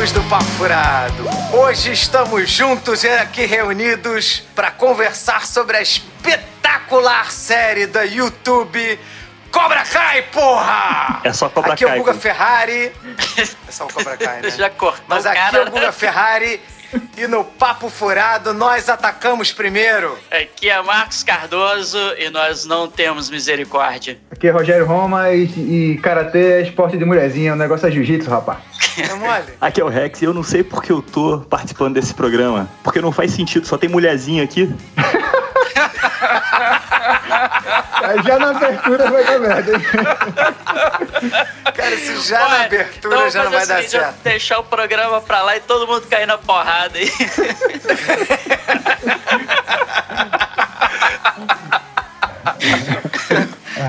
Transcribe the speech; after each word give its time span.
amigos 0.00 0.12
do 0.12 0.22
Papo 0.30 0.44
Furado. 0.44 1.24
Hoje 1.52 1.92
estamos 1.92 2.50
juntos 2.50 3.04
e 3.04 3.08
aqui 3.08 3.44
reunidos 3.44 4.42
para 4.54 4.70
conversar 4.70 5.46
sobre 5.46 5.76
a 5.76 5.82
espetacular 5.82 7.30
série 7.30 7.86
da 7.86 8.02
YouTube 8.02 8.98
Cobra 9.52 9.82
Kai, 9.84 10.22
porra! 10.22 11.20
É 11.22 11.32
só 11.34 11.50
Cobra 11.50 11.74
aqui 11.74 11.84
Kai. 11.84 11.92
Aqui 11.92 11.98
é 11.98 12.02
o 12.02 12.04
Guga 12.04 12.18
Ferrari. 12.18 12.92
É 13.68 13.72
só 13.72 13.84
o 13.84 13.92
Cobra 13.92 14.16
Kai, 14.16 14.40
né? 14.40 14.50
Já 14.50 14.70
cortou 14.70 15.04
Mas 15.06 15.26
aqui 15.26 15.36
cara, 15.36 15.58
é 15.58 15.62
o 15.62 15.70
Guga 15.70 15.92
Ferrari 15.92 16.60
e 17.16 17.26
no 17.26 17.44
Papo 17.44 17.88
Furado, 17.88 18.52
nós 18.52 18.88
atacamos 18.88 19.52
primeiro. 19.52 20.16
Aqui 20.30 20.68
é 20.68 20.80
Marcos 20.82 21.22
Cardoso 21.22 21.98
e 22.18 22.30
nós 22.30 22.64
não 22.64 22.88
temos 22.88 23.30
misericórdia. 23.30 24.18
Aqui 24.30 24.48
é 24.48 24.50
Rogério 24.50 24.86
Roma 24.86 25.30
e, 25.30 25.44
e 25.44 25.98
Karatê 25.98 26.52
é 26.52 26.62
esporte 26.62 26.96
de 26.96 27.04
mulherzinha, 27.04 27.52
o 27.52 27.56
negócio 27.56 27.86
é 27.86 27.90
jiu-jitsu, 27.90 28.30
rapaz. 28.30 28.58
É 28.98 29.14
mole? 29.14 29.44
Aqui 29.60 29.80
é 29.80 29.84
o 29.84 29.88
Rex 29.88 30.22
e 30.22 30.24
eu 30.24 30.34
não 30.34 30.42
sei 30.42 30.62
porque 30.62 30.92
eu 30.92 31.00
tô 31.00 31.40
participando 31.40 31.94
desse 31.94 32.14
programa. 32.14 32.68
Porque 32.82 33.00
não 33.00 33.12
faz 33.12 33.32
sentido, 33.32 33.66
só 33.66 33.78
tem 33.78 33.88
mulherzinha 33.88 34.42
aqui. 34.42 34.72
Aí 38.02 38.22
já 38.22 38.38
na 38.38 38.50
abertura 38.50 39.10
vai 39.10 39.24
dar 39.24 39.38
merda, 39.38 39.72
hein? 39.72 39.82
Cara, 41.74 41.96
se 41.96 42.20
já 42.28 42.40
Olha, 42.44 42.48
na 42.58 42.64
abertura 42.64 43.16
então 43.16 43.30
já 43.30 43.44
não 43.44 43.50
vai 43.50 43.66
dar 43.66 43.82
certo. 43.82 44.14
Deixar 44.22 44.58
o 44.58 44.64
programa 44.64 45.20
pra 45.20 45.42
lá 45.42 45.56
e 45.56 45.60
todo 45.60 45.86
mundo 45.86 46.06
cair 46.06 46.26
na 46.26 46.38
porrada 46.38 46.98
aí. 46.98 47.10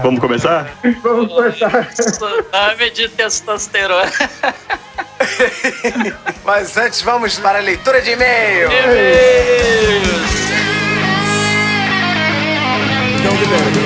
Vamos 0.03 0.19
começar? 0.19 0.69
Vamos 1.03 1.31
começar. 1.31 1.87
Ame 2.51 2.89
de 2.91 3.09
testosterona. 3.09 4.11
Mas 6.43 6.75
antes 6.77 7.01
vamos 7.01 7.37
para 7.39 7.59
a 7.59 7.61
leitura 7.61 8.01
de 8.01 8.11
e-mail. 8.11 8.71
E-mails. 8.71 10.31
Então, 13.19 13.35
libera. 13.35 13.80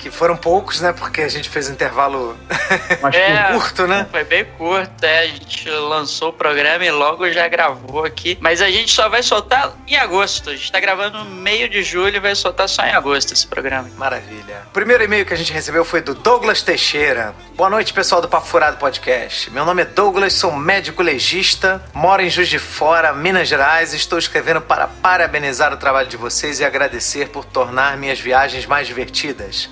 Que 0.03 0.11
foram 0.11 0.35
poucos, 0.35 0.81
né? 0.81 0.91
Porque 0.91 1.21
a 1.21 1.29
gente 1.29 1.47
fez 1.47 1.69
um 1.69 1.71
intervalo 1.71 2.37
Mais 3.01 3.15
É, 3.15 3.53
curto, 3.53 3.87
né? 3.87 4.05
Foi 4.11 4.25
bem 4.25 4.43
curto, 4.57 5.01
é. 5.01 5.19
A 5.19 5.27
gente 5.27 5.69
lançou 5.69 6.29
o 6.29 6.33
programa 6.33 6.83
e 6.83 6.91
logo 6.91 7.31
já 7.31 7.47
gravou 7.47 8.03
aqui. 8.03 8.37
Mas 8.41 8.61
a 8.61 8.69
gente 8.69 8.91
só 8.91 9.07
vai 9.07 9.23
soltar 9.23 9.71
em 9.87 9.95
agosto. 9.95 10.49
A 10.49 10.55
gente 10.57 10.69
tá 10.69 10.79
gravando 10.81 11.23
no 11.23 11.25
meio 11.25 11.69
de 11.69 11.81
julho 11.81 12.17
e 12.17 12.19
vai 12.19 12.35
soltar 12.35 12.67
só 12.67 12.83
em 12.83 12.91
agosto 12.91 13.31
esse 13.33 13.47
programa. 13.47 13.89
Maravilha. 13.97 14.63
O 14.67 14.73
primeiro 14.73 15.05
e-mail 15.05 15.25
que 15.25 15.33
a 15.33 15.37
gente 15.37 15.53
recebeu 15.53 15.85
foi 15.85 16.01
do 16.01 16.13
Douglas 16.13 16.61
Teixeira. 16.61 17.33
Boa 17.55 17.69
noite, 17.69 17.93
pessoal 17.93 18.21
do 18.21 18.27
Papo 18.27 18.45
Furado 18.47 18.75
Podcast. 18.75 19.49
Meu 19.51 19.63
nome 19.63 19.83
é 19.83 19.85
Douglas, 19.85 20.33
sou 20.33 20.51
médico 20.51 21.01
legista, 21.01 21.81
moro 21.93 22.21
em 22.21 22.29
Juiz 22.29 22.49
de 22.49 22.59
Fora, 22.59 23.13
Minas 23.13 23.47
Gerais. 23.47 23.93
e 23.93 23.95
Estou 23.95 24.19
escrevendo 24.19 24.59
para 24.59 24.85
parabenizar 24.87 25.71
o 25.71 25.77
trabalho 25.77 26.09
de 26.09 26.17
vocês 26.17 26.59
e 26.59 26.65
agradecer 26.65 27.29
por 27.29 27.45
tornar 27.45 27.95
minhas 27.95 28.19
viagens 28.19 28.65
mais 28.65 28.85
divertidas. 28.85 29.69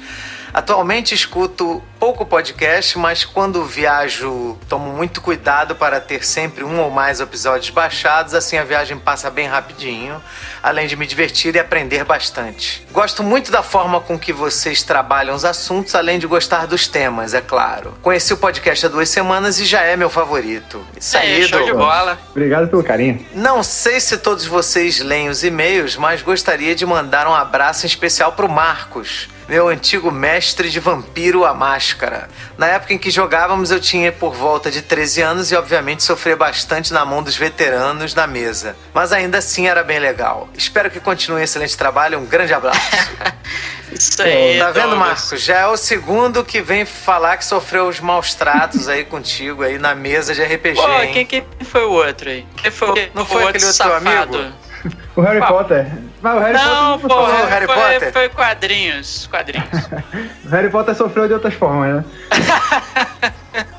Atualmente 0.53 1.13
escuto 1.15 1.83
pouco 2.01 2.25
podcast, 2.25 2.97
mas 2.97 3.23
quando 3.23 3.63
viajo 3.63 4.57
tomo 4.67 4.91
muito 4.91 5.21
cuidado 5.21 5.75
para 5.75 6.01
ter 6.01 6.25
sempre 6.25 6.63
um 6.63 6.79
ou 6.79 6.89
mais 6.89 7.19
episódios 7.19 7.69
baixados, 7.69 8.33
assim 8.33 8.57
a 8.57 8.63
viagem 8.63 8.97
passa 8.97 9.29
bem 9.29 9.47
rapidinho, 9.47 10.19
além 10.63 10.87
de 10.87 10.95
me 10.95 11.05
divertir 11.05 11.55
e 11.55 11.59
aprender 11.59 12.03
bastante. 12.03 12.83
Gosto 12.91 13.21
muito 13.21 13.51
da 13.51 13.61
forma 13.61 14.01
com 14.01 14.17
que 14.17 14.33
vocês 14.33 14.81
trabalham 14.81 15.35
os 15.35 15.45
assuntos, 15.45 15.93
além 15.93 16.17
de 16.17 16.25
gostar 16.25 16.65
dos 16.65 16.87
temas, 16.87 17.35
é 17.35 17.41
claro. 17.41 17.93
Conheci 18.01 18.33
o 18.33 18.37
podcast 18.37 18.83
há 18.87 18.89
duas 18.89 19.07
semanas 19.07 19.59
e 19.59 19.65
já 19.65 19.81
é 19.83 19.95
meu 19.95 20.09
favorito. 20.09 20.83
Isso 20.99 21.15
aí, 21.15 21.43
É, 21.43 21.47
show 21.47 21.63
de 21.63 21.71
bola. 21.71 22.17
Obrigado 22.31 22.67
pelo 22.67 22.83
carinho. 22.83 23.23
Não 23.35 23.61
sei 23.61 23.99
se 23.99 24.17
todos 24.17 24.47
vocês 24.47 24.99
leem 24.99 25.29
os 25.29 25.43
e-mails, 25.43 25.95
mas 25.97 26.23
gostaria 26.23 26.73
de 26.73 26.83
mandar 26.83 27.27
um 27.27 27.35
abraço 27.35 27.85
em 27.85 27.87
especial 27.89 28.31
pro 28.31 28.49
Marcos, 28.49 29.29
meu 29.47 29.67
antigo 29.67 30.09
mestre 30.09 30.69
de 30.69 30.79
vampiro 30.79 31.45
à 31.45 31.53
máscara. 31.53 31.90
Na 32.57 32.67
época 32.67 32.93
em 32.93 32.97
que 32.97 33.09
jogávamos, 33.11 33.71
eu 33.71 33.79
tinha 33.79 34.11
por 34.11 34.33
volta 34.33 34.69
de 34.71 34.81
13 34.81 35.21
anos 35.21 35.51
e, 35.51 35.55
obviamente, 35.55 36.03
sofria 36.03 36.35
bastante 36.35 36.91
na 36.93 37.03
mão 37.05 37.21
dos 37.23 37.35
veteranos 37.35 38.13
na 38.15 38.25
mesa. 38.27 38.75
Mas 38.93 39.11
ainda 39.11 39.37
assim 39.39 39.67
era 39.67 39.83
bem 39.83 39.99
legal. 39.99 40.49
Espero 40.57 40.89
que 40.89 40.99
continue 40.99 41.41
excelente 41.43 41.77
trabalho. 41.77 42.19
Um 42.19 42.25
grande 42.25 42.53
abraço. 42.53 42.79
Isso 43.91 44.21
aí. 44.21 44.57
tá 44.57 44.71
vendo, 44.71 44.89
Douglas. 44.91 44.99
Marcos? 44.99 45.41
Já 45.43 45.59
é 45.59 45.67
o 45.67 45.75
segundo 45.77 46.43
que 46.45 46.61
vem 46.61 46.85
falar 46.85 47.35
que 47.37 47.43
sofreu 47.45 47.87
os 47.87 47.99
maus 47.99 48.33
tratos 48.33 48.87
aí 48.87 49.03
contigo 49.03 49.63
aí 49.63 49.77
na 49.77 49.93
mesa 49.93 50.33
de 50.33 50.41
RPG. 50.43 50.75
Pô, 50.81 51.01
hein? 51.01 51.11
quem, 51.13 51.25
quem 51.25 51.45
foi 51.65 51.83
o 51.83 51.91
outro 51.91 52.29
aí? 52.29 52.45
Quem 52.57 52.71
foi, 52.71 52.89
o- 52.89 53.09
Não 53.13 53.23
o 53.23 53.25
foi 53.25 53.43
aquele 53.43 53.65
outro 53.65 53.77
safado? 53.77 54.37
amigo? 54.37 54.53
O 55.15 55.21
Harry 55.21 55.39
Ah. 55.41 55.45
Potter. 55.47 55.87
Mas 56.21 56.35
o 56.35 56.39
Harry 56.39 56.53
Não, 56.53 56.99
Potter 56.99 57.17
pô, 57.17 57.25
foi 57.25 57.41
o 57.41 57.45
Harry 57.47 57.65
foi, 57.65 57.75
Potter? 57.75 58.13
foi 58.13 58.29
quadrinhos. 58.29 59.27
Quadrinhos. 59.27 59.67
O 60.45 60.49
Harry 60.49 60.69
Potter 60.69 60.95
sofreu 60.95 61.27
de 61.27 61.33
outras 61.33 61.53
formas, 61.53 61.95
né? 61.95 62.05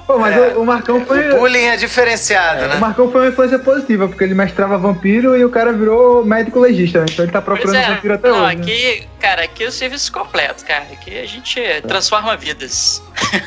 Pô, 0.07 0.19
mas 0.19 0.37
É. 0.37 0.49
o, 0.55 0.61
o 0.63 0.67
Marcão 0.67 1.05
foi. 1.07 1.31
O 1.33 1.39
bullying 1.39 1.65
é 1.69 1.77
diferenciado, 1.77 2.65
O 2.65 2.69
né? 2.69 2.77
Marcão 2.77 3.11
foi 3.11 3.23
uma 3.23 3.29
influência 3.31 3.59
positiva, 3.59 4.07
porque 4.09 4.23
ele 4.23 4.35
mestrava 4.35 4.77
vampiro 4.77 5.35
e 5.37 5.45
o 5.45 5.49
cara 5.49 5.73
virou 5.73 6.25
médico 6.27 6.59
legista, 6.61 6.99
né? 7.01 7.07
Então 7.11 7.25
ele 7.25 7.33
tá 7.33 7.41
procurando 7.41 7.77
é, 7.77 7.95
vampiro 7.95 8.15
até 8.15 8.29
não, 8.29 8.45
hoje. 8.45 8.57
né? 8.57 8.63
aqui, 8.63 9.09
cara, 9.19 9.45
aqui 9.45 9.65
é 9.65 9.69
o 9.69 9.73
serviço 9.73 10.13
completo, 10.13 10.65
cara. 10.67 10.85
Aqui 10.93 11.19
a 11.19 11.27
gente 11.27 11.59
transforma 11.89 12.37
vidas. 12.37 13.03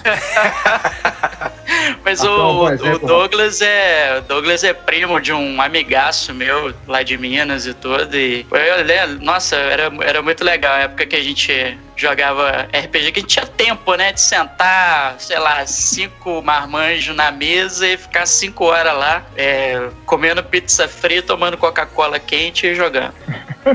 Mas 2.04 2.22
Ah, 2.24 2.32
o, 2.32 2.38
bom, 2.38 2.64
o 2.66 2.70
exemplo, 2.74 3.08
Douglas 3.08 3.62
é 3.62 4.16
o 4.20 4.22
Douglas 4.22 4.64
é 4.64 4.74
primo 4.74 5.20
de 5.20 5.34
um 5.34 5.62
amigaço 5.62 6.34
meu 6.34 6.74
lá 6.88 7.04
de 7.04 7.18
Minas 7.18 7.66
e 7.68 7.74
tudo. 7.74 8.16
E 8.16 8.46
eu 8.52 8.84
lembro, 8.86 9.26
nossa, 9.26 9.56
era, 9.56 9.92
era 10.02 10.22
muito 10.22 10.44
legal 10.44 10.74
a 10.74 10.80
época 10.80 11.06
que 11.06 11.16
a 11.16 11.24
gente 11.24 11.78
jogava 11.96 12.68
RPG, 12.74 13.12
que 13.12 13.20
a 13.20 13.22
gente 13.22 13.26
tinha 13.26 13.46
tempo, 13.46 13.96
né, 13.96 14.12
de 14.12 14.22
sentar, 14.22 15.16
sei 15.20 15.40
lá, 15.40 15.66
cinco 15.66 16.42
marmanjos 16.42 17.16
na 17.16 17.32
mesa 17.32 17.88
e 17.88 17.98
ficar 17.98 18.26
cinco 18.26 18.66
horas 18.66 18.96
lá, 18.96 19.26
é, 19.36 19.90
comendo 20.06 20.44
pizza 20.44 20.88
fria, 20.88 21.22
tomando 21.22 21.58
Coca-Cola 21.58 22.20
quente 22.20 22.68
e 22.68 22.76
jogando. 22.76 23.14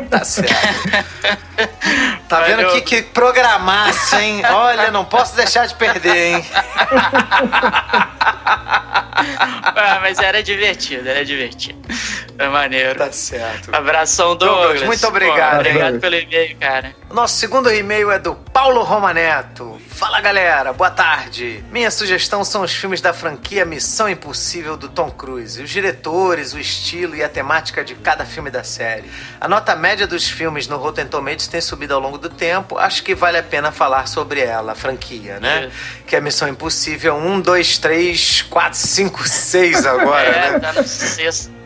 Tá 0.09 0.25
certo. 0.25 0.55
Tá 2.29 2.41
vendo 2.43 2.71
que, 2.73 2.81
que 2.83 3.03
programaço, 3.03 4.15
hein? 4.17 4.43
Olha, 4.47 4.91
não 4.93 5.05
posso 5.05 5.35
deixar 5.35 5.67
de 5.67 5.75
perder, 5.75 6.37
hein? 6.37 6.47
Mas 10.01 10.19
era 10.19 10.43
divertido, 10.43 11.09
era 11.09 11.25
divertido. 11.25 11.79
É 12.39 12.49
maneiro. 12.49 12.99
Tá 12.99 13.13
certo. 13.13 13.75
Abração, 13.75 14.35
Douglas. 14.35 14.63
Douglas, 14.63 14.83
muito 14.85 15.07
obrigado, 15.07 15.57
Pô, 15.57 15.61
obrigado 15.61 15.95
hein? 15.95 16.01
pelo 16.01 16.17
e-mail, 16.17 16.57
cara. 16.57 16.95
Nosso 17.11 17.37
segundo 17.37 17.71
e-mail 17.71 18.11
é 18.11 18.19
do 18.19 18.35
Paulo 18.35 18.83
Romaneto. 18.83 19.79
Fala 19.89 20.21
galera, 20.21 20.73
boa 20.73 20.91
tarde. 20.91 21.63
Minha 21.71 21.91
sugestão 21.91 22.43
são 22.45 22.63
os 22.63 22.73
filmes 22.73 23.03
da 23.03 23.13
franquia 23.13 23.67
Missão 23.67 24.09
Impossível 24.09 24.77
do 24.77 24.89
Tom 24.89 25.11
Cruise. 25.11 25.63
Os 25.63 25.69
diretores, 25.69 26.55
o 26.55 26.59
estilo 26.59 27.15
e 27.15 27.23
a 27.23 27.29
temática 27.29 27.85
de 27.85 27.95
cada 27.97 28.25
filme 28.25 28.51
da 28.51 28.65
série. 28.65 29.11
A 29.39 29.47
nota 29.47 29.77
média 29.81 30.07
dos 30.07 30.29
filmes 30.29 30.69
no 30.69 30.77
Rotten 30.77 31.07
Tomatoes 31.07 31.49
tem 31.49 31.61
subido 31.61 31.95
ao 31.95 32.01
longo 32.01 32.19
do 32.19 32.29
tempo. 32.29 32.79
Acho 32.79 33.03
que 33.03 33.15
vale 33.15 33.39
a 33.39 33.43
pena 33.43 33.73
falar 33.73 34.07
sobre 34.07 34.41
ela, 34.41 34.73
a 34.73 34.75
franquia, 34.75 35.41
né? 35.41 35.71
Que 36.07 36.15
é 36.15 36.21
Missão 36.21 36.49
Impossível 36.49 37.17
1, 37.17 37.41
2, 37.41 37.79
3, 37.79 38.43
4, 38.43 38.79
5, 38.79 39.29
6 39.29 39.87
agora, 39.87 40.29
é, 40.29 40.51
né? 40.53 40.59
tá 40.61 40.73
no 40.75 40.85
sexto. 40.85 41.61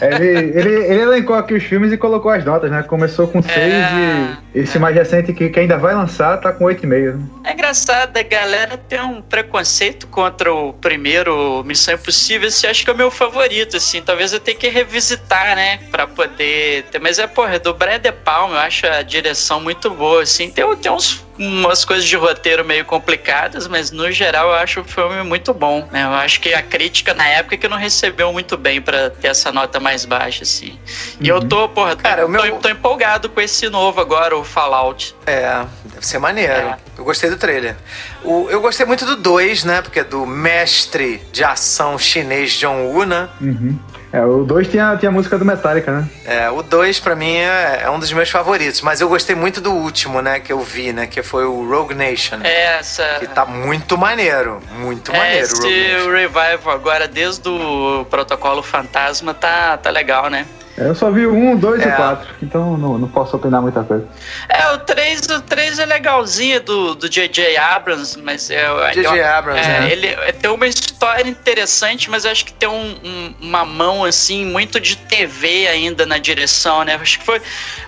Ele, 0.00 0.58
ele, 0.58 0.74
ele 0.86 1.02
elencou 1.02 1.36
aqui 1.36 1.54
os 1.54 1.62
filmes 1.62 1.92
e 1.92 1.96
colocou 1.96 2.30
as 2.30 2.44
notas, 2.44 2.70
né? 2.70 2.82
Começou 2.82 3.28
com 3.28 3.42
6 3.42 3.56
É, 3.56 4.36
e 4.54 4.60
esse 4.60 4.78
mais 4.78 4.94
recente 4.94 5.32
que, 5.32 5.50
que 5.50 5.60
ainda 5.60 5.76
vai 5.76 5.94
lançar 5.94 6.38
tá 6.40 6.52
com 6.52 6.64
8,5. 6.64 7.14
Né? 7.14 7.26
É 7.44 7.52
engraçado, 7.52 8.16
a 8.16 8.22
galera 8.22 8.78
tem 8.78 9.00
um 9.00 9.20
preconceito 9.20 10.06
contra 10.06 10.52
o 10.52 10.72
primeiro 10.72 11.62
Missão 11.64 11.94
Impossível. 11.94 12.48
Esse 12.48 12.66
eu 12.66 12.70
acho 12.70 12.84
que 12.84 12.90
é 12.90 12.92
o 12.92 12.96
meu 12.96 13.10
favorito, 13.10 13.76
assim. 13.76 14.00
Talvez 14.00 14.32
eu 14.32 14.40
tenha 14.40 14.56
que 14.56 14.68
revisitar, 14.68 15.54
né? 15.54 15.78
Pra 15.90 16.06
poder 16.06 16.84
ter. 16.84 16.98
Mas 16.98 17.18
é, 17.18 17.26
porra, 17.28 17.54
é 17.54 17.58
do 17.58 17.72
Brian 17.74 18.00
De 18.00 18.10
Palma, 18.12 18.54
eu 18.54 18.60
acho 18.60 18.86
a 18.86 19.02
direção 19.02 19.60
muito 19.60 19.90
boa, 19.90 20.22
assim. 20.22 20.50
Tem, 20.50 20.64
tem 20.76 20.90
uns, 20.92 21.24
umas 21.38 21.84
coisas 21.84 22.04
de 22.04 22.16
roteiro 22.16 22.64
meio 22.64 22.84
complicadas, 22.84 23.68
mas 23.68 23.90
no 23.90 24.10
geral 24.10 24.48
eu 24.48 24.54
acho 24.54 24.80
o 24.80 24.84
filme 24.84 25.22
muito 25.22 25.54
bom, 25.54 25.88
né? 25.92 26.04
Eu 26.04 26.14
acho 26.14 26.40
que 26.40 26.52
a 26.54 26.62
crítica 26.62 27.14
na 27.14 27.26
época 27.28 27.56
que 27.56 27.68
não 27.68 27.76
recebeu 27.76 28.32
muito 28.32 28.56
bem 28.56 28.80
pra 28.80 29.10
ter 29.10 29.28
essa 29.28 29.52
nota 29.52 29.78
mais 29.78 30.04
baixa, 30.04 30.42
assim. 30.42 30.78
E 31.20 31.28
eu 31.28 31.40
tô, 31.40 31.68
porra, 31.68 31.94
tô, 31.96 32.02
Cara, 32.02 32.26
o 32.26 32.28
meu- 32.28 32.42
tô, 32.42 32.56
tô 32.58 32.68
empolgado 32.68 33.28
com 33.28 33.40
esse 33.40 33.68
novo 33.68 34.00
agora, 34.00 34.36
o 34.36 34.42
Fallout. 34.44 35.14
É, 35.26 35.64
deve 35.84 36.06
ser 36.06 36.18
maneiro. 36.18 36.52
É. 36.52 36.76
Eu 36.96 37.04
gostei 37.04 37.30
do 37.30 37.36
trailer. 37.36 37.76
O, 38.24 38.48
eu 38.50 38.60
gostei 38.60 38.84
muito 38.84 39.06
do 39.06 39.14
2, 39.16 39.62
né? 39.64 39.80
Porque 39.82 40.00
é 40.00 40.04
do 40.04 40.26
mestre 40.26 41.22
de 41.32 41.44
ação 41.44 41.96
chinês 41.98 42.52
John 42.52 42.86
Woo, 42.86 43.04
né? 43.04 43.28
Uhum. 43.40 43.78
É, 44.10 44.24
o 44.24 44.42
2 44.42 44.68
tinha, 44.68 44.96
tinha 44.96 45.10
a 45.10 45.12
música 45.12 45.36
do 45.38 45.44
Metallica, 45.44 45.92
né? 45.92 46.08
É, 46.24 46.48
o 46.50 46.62
2 46.62 46.98
pra 46.98 47.14
mim 47.14 47.36
é, 47.36 47.80
é 47.82 47.90
um 47.90 47.98
dos 47.98 48.10
meus 48.12 48.30
favoritos, 48.30 48.80
mas 48.80 49.02
eu 49.02 49.08
gostei 49.08 49.36
muito 49.36 49.60
do 49.60 49.70
último, 49.72 50.22
né, 50.22 50.40
que 50.40 50.50
eu 50.50 50.60
vi, 50.60 50.94
né, 50.94 51.06
que 51.06 51.22
foi 51.22 51.44
o 51.44 51.68
Rogue 51.68 51.94
Nation. 51.94 52.38
É, 52.42 52.78
Essa. 52.78 53.16
Que 53.20 53.26
tá 53.26 53.44
muito 53.44 53.98
maneiro, 53.98 54.62
muito 54.78 55.12
É, 55.12 55.18
maneiro. 55.18 55.40
o 55.42 55.44
esse 55.44 55.60
Rogue 55.62 55.92
Nation. 55.92 56.10
revival 56.10 56.74
agora, 56.74 57.06
desde 57.06 57.48
o 57.50 58.06
Protocolo 58.08 58.62
Fantasma, 58.62 59.34
tá, 59.34 59.76
tá 59.76 59.90
legal, 59.90 60.30
né? 60.30 60.46
É, 60.78 60.88
Eu 60.88 60.94
só 60.94 61.10
vi 61.10 61.26
o 61.26 61.34
1, 61.34 61.56
2 61.56 61.82
e 61.82 61.84
É. 61.84 61.92
o 61.92 61.96
4, 61.96 62.28
então 62.42 62.76
não, 62.76 62.98
não 62.98 63.08
posso 63.08 63.36
opinar 63.36 63.60
muita 63.60 63.82
coisa. 63.82 64.06
É, 64.48 64.68
o 64.72 64.78
3, 64.78 65.20
o 65.30 65.40
3 65.42 65.78
é 65.78 65.84
legalzinho 65.86 66.60
do, 66.60 66.94
do 66.94 67.08
J.J. 67.08 67.56
Abrams, 67.56 68.18
mas 68.22 68.50
é. 68.50 68.64
J.J. 68.92 69.18
é- 69.18 69.28
Abrams, 69.28 69.60
é, 69.68 69.80
né? 69.80 69.92
Ele 69.92 70.06
é, 70.06 70.32
tem 70.32 70.50
uma 70.50 70.66
história 70.66 71.28
interessante, 71.28 72.10
mas 72.10 72.24
eu 72.24 72.30
acho 72.30 72.44
que 72.44 72.52
tem 72.52 72.68
um- 72.68 72.96
um- 73.04 73.34
uma 73.40 73.64
mão, 73.64 74.04
assim, 74.04 74.44
muito 74.46 74.78
de 74.80 74.96
TV 74.96 75.66
ainda 75.68 76.06
na 76.06 76.18
direção, 76.18 76.84
né? 76.84 76.94
Acho 77.00 77.18
que 77.18 77.24
foi. 77.26 77.40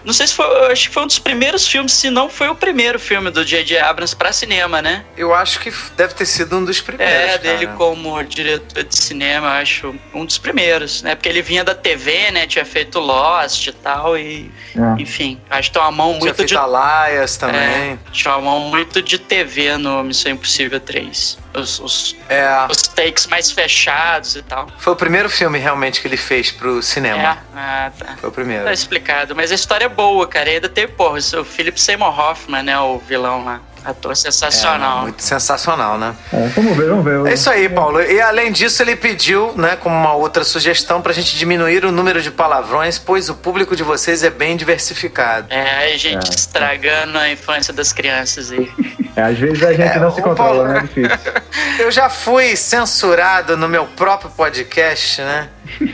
Não 0.04 0.12
sei 0.12 0.26
se 0.26 0.34
foi. 0.34 0.46
Acho 0.72 0.88
que 0.88 0.94
foi 0.94 1.02
um 1.04 1.06
dos 1.06 1.18
primeiros 1.18 1.66
filmes, 1.66 1.92
se 1.92 2.10
não 2.10 2.28
foi 2.28 2.48
o 2.48 2.54
primeiro 2.54 2.98
filme 2.98 3.30
do 3.30 3.44
J.J. 3.44 3.78
Abrams 3.78 4.14
pra 4.16 4.32
cinema, 4.32 4.82
né? 4.82 5.04
Eu 5.16 5.34
acho 5.34 5.60
que 5.60 5.72
deve 5.96 6.14
ter 6.14 6.26
sido 6.26 6.56
um 6.56 6.64
dos 6.64 6.80
primeiros. 6.80 7.14
É, 7.14 7.38
dele 7.38 7.66
cara. 7.66 7.76
como 7.78 8.22
diretor 8.24 8.82
de 8.84 8.96
cinema, 8.96 9.46
eu 9.48 9.52
acho 9.52 9.94
um 10.14 10.24
dos 10.24 10.38
primeiros, 10.38 11.02
né? 11.02 11.14
Porque 11.14 11.28
ele 11.28 11.42
vinha 11.42 11.62
da 11.62 11.74
TV, 11.74 12.30
né? 12.30 12.46
Tinha 12.46 12.64
feito 12.64 12.79
Lost 13.00 13.66
e 13.66 13.72
tal, 13.72 14.16
e 14.16 14.50
É. 14.76 15.02
enfim, 15.02 15.38
acho 15.50 15.70
que 15.70 15.74
tem 15.74 15.82
uma 15.82 15.90
mão 15.90 16.08
Tinha 16.12 16.20
muito 16.20 16.36
feito 16.36 16.48
de. 16.48 16.56
Alaias 16.56 17.36
também. 17.36 17.60
É, 17.60 17.98
tinha 18.12 18.36
uma 18.36 18.42
mão 18.50 18.60
muito 18.70 19.02
de 19.02 19.18
TV 19.18 19.76
no 19.76 20.02
Missão 20.04 20.32
Impossível 20.32 20.80
3. 20.80 21.38
Os, 21.52 21.80
os, 21.80 22.16
É. 22.28 22.46
os 22.70 22.82
takes 22.82 23.26
mais 23.26 23.50
fechados 23.50 24.36
e 24.36 24.42
tal. 24.42 24.68
Foi 24.78 24.92
o 24.92 24.96
primeiro 24.96 25.28
filme 25.28 25.58
realmente 25.58 26.00
que 26.00 26.06
ele 26.06 26.16
fez 26.16 26.50
pro 26.52 26.78
É, 26.78 26.82
cinema. 26.82 27.38
ah, 27.56 27.90
tá. 27.98 28.16
Foi 28.20 28.28
o 28.28 28.32
primeiro. 28.32 28.64
Tá 28.64 28.72
explicado. 28.72 29.34
Mas 29.34 29.50
a 29.50 29.54
história 29.54 29.86
é 29.86 29.88
boa, 29.88 30.26
cara. 30.28 30.48
E 30.50 30.54
ainda 30.54 30.68
tem, 30.68 30.86
porra, 30.86 31.18
o 31.18 31.44
Philip 31.44 31.80
Seymour 31.80 32.18
Hoffman, 32.18 32.62
né? 32.62 32.78
O 32.78 32.98
vilão 32.98 33.44
lá. 33.44 33.60
Ator 33.82 34.12
É, 34.12 34.14
sensacional. 34.14 35.00
muito 35.00 35.22
sensacional, 35.22 35.96
né? 35.96 36.14
É, 36.30 36.48
vamos 36.48 36.76
ver, 36.76 36.90
vamos 36.90 37.02
ver. 37.02 37.26
É 37.30 37.32
isso 37.32 37.48
aí, 37.48 37.66
Paulo. 37.66 38.02
E 38.02 38.20
além 38.20 38.52
disso, 38.52 38.82
ele 38.82 38.94
pediu, 38.94 39.54
né, 39.56 39.74
como 39.74 39.96
uma 39.96 40.12
outra 40.12 40.44
sugestão, 40.44 41.00
pra 41.00 41.14
gente 41.14 41.34
diminuir 41.34 41.86
o 41.86 41.90
número 41.90 42.20
de 42.20 42.30
palavrões, 42.30 42.98
pois 42.98 43.30
o 43.30 43.34
público 43.34 43.74
de 43.74 43.82
vocês 43.82 44.22
é 44.22 44.28
bem 44.28 44.54
diversificado. 44.54 45.46
É, 45.48 45.94
a 45.94 45.96
gente 45.96 46.30
É. 46.30 46.34
estragando 46.34 47.16
a 47.18 47.30
infância 47.30 47.72
das 47.72 47.90
crianças 47.90 48.52
aí. 48.52 48.70
Às 49.16 49.38
vezes 49.38 49.62
a 49.62 49.72
gente 49.72 49.96
É, 49.96 49.98
não 49.98 50.10
se 50.10 50.22
controla, 50.22 50.64
Paulo- 50.64 50.68
né? 50.68 50.78
É 50.78 50.80
difícil. 50.82 51.32
Eu 51.78 51.90
já 51.90 52.08
fui 52.08 52.56
censurado 52.56 53.56
no 53.56 53.68
meu 53.68 53.86
próprio 53.86 54.30
podcast, 54.30 55.20
né? 55.22 55.48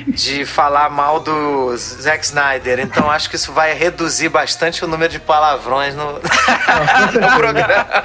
De 0.08 0.44
falar 0.44 0.90
mal 0.90 1.20
do 1.20 1.76
Zack 1.76 2.24
Snyder. 2.24 2.80
Então 2.80 3.10
acho 3.10 3.28
que 3.30 3.36
isso 3.36 3.52
vai 3.52 3.72
reduzir 3.74 4.28
bastante 4.28 4.84
o 4.84 4.88
número 4.88 5.12
de 5.12 5.20
palavrões 5.20 5.94
no, 5.94 6.12
no 6.14 7.36
programa. 7.36 7.86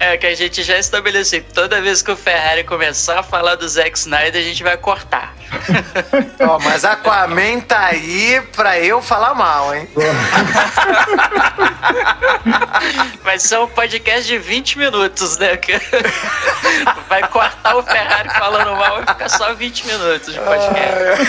É 0.00 0.16
que 0.16 0.26
a 0.26 0.34
gente 0.34 0.62
já 0.62 0.78
estabeleceu. 0.78 1.42
que 1.42 1.52
Toda 1.52 1.80
vez 1.80 2.02
que 2.02 2.10
o 2.10 2.16
Ferrari 2.16 2.62
começar 2.64 3.18
a 3.20 3.22
falar 3.22 3.56
do 3.56 3.68
Zack 3.68 3.98
Snyder, 3.98 4.40
a 4.40 4.44
gente 4.44 4.62
vai 4.62 4.76
cortar. 4.76 5.34
Ó, 6.40 6.58
mas 6.60 6.84
Aquaman 6.84 7.60
tá 7.60 7.86
aí 7.86 8.40
pra 8.54 8.78
eu 8.78 9.02
falar 9.02 9.34
mal, 9.34 9.74
hein? 9.74 9.88
Vai 13.22 13.38
ser 13.38 13.58
um 13.58 13.66
podcast 13.68 14.26
de 14.26 14.38
20 14.38 14.78
minutos, 14.78 15.38
né? 15.38 15.58
Vai 17.08 17.26
cortar 17.28 17.76
o 17.76 17.82
Ferrari 17.82 18.28
falando 18.30 18.76
mal 18.76 19.02
e 19.02 19.06
ficar 19.06 19.28
só 19.28 19.54
20 19.54 19.86
minutos 19.86 20.34
de 20.34 20.40
podcast. 20.40 21.24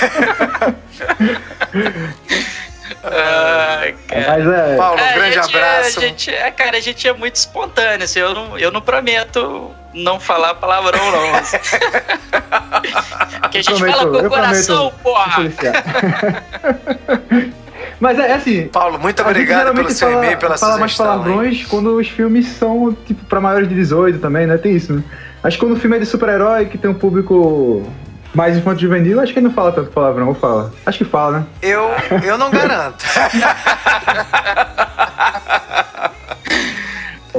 Ai, 3.04 3.96
cara. 4.08 4.26
Mas 4.28 4.48
é. 4.48 4.76
Paulo, 4.76 5.00
um 5.00 5.04
É, 5.04 5.14
grande 5.14 5.40
a 5.40 5.42
gente, 5.44 5.56
abraço. 5.58 6.00
A 6.00 6.02
gente, 6.02 6.30
é, 6.34 6.52
cara, 6.52 6.78
a 6.78 6.82
gente 6.82 7.08
é 7.08 7.14
muito 7.14 7.36
espontâneo, 7.36 8.04
assim, 8.04 8.20
eu 8.20 8.34
não, 8.34 8.58
eu 8.60 8.72
não 8.72 8.82
prometo 8.82 9.72
não 9.94 10.20
falar 10.20 10.56
palavrão, 10.56 11.00
não. 11.12 11.36
assim. 11.36 11.58
Porque 13.42 13.60
a 13.60 13.62
gente 13.62 13.78
prometo- 13.78 13.98
fala 13.98 14.10
com 14.12 14.18
eu 14.18 14.26
o 14.26 14.30
coração, 14.30 14.92
prometo 14.92 15.00
porra. 15.02 15.50
Mas 18.00 18.18
é, 18.20 18.30
é 18.30 18.34
assim. 18.34 18.68
Paulo, 18.68 19.00
muito 19.00 19.22
obrigado 19.22 19.74
pelo 19.74 19.90
seu 19.90 20.12
e-mail, 20.12 20.38
pela 20.38 20.58
fala 20.58 20.78
mais 20.78 20.92
hein? 20.92 20.98
palavrões 20.98 21.66
quando 21.66 21.96
os 21.98 22.08
filmes 22.08 22.48
são, 22.48 22.96
tipo, 23.06 23.26
pra 23.26 23.42
maiores 23.42 23.68
de 23.68 23.76
18 23.76 24.20
também, 24.20 24.48
né? 24.48 24.58
Tem 24.58 24.74
isso, 24.76 24.94
né? 24.94 25.04
Acho 25.44 25.58
que 25.58 25.66
quando 25.66 25.76
o 25.76 25.80
filme 25.80 25.98
é 25.98 26.00
de 26.00 26.06
super-herói, 26.06 26.66
que 26.68 26.78
tem 26.78 26.90
um 26.90 26.94
público 26.94 27.90
mais 28.34 28.58
infantil 28.58 28.90
juvenil, 28.90 29.20
acho 29.20 29.34
que 29.34 29.40
ele 29.40 29.48
não 29.48 29.54
fala 29.54 29.72
tanto 29.72 29.92
palavrão, 29.92 30.28
ou 30.28 30.36
fala? 30.36 30.72
Acho 30.86 31.00
que 31.00 31.06
fala, 31.06 31.40
né? 31.40 31.46
Eu, 31.62 31.90
eu 32.24 32.38
não 32.38 32.50
garanto. 32.52 33.04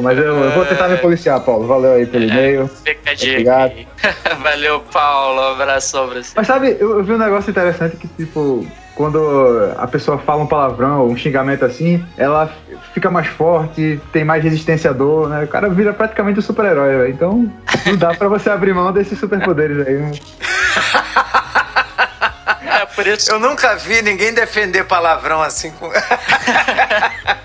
Mas 0.01 0.17
eu, 0.17 0.25
eu 0.25 0.51
vou 0.53 0.65
tentar 0.65 0.89
me 0.89 0.97
policiar, 0.97 1.41
Paulo. 1.41 1.67
Valeu 1.67 1.95
aí 1.95 2.07
pelo 2.07 2.25
e-mail. 2.25 2.69
Fica 2.69 3.11
a 3.11 3.15
dica 3.15 3.33
Obrigado. 3.33 3.75
Valeu, 4.43 4.81
Paulo. 4.93 5.41
Um 5.41 5.53
abração 5.53 6.09
pra 6.09 6.23
você. 6.23 6.33
Mas 6.35 6.47
sabe, 6.47 6.77
eu, 6.81 6.99
eu 6.99 7.05
vi 7.05 7.13
um 7.13 7.19
negócio 7.19 7.51
interessante 7.51 7.97
que, 7.97 8.09
tipo, 8.09 8.67
quando 9.01 9.73
a 9.79 9.87
pessoa 9.87 10.19
fala 10.19 10.43
um 10.43 10.47
palavrão 10.47 11.01
ou 11.01 11.11
um 11.11 11.17
xingamento 11.17 11.65
assim, 11.65 12.05
ela 12.19 12.53
fica 12.93 13.11
mais 13.11 13.29
forte, 13.29 13.99
tem 14.13 14.27
mais 14.27 14.45
resistência 14.45 14.91
à 14.91 14.93
dor, 14.93 15.27
né? 15.27 15.45
O 15.45 15.49
cara 15.49 15.71
vira 15.71 15.95
praticamente 15.95 16.39
um 16.39 16.43
super-herói, 16.43 16.99
velho. 16.99 17.11
Então, 17.11 17.51
não 17.87 17.97
dá 17.97 18.13
pra 18.13 18.29
você 18.29 18.51
abrir 18.51 18.75
mão 18.75 18.93
desses 18.93 19.19
superpoderes 19.19 19.87
aí, 19.87 19.97
né? 19.97 20.11
É, 22.63 23.33
Eu 23.33 23.41
nunca 23.41 23.75
vi 23.77 24.03
ninguém 24.03 24.35
defender 24.35 24.85
palavrão 24.85 25.41
assim 25.41 25.71
com. 25.71 25.91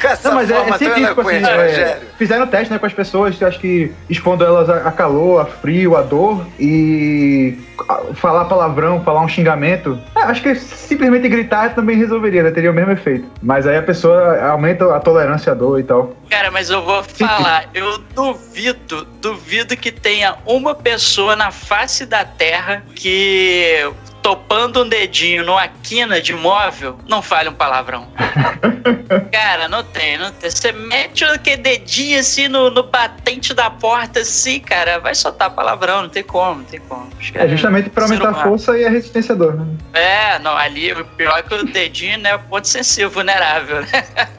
com 0.00 0.08
essa 0.08 0.28
Não, 0.28 0.36
mas 0.36 0.50
é, 0.50 0.54
é 0.56 0.78
científico 0.78 1.20
assim. 1.20 1.36
eloquente, 1.36 1.80
é, 1.80 2.00
fizeram 2.18 2.46
teste 2.46 2.72
né, 2.72 2.78
com 2.78 2.86
as 2.86 2.92
pessoas, 2.92 3.42
acho 3.42 3.58
que 3.60 3.92
expondo 4.08 4.44
elas 4.44 4.68
a, 4.70 4.88
a 4.88 4.92
calor, 4.92 5.40
a 5.40 5.46
frio, 5.46 5.96
a 5.96 6.02
dor 6.02 6.46
e 6.58 7.58
a- 7.88 8.14
falar 8.14 8.44
palavrão, 8.46 9.02
falar 9.02 9.20
um 9.22 9.28
xingamento. 9.28 9.98
é, 10.14 10.20
acho 10.20 10.42
que 10.42 10.54
simplesmente 10.54 11.28
gritar 11.28 11.74
também 11.74 11.96
resolveria, 11.96 12.42
né? 12.42 12.50
Teria 12.50 12.70
o 12.70 12.74
mesmo 12.74 12.92
efeito. 12.92 13.26
Mas 13.42 13.66
aí 13.66 13.76
a 13.76 13.82
pessoa 13.82 14.40
aumenta 14.50 14.94
a 14.94 15.00
tolerância 15.00 15.52
à 15.52 15.54
dor 15.54 15.78
e 15.80 15.82
tal. 15.84 16.14
Cara, 16.30 16.50
mas 16.50 16.70
eu 16.70 16.82
vou 16.82 17.02
falar, 17.02 17.68
eu 17.74 17.98
duvido, 18.14 19.06
duvido 19.20 19.76
que 19.76 19.92
tenha 19.92 20.36
uma 20.46 20.74
pessoa 20.74 21.36
na 21.36 21.50
face 21.50 22.06
da 22.06 22.24
Terra 22.24 22.82
que 22.94 23.88
topando 24.26 24.82
um 24.82 24.88
dedinho 24.88 25.44
numa 25.44 25.68
quina 25.68 26.20
de 26.20 26.34
móvel, 26.34 26.98
não 27.06 27.22
fale 27.22 27.48
um 27.48 27.52
palavrão. 27.52 28.08
Cara, 29.30 29.68
não 29.68 29.84
tem, 29.84 30.18
não 30.18 30.32
tem. 30.32 30.50
Você 30.50 30.72
mete 30.72 31.24
aquele 31.24 31.62
dedinho 31.62 32.18
assim 32.18 32.48
no, 32.48 32.68
no 32.68 32.82
batente 32.82 33.54
da 33.54 33.70
porta, 33.70 34.20
assim, 34.20 34.58
cara, 34.58 34.98
vai 34.98 35.14
soltar 35.14 35.50
palavrão, 35.50 36.02
não 36.02 36.08
tem 36.08 36.24
como, 36.24 36.56
não 36.56 36.64
tem 36.64 36.80
como. 36.80 37.08
É 37.34 37.46
justamente 37.46 37.88
pra 37.88 38.02
aumentar 38.02 38.30
a 38.30 38.34
força 38.34 38.76
e 38.76 38.84
a 38.84 38.90
resistência 38.90 39.32
à 39.32 39.38
dor, 39.38 39.54
né? 39.54 39.66
É, 39.92 40.38
não, 40.40 40.56
ali 40.56 40.92
o 40.92 41.04
pior 41.04 41.38
é 41.38 41.42
que 41.42 41.54
o 41.54 41.64
dedinho, 41.64 42.18
né, 42.18 42.30
é 42.30 42.38
ponto 42.38 42.66
sensível, 42.66 43.10
vulnerável, 43.10 43.82
né? 43.82 43.88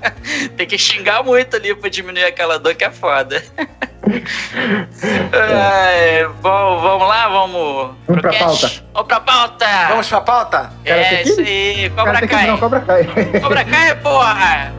tem 0.58 0.68
que 0.68 0.78
xingar 0.78 1.24
muito 1.24 1.56
ali 1.56 1.74
pra 1.74 1.90
diminuir 1.90 2.26
aquela 2.26 2.60
dor 2.60 2.76
que 2.76 2.84
é 2.84 2.92
foda. 2.92 3.42
é, 5.34 6.28
vamos, 6.42 6.82
vamos 6.82 7.08
lá, 7.08 7.28
vamos. 7.28 7.92
Vamos 8.08 8.22
pra 8.22 8.34
pauta. 8.34 8.72
Vamos 8.94 9.08
pra 9.08 9.20
pauta. 9.20 9.66
Vamos 9.90 10.08
pra 10.08 10.22
pauta? 10.22 10.72
É, 10.86 11.24
isso 11.24 11.40
aí. 11.42 11.92
Cobra 11.96 12.28
Kai. 12.28 12.48
Não, 12.48 12.58
Cobra 12.58 12.80
Kai. 12.82 13.04
Cobra 13.42 13.66
Kai, 13.66 13.96
porra. 13.96 14.72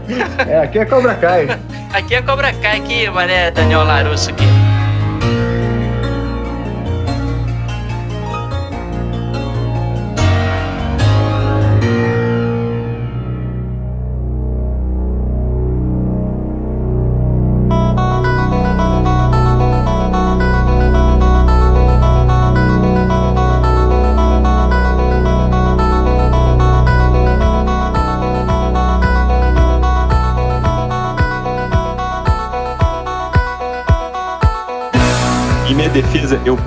É, 0.46 0.58
aqui 0.62 0.78
é 0.78 0.84
Cobra 0.84 1.14
Kai. 1.14 1.48
aqui 1.92 2.14
é 2.14 2.22
Cobra 2.22 2.52
Kai, 2.54 2.78
aqui, 2.78 3.10
mané, 3.10 3.50
Daniel 3.50 3.84
Larusso 3.84 4.30
aqui. 4.30 4.67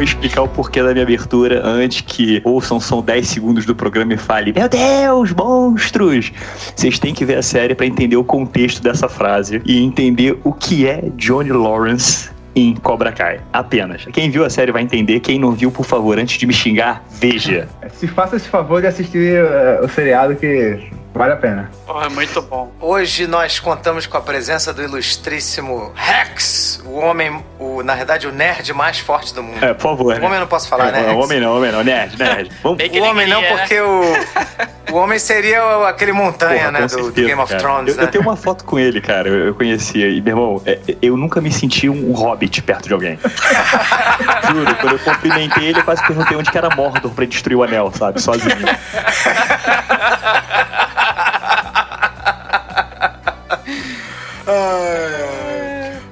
Vou 0.01 0.05
explicar 0.05 0.41
o 0.41 0.47
porquê 0.47 0.81
da 0.81 0.93
minha 0.93 1.03
abertura 1.03 1.61
antes 1.63 2.01
que 2.01 2.41
ouçam 2.43 2.79
são 2.79 3.03
10 3.03 3.27
segundos 3.27 3.65
do 3.67 3.75
programa 3.75 4.13
e 4.15 4.17
fale: 4.17 4.51
Meu 4.51 4.67
Deus, 4.67 5.31
monstros! 5.31 6.31
Vocês 6.75 6.97
têm 6.97 7.13
que 7.13 7.23
ver 7.23 7.37
a 7.37 7.43
série 7.43 7.75
para 7.75 7.85
entender 7.85 8.15
o 8.15 8.23
contexto 8.23 8.81
dessa 8.81 9.07
frase 9.07 9.61
e 9.63 9.79
entender 9.79 10.39
o 10.43 10.51
que 10.53 10.87
é 10.87 11.03
Johnny 11.17 11.51
Lawrence 11.51 12.31
em 12.55 12.75
Cobra 12.75 13.11
Kai. 13.11 13.41
Apenas. 13.53 14.05
Quem 14.11 14.31
viu 14.31 14.43
a 14.43 14.49
série 14.49 14.71
vai 14.71 14.81
entender. 14.81 15.19
Quem 15.19 15.37
não 15.37 15.51
viu, 15.51 15.71
por 15.71 15.85
favor, 15.85 16.17
antes 16.17 16.39
de 16.39 16.47
me 16.47 16.53
xingar, 16.53 17.05
veja. 17.11 17.69
Se 17.91 18.07
faça 18.07 18.37
esse 18.37 18.49
favor 18.49 18.81
de 18.81 18.87
assistir 18.87 19.43
uh, 19.43 19.85
o 19.85 19.87
seriado 19.87 20.35
que 20.35 20.79
Vale 21.13 21.33
a 21.33 21.35
pena. 21.35 21.69
Oh, 21.87 22.01
é 22.01 22.09
muito 22.09 22.41
bom. 22.41 22.71
Hoje 22.79 23.27
nós 23.27 23.59
contamos 23.59 24.05
com 24.05 24.17
a 24.17 24.21
presença 24.21 24.73
do 24.73 24.81
ilustríssimo 24.81 25.91
Rex, 25.93 26.81
o 26.85 26.97
homem, 26.97 27.43
o, 27.59 27.83
na 27.83 27.95
verdade, 27.95 28.27
o 28.27 28.31
nerd 28.31 28.73
mais 28.73 28.99
forte 28.99 29.33
do 29.33 29.43
mundo. 29.43 29.63
É, 29.63 29.73
por 29.73 29.81
favor. 29.81 30.17
O 30.17 30.25
homem 30.25 30.39
não 30.39 30.47
posso 30.47 30.69
falar, 30.69 30.87
é, 30.87 30.91
né? 30.91 31.11
O 31.11 31.19
homem 31.19 31.39
não, 31.39 31.57
homem 31.57 31.71
não, 31.71 31.83
nerd, 31.83 32.17
nerd. 32.17 32.49
Vamos... 32.63 32.81
o 32.81 33.03
homem 33.03 33.27
não, 33.27 33.43
porque 33.43 33.75
né? 33.75 33.81
o, 33.81 34.93
o 34.93 34.95
homem 34.95 35.19
seria 35.19 35.87
aquele 35.87 36.13
montanha, 36.13 36.59
Porra, 36.59 36.71
né, 36.71 36.81
do, 36.81 36.89
certeza, 36.89 37.11
do, 37.11 37.27
Game 37.27 37.41
of 37.41 37.55
Thrones. 37.57 37.93
Eu, 37.93 37.97
né? 37.97 38.03
eu, 38.03 38.11
tenho 38.11 38.23
uma 38.23 38.37
foto 38.37 38.63
com 38.63 38.79
ele, 38.79 39.01
cara, 39.01 39.27
eu, 39.27 39.47
eu 39.47 39.53
conhecia. 39.53 40.07
E, 40.07 40.21
meu 40.21 40.31
irmão, 40.31 40.61
é, 40.65 40.79
eu 41.01 41.17
nunca 41.17 41.41
me 41.41 41.51
senti 41.51 41.89
um 41.89 42.13
hobbit 42.13 42.61
perto 42.61 42.87
de 42.87 42.93
alguém. 42.93 43.19
Juro, 44.49 44.75
quando 44.75 44.93
eu 44.93 44.99
cumprimentei 44.99 45.65
ele, 45.65 45.79
eu 45.79 45.83
quase 45.83 46.01
perguntei 46.07 46.37
onde 46.37 46.49
que 46.49 46.57
era 46.57 46.73
Mordor 46.73 47.11
pra 47.11 47.25
destruir 47.25 47.57
o 47.57 47.63
anel, 47.63 47.91
sabe? 47.93 48.21
Sozinho. 48.21 48.55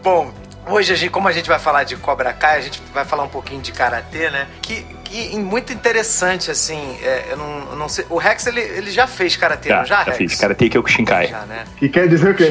Bom, 0.03 0.33
hoje, 0.67 0.93
a 0.93 0.95
gente, 0.95 1.09
como 1.12 1.27
a 1.27 1.31
gente 1.31 1.48
vai 1.48 1.59
falar 1.59 1.83
de 1.83 1.95
Cobra 1.98 2.31
Kai, 2.33 2.57
a 2.57 2.62
gente 2.62 2.81
vai 2.93 3.05
falar 3.05 3.24
um 3.24 3.29
pouquinho 3.29 3.62
de 3.62 3.71
Karatê, 3.71 4.29
né? 4.29 4.48
Que, 4.62 4.86
que 5.03 5.38
muito 5.38 5.74
interessante, 5.74 6.51
assim, 6.51 6.98
é, 7.01 7.27
eu, 7.31 7.38
não, 7.38 7.69
eu, 7.71 7.75
não, 7.75 7.89
sei... 7.89 8.05
O 8.09 8.17
Rex, 8.17 8.45
ele, 8.48 8.62
ele 8.62 8.91
já 8.91 9.07
fez 9.07 9.36
Karatê, 9.36 9.69
já, 9.69 9.77
não 9.79 9.86
já, 9.86 9.98
já 9.98 10.03
Rex? 10.03 10.17
fiz. 10.17 10.36
Karatê 10.36 10.69
Kyokushinkai. 10.69 11.27
Já, 11.27 11.41
né? 11.41 11.65
E 11.81 11.89
quer 11.89 12.07
dizer 12.07 12.31
o 12.31 12.36
quê? 12.36 12.50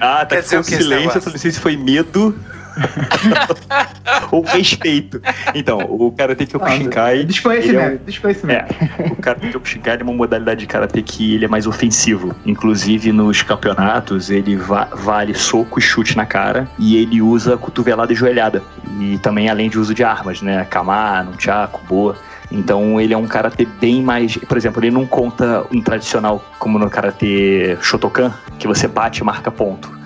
ah, 0.00 0.24
tá 0.26 0.36
com 0.36 0.62
silêncio, 0.62 1.18
eu 1.18 1.32
não 1.32 1.38
sei 1.38 1.50
se 1.50 1.60
foi 1.60 1.76
medo 1.76 2.38
ou 4.30 4.42
respeito. 4.42 5.20
Então, 5.54 5.78
o 5.78 6.10
Karate 6.12 6.46
Kyokushinkai... 6.46 7.20
Ah, 7.20 7.24
desconhecimento, 7.24 7.80
é 7.80 7.94
um, 7.94 8.04
desconhecimento. 8.04 8.74
É, 8.74 9.06
o 9.12 9.16
Karate 9.16 9.48
Kyokushinkai 9.50 9.98
é 10.00 10.02
uma 10.02 10.12
modalidade 10.12 10.60
de 10.60 10.66
Karate 10.66 11.02
que 11.02 11.34
ele 11.34 11.44
é 11.44 11.48
mais 11.48 11.66
ofensivo. 11.66 12.34
Inclusive, 12.44 13.12
nos 13.12 13.42
campeonatos, 13.42 14.30
ele 14.30 14.56
va 14.56 14.88
vale 14.92 15.34
soco 15.34 15.78
e 15.78 15.82
chute 15.82 16.16
na 16.16 16.26
cara, 16.26 16.68
e 16.78 16.96
ele 16.96 17.20
usa 17.20 17.56
cotovelada 17.56 18.12
e 18.12 18.16
joelhada. 18.16 18.62
E 19.00 19.18
também 19.18 19.48
além 19.48 19.68
de 19.68 19.78
uso 19.78 19.94
de 19.94 20.04
armas, 20.04 20.42
né? 20.42 20.66
Kama, 20.68 21.22
nunchaku, 21.24 21.80
boa. 21.88 22.16
Então 22.50 23.00
ele 23.00 23.12
é 23.12 23.16
um 23.16 23.26
karatê 23.26 23.66
bem 23.80 24.02
mais. 24.02 24.36
Por 24.36 24.56
exemplo, 24.56 24.82
ele 24.82 24.90
não 24.90 25.06
conta 25.06 25.64
um 25.72 25.80
tradicional 25.80 26.44
como 26.58 26.78
no 26.78 26.88
karatê 26.88 27.76
Shotokan, 27.80 28.32
que 28.58 28.68
você 28.68 28.86
bate 28.86 29.22
e 29.22 29.24
marca 29.24 29.50
ponto 29.50 30.03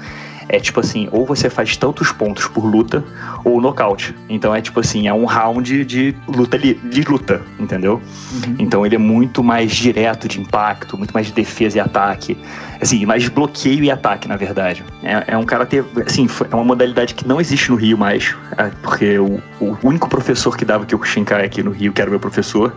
é 0.48 0.58
tipo 0.58 0.80
assim, 0.80 1.08
ou 1.12 1.26
você 1.26 1.50
faz 1.50 1.76
tantos 1.76 2.12
pontos 2.12 2.46
por 2.46 2.64
luta, 2.64 3.04
ou 3.44 3.60
nocaute. 3.60 4.14
Então 4.28 4.54
é 4.54 4.60
tipo 4.60 4.80
assim, 4.80 5.08
é 5.08 5.14
um 5.14 5.24
round 5.24 5.84
de 5.84 6.14
luta, 6.26 6.58
de 6.58 7.02
luta 7.02 7.42
entendeu? 7.58 8.00
Uhum. 8.32 8.56
Então 8.58 8.86
ele 8.86 8.94
é 8.94 8.98
muito 8.98 9.42
mais 9.42 9.72
direto 9.72 10.26
de 10.28 10.40
impacto, 10.40 10.96
muito 10.96 11.12
mais 11.12 11.26
de 11.26 11.32
defesa 11.32 11.78
e 11.78 11.80
ataque. 11.80 12.36
Assim, 12.80 13.04
mais 13.04 13.28
bloqueio 13.28 13.82
e 13.82 13.90
ataque, 13.90 14.28
na 14.28 14.36
verdade. 14.36 14.84
É, 15.02 15.32
é 15.32 15.36
um 15.36 15.44
karatê, 15.44 15.84
assim, 16.06 16.28
é 16.50 16.54
uma 16.54 16.64
modalidade 16.64 17.14
que 17.14 17.26
não 17.26 17.40
existe 17.40 17.70
no 17.70 17.76
Rio 17.76 17.98
mais, 17.98 18.36
é, 18.56 18.70
porque 18.82 19.18
o, 19.18 19.40
o 19.60 19.76
único 19.82 20.08
professor 20.08 20.56
que 20.56 20.64
dava 20.64 20.86
Kyokushinkai 20.86 21.44
aqui 21.44 21.62
no 21.62 21.72
Rio, 21.72 21.92
que 21.92 22.00
era 22.00 22.08
o 22.08 22.12
meu 22.12 22.20
professor, 22.20 22.74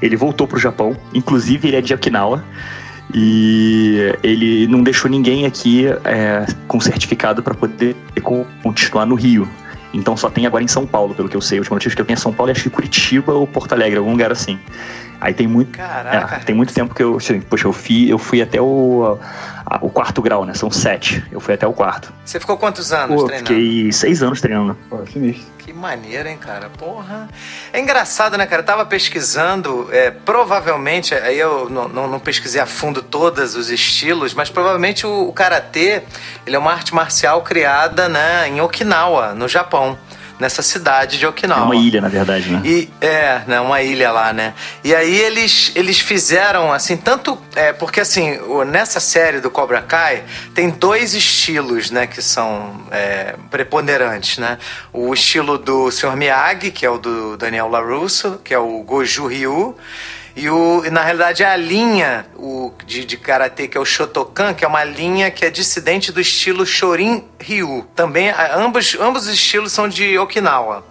ele 0.00 0.16
voltou 0.16 0.46
pro 0.46 0.58
Japão, 0.58 0.96
inclusive 1.12 1.68
ele 1.68 1.76
é 1.76 1.80
de 1.82 1.92
Okinawa, 1.92 2.42
e 3.14 4.14
ele 4.22 4.66
não 4.66 4.82
deixou 4.82 5.10
ninguém 5.10 5.44
aqui 5.44 5.86
é, 6.04 6.46
com 6.66 6.80
certificado 6.80 7.42
para 7.42 7.54
poder 7.54 7.94
continuar 8.62 9.06
no 9.06 9.14
Rio. 9.14 9.48
Então 9.92 10.16
só 10.16 10.30
tem 10.30 10.46
agora 10.46 10.64
em 10.64 10.68
São 10.68 10.86
Paulo, 10.86 11.14
pelo 11.14 11.28
que 11.28 11.36
eu 11.36 11.40
sei. 11.40 11.58
A 11.58 11.60
última 11.60 11.76
notícia 11.76 11.94
que 11.94 12.00
eu 12.00 12.06
tenho 12.06 12.16
é 12.16 12.20
São 12.20 12.32
Paulo 12.32 12.50
acho 12.50 12.62
que 12.62 12.70
Curitiba 12.70 13.32
ou 13.32 13.46
Porto 13.46 13.72
Alegre, 13.72 13.98
algum 13.98 14.12
lugar 14.12 14.32
assim. 14.32 14.58
Aí 15.22 15.32
tem 15.32 15.46
muito. 15.46 15.78
Caraca. 15.78 16.34
É, 16.34 16.38
tem 16.40 16.52
muito 16.52 16.74
tempo 16.74 16.92
que 16.92 17.00
eu. 17.00 17.16
Assim, 17.16 17.40
poxa, 17.40 17.68
eu 17.68 17.72
fui, 17.72 18.12
eu 18.12 18.18
fui 18.18 18.42
até 18.42 18.60
o, 18.60 19.16
a, 19.64 19.78
o 19.80 19.88
quarto 19.88 20.20
grau, 20.20 20.44
né? 20.44 20.52
São 20.52 20.68
sete. 20.68 21.24
Eu 21.30 21.38
fui 21.38 21.54
até 21.54 21.64
o 21.64 21.72
quarto. 21.72 22.12
Você 22.24 22.40
ficou 22.40 22.58
quantos 22.58 22.92
anos 22.92 23.22
Pô, 23.22 23.26
treinando? 23.28 23.54
Fiquei 23.54 23.92
seis 23.92 24.20
anos 24.20 24.40
treinando. 24.40 24.76
Pô, 24.90 25.06
sinistro. 25.06 25.46
Que 25.58 25.72
maneiro, 25.72 26.28
hein, 26.28 26.36
cara? 26.36 26.68
Porra. 26.70 27.28
É 27.72 27.78
engraçado, 27.78 28.36
né, 28.36 28.46
cara? 28.46 28.62
Eu 28.62 28.66
tava 28.66 28.84
pesquisando, 28.84 29.88
é, 29.92 30.10
provavelmente, 30.10 31.14
aí 31.14 31.38
eu 31.38 31.70
não, 31.70 31.86
não, 31.86 32.08
não, 32.08 32.18
pesquisei 32.18 32.60
a 32.60 32.66
fundo 32.66 33.00
todos 33.00 33.54
os 33.54 33.70
estilos, 33.70 34.34
mas 34.34 34.50
provavelmente 34.50 35.06
o, 35.06 35.28
o 35.28 35.32
karatê 35.32 36.02
ele 36.44 36.56
é 36.56 36.58
uma 36.58 36.72
arte 36.72 36.92
marcial 36.92 37.42
criada 37.42 38.08
né, 38.08 38.48
em 38.48 38.60
Okinawa, 38.60 39.34
no 39.34 39.46
Japão 39.46 39.96
nessa 40.42 40.60
cidade 40.60 41.18
de 41.18 41.26
Okinawa. 41.26 41.60
É 41.60 41.64
uma 41.64 41.76
ilha, 41.76 42.00
na 42.00 42.08
verdade, 42.08 42.50
né? 42.50 42.60
E, 42.64 42.90
é, 43.00 43.42
né, 43.46 43.60
uma 43.60 43.80
ilha 43.80 44.10
lá, 44.10 44.32
né? 44.32 44.54
E 44.82 44.92
aí 44.92 45.20
eles, 45.20 45.70
eles 45.76 46.00
fizeram, 46.00 46.72
assim, 46.72 46.96
tanto... 46.96 47.38
É, 47.54 47.72
porque, 47.72 48.00
assim, 48.00 48.38
nessa 48.66 48.98
série 48.98 49.40
do 49.40 49.50
Cobra 49.50 49.80
Kai, 49.80 50.24
tem 50.52 50.68
dois 50.68 51.14
estilos, 51.14 51.92
né, 51.92 52.08
que 52.08 52.20
são 52.20 52.82
é, 52.90 53.36
preponderantes, 53.50 54.38
né? 54.38 54.58
O 54.92 55.14
estilo 55.14 55.56
do 55.56 55.90
Sr. 55.92 56.16
Miyagi, 56.16 56.72
que 56.72 56.84
é 56.84 56.90
o 56.90 56.98
do 56.98 57.36
Daniel 57.36 57.68
LaRusso, 57.68 58.40
que 58.42 58.52
é 58.52 58.58
o 58.58 58.82
Goju 58.82 59.28
Ryu, 59.28 59.76
e, 60.34 60.48
o, 60.48 60.84
e 60.84 60.90
na 60.90 61.02
realidade 61.02 61.42
é 61.42 61.46
a 61.46 61.56
linha 61.56 62.26
o, 62.36 62.72
de, 62.86 63.04
de 63.04 63.16
karatê, 63.16 63.68
que 63.68 63.76
é 63.76 63.80
o 63.80 63.84
Shotokan, 63.84 64.54
que 64.54 64.64
é 64.64 64.68
uma 64.68 64.82
linha 64.82 65.30
que 65.30 65.44
é 65.44 65.50
dissidente 65.50 66.10
do 66.10 66.20
estilo 66.20 66.64
Shorin 66.64 67.24
Ryu. 67.38 67.86
Também, 67.94 68.32
ambos, 68.54 68.96
ambos 68.98 69.26
os 69.26 69.34
estilos 69.34 69.72
são 69.72 69.88
de 69.88 70.18
Okinawa. 70.18 70.84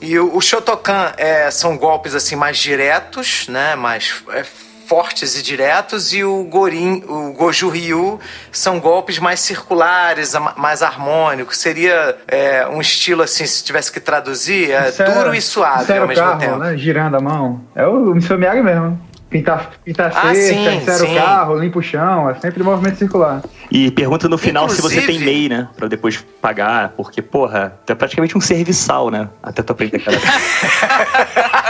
E 0.00 0.18
o, 0.18 0.36
o 0.36 0.40
Shotokan 0.40 1.12
é, 1.16 1.50
são 1.50 1.76
golpes 1.76 2.14
assim 2.14 2.36
mais 2.36 2.58
diretos, 2.58 3.48
né? 3.48 3.74
Mais 3.74 4.22
é, 4.28 4.44
fortes 4.86 5.38
e 5.38 5.42
diretos 5.42 6.12
e 6.12 6.22
o 6.22 6.44
Gorin, 6.44 7.02
o 7.08 7.32
Goju 7.32 7.68
Ryu 7.68 8.20
são 8.52 8.78
golpes 8.78 9.18
mais 9.18 9.40
circulares, 9.40 10.34
mais 10.56 10.82
harmônicos. 10.82 11.58
Seria 11.58 12.16
é, 12.28 12.66
um 12.66 12.80
estilo 12.80 13.22
assim, 13.22 13.46
se 13.46 13.64
tivesse 13.64 13.90
que 13.90 14.00
traduzir, 14.00 14.70
é, 14.70 14.90
duro 14.90 15.34
e 15.34 15.40
suave 15.40 15.92
ao 15.92 16.06
mesmo 16.06 16.24
carro, 16.24 16.38
tempo. 16.38 16.56
Né? 16.56 16.76
Girando 16.76 17.16
a 17.16 17.20
mão. 17.20 17.60
É 17.74 17.86
o 17.86 18.10
Mr. 18.10 18.36
Miyagi 18.36 18.62
mesmo. 18.62 18.98
Pintar, 19.34 19.72
pintar 19.84 20.12
ah, 20.14 20.32
cesta, 20.32 21.04
o 21.04 21.14
carro, 21.16 21.58
limpa 21.58 21.80
o 21.80 21.82
chão, 21.82 22.30
é 22.30 22.34
sempre 22.34 22.62
movimento 22.62 22.98
circular. 22.98 23.42
E 23.68 23.90
pergunta 23.90 24.28
no 24.28 24.38
final 24.38 24.66
Inclusive... 24.66 24.88
se 24.88 25.00
você 25.00 25.06
tem 25.08 25.18
MEI, 25.18 25.48
né? 25.48 25.68
Pra 25.76 25.88
depois 25.88 26.24
pagar, 26.40 26.90
porque, 26.90 27.20
porra, 27.20 27.76
tu 27.84 27.90
é 27.90 27.96
praticamente 27.96 28.38
um 28.38 28.40
serviçal, 28.40 29.10
né? 29.10 29.28
Até 29.42 29.60
tu 29.60 29.72
aprender 29.72 29.96
aquela. 29.96 30.16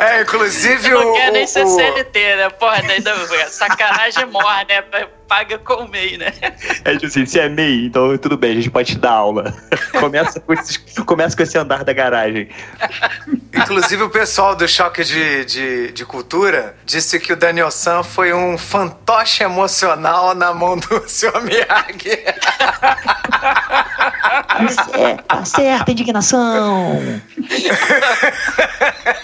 é, 0.00 0.22
inclusive 0.22 0.90
não 0.90 1.10
o. 1.12 1.14
quer 1.14 1.32
nem 1.32 1.44
o, 1.44 1.48
ser 1.48 1.64
o- 1.64 1.68
CLT, 1.74 2.36
né? 2.36 2.48
Porra, 2.50 2.82
daí, 2.86 3.00
daí, 3.00 3.14
sacanagem 3.50 4.26
morre, 4.26 4.64
né? 4.68 4.82
Paga 5.26 5.56
com 5.58 5.84
o 5.84 5.88
MEI, 5.88 6.18
né? 6.18 6.32
É 6.84 6.92
tipo 6.92 7.06
assim, 7.06 7.24
se 7.24 7.40
é 7.40 7.48
MEI, 7.48 7.86
então 7.86 8.16
tudo 8.18 8.36
bem, 8.36 8.52
a 8.52 8.54
gente 8.56 8.70
pode 8.70 8.92
te 8.92 8.98
dar 8.98 9.12
aula. 9.12 9.54
começa, 9.98 10.38
com 10.38 10.52
esses- 10.52 10.76
começa 11.06 11.34
com 11.36 11.42
esse 11.42 11.56
andar 11.56 11.82
da 11.82 11.92
garagem. 11.94 12.48
Inclusive 13.54 14.02
o 14.02 14.10
pessoal 14.10 14.54
do 14.54 14.68
Choque 14.68 15.02
de, 15.02 15.44
de, 15.46 15.92
de 15.92 16.04
Cultura 16.04 16.76
disse 16.84 17.18
que 17.18 17.32
o 17.32 17.36
Daniel 17.36 17.70
San 17.70 18.02
foi 18.02 18.34
um 18.34 18.58
fantoche 18.58 19.42
emocional 19.42 20.34
na 20.34 20.52
mão 20.52 20.76
do 20.76 21.02
Sr. 21.08 21.40
Miyagi. 21.42 22.22
É, 24.92 25.14
tá 25.26 25.44
certa, 25.44 25.90
indignação. 25.90 27.00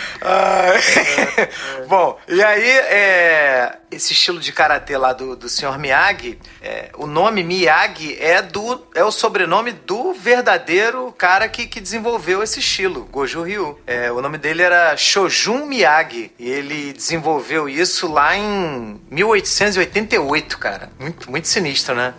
Bom, 1.87 2.19
e 2.27 2.43
aí, 2.43 2.69
é, 2.69 3.77
esse 3.91 4.13
estilo 4.13 4.39
de 4.39 4.53
karatê 4.53 4.97
lá 4.97 5.13
do, 5.13 5.35
do 5.35 5.49
Sr. 5.49 5.77
Miyagi, 5.79 6.39
é, 6.61 6.89
o 6.95 7.07
nome 7.07 7.43
Miyagi 7.43 8.17
é, 8.19 8.41
do, 8.41 8.85
é 8.93 9.03
o 9.03 9.11
sobrenome 9.11 9.71
do 9.71 10.13
verdadeiro 10.13 11.13
cara 11.17 11.49
que, 11.49 11.65
que 11.67 11.81
desenvolveu 11.81 12.43
esse 12.43 12.59
estilo, 12.59 13.07
Goju 13.11 13.41
Ryu. 13.43 13.79
É, 13.87 14.11
o 14.11 14.21
nome 14.21 14.37
dele 14.37 14.61
era 14.61 14.95
Shojun 14.95 15.65
Miyagi, 15.65 16.31
e 16.37 16.49
ele 16.49 16.93
desenvolveu 16.93 17.67
isso 17.67 18.11
lá 18.11 18.37
em 18.37 19.01
1888, 19.09 20.57
cara. 20.57 20.89
Muito, 20.99 21.29
muito 21.29 21.47
sinistro, 21.47 21.95
né? 21.95 22.13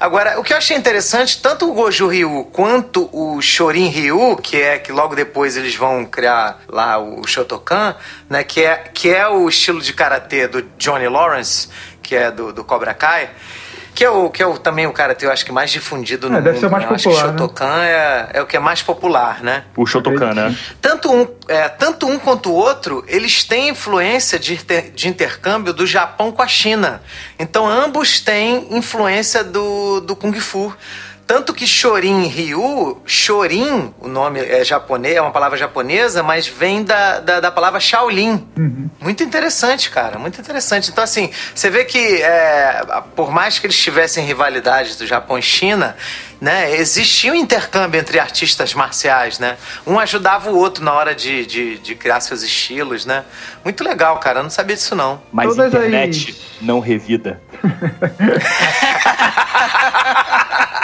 Agora, 0.00 0.38
o 0.38 0.42
que 0.42 0.52
eu 0.52 0.56
achei 0.56 0.76
interessante, 0.76 1.40
tanto 1.40 1.70
o 1.70 1.74
Goju 1.74 2.08
Ryu 2.08 2.44
quanto 2.52 3.08
o 3.12 3.40
Shorin 3.40 3.88
Ryu, 3.88 4.36
que 4.36 4.60
é 4.60 4.78
que 4.78 4.92
logo 4.92 5.14
depois 5.14 5.56
eles 5.56 5.76
vão 5.76 6.04
criar 6.04 6.60
lá 6.68 6.98
o 6.98 7.26
Shotokan, 7.36 7.94
né, 8.30 8.42
que 8.42 8.64
é, 8.64 8.76
que 8.92 9.08
é 9.10 9.28
o 9.28 9.48
estilo 9.48 9.80
de 9.80 9.92
karatê 9.92 10.48
do 10.48 10.62
Johnny 10.78 11.08
Lawrence, 11.08 11.68
que 12.02 12.16
é 12.16 12.30
do, 12.30 12.52
do 12.52 12.64
Cobra 12.64 12.94
Kai, 12.94 13.28
que 13.94 14.04
é, 14.04 14.10
o, 14.10 14.28
que 14.28 14.42
é 14.42 14.46
o, 14.46 14.58
também 14.58 14.86
o 14.86 14.92
karatê, 14.92 15.24
eu 15.24 15.32
acho 15.32 15.44
que 15.44 15.50
mais 15.52 15.70
difundido 15.70 16.28
no 16.28 16.36
É, 16.36 16.40
deve 16.42 16.56
mundo. 16.56 16.60
ser 16.60 16.66
o 16.66 16.70
mais 16.70 16.84
né? 16.84 16.90
Eu 16.90 16.94
acho 16.94 17.02
que 17.02 17.08
popular, 17.08 17.32
né? 17.32 17.38
Shotokan 17.38 17.84
é, 17.84 18.28
é 18.34 18.42
o 18.42 18.46
que 18.46 18.56
é 18.56 18.60
mais 18.60 18.82
popular, 18.82 19.42
né? 19.42 19.64
O 19.76 19.86
Shotokan, 19.86 20.34
né? 20.34 20.56
Tanto 20.82 21.10
um, 21.10 21.26
é, 21.48 21.68
tanto 21.68 22.06
um 22.06 22.18
quanto 22.18 22.50
o 22.50 22.54
outro, 22.54 23.02
eles 23.08 23.42
têm 23.44 23.70
influência 23.70 24.38
de, 24.38 24.58
de 24.94 25.08
intercâmbio 25.08 25.72
do 25.72 25.86
Japão 25.86 26.30
com 26.30 26.42
a 26.42 26.46
China. 26.46 27.02
Então 27.38 27.66
ambos 27.66 28.20
têm 28.20 28.66
influência 28.76 29.42
do, 29.42 30.00
do 30.00 30.14
Kung 30.14 30.38
Fu. 30.40 30.74
Tanto 31.26 31.52
que 31.52 31.66
Shorin 31.66 32.28
Ryu, 32.28 33.02
Shorin, 33.04 33.92
o 34.00 34.06
nome 34.06 34.38
é 34.40 34.64
japonês, 34.64 35.16
é 35.16 35.20
uma 35.20 35.32
palavra 35.32 35.58
japonesa, 35.58 36.22
mas 36.22 36.46
vem 36.46 36.84
da, 36.84 37.18
da, 37.18 37.40
da 37.40 37.50
palavra 37.50 37.80
Shaolin. 37.80 38.46
Muito 39.00 39.24
interessante, 39.24 39.90
cara, 39.90 40.20
muito 40.20 40.40
interessante. 40.40 40.88
Então, 40.90 41.02
assim, 41.02 41.30
você 41.52 41.68
vê 41.68 41.84
que 41.84 42.22
é, 42.22 42.80
por 43.16 43.32
mais 43.32 43.58
que 43.58 43.66
eles 43.66 43.76
tivessem 43.76 44.24
rivalidades 44.24 44.94
do 44.94 45.04
Japão 45.04 45.36
e 45.36 45.42
China, 45.42 45.96
né, 46.40 46.72
existia 46.76 47.32
um 47.32 47.34
intercâmbio 47.34 47.98
entre 47.98 48.20
artistas 48.20 48.72
marciais, 48.72 49.40
né? 49.40 49.56
Um 49.86 49.98
ajudava 49.98 50.50
o 50.50 50.56
outro 50.56 50.84
na 50.84 50.92
hora 50.92 51.12
de, 51.14 51.44
de, 51.44 51.78
de 51.78 51.94
criar 51.96 52.20
seus 52.20 52.42
estilos, 52.42 53.04
né? 53.04 53.24
Muito 53.64 53.82
legal, 53.82 54.18
cara, 54.20 54.40
eu 54.40 54.42
não 54.44 54.50
sabia 54.50 54.76
disso 54.76 54.94
não. 54.94 55.20
Mas 55.32 55.48
Todas 55.48 55.74
internet 55.74 56.30
as- 56.30 56.62
não 56.62 56.78
revida. 56.78 57.40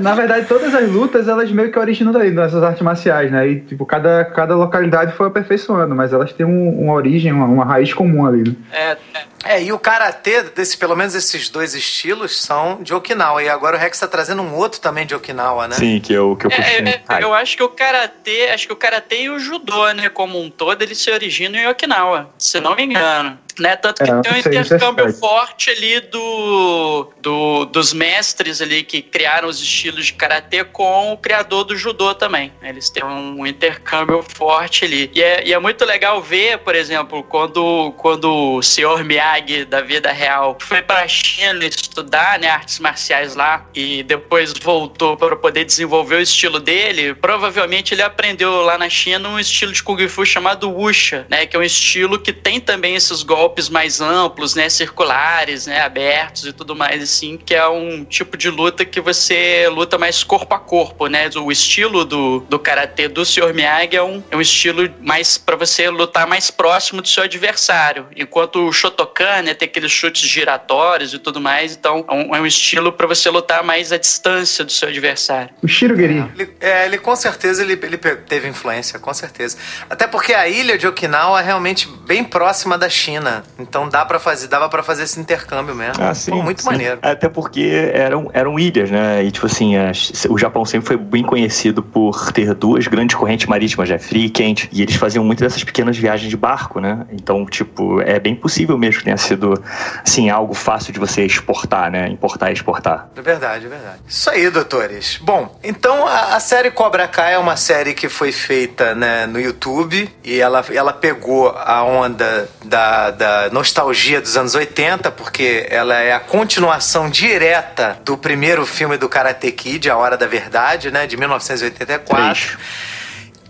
Na 0.00 0.14
verdade, 0.14 0.46
todas 0.46 0.74
as 0.74 0.88
lutas, 0.90 1.28
elas 1.28 1.50
meio 1.50 1.70
que 1.70 1.78
originam 1.78 2.12
daí, 2.12 2.30
dessas 2.30 2.62
artes 2.62 2.82
marciais, 2.82 3.30
né? 3.30 3.46
E, 3.48 3.60
tipo, 3.60 3.84
cada, 3.84 4.24
cada 4.24 4.54
localidade 4.56 5.12
foi 5.16 5.26
aperfeiçoando, 5.26 5.94
mas 5.94 6.12
elas 6.12 6.32
têm 6.32 6.46
um- 6.46 6.80
uma 6.84 6.94
origem, 6.94 7.32
uma, 7.32 7.46
uma 7.46 7.64
raiz 7.64 7.92
comum 7.92 8.26
ali, 8.26 8.44
né? 8.48 8.54
É, 8.72 8.96
É, 9.44 9.62
e 9.62 9.72
o 9.72 9.78
karatê, 9.78 10.42
desse, 10.42 10.76
pelo 10.76 10.94
menos 10.96 11.14
esses 11.14 11.48
dois 11.48 11.74
estilos, 11.74 12.38
são 12.40 12.82
de 12.82 12.94
Okinawa. 12.94 13.42
E 13.42 13.48
agora 13.48 13.76
o 13.76 13.80
Rex 13.80 13.98
tá 13.98 14.06
trazendo 14.06 14.42
um 14.42 14.54
outro 14.54 14.80
também 14.80 15.06
de 15.06 15.14
Okinawa, 15.14 15.68
né? 15.68 15.76
Sim, 15.76 16.00
que 16.00 16.12
eu, 16.12 16.36
que 16.36 16.46
eu 16.46 16.50
É, 16.50 16.56
costumo. 16.56 16.88
é, 16.88 17.02
Ai, 17.08 17.22
eu 17.24 17.34
acho 17.34 17.56
que 17.56 17.62
o 17.62 17.68
karatê, 17.68 18.50
acho 18.54 18.66
que 18.66 18.72
o 18.72 18.76
karatê 18.76 19.22
e 19.22 19.30
o 19.30 19.38
judô, 19.38 19.90
né, 19.92 20.08
como 20.08 20.40
um 20.40 20.48
todo, 20.50 20.82
eles 20.82 20.98
se 20.98 21.10
originam 21.10 21.58
em 21.58 21.66
Okinawa, 21.68 22.30
se 22.38 22.60
não 22.60 22.74
me 22.76 22.84
engano. 22.84 23.38
Né? 23.58 23.76
Tanto 23.76 24.02
que 24.02 24.10
É, 24.10 24.20
tem 24.22 24.32
um 24.32 24.34
é 24.36 24.38
intercâmbio 24.38 25.04
certo. 25.04 25.18
forte 25.20 25.68
ali 25.68 26.00
do, 26.00 27.12
do- 27.20 27.66
dos 27.66 27.92
mestres 27.92 28.62
ali 28.62 28.82
que 28.82 29.02
criaram 29.02 29.46
os 29.46 29.60
estilos 29.60 30.06
de 30.06 30.14
karatê 30.14 30.64
com 30.64 31.12
o 31.12 31.18
criador 31.18 31.64
do 31.64 31.76
judô 31.76 32.14
também. 32.14 32.50
Eles 32.62 32.88
têm 32.88 33.04
um 33.04 33.46
intercâmbio 33.46 34.24
forte 34.26 34.86
ali. 34.86 35.10
E 35.14 35.22
é, 35.22 35.46
e 35.46 35.52
é 35.52 35.58
muito 35.58 35.84
legal 35.84 36.22
ver, 36.22 36.58
por 36.60 36.74
exemplo, 36.74 37.22
quando, 37.24 37.92
quando 37.98 38.54
o 38.56 38.62
senhor 38.62 39.04
Miyagi 39.04 39.31
da 39.68 39.80
vida 39.80 40.12
real 40.12 40.56
foi 40.60 40.82
para 40.82 41.02
a 41.02 41.08
China 41.08 41.64
estudar 41.64 42.38
né, 42.38 42.48
artes 42.48 42.78
marciais 42.78 43.34
lá 43.34 43.66
e 43.74 44.02
depois 44.02 44.52
voltou 44.62 45.16
para 45.16 45.36
poder 45.36 45.64
desenvolver 45.64 46.16
o 46.16 46.20
estilo 46.20 46.60
dele, 46.60 47.14
provavelmente 47.14 47.94
ele 47.94 48.02
aprendeu 48.02 48.62
lá 48.62 48.76
na 48.76 48.88
China 48.88 49.28
um 49.28 49.38
estilo 49.38 49.72
de 49.72 49.82
Kung 49.82 50.08
Fu 50.08 50.24
chamado 50.26 50.70
Wuxia, 50.70 51.26
né, 51.28 51.46
que 51.46 51.56
é 51.56 51.58
um 51.58 51.62
estilo 51.62 52.18
que 52.18 52.32
tem 52.32 52.60
também 52.60 52.94
esses 52.94 53.22
golpes 53.22 53.68
mais 53.68 54.00
amplos, 54.00 54.54
né, 54.54 54.68
circulares, 54.68 55.66
né, 55.66 55.80
abertos 55.80 56.46
e 56.46 56.52
tudo 56.52 56.74
mais 56.74 57.02
assim, 57.02 57.36
que 57.36 57.54
é 57.54 57.66
um 57.66 58.04
tipo 58.04 58.36
de 58.36 58.50
luta 58.50 58.84
que 58.84 59.00
você 59.00 59.68
luta 59.68 59.98
mais 59.98 60.22
corpo 60.22 60.54
a 60.54 60.58
corpo, 60.58 61.06
né? 61.06 61.28
O 61.36 61.50
estilo 61.50 62.04
do, 62.04 62.40
do 62.40 62.58
karatê 62.58 63.08
do 63.08 63.24
Sr. 63.24 63.52
Miyagi 63.54 63.96
é 63.96 64.02
um, 64.02 64.22
é 64.30 64.36
um 64.36 64.40
estilo 64.40 64.88
mais 65.00 65.38
para 65.38 65.56
você 65.56 65.88
lutar 65.88 66.26
mais 66.26 66.50
próximo 66.50 67.02
do 67.02 67.08
seu 67.08 67.22
adversário, 67.24 68.06
enquanto 68.16 68.66
o 68.66 68.72
Shotokan, 68.72 69.21
né, 69.42 69.54
tem 69.54 69.68
aqueles 69.68 69.90
chutes 69.92 70.28
giratórios 70.28 71.14
e 71.14 71.18
tudo 71.18 71.40
mais, 71.40 71.74
então 71.76 72.04
é 72.08 72.14
um, 72.14 72.34
é 72.36 72.40
um 72.40 72.46
estilo 72.46 72.92
para 72.92 73.06
você 73.06 73.30
lutar 73.30 73.62
mais 73.62 73.92
à 73.92 73.96
distância 73.98 74.64
do 74.64 74.72
seu 74.72 74.88
adversário. 74.88 75.50
O 75.62 75.68
Shirogiri. 75.68 76.24
Ele, 76.36 76.50
é, 76.60 76.86
ele 76.86 76.98
com 76.98 77.14
certeza 77.14 77.62
ele, 77.62 77.72
ele 77.82 77.96
teve 77.98 78.48
influência, 78.48 78.98
com 78.98 79.12
certeza. 79.14 79.56
Até 79.88 80.06
porque 80.06 80.34
a 80.34 80.48
ilha 80.48 80.76
de 80.76 80.86
Okinawa 80.86 81.40
é 81.40 81.44
realmente 81.44 81.88
bem 82.06 82.24
próxima 82.24 82.76
da 82.76 82.88
China. 82.88 83.44
Então 83.58 83.88
dá 83.88 84.04
para 84.04 84.18
fazer, 84.18 84.48
dava 84.48 84.68
para 84.68 84.82
fazer 84.82 85.04
esse 85.04 85.18
intercâmbio 85.20 85.74
mesmo. 85.74 86.02
Ah, 86.02 86.14
sim, 86.14 86.30
Pô, 86.32 86.42
muito 86.42 86.62
sim. 86.62 86.66
maneiro. 86.68 86.98
Até 87.02 87.28
porque 87.28 87.90
eram, 87.94 88.30
eram 88.32 88.58
ilhas, 88.58 88.90
né? 88.90 89.22
E, 89.24 89.30
tipo 89.30 89.46
assim, 89.46 89.76
as- 89.76 90.26
o 90.28 90.38
Japão 90.38 90.64
sempre 90.64 90.86
foi 90.88 90.96
bem 90.96 91.22
conhecido 91.22 91.82
por 91.82 92.32
ter 92.32 92.54
duas 92.54 92.86
grandes 92.86 93.16
correntes 93.16 93.46
marítimas, 93.46 93.88
né? 93.88 93.98
Fria 93.98 94.26
e 94.26 94.30
quente. 94.30 94.68
E 94.72 94.82
eles 94.82 94.94
faziam 94.96 95.24
muito 95.24 95.40
dessas 95.40 95.62
pequenas 95.64 95.96
viagens 95.96 96.28
de 96.30 96.36
barco, 96.36 96.80
né? 96.80 97.06
Então, 97.12 97.44
tipo, 97.46 98.00
é 98.00 98.18
bem 98.18 98.34
possível 98.34 98.76
mesmo 98.78 99.00
que 99.00 99.06
tenha 99.12 99.16
sido, 99.16 99.62
assim, 100.04 100.30
algo 100.30 100.54
fácil 100.54 100.92
de 100.92 100.98
você 100.98 101.24
exportar, 101.24 101.90
né? 101.90 102.08
Importar 102.08 102.50
e 102.50 102.54
exportar. 102.54 103.08
É 103.16 103.20
verdade, 103.20 103.66
é 103.66 103.68
verdade. 103.68 103.98
Isso 104.08 104.30
aí, 104.30 104.48
doutores. 104.50 105.18
Bom, 105.20 105.58
então 105.62 106.06
a, 106.06 106.36
a 106.36 106.40
série 106.40 106.70
Cobra 106.70 107.06
Kai 107.06 107.34
é 107.34 107.38
uma 107.38 107.56
série 107.56 107.94
que 107.94 108.08
foi 108.08 108.32
feita 108.32 108.94
né, 108.94 109.26
no 109.26 109.40
YouTube 109.40 110.10
e 110.24 110.40
ela, 110.40 110.64
ela 110.72 110.92
pegou 110.92 111.50
a 111.50 111.82
onda 111.84 112.48
da, 112.64 113.10
da 113.10 113.50
nostalgia 113.50 114.20
dos 114.20 114.36
anos 114.36 114.54
80, 114.54 115.10
porque 115.12 115.66
ela 115.68 115.96
é 115.96 116.12
a 116.12 116.20
continuação 116.20 117.10
direta 117.10 117.98
do 118.04 118.16
primeiro 118.16 118.64
filme 118.64 118.96
do 118.96 119.08
Karate 119.08 119.50
Kid, 119.52 119.90
A 119.90 119.96
Hora 119.96 120.16
da 120.16 120.26
Verdade, 120.26 120.90
né, 120.90 121.06
de 121.06 121.16
1984. 121.16 122.58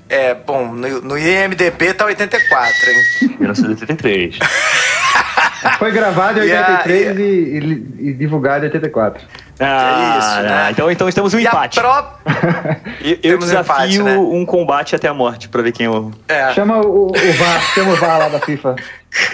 É, 0.08 0.34
bom, 0.34 0.66
no, 0.72 1.00
no 1.00 1.18
IMDB 1.18 1.94
tá 1.94 2.04
84, 2.04 2.90
hein? 2.90 3.36
1983. 3.38 4.38
Foi 5.78 5.90
gravado 5.92 6.40
em 6.42 6.46
E 6.48 6.52
a- 6.56 6.60
83 6.82 7.18
e, 7.18 7.22
e- 7.22 8.08
e 8.08 8.12
divulgado 8.14 8.64
em 8.64 8.68
84. 8.68 9.24
Ah, 9.60 10.16
isso, 10.18 10.42
né? 10.42 10.68
Então, 10.72 10.90
então 10.90 11.08
estamos 11.08 11.32
um 11.34 11.38
E 11.38 11.46
empate. 11.46 11.78
pró- 11.78 12.18
Eu, 13.00 13.10
eu 13.10 13.16
Temos 13.20 13.46
desafio 13.46 13.72
empate, 13.74 13.98
né? 14.02 14.16
um 14.16 14.44
combate 14.46 14.94
até 14.96 15.08
a 15.08 15.14
morte 15.14 15.48
pra 15.48 15.60
ver 15.62 15.72
quem 15.72 15.86
eu. 15.86 16.10
é, 16.28 16.52
Chama 16.54 16.78
o, 16.78 17.08
o 17.08 17.12
VAR, 17.12 17.60
chama 17.74 17.92
o 17.92 17.96
VAR 17.96 18.18
lá 18.18 18.28
da 18.28 18.40
FIFA. 18.40 18.74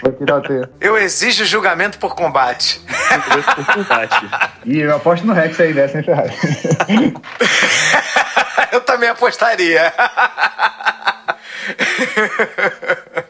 Vai 0.03 0.13
tirar 0.13 0.37
o 0.37 0.41
teu. 0.43 0.67
eu 0.81 0.99
exijo 0.99 1.45
julgamento 1.45 1.99
por 1.99 2.15
combate. 2.15 2.81
um 3.59 3.65
combate. 3.65 4.29
E 4.65 4.81
eu 4.81 4.97
aposto 4.97 5.27
no 5.27 5.33
Rex 5.33 5.59
aí 5.61 5.73
dessa, 5.73 5.99
hein, 5.99 6.05
Ferrari? 6.05 6.33
Eu 8.73 8.81
também 8.83 9.09
apostaria. 9.09 9.93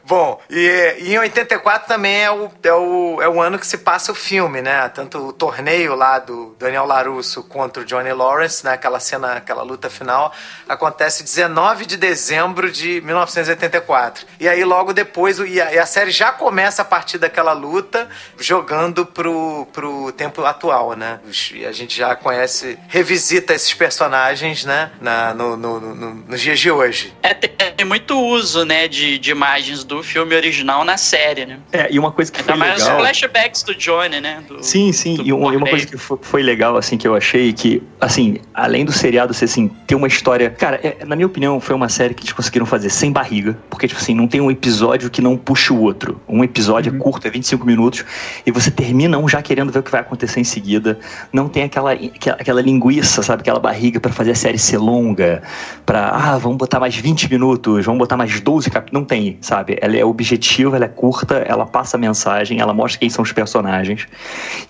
Bom, 0.09 0.41
e 0.49 0.97
E, 1.01 1.13
em 1.13 1.19
84 1.19 1.87
também 1.87 2.25
é 2.25 2.31
o, 2.31 2.51
é, 2.63 2.73
o, 2.73 3.23
é 3.23 3.29
o 3.29 3.43
ano 3.43 3.59
que 3.59 3.67
se 3.67 3.77
passa 3.77 4.11
o 4.11 4.15
filme, 4.15 4.63
né? 4.63 4.89
Tanto 4.89 5.19
o 5.19 5.33
torneio 5.35 5.95
lá 5.95 6.19
do 6.19 6.57
Daniel 6.59 6.87
LaRusso 6.87 7.43
contra 7.43 7.83
o 7.83 7.85
Johnny 7.85 8.11
Lawrence, 8.11 8.65
né? 8.65 8.73
Aquela 8.73 9.01
cena, 9.01 9.35
aquela 9.35 9.63
luta 9.63 9.91
final, 9.91 10.33
acontece 10.67 11.23
19 11.23 11.85
de 11.85 11.99
dezembro 11.99 12.71
de 12.71 13.03
1984. 13.03 14.27
E 14.41 14.49
aí 14.49 14.65
logo 14.65 14.95
depois, 14.95 15.39
e 15.41 15.61
a, 15.61 15.75
e 15.75 15.79
a 15.79 15.85
série 15.85 16.11
já 16.11 16.33
começa 16.33 16.81
a 16.81 16.87
partir 16.87 17.19
daquela 17.19 17.53
luta, 17.53 18.09
jogando 18.39 19.05
pro, 19.05 19.67
pro 19.75 20.11
tempo 20.13 20.43
atual, 20.43 20.95
né? 20.95 21.21
E 21.53 21.67
a 21.67 21.73
gente 21.73 21.95
já 21.95 22.17
conhece, 22.17 22.79
revisita 22.89 23.53
esses 23.53 23.75
personagens, 23.75 24.65
né? 24.65 24.91
Na, 25.03 25.35
no, 25.35 25.55
no, 25.55 25.81
no, 25.81 26.15
nos 26.15 26.41
dias 26.41 26.59
de 26.59 26.71
hoje. 26.71 27.15
É, 27.23 27.35
tem 27.35 27.85
muito 27.85 28.19
uso, 28.19 28.65
né, 28.65 28.89
de, 28.89 29.19
de 29.19 29.31
imagens 29.31 29.85
do 29.85 29.98
filme 30.03 30.35
original 30.35 30.85
na 30.85 30.97
série, 30.97 31.47
né? 31.47 31.59
É, 31.73 31.89
e 31.91 31.99
uma 31.99 32.13
coisa 32.13 32.31
que 32.31 32.41
Ainda 32.41 32.53
foi 32.53 32.59
mais 32.59 32.81
legal... 32.81 32.97
os 32.97 33.03
flashbacks 33.03 33.63
do 33.63 33.75
Johnny, 33.75 34.21
né? 34.21 34.43
Do, 34.47 34.63
Sim, 34.63 34.93
sim, 34.93 35.17
do 35.17 35.27
e 35.27 35.33
uma, 35.33 35.53
e 35.53 35.57
uma 35.57 35.69
coisa 35.69 35.87
que 35.87 35.97
foi, 35.97 36.19
foi 36.21 36.43
legal, 36.43 36.77
assim, 36.77 36.97
que 36.97 37.07
eu 37.07 37.15
achei 37.15 37.53
que, 37.53 37.83
assim, 38.01 38.39
além 38.55 38.85
do 38.85 38.93
seriado 38.93 39.33
ser, 39.35 39.47
assim, 39.47 39.69
ter 39.87 39.95
uma 39.95 40.07
história... 40.07 40.51
Cara, 40.51 40.81
é- 40.83 41.05
na 41.05 41.17
minha 41.17 41.27
opinião, 41.27 41.61
foi 41.61 41.75
uma 41.75 41.89
série 41.89 42.15
que 42.15 42.23
eles 42.23 42.33
conseguiram 42.33 42.67
fazer 42.67 42.91
sem 42.91 43.13
barriga, 43.13 43.59
porque, 43.71 43.87
tipo 43.87 44.01
assim, 44.01 44.15
não 44.15 44.27
tem 44.27 44.41
um 44.41 44.51
episódio 44.51 45.11
que 45.11 45.21
não 45.21 45.37
puxa 45.37 45.73
o 45.73 45.81
outro. 45.81 46.21
Um 46.29 46.43
episódio 46.45 46.95
é 46.95 46.99
curto, 46.99 47.27
é 47.27 47.31
25 47.31 47.67
minutos, 47.67 48.05
e 48.45 48.51
você 48.51 48.71
termina 48.71 49.19
um 49.19 49.29
já 49.29 49.43
querendo 49.43 49.73
ver 49.73 49.81
o 49.81 49.83
que 49.83 49.91
vai 49.91 50.01
acontecer 50.01 50.41
em 50.41 50.45
seguida. 50.45 50.99
Não 51.33 51.49
tem 51.49 51.65
aquela, 51.65 51.93
aquela, 51.93 52.61
linguiça, 52.61 53.23
sabe, 53.23 53.43
aquela 53.43 53.61
barriga 53.61 54.01
pra 54.01 54.13
fazer 54.13 54.33
a 54.33 54.35
série 54.35 54.59
ser 54.59 54.79
longa, 54.79 55.43
pra, 55.87 56.09
ah, 56.09 56.39
vamos 56.39 56.59
botar 56.59 56.81
mais 56.81 56.95
20 56.95 57.31
minutos, 57.31 57.85
vamos 57.85 57.99
botar 57.99 58.17
mais 58.17 58.41
12 58.41 58.71
capítulos. 58.71 59.01
Não 59.01 59.07
tem, 59.07 59.39
sabe? 59.41 59.79
Ela 59.89 59.97
é 59.97 60.05
objetiva, 60.05 60.77
ela 60.77 60.85
é 60.85 60.89
curta, 60.89 61.37
ela 61.37 61.65
passa 61.65 61.97
a 61.97 62.01
mensagem, 62.01 62.61
ela 62.61 62.75
mostra 62.75 63.01
quem 63.01 63.09
são 63.09 63.23
os 63.23 63.33
personagens. 63.33 64.07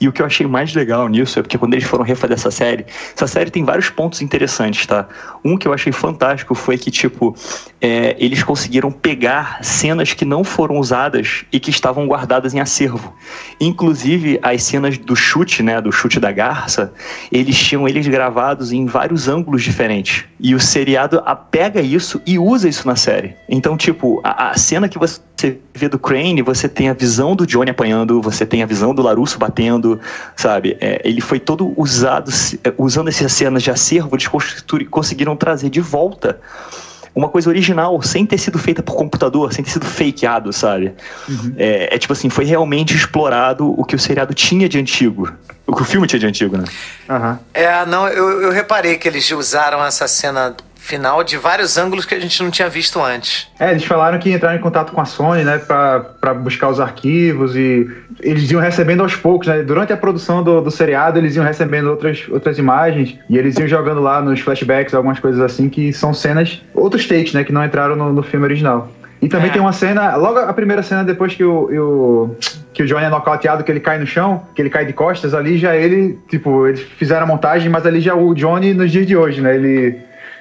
E 0.00 0.06
o 0.06 0.12
que 0.12 0.22
eu 0.22 0.26
achei 0.26 0.46
mais 0.46 0.72
legal 0.74 1.08
nisso 1.08 1.38
é 1.38 1.42
porque 1.42 1.58
quando 1.58 1.74
eles 1.74 1.84
foram 1.84 2.04
refazer 2.04 2.36
essa 2.36 2.50
série, 2.50 2.86
essa 3.14 3.26
série 3.26 3.50
tem 3.50 3.64
vários 3.64 3.90
pontos 3.90 4.22
interessantes, 4.22 4.86
tá? 4.86 5.08
Um 5.44 5.56
que 5.56 5.66
eu 5.66 5.72
achei 5.72 5.92
fantástico 5.92 6.54
foi 6.54 6.78
que, 6.78 6.90
tipo, 6.90 7.34
é, 7.80 8.14
eles 8.18 8.42
conseguiram 8.44 8.90
pegar 8.92 9.58
cenas 9.62 10.12
que 10.12 10.24
não 10.24 10.44
foram 10.44 10.78
usadas 10.78 11.44
e 11.52 11.58
que 11.58 11.70
estavam 11.70 12.06
guardadas 12.06 12.54
em 12.54 12.60
acervo. 12.60 13.12
Inclusive, 13.60 14.38
as 14.42 14.62
cenas 14.62 14.96
do 14.98 15.16
chute, 15.16 15.62
né, 15.62 15.80
do 15.80 15.90
chute 15.90 16.20
da 16.20 16.30
garça, 16.30 16.92
eles 17.32 17.56
tinham 17.58 17.88
eles 17.88 18.06
gravados 18.06 18.72
em 18.72 18.86
vários 18.86 19.26
ângulos 19.28 19.62
diferentes. 19.62 20.24
E 20.38 20.54
o 20.54 20.60
seriado 20.60 21.22
a- 21.26 21.34
pega 21.34 21.80
isso 21.80 22.20
e 22.26 22.38
usa 22.38 22.68
isso 22.68 22.86
na 22.86 22.94
série. 22.94 23.34
Então, 23.48 23.76
tipo, 23.76 24.20
a, 24.22 24.50
a 24.50 24.56
cena 24.56 24.88
que 24.88 24.98
você 24.98 25.07
vê 25.74 25.88
do 25.88 25.98
Crane, 25.98 26.42
você 26.42 26.68
tem 26.68 26.88
a 26.88 26.92
visão 26.92 27.36
do 27.36 27.46
Johnny 27.46 27.70
apanhando, 27.70 28.20
você 28.20 28.44
tem 28.44 28.62
a 28.62 28.66
visão 28.66 28.94
do 28.94 29.02
Larusso 29.02 29.38
batendo, 29.38 30.00
sabe? 30.36 30.76
É, 30.80 31.00
ele 31.04 31.20
foi 31.20 31.38
todo 31.38 31.72
usado, 31.76 32.30
é, 32.64 32.72
usando 32.76 33.08
essas 33.08 33.32
cenas 33.32 33.62
de 33.62 33.70
acervo, 33.70 34.16
eles 34.16 34.28
conseguiram 34.90 35.36
trazer 35.36 35.70
de 35.70 35.80
volta 35.80 36.40
uma 37.14 37.28
coisa 37.28 37.50
original, 37.50 38.00
sem 38.00 38.24
ter 38.24 38.38
sido 38.38 38.58
feita 38.58 38.80
por 38.80 38.94
computador, 38.94 39.52
sem 39.52 39.64
ter 39.64 39.70
sido 39.70 39.86
fakeado, 39.86 40.52
sabe? 40.52 40.94
É, 41.56 41.94
é 41.94 41.98
tipo 41.98 42.12
assim, 42.12 42.30
foi 42.30 42.44
realmente 42.44 42.94
explorado 42.94 43.74
o 43.76 43.84
que 43.84 43.96
o 43.96 43.98
seriado 43.98 44.32
tinha 44.32 44.68
de 44.68 44.78
antigo. 44.78 45.32
O 45.66 45.74
que 45.74 45.82
o 45.82 45.84
filme 45.84 46.06
tinha 46.06 46.20
de 46.20 46.26
antigo, 46.26 46.56
né? 46.56 46.64
Aham. 47.10 47.40
É, 47.52 47.84
não, 47.86 48.08
eu, 48.08 48.42
eu 48.42 48.50
reparei 48.52 48.96
que 48.96 49.08
eles 49.08 49.30
usaram 49.32 49.84
essa 49.84 50.06
cena 50.06 50.54
final 50.88 51.22
de 51.22 51.36
vários 51.36 51.76
ângulos 51.76 52.06
que 52.06 52.14
a 52.14 52.18
gente 52.18 52.42
não 52.42 52.50
tinha 52.50 52.68
visto 52.68 52.98
antes. 53.02 53.46
É, 53.60 53.70
eles 53.70 53.84
falaram 53.84 54.18
que 54.18 54.32
entraram 54.32 54.56
em 54.56 54.60
contato 54.60 54.92
com 54.92 55.00
a 55.00 55.04
Sony, 55.04 55.44
né, 55.44 55.58
pra, 55.58 56.00
pra 56.00 56.32
buscar 56.32 56.68
os 56.68 56.80
arquivos 56.80 57.54
e 57.54 57.86
eles 58.20 58.50
iam 58.50 58.60
recebendo 58.60 59.02
aos 59.02 59.14
poucos, 59.14 59.46
né? 59.48 59.62
Durante 59.62 59.92
a 59.92 59.96
produção 59.96 60.42
do, 60.42 60.60
do 60.62 60.70
seriado, 60.70 61.18
eles 61.18 61.36
iam 61.36 61.44
recebendo 61.44 61.88
outras, 61.90 62.24
outras 62.30 62.58
imagens 62.58 63.18
e 63.28 63.36
eles 63.36 63.56
iam 63.58 63.68
jogando 63.68 64.00
lá 64.00 64.20
nos 64.22 64.40
flashbacks 64.40 64.94
algumas 64.94 65.20
coisas 65.20 65.40
assim 65.42 65.68
que 65.68 65.92
são 65.92 66.14
cenas, 66.14 66.62
outros 66.74 67.06
takes, 67.06 67.34
né, 67.34 67.44
que 67.44 67.52
não 67.52 67.62
entraram 67.64 67.94
no, 67.94 68.12
no 68.12 68.22
filme 68.22 68.46
original. 68.46 68.88
E 69.20 69.28
também 69.28 69.50
É. 69.50 69.52
tem 69.52 69.60
uma 69.60 69.72
cena, 69.72 70.14
logo 70.16 70.38
a 70.38 70.52
primeira 70.52 70.82
cena 70.82 71.02
depois 71.04 71.34
que 71.34 71.42
o, 71.44 71.68
o- 72.32 72.36
que 72.72 72.84
o 72.84 72.86
Johnny 72.86 73.04
é 73.06 73.08
nocauteado, 73.08 73.64
que 73.64 73.72
ele 73.72 73.80
cai 73.80 73.98
no 73.98 74.06
chão, 74.06 74.42
que 74.54 74.62
ele 74.62 74.70
cai 74.70 74.84
de 74.86 74.92
costas, 74.92 75.34
ali 75.34 75.58
já 75.58 75.74
ele, 75.76 76.16
tipo, 76.28 76.66
eles 76.68 76.80
fizeram 76.80 77.24
a 77.24 77.26
montagem, 77.26 77.68
mas 77.68 77.84
ali 77.84 78.00
já 78.00 78.14
o 78.14 78.32
Johnny 78.34 78.72
nos 78.72 78.92
dias 78.92 79.04
de 79.06 79.16
hoje, 79.16 79.40
né? 79.40 79.56
Ele. 79.56 79.98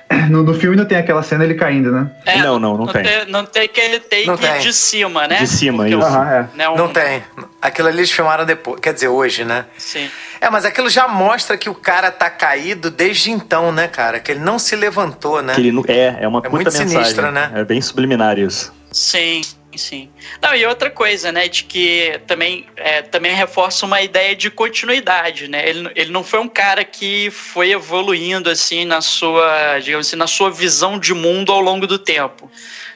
No, 0.29 0.43
no 0.43 0.53
filme 0.53 0.75
não 0.75 0.83
tem 0.85 0.97
aquela 0.97 1.23
cena 1.23 1.43
ele 1.45 1.55
caindo, 1.55 1.89
né? 1.91 2.09
É, 2.25 2.37
Não, 2.39 2.59
não, 2.59 2.77
não 2.77 2.87
tem. 2.87 3.03
Não 3.27 3.45
tem 3.45 3.63
aquele 3.63 3.99
take 3.99 4.25
Não 4.27 4.35
tem. 4.37 4.59
de 4.59 4.73
cima, 4.73 5.25
né? 5.27 5.37
De 5.37 5.47
cima, 5.47 5.83
Porque 5.83 5.95
o- 5.95 5.99
isso. 5.99 6.17
É. 6.17 6.47
né, 6.53 6.69
um- 6.69 6.75
Não 6.75 6.87
tem. 6.89 7.23
Aquilo 7.61 7.87
ali 7.87 7.99
eles 7.99 8.11
filmaram 8.11 8.45
depois. 8.45 8.79
Quer 8.81 8.93
dizer, 8.93 9.07
hoje, 9.07 9.45
né? 9.45 9.65
Sim. 9.77 10.09
É, 10.41 10.49
mas 10.49 10.65
aquilo 10.65 10.89
já 10.89 11.07
mostra 11.07 11.57
que 11.57 11.69
o 11.69 11.73
cara 11.75 12.11
tá 12.11 12.29
caído 12.29 12.89
desde 12.91 13.31
então, 13.31 13.71
né, 13.71 13.87
cara? 13.87 14.19
Que 14.19 14.31
ele 14.33 14.41
não 14.41 14.59
se 14.59 14.75
levantou, 14.75 15.41
né? 15.41 15.53
Que 15.55 15.61
ele 15.61 15.71
não- 15.71 15.83
é, 15.87 16.17
é 16.21 16.27
uma 16.27 16.39
É 16.39 16.41
puta 16.43 16.49
muito 16.49 16.65
mensagem. 16.65 16.89
sinistra, 16.89 17.31
né? 17.31 17.51
É 17.55 17.63
bem 17.63 17.81
subliminar 17.81 18.37
isso. 18.37 18.73
Sim, 18.91 19.41
sim. 19.75 20.09
Não, 20.41 20.55
e 20.55 20.65
outra 20.65 20.89
coisa, 20.89 21.31
né, 21.31 21.47
de 21.47 21.63
que 21.63 22.19
também, 22.25 22.65
é, 22.75 23.01
também 23.01 23.33
reforça 23.33 23.85
uma 23.85 24.01
ideia 24.01 24.35
de 24.35 24.49
continuidade, 24.49 25.47
né? 25.47 25.67
Ele, 25.67 25.91
ele 25.95 26.11
não 26.11 26.23
foi 26.23 26.39
um 26.39 26.47
cara 26.47 26.83
que 26.83 27.29
foi 27.31 27.71
evoluindo, 27.71 28.49
assim, 28.49 28.85
na 28.85 29.01
sua, 29.01 29.79
digamos 29.79 30.07
assim, 30.07 30.15
na 30.15 30.27
sua 30.27 30.49
visão 30.49 30.99
de 30.99 31.13
mundo 31.13 31.51
ao 31.51 31.59
longo 31.59 31.85
do 31.85 31.99
tempo. 31.99 32.49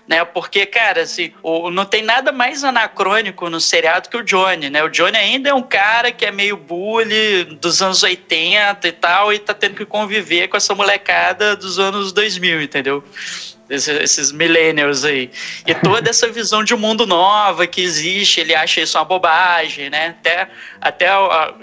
Né, 0.08 0.26
porque, 0.26 0.66
cara, 0.66 1.04
assim, 1.04 1.32
o, 1.42 1.70
não 1.70 1.86
tem 1.86 2.02
nada 2.02 2.32
mais 2.32 2.64
anacrônico 2.64 3.50
no 3.50 3.62
seriado 3.62 4.10
que 4.10 4.18
o 4.18 4.24
Johnny, 4.24 4.70
né? 4.70 4.84
O 4.84 4.90
Johnny 4.90 5.16
ainda 5.16 5.50
é 5.50 5.54
um 5.54 5.62
cara 5.62 6.12
que 6.12 6.26
é 6.26 6.32
meio 6.32 6.58
bully 6.58 7.46
dos 7.46 7.82
anos 7.82 8.04
80 8.04 8.88
e 8.88 8.92
tal, 8.92 9.32
e 9.32 9.40
tá 9.40 9.54
tendo 9.54 9.76
que 9.76 9.86
conviver 9.86 10.48
com 10.48 10.58
essa 10.58 10.76
molecada 10.76 11.56
dos 11.56 11.80
anos 11.80 12.12
2000, 12.12 12.62
entendeu? 12.62 13.04
Esse- 13.72 14.04
esses 14.04 14.32
millennials 14.32 15.06
aí. 15.06 15.32
E 15.66 15.74
toda 15.74 16.10
essa 16.10 16.28
visão 16.28 16.64
de 16.64 16.74
um 16.76 16.78
mundo 16.78 17.08
nova 17.08 17.66
que 17.66 17.82
existe, 17.82 18.42
ele 18.42 18.54
acha 18.54 18.82
isso 18.82 18.98
uma 18.98 19.06
bobagem, 19.06 19.90
né? 19.90 20.08
Até, 20.20 20.48
até 20.82 21.08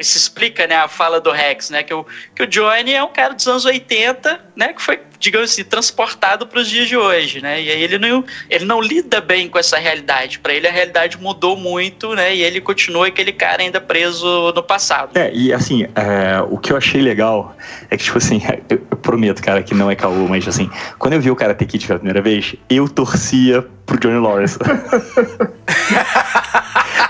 se 0.00 0.16
explica 0.16 0.66
né, 0.66 0.76
a 0.76 0.88
fala 0.88 1.20
do 1.20 1.30
Rex, 1.30 1.68
né? 1.70 1.82
Que 1.82 1.92
o, 1.92 2.06
que 2.34 2.42
o 2.42 2.46
Johnny 2.46 2.94
é 2.94 3.02
um 3.04 3.12
cara 3.12 3.34
dos 3.34 3.46
anos 3.46 3.64
80, 3.66 4.40
né? 4.56 4.72
Que 4.72 4.80
foi, 4.80 5.00
digamos 5.18 5.50
assim, 5.50 5.64
transportado 5.64 6.46
para 6.46 6.60
os 6.60 6.68
dias 6.68 6.88
de 6.88 6.96
hoje, 6.96 7.40
né? 7.40 7.60
E 7.60 7.70
aí 7.70 7.82
ele 7.82 7.98
não, 7.98 8.24
ele 8.48 8.64
não 8.64 8.80
lida 8.80 9.20
bem 9.20 9.48
com 9.48 9.58
essa 9.58 9.78
realidade. 9.78 10.38
Para 10.38 10.52
ele 10.52 10.66
a 10.66 10.70
realidade 10.70 11.18
mudou 11.20 11.56
muito, 11.56 12.14
né? 12.14 12.34
E 12.34 12.42
ele 12.42 12.60
continua 12.60 13.08
aquele 13.08 13.32
cara 13.32 13.62
ainda 13.62 13.80
preso 13.80 14.52
no 14.54 14.62
passado. 14.62 15.16
É, 15.16 15.30
e 15.32 15.52
assim, 15.52 15.84
é, 15.94 16.40
o 16.48 16.58
que 16.58 16.72
eu 16.72 16.76
achei 16.76 17.00
legal 17.00 17.56
é 17.90 17.96
que, 17.96 18.04
tipo 18.04 18.18
assim, 18.18 18.40
eu, 18.68 18.78
prometo, 19.02 19.42
cara, 19.42 19.62
que 19.62 19.74
não 19.74 19.90
é 19.90 19.96
caô, 19.96 20.28
mas 20.28 20.46
assim, 20.46 20.70
quando 20.98 21.14
eu 21.14 21.20
vi 21.20 21.30
o 21.30 21.36
Karate 21.36 21.64
Kid 21.66 21.86
pela 21.86 21.98
primeira 21.98 22.22
vez, 22.22 22.54
eu 22.68 22.88
torcia 22.88 23.64
pro 23.86 23.98
Johnny 23.98 24.18
Lawrence. 24.18 24.58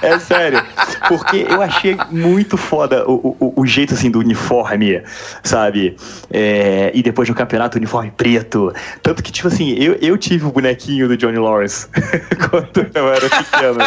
É 0.00 0.18
sério, 0.20 0.62
porque 1.08 1.44
eu 1.48 1.60
achei 1.60 1.96
muito 2.10 2.56
foda 2.56 3.04
o, 3.08 3.36
o, 3.40 3.52
o 3.56 3.66
jeito 3.66 3.94
assim 3.94 4.10
do 4.10 4.20
uniforme, 4.20 5.02
sabe? 5.42 5.96
É, 6.30 6.92
e 6.94 7.02
depois 7.02 7.28
no 7.28 7.34
campeonato, 7.34 7.76
o 7.76 7.78
uniforme 7.78 7.97
preto. 8.10 8.72
Tanto 9.02 9.22
que, 9.22 9.32
tipo 9.32 9.48
assim, 9.48 9.72
eu, 9.74 9.94
eu 10.00 10.16
tive 10.16 10.46
o 10.46 10.52
bonequinho 10.52 11.08
do 11.08 11.16
Johnny 11.16 11.38
Lawrence 11.38 11.86
quando 12.50 12.90
eu 12.94 13.08
era 13.12 13.28
pequeno. 13.28 13.78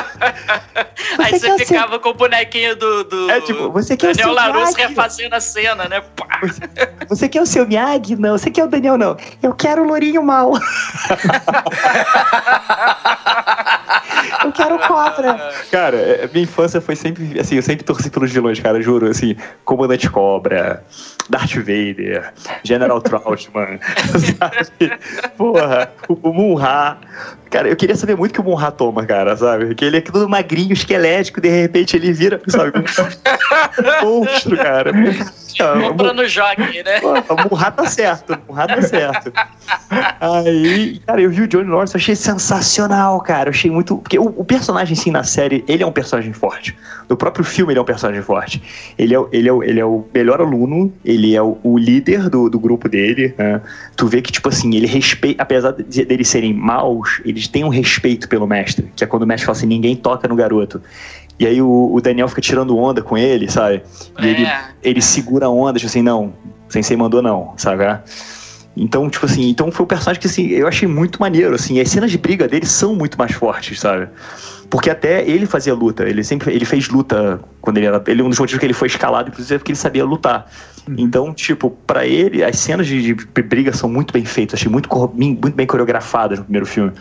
aí 1.19 1.31
você 1.39 1.51
o 1.51 1.57
seu- 1.57 1.67
ficava 1.67 1.99
com 1.99 2.09
o 2.09 2.13
bonequinho 2.13 2.75
do, 2.75 3.03
do 3.05 3.29
É, 3.31 3.41
tipo, 3.41 3.69
você 3.71 3.95
quer 3.97 4.11
o 4.11 4.15
Daniel 4.15 4.27
seu 4.27 4.33
Larusso 4.35 4.73
Miyagi? 4.75 4.93
refazendo 4.93 5.35
a 5.35 5.39
cena, 5.39 5.87
né? 5.87 6.01
Pá. 6.15 6.27
Você 7.09 7.29
quer 7.29 7.41
o 7.41 7.45
seu 7.45 7.67
Miyagi? 7.67 8.15
Não. 8.15 8.37
Você 8.37 8.49
quer 8.51 8.63
o 8.63 8.67
Daniel? 8.67 8.97
Não. 8.97 9.15
Eu 9.41 9.53
quero 9.53 9.83
o 9.83 9.87
Lourinho 9.87 10.23
Mal. 10.23 10.53
eu 14.43 14.51
quero 14.51 14.79
cobra. 14.79 15.51
Cara, 15.71 15.97
é, 15.97 16.29
minha 16.31 16.43
infância 16.43 16.81
foi 16.81 16.95
sempre, 16.95 17.39
assim, 17.39 17.55
eu 17.55 17.61
sempre 17.61 17.83
torci 17.83 18.09
pelos 18.09 18.31
vilões, 18.31 18.59
cara, 18.59 18.81
juro, 18.81 19.07
assim, 19.07 19.35
Comandante 19.63 20.09
Cobra, 20.09 20.83
Darth 21.29 21.55
Vader, 21.55 22.33
General 22.63 23.01
Trautmann, 23.01 23.79
sabe? 24.01 24.97
Porra, 25.37 25.91
o, 26.07 26.13
o. 26.29 26.59
Cara, 27.49 27.67
eu 27.67 27.75
queria 27.75 27.95
saber 27.97 28.15
muito 28.15 28.33
que 28.33 28.39
o 28.39 28.43
Munra 28.43 28.71
toma, 28.71 29.05
cara, 29.05 29.35
sabe? 29.35 29.65
Porque 29.65 29.83
ele 29.83 29.97
é 29.97 30.01
todo 30.01 30.27
magrinho, 30.29 30.71
esquelético, 30.71 31.41
de 31.41 31.49
repente 31.49 31.97
ele 31.97 32.13
vira, 32.13 32.41
sabe? 32.47 32.71
Um 34.01 34.05
monstro, 34.21 34.55
cara. 34.55 34.91
Cara, 35.57 35.81
Compra 35.81 36.13
no 36.13 36.25
jockey, 36.27 36.81
né? 36.83 37.01
O 37.03 37.49
Murra 37.49 37.71
tá 37.71 37.85
certo, 37.85 38.33
o 38.33 38.39
Murra 38.47 38.67
tá 38.67 38.81
certo. 38.81 39.33
Aí, 40.19 40.99
cara, 41.05 41.21
eu 41.21 41.29
vi 41.29 41.41
o 41.41 41.47
Johnny 41.47 41.69
Lawrence, 41.69 41.93
eu 41.93 41.99
achei 41.99 42.15
sensacional, 42.15 43.19
cara. 43.19 43.49
Eu 43.49 43.51
achei 43.51 43.69
muito. 43.69 43.97
Porque 43.97 44.17
o, 44.17 44.33
o 44.37 44.45
personagem, 44.45 44.95
sim, 44.95 45.11
na 45.11 45.23
série, 45.23 45.63
ele 45.67 45.83
é 45.83 45.85
um 45.85 45.91
personagem 45.91 46.31
forte. 46.31 46.77
No 47.09 47.17
próprio 47.17 47.43
filme, 47.43 47.73
ele 47.73 47.79
é 47.79 47.81
um 47.81 47.85
personagem 47.85 48.21
forte. 48.21 48.63
Ele 48.97 49.15
é, 49.15 49.19
ele 49.31 49.49
é, 49.49 49.53
ele 49.69 49.79
é 49.79 49.85
o 49.85 50.05
melhor 50.13 50.39
aluno, 50.39 50.93
ele 51.03 51.35
é 51.35 51.41
o, 51.41 51.57
o 51.63 51.77
líder 51.77 52.29
do, 52.29 52.49
do 52.49 52.59
grupo 52.59 52.87
dele. 52.87 53.33
Né? 53.37 53.61
Tu 53.95 54.07
vê 54.07 54.21
que, 54.21 54.31
tipo 54.31 54.49
assim, 54.49 54.73
ele 54.75 54.87
respeita, 54.87 55.43
apesar 55.43 55.71
de, 55.71 56.05
deles 56.05 56.27
serem 56.27 56.53
maus, 56.53 57.21
eles 57.25 57.47
têm 57.47 57.63
um 57.63 57.69
respeito 57.69 58.27
pelo 58.27 58.47
mestre, 58.47 58.91
que 58.95 59.03
é 59.03 59.07
quando 59.07 59.23
o 59.23 59.27
mestre 59.27 59.45
fala 59.45 59.57
assim: 59.57 59.67
ninguém 59.67 59.95
toca 59.95 60.27
no 60.27 60.35
garoto. 60.35 60.81
E 61.39 61.45
aí 61.45 61.61
o, 61.61 61.93
o 61.93 62.01
Daniel 62.01 62.27
fica 62.27 62.41
tirando 62.41 62.77
onda 62.77 63.01
com 63.01 63.17
ele, 63.17 63.49
sabe? 63.49 63.81
E 64.19 64.27
é. 64.27 64.29
ele, 64.29 64.47
ele 64.83 65.01
segura 65.01 65.47
a 65.47 65.49
onda, 65.49 65.79
tipo 65.79 65.89
assim, 65.89 66.01
não, 66.01 66.33
sensei 66.69 66.95
mandou 66.95 67.21
não, 67.21 67.53
sabe? 67.57 67.83
Então, 68.75 69.09
tipo 69.09 69.25
assim, 69.25 69.49
então 69.49 69.71
foi 69.71 69.83
um 69.83 69.87
personagem 69.87 70.21
que 70.21 70.27
assim, 70.27 70.47
eu 70.47 70.67
achei 70.67 70.87
muito 70.87 71.19
maneiro, 71.19 71.53
assim, 71.55 71.79
as 71.79 71.89
cenas 71.89 72.11
de 72.11 72.17
briga 72.17 72.47
dele 72.47 72.65
são 72.65 72.95
muito 72.95 73.17
mais 73.17 73.33
fortes, 73.33 73.79
sabe? 73.79 74.07
Porque 74.69 74.89
até 74.89 75.27
ele 75.27 75.45
fazia 75.45 75.73
luta, 75.73 76.07
ele 76.07 76.23
sempre 76.23 76.53
ele 76.53 76.63
fez 76.63 76.87
luta 76.87 77.41
quando 77.59 77.77
ele 77.77 77.87
era. 77.87 78.01
Ele, 78.07 78.21
um 78.21 78.29
dos 78.29 78.39
motivos 78.39 78.59
que 78.59 78.65
ele 78.65 78.73
foi 78.73 78.87
escalado, 78.87 79.29
inclusive, 79.29 79.55
é 79.55 79.57
porque 79.57 79.73
ele 79.73 79.77
sabia 79.77 80.05
lutar. 80.05 80.49
Uhum. 80.87 80.95
Então, 80.97 81.33
tipo, 81.33 81.69
para 81.69 82.05
ele, 82.05 82.43
as 82.43 82.57
cenas 82.59 82.87
de, 82.87 83.13
de, 83.13 83.41
briga 83.41 83.73
são 83.73 83.89
muito 83.89 84.13
bem 84.13 84.25
feitas, 84.25 84.59
achei 84.59 84.71
muito, 84.71 84.89
muito 85.15 85.51
bem 85.51 85.67
coreografadas 85.67 86.39
no 86.39 86.45
primeiro 86.45 86.65
filme. 86.65 86.91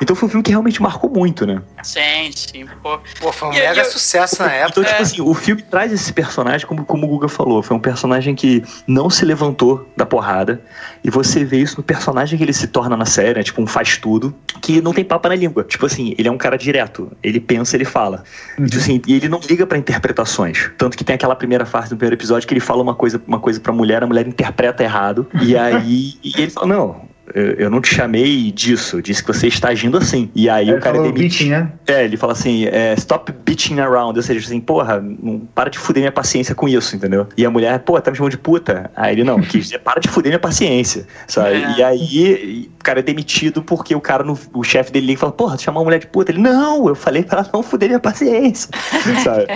Então 0.00 0.14
foi 0.16 0.26
um 0.26 0.30
filme 0.30 0.42
que 0.42 0.50
realmente 0.50 0.80
marcou 0.80 1.10
muito, 1.10 1.46
né? 1.46 1.62
Sim, 1.82 2.30
sim. 2.34 2.66
Pô, 2.82 2.98
pô 3.20 3.32
foi 3.32 3.48
um 3.48 3.52
e, 3.52 3.56
mega 3.56 3.80
eu... 3.80 3.84
sucesso 3.84 4.42
na 4.42 4.52
época. 4.52 4.80
Então, 4.80 4.84
tipo 4.84 4.96
é. 4.96 5.02
assim, 5.02 5.20
o 5.20 5.34
filme 5.34 5.62
traz 5.62 5.92
esse 5.92 6.12
personagem, 6.12 6.66
como, 6.66 6.84
como 6.84 7.06
o 7.06 7.08
Guga 7.08 7.28
falou, 7.28 7.62
foi 7.62 7.76
um 7.76 7.80
personagem 7.80 8.34
que 8.34 8.62
não 8.86 9.10
se 9.10 9.24
levantou 9.24 9.88
da 9.96 10.06
porrada. 10.06 10.60
E 11.04 11.10
você 11.10 11.44
vê 11.44 11.58
isso 11.58 11.76
no 11.78 11.82
personagem 11.82 12.38
que 12.38 12.44
ele 12.44 12.52
se 12.52 12.68
torna 12.68 12.96
na 12.96 13.04
série, 13.04 13.34
né? 13.34 13.42
tipo 13.42 13.60
um 13.60 13.66
faz 13.66 13.96
tudo, 13.96 14.34
que 14.60 14.80
não 14.80 14.92
tem 14.92 15.04
papo 15.04 15.28
na 15.28 15.34
língua. 15.34 15.64
Tipo 15.64 15.86
assim, 15.86 16.14
ele 16.16 16.28
é 16.28 16.30
um 16.30 16.38
cara 16.38 16.56
direto. 16.56 17.10
Ele 17.22 17.40
pensa, 17.40 17.76
ele 17.76 17.84
fala. 17.84 18.22
Uhum. 18.58 18.66
Tipo 18.66 18.78
assim, 18.78 19.02
e 19.06 19.14
ele 19.14 19.28
não 19.28 19.40
liga 19.40 19.66
para 19.66 19.78
interpretações. 19.78 20.70
Tanto 20.78 20.96
que 20.96 21.04
tem 21.04 21.14
aquela 21.14 21.34
primeira 21.34 21.66
fase 21.66 21.90
do 21.90 21.96
primeiro 21.96 22.14
episódio 22.14 22.46
que 22.46 22.54
ele 22.54 22.60
fala 22.60 22.82
uma 22.82 22.94
coisa, 22.94 23.11
uma 23.26 23.38
coisa 23.38 23.60
pra 23.60 23.72
mulher, 23.72 24.02
a 24.02 24.06
mulher 24.06 24.26
interpreta 24.26 24.82
errado. 24.82 25.26
E 25.42 25.56
aí 25.56 26.14
e 26.22 26.32
ele 26.36 26.50
fala: 26.50 26.66
Não, 26.66 27.11
eu, 27.34 27.70
não 27.70 27.80
te 27.80 27.94
chamei 27.94 28.50
disso, 28.50 28.96
eu 28.96 29.02
disse 29.02 29.22
que 29.22 29.32
você 29.32 29.46
está 29.46 29.68
agindo 29.68 29.96
assim. 29.96 30.28
E 30.34 30.50
aí 30.50 30.68
ele 30.68 30.78
o 30.78 30.80
cara 30.80 31.00
demite. 31.00 31.20
Beating, 31.20 31.50
né? 31.50 31.72
É, 31.86 32.04
ele 32.04 32.16
fala 32.16 32.32
assim, 32.32 32.66
é, 32.66 32.94
stop 32.94 33.32
bitching 33.44 33.78
around, 33.78 34.18
ou 34.18 34.22
seja, 34.22 34.44
assim, 34.44 34.60
porra, 34.60 35.00
não, 35.00 35.40
para 35.54 35.70
de 35.70 35.78
fuder 35.78 36.02
minha 36.02 36.12
paciência 36.12 36.54
com 36.54 36.68
isso, 36.68 36.96
entendeu? 36.96 37.26
E 37.36 37.46
a 37.46 37.50
mulher, 37.50 37.78
pô, 37.80 38.00
tá 38.00 38.10
me 38.10 38.16
chamando 38.16 38.32
de 38.32 38.38
puta. 38.38 38.90
Aí 38.96 39.14
ele, 39.14 39.24
não, 39.24 39.40
quis 39.40 39.66
dizer, 39.66 39.78
para 39.78 40.00
de 40.00 40.08
fuder 40.08 40.30
minha 40.30 40.38
paciência, 40.40 41.06
sabe? 41.28 41.62
É. 41.62 41.78
E 41.78 41.82
aí 41.82 42.70
o 42.80 42.82
cara 42.82 42.98
é 42.98 43.02
demitido 43.02 43.62
porque 43.62 43.94
o 43.94 44.00
cara, 44.00 44.24
no, 44.24 44.36
o 44.52 44.64
chefe 44.64 44.90
dele 44.90 45.06
liga 45.06 45.18
e 45.18 45.20
fala, 45.20 45.32
porra, 45.32 45.56
tu 45.56 45.62
chamou 45.62 45.82
a 45.82 45.84
mulher 45.84 46.00
de 46.00 46.08
puta? 46.08 46.32
Ele, 46.32 46.40
não, 46.40 46.88
eu 46.88 46.94
falei 46.94 47.22
pra 47.22 47.40
ela 47.40 47.50
não 47.52 47.62
fuder 47.62 47.88
minha 47.88 48.00
paciência, 48.00 48.68
sabe? 49.22 49.46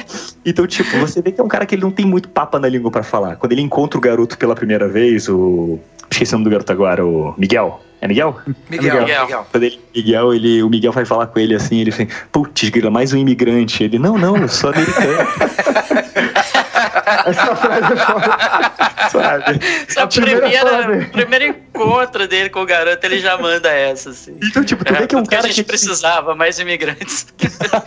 Então, 0.44 0.66
tipo, 0.66 0.96
você 0.98 1.20
vê 1.20 1.32
que 1.32 1.40
é 1.40 1.44
um 1.44 1.48
cara 1.48 1.66
que 1.66 1.74
ele 1.74 1.82
não 1.82 1.90
tem 1.90 2.06
muito 2.06 2.28
papa 2.28 2.60
na 2.60 2.68
língua 2.68 2.90
para 2.90 3.02
falar. 3.02 3.36
Quando 3.36 3.52
ele 3.52 3.62
encontra 3.62 3.98
o 3.98 4.00
garoto 4.00 4.38
pela 4.38 4.54
primeira 4.54 4.88
vez, 4.88 5.28
o 5.28 5.80
Esqueci 6.10 6.34
o 6.34 6.38
nome 6.38 6.44
do 6.44 6.50
garoto 6.50 6.72
agora, 6.72 7.04
o 7.04 7.34
Miguel. 7.36 7.55
É 8.00 8.08
Miguel? 8.08 8.38
Miguel, 8.68 8.96
é 8.96 9.00
Miguel. 9.00 9.24
Miguel. 9.24 9.46
Quando 9.50 9.62
ele, 9.62 9.80
Miguel, 9.94 10.34
ele, 10.34 10.62
o 10.62 10.68
Miguel 10.68 10.92
vai 10.92 11.04
falar 11.04 11.26
com 11.28 11.38
ele 11.38 11.54
assim, 11.54 11.80
ele 11.80 11.90
fala, 11.90 12.08
putz, 12.30 12.68
grila, 12.68 12.90
mais 12.90 13.12
um 13.12 13.16
imigrante. 13.16 13.82
Ele, 13.84 13.98
não, 13.98 14.18
não, 14.18 14.36
eu 14.36 14.48
sou 14.48 14.70
americano. 14.70 15.26
Essa 17.26 17.56
frase 17.56 17.92
é 17.92 17.96
foda. 17.96 18.86
Sabe? 19.10 19.60
A 19.96 20.06
primeira, 20.06 21.06
primeiro 21.12 21.44
encontro 21.46 22.26
dele 22.28 22.50
com 22.50 22.60
o 22.60 22.66
garoto, 22.66 23.04
ele 23.06 23.18
já 23.18 23.36
manda 23.38 23.70
essa, 23.70 24.10
assim. 24.10 24.36
Então, 24.42 24.64
tipo, 24.64 24.84
tu 24.84 24.94
é, 24.94 24.98
vê 24.98 25.06
que 25.06 25.14
é 25.14 25.18
um 25.18 25.24
cara 25.24 25.44
a 25.44 25.48
gente 25.48 25.62
que... 25.62 25.68
precisava, 25.68 26.34
mais 26.34 26.58
imigrantes. 26.58 27.26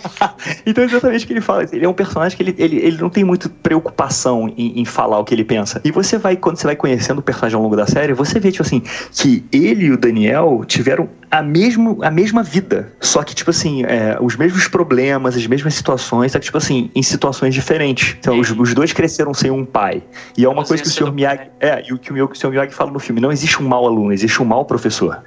então, 0.66 0.84
exatamente 0.84 1.26
o 1.26 1.28
que 1.28 1.34
ele 1.34 1.42
fala. 1.42 1.66
Ele 1.72 1.86
é 1.86 1.90
um 1.90 1.94
personagem 1.94 2.38
que 2.38 2.44
ele, 2.44 2.56
ele, 2.58 2.78
ele 2.78 2.98
não 2.98 3.10
tem 3.10 3.24
muita 3.24 3.50
preocupação 3.50 4.54
em, 4.58 4.80
em 4.80 4.86
falar 4.86 5.20
o 5.20 5.24
que 5.24 5.34
ele 5.34 5.44
pensa. 5.44 5.82
E 5.84 5.92
você 5.92 6.18
vai, 6.18 6.36
quando 6.36 6.58
você 6.58 6.68
vai 6.68 6.76
conhecendo 6.76 7.20
o 7.20 7.22
personagem 7.22 7.56
ao 7.56 7.62
longo 7.62 7.76
da 7.76 7.88
série, 7.88 8.14
você 8.14 8.40
vê, 8.40 8.52
tipo 8.52 8.64
assim, 8.64 8.82
que 9.12 9.44
ele 9.52 9.86
e 9.86 9.92
o 9.92 9.98
Daniel 9.98 10.64
tiveram 10.66 11.10
a, 11.32 11.42
mesmo, 11.42 12.04
a 12.04 12.10
mesma 12.10 12.44
vida. 12.44 12.92
Só 13.00 13.24
que, 13.24 13.36
tipo 13.36 13.50
assim, 13.50 13.84
é, 13.84 14.18
os 14.20 14.36
mesmos 14.36 14.68
problemas, 14.68 15.36
as 15.36 15.46
mesmas 15.46 15.74
situações, 15.74 16.32
só 16.32 16.40
que, 16.40 16.46
tipo 16.46 16.58
assim, 16.58 16.90
em 16.96 17.04
situações 17.04 17.54
diferentes. 17.54 18.16
Então, 18.20 18.40
os, 18.40 18.52
os, 18.52 18.74
dois 18.74 18.94
cresceram 18.94 19.34
sem 19.34 19.52
um 19.52 19.66
pai. 19.66 20.02
E 20.38 20.46
é 20.46 20.50
uma 20.50 20.66
coisa 20.66 20.82
que 20.82 20.90
o 20.90 20.92
Sr. 20.92 21.12
Miyagi. 21.12 21.50
É, 21.60 21.84
e 21.88 21.94
o 21.94 21.98
que 21.98 22.12
o 22.12 22.36
Sr. 22.36 22.50
Miyagi 22.50 22.74
fala 22.74 22.92
no 22.92 23.00
filme: 23.00 23.22
não 23.22 23.32
existe 23.32 23.62
um 23.62 23.68
mau 23.68 23.86
aluno, 23.86 24.12
existe 24.12 24.42
um 24.42 24.46
mau 24.46 24.66
professor. 24.66 25.22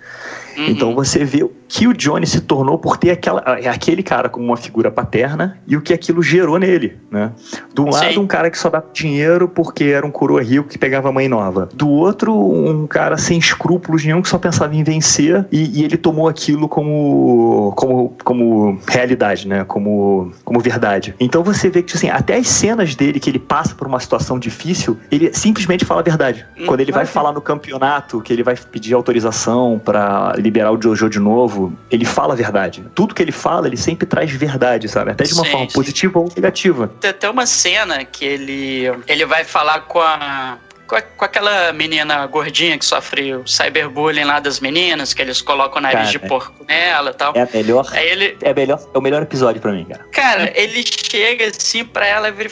Uhum. 0.57 0.67
Então 0.67 0.95
você 0.95 1.25
vê 1.25 1.43
o 1.43 1.53
que 1.69 1.87
o 1.87 1.95
Johnny 1.95 2.27
se 2.27 2.41
tornou 2.41 2.79
por 2.79 2.99
ter 2.99 3.11
aquela, 3.11 3.41
aquele 3.41 4.03
cara 4.03 4.29
como 4.29 4.45
uma 4.45 4.57
figura 4.57 4.91
paterna 4.91 5.59
e 5.67 5.77
o 5.77 5.81
que 5.81 5.95
aquilo 5.95 6.23
gerou 6.23 6.59
nele, 6.59 6.99
né? 7.11 7.33
Do 7.75 7.87
lado, 7.87 8.13
Sim. 8.13 8.19
um 8.19 8.27
cara 8.27 8.51
que 8.51 8.59
só 8.59 8.69
dava 8.69 8.87
dinheiro 8.93 9.49
porque 9.49 9.85
era 9.85 10.07
um 10.07 10.11
coroa 10.11 10.43
rico 10.43 10.69
que 10.69 10.77
pegava 10.77 11.09
a 11.09 11.13
mãe 11.13 11.29
nova. 11.29 11.69
Do 11.73 11.89
outro, 11.89 12.35
um 12.35 12.87
cara 12.87 13.17
sem 13.17 13.39
escrúpulos 13.39 14.05
nenhum 14.05 14.21
que 14.21 14.29
só 14.29 14.39
pensava 14.39 14.75
em 14.75 14.85
vencer 14.85 15.47
e, 15.51 15.81
e 15.81 15.85
ele 15.85 15.97
tomou 15.97 16.29
aquilo 16.29 16.69
como, 16.69 17.73
como, 17.75 18.15
como 18.23 18.79
realidade, 18.87 19.49
né? 19.49 19.65
Como, 19.65 20.31
como 20.45 20.61
verdade. 20.61 21.15
Então 21.19 21.43
você 21.43 21.71
vê 21.71 21.83
que, 21.83 21.97
assim, 21.97 22.11
até 22.11 22.37
as 22.37 22.49
cenas 22.49 22.95
dele 22.95 23.19
que 23.19 23.31
ele 23.31 23.39
passa 23.39 23.75
por 23.75 23.87
uma 23.87 23.99
situação 23.99 24.39
difícil, 24.39 24.99
ele 25.11 25.33
simplesmente 25.33 25.85
fala 25.85 26.01
a 26.01 26.05
verdade. 26.05 26.45
Hum, 26.59 26.67
Quando 26.67 26.81
ele 26.81 26.93
vai 26.93 27.07
falar 27.07 27.33
no 27.33 27.41
campeonato, 27.41 28.21
que 28.21 28.33
ele 28.33 28.43
vai 28.43 28.57
pedir 28.57 28.93
autorização 28.95 29.81
para 29.83 30.35
liberar 30.43 30.73
o 30.73 30.81
Jojo 30.81 31.09
de 31.09 31.19
novo, 31.19 31.73
ele 31.91 32.05
fala 32.05 32.35
a 32.35 32.37
verdade. 32.37 32.85
Tudo 32.95 33.15
que 33.15 33.23
ele 33.23 33.33
fala, 33.33 33.67
ele 33.67 33.77
sempre 33.77 34.07
traz 34.07 34.31
verdade, 34.31 34.89
sabe? 34.89 35.11
Até 35.13 35.25
de 35.25 35.35
uma 35.35 35.45
sim, 35.45 35.51
forma 35.51 35.69
sim. 35.69 35.75
positiva 35.75 36.19
ou 36.19 36.33
negativa. 36.35 36.91
Tem 37.01 37.11
até 37.11 37.31
uma 37.31 37.47
cena 37.47 38.05
que 38.05 38.25
ele, 38.25 38.85
ele 39.07 39.25
vai 39.25 39.45
falar 39.45 39.81
com 39.81 40.01
a, 40.01 40.59
com, 40.93 40.97
a, 40.97 41.03
com 41.03 41.25
aquela 41.25 41.73
menina 41.73 42.27
gordinha 42.27 42.77
que 42.77 42.85
sofre 42.85 43.35
o 43.35 43.47
cyberbullying 43.47 44.25
lá 44.25 44.39
das 44.41 44.61
meninas, 44.61 45.15
que 45.15 45.23
eles 45.23 45.41
colocam 45.41 45.79
o 45.79 45.81
nariz 45.81 46.01
cara, 46.01 46.11
de 46.11 46.19
porco 46.19 46.65
nela 46.69 47.11
e 47.11 47.15
tal. 47.15 47.33
É 47.35 47.49
melhor. 47.51 47.89
Aí 47.93 48.09
ele, 48.09 48.37
é, 48.43 48.53
melhor, 48.53 48.79
é 48.93 48.99
o 48.99 49.01
melhor 49.01 49.23
episódio 49.23 49.61
pra 49.61 49.73
mim, 49.73 49.87
cara. 49.87 50.05
Cara, 50.13 50.53
ele 50.55 50.85
chega 50.85 51.47
assim 51.47 51.83
pra 51.83 52.07
ela 52.07 52.29
e 52.29 52.33
vira, 52.33 52.51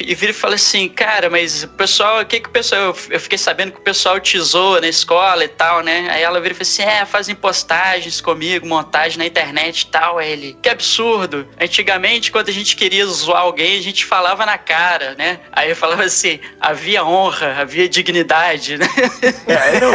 e 0.00 0.14
vira 0.14 0.32
e 0.32 0.34
fala 0.34 0.54
assim, 0.54 0.88
cara, 0.88 1.28
mas 1.28 1.64
o 1.64 1.68
pessoal, 1.68 2.22
o 2.22 2.24
que 2.24 2.40
que 2.40 2.48
o 2.48 2.52
pessoal. 2.52 2.80
Eu, 2.80 2.96
eu 3.10 3.20
fiquei 3.20 3.36
sabendo 3.36 3.72
que 3.72 3.78
o 3.78 3.82
pessoal 3.82 4.18
te 4.18 4.40
zoa 4.40 4.80
na 4.80 4.88
escola 4.88 5.44
e 5.44 5.48
tal, 5.48 5.82
né? 5.82 6.08
Aí 6.10 6.22
ela 6.22 6.40
vira 6.40 6.54
e 6.54 6.56
fala 6.56 6.62
assim: 6.62 6.82
é, 6.82 7.04
fazem 7.04 7.34
postagens 7.34 8.22
comigo, 8.22 8.66
montagem 8.66 9.18
na 9.18 9.26
internet 9.26 9.82
e 9.82 9.86
tal. 9.88 10.16
Aí 10.16 10.32
ele, 10.32 10.56
que 10.62 10.68
absurdo. 10.70 11.46
Antigamente, 11.60 12.32
quando 12.32 12.48
a 12.48 12.52
gente 12.52 12.74
queria 12.74 13.04
zoar 13.04 13.42
alguém, 13.42 13.78
a 13.78 13.82
gente 13.82 14.06
falava 14.06 14.46
na 14.46 14.56
cara, 14.56 15.14
né? 15.18 15.40
Aí 15.52 15.68
eu 15.68 15.76
falava 15.76 16.04
assim: 16.04 16.40
havia 16.58 17.04
honra, 17.04 17.60
havia 17.60 17.81
havia 17.82 17.88
dignidade, 17.88 18.78
né? 18.78 18.86
É, 19.46 19.80
não, 19.80 19.92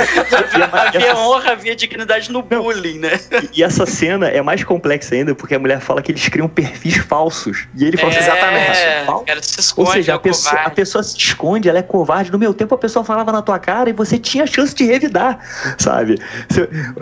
havia 0.80 1.16
honra, 1.16 1.52
havia 1.52 1.76
dignidade 1.76 2.32
no 2.32 2.46
não. 2.50 2.62
bullying, 2.62 3.00
né? 3.00 3.20
E, 3.54 3.64
essa 3.64 3.86
cena 3.86 4.28
é 4.28 4.42
mais 4.42 4.64
complexa 4.64 5.16
ainda, 5.16 5.34
porque 5.34 5.56
a 5.56 5.60
mulher 5.60 5.80
fala 5.80 6.02
que 6.02 6.12
eles 6.12 6.28
criam 6.28 6.48
perfis 6.48 6.98
falsos. 6.98 7.68
E 7.76 7.86
ele 7.86 7.98
fala 7.98 8.10
assim, 8.10 8.20
é, 8.20 8.24
exatamente. 8.24 9.32
Ela 9.32 9.42
se 9.42 9.60
esconde, 9.60 9.88
Ou 9.90 9.94
seja, 9.94 10.14
a, 10.14 10.16
é 10.16 10.20
pessoa, 10.20 10.62
a 10.62 10.70
pessoa 10.70 11.04
se 11.04 11.18
esconde, 11.18 11.70
ela 11.70 11.80
é 11.80 11.84
covarde. 11.84 12.32
No 12.32 12.40
meu 12.40 12.54
tempo, 12.54 12.76
a 12.76 12.78
pessoa 12.78 13.04
falava 13.04 13.32
na 13.32 13.42
tua 13.42 13.60
cara 13.60 13.90
e 13.90 13.94
você 13.94 14.18
tinha 14.18 14.46
chance 14.48 14.74
de 14.74 14.86
revidar, 14.86 15.40
sabe? 15.78 16.20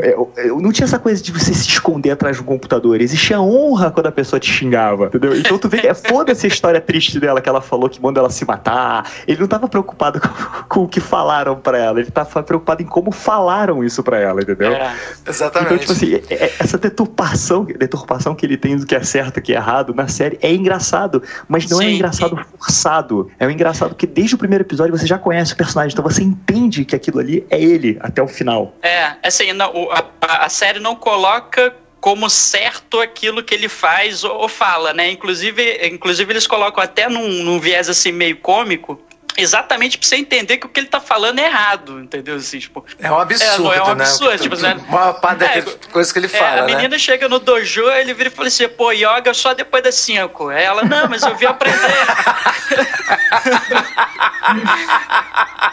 Eu, 0.02 0.32
eu 0.38 0.60
não 0.60 0.72
tinha 0.72 0.86
essa 0.86 1.00
coisa 1.00 1.22
de 1.22 1.32
você 1.32 1.54
se 1.54 1.68
esconder 1.68 2.12
atrás 2.12 2.38
do 2.38 2.44
computador. 2.44 3.02
Existia 3.02 3.40
honra 3.40 3.92
quando 3.92 4.08
a 4.08 4.12
pessoa 4.12 4.40
te 4.40 4.52
xingava, 4.52 5.06
entendeu? 5.06 5.36
Então 5.38 5.58
tu 5.58 5.70
vê 5.70 5.80
que 5.80 5.88
é 5.88 5.94
foda 5.94 6.32
essa 6.32 6.48
história 6.48 6.82
triste 6.82 7.20
dela 7.20 7.42
que 7.42 7.50
ela 7.50 7.62
falou 7.62 7.90
que 7.90 8.02
manda 8.02 8.20
ela 8.20 8.30
se 8.30 8.46
matar. 8.46 9.10
Ele 9.28 9.40
não 9.40 9.48
tava 9.48 9.68
preocupado 9.68 10.20
com, 10.20 10.28
com 10.68 10.84
o 10.84 10.88
que 10.88 11.00
falaram 11.00 11.56
para 11.60 11.78
ela, 11.78 12.00
ele 12.00 12.12
tá 12.12 12.26
preocupado 12.26 12.82
em 12.82 12.86
como 12.86 13.12
falaram 13.12 13.84
isso 13.84 14.04
para 14.04 14.20
ela, 14.20 14.42
entendeu? 14.42 14.72
É, 14.72 14.96
exatamente. 15.28 15.74
Então, 15.74 15.78
tipo 15.78 15.92
assim, 15.92 16.16
é, 16.30 16.46
é, 16.46 16.54
essa 16.60 16.78
deturpação, 16.78 17.66
deturpação 17.66 18.36
que 18.36 18.46
ele 18.46 18.58
tem 18.58 18.78
do 18.78 18.86
que 18.86 18.96
é 18.96 19.04
certo 19.04 19.38
e 19.38 19.42
que 19.42 19.54
é 19.54 19.56
errado 19.56 19.94
na 19.94 20.08
série 20.08 20.38
é 20.42 20.54
engraçado, 20.54 21.22
mas 21.48 21.70
não 21.70 21.78
Sim. 21.80 21.86
é 21.86 21.92
engraçado 21.92 22.38
forçado. 22.58 23.32
É 23.40 23.48
um 23.48 23.52
engraçado 23.52 23.96
que 23.96 24.08
desde 24.08 24.36
o 24.36 24.38
primeiro 24.38 24.64
episódio 24.64 24.96
você 24.96 25.08
já 25.08 25.18
conhece 25.18 25.54
o 25.54 25.58
personagem, 25.58 25.94
então 25.94 26.04
você 26.04 26.24
entende 26.24 26.86
que 26.86 26.96
aquilo 26.96 27.20
ali 27.20 27.46
é 27.50 27.62
ele 27.62 27.98
até 28.02 28.22
o 28.22 28.28
final. 28.28 28.76
É, 28.82 29.14
assim, 29.24 29.54
não, 29.54 29.72
a, 29.92 30.46
a 30.46 30.50
série 30.50 30.80
não 30.80 30.96
coloca 30.96 31.74
como 32.06 32.30
certo 32.30 33.00
aquilo 33.00 33.42
que 33.42 33.56
ele 33.56 33.68
faz 33.68 34.24
ou, 34.24 34.48
fala, 34.48 34.94
né? 34.94 35.10
Inclusive, 35.10 35.88
inclusive 35.88 36.32
eles 36.32 36.46
colocam 36.46 36.84
até 36.84 37.10
num, 37.10 37.44
num 37.44 37.60
viés 37.60 37.90
assim 37.90 38.12
meio 38.12 38.38
cômico 38.38 39.02
exatamente 39.38 39.98
pra 39.98 40.08
você 40.08 40.16
entender 40.16 40.58
que 40.58 40.66
o 40.66 40.70
que 40.70 40.80
ele 40.80 40.88
tá 40.88 41.00
falando 41.00 41.40
é 41.40 41.46
errado, 41.46 42.00
entendeu? 42.00 42.36
Assim, 42.36 42.60
tipo, 42.60 42.86
é 43.00 43.12
um 43.12 43.20
absurdo, 43.20 43.74
é, 43.74 43.78
é 43.78 43.84
um 43.84 43.96
né? 43.96 44.04
absurdo, 44.04 44.42
tipo, 44.42 44.56
né? 44.58 44.78
Uma 44.88 45.14
parte 45.14 45.44
é, 45.44 45.62
coisa 45.92 46.12
que 46.12 46.20
ele 46.20 46.28
fala, 46.28 46.58
é, 46.58 46.60
A 46.60 46.64
menina 46.64 46.90
né? 46.90 47.00
chega 47.00 47.28
no 47.28 47.40
dojo, 47.40 47.90
ele 47.92 48.14
vira 48.14 48.30
e 48.30 48.32
fala 48.32 48.48
assim, 48.48 48.68
pô, 48.68 48.92
yoga 48.92 49.34
só 49.34 49.54
depois 49.54 49.84
das 49.84 49.96
5. 49.96 50.50
Aí 50.50 50.64
ela, 50.64 50.84
não, 50.84 51.08
mas 51.08 51.24
eu 51.24 51.36
vim 51.36 51.46
aprender. 51.46 51.76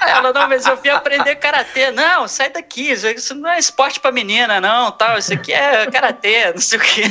ela, 0.06 0.32
não, 0.32 0.48
mas 0.48 0.66
eu 0.66 0.76
vim 0.76 0.88
aprender 0.88 1.36
karatê. 1.36 1.90
Não, 1.90 2.26
sai 2.28 2.50
daqui, 2.50 2.90
isso 2.90 3.34
não 3.34 3.50
é 3.50 3.58
esporte 3.58 4.00
pra 4.00 4.12
menina, 4.12 4.60
não, 4.60 4.90
tal, 4.90 5.18
isso 5.18 5.32
aqui 5.32 5.52
é 5.52 5.86
karatê, 5.90 6.52
não 6.54 6.60
sei 6.60 6.78
o 6.78 6.82
quê. 6.82 7.02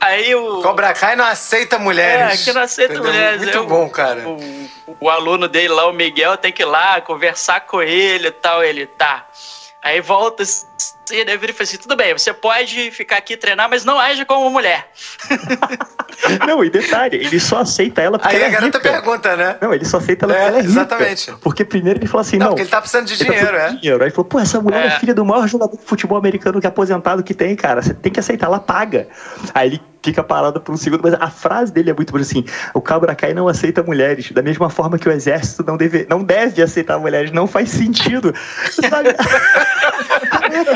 Aí 0.00 0.34
o... 0.34 0.62
Cobra 0.62 0.92
Kai 0.94 1.16
não 1.16 1.24
aceita 1.24 1.78
mulheres. 1.78 2.40
É, 2.40 2.44
que 2.44 2.52
não 2.52 2.62
aceita 2.62 2.94
Entendeu? 2.94 3.12
mulheres. 3.12 3.42
Muito 3.42 3.64
bom, 3.64 3.88
cara. 3.88 4.26
O, 4.26 4.70
o, 5.00 5.10
aluno 5.10 5.48
dele 5.48 5.65
lá, 5.68 5.88
o 5.88 5.92
Miguel, 5.92 6.36
tem 6.36 6.52
que 6.52 6.62
ir 6.62 6.66
lá 6.66 7.00
conversar 7.00 7.60
com 7.60 7.82
ele 7.82 8.28
e 8.28 8.32
tal, 8.32 8.62
ele, 8.62 8.86
tá... 8.86 9.26
Aí 9.82 10.00
volta 10.00 10.42
vira 11.38 11.50
e 11.50 11.52
fala 11.52 11.62
assim: 11.62 11.76
tudo 11.76 11.94
bem, 11.94 12.12
você 12.12 12.32
pode 12.32 12.90
ficar 12.90 13.18
aqui 13.18 13.36
treinar, 13.36 13.70
mas 13.70 13.84
não 13.84 13.98
age 13.98 14.24
como 14.24 14.50
mulher. 14.50 14.90
não, 16.44 16.64
e 16.64 16.70
detalhe, 16.70 17.16
ele 17.18 17.38
só 17.38 17.58
aceita 17.58 18.02
ela 18.02 18.18
porque 18.18 18.34
Aí 18.34 18.42
ela 18.42 18.48
a 18.48 18.60
garota 18.60 18.78
rica. 18.78 18.92
pergunta, 18.92 19.36
né? 19.36 19.56
Não, 19.60 19.72
ele 19.72 19.84
só 19.84 19.98
aceita 19.98 20.24
ela 20.24 20.34
é, 20.34 20.38
porque 20.38 20.48
ela 20.48 20.58
é 20.58 20.62
rica. 20.62 20.72
Exatamente. 20.72 21.32
Porque 21.40 21.64
primeiro 21.64 22.00
ele 22.00 22.06
falou 22.08 22.22
assim: 22.22 22.36
não. 22.36 22.46
não 22.46 22.50
porque 22.50 22.62
ele 22.62 22.70
tá 22.70 22.80
precisando 22.80 23.06
de 23.06 23.16
dinheiro, 23.16 23.46
tá 23.46 23.56
é. 23.56 23.68
De 23.68 23.80
dinheiro. 23.80 24.02
Aí 24.02 24.08
ele 24.08 24.14
falou: 24.14 24.24
pô, 24.24 24.40
essa 24.40 24.60
mulher 24.60 24.84
é. 24.84 24.86
é 24.88 24.98
filha 24.98 25.14
do 25.14 25.24
maior 25.24 25.46
jogador 25.46 25.76
de 25.76 25.84
futebol 25.84 26.18
americano 26.18 26.60
que 26.60 26.66
é 26.66 26.68
aposentado 26.68 27.22
que 27.22 27.34
tem, 27.34 27.54
cara. 27.54 27.80
Você 27.80 27.94
tem 27.94 28.10
que 28.10 28.18
aceitar, 28.18 28.46
ela 28.46 28.58
paga. 28.58 29.08
Aí 29.54 29.68
ele 29.68 29.80
fica 30.06 30.22
parado 30.22 30.60
por 30.60 30.72
um 30.72 30.76
segundo, 30.76 31.00
mas 31.02 31.14
a 31.14 31.28
frase 31.28 31.72
dele 31.72 31.90
é 31.90 31.94
muito 31.94 32.12
boa 32.12 32.22
assim: 32.22 32.44
o 32.72 32.80
Cabra 32.80 33.14
Kai 33.14 33.34
não 33.34 33.48
aceita 33.48 33.82
mulheres, 33.82 34.30
da 34.30 34.40
mesma 34.40 34.70
forma 34.70 34.98
que 34.98 35.08
o 35.08 35.12
exército 35.12 35.64
não 35.66 35.76
deve, 35.76 36.06
não 36.08 36.22
deve 36.22 36.62
aceitar 36.62 36.98
mulheres, 36.98 37.32
não 37.32 37.46
faz 37.46 37.70
sentido. 37.70 38.32
Sabe? 38.88 39.14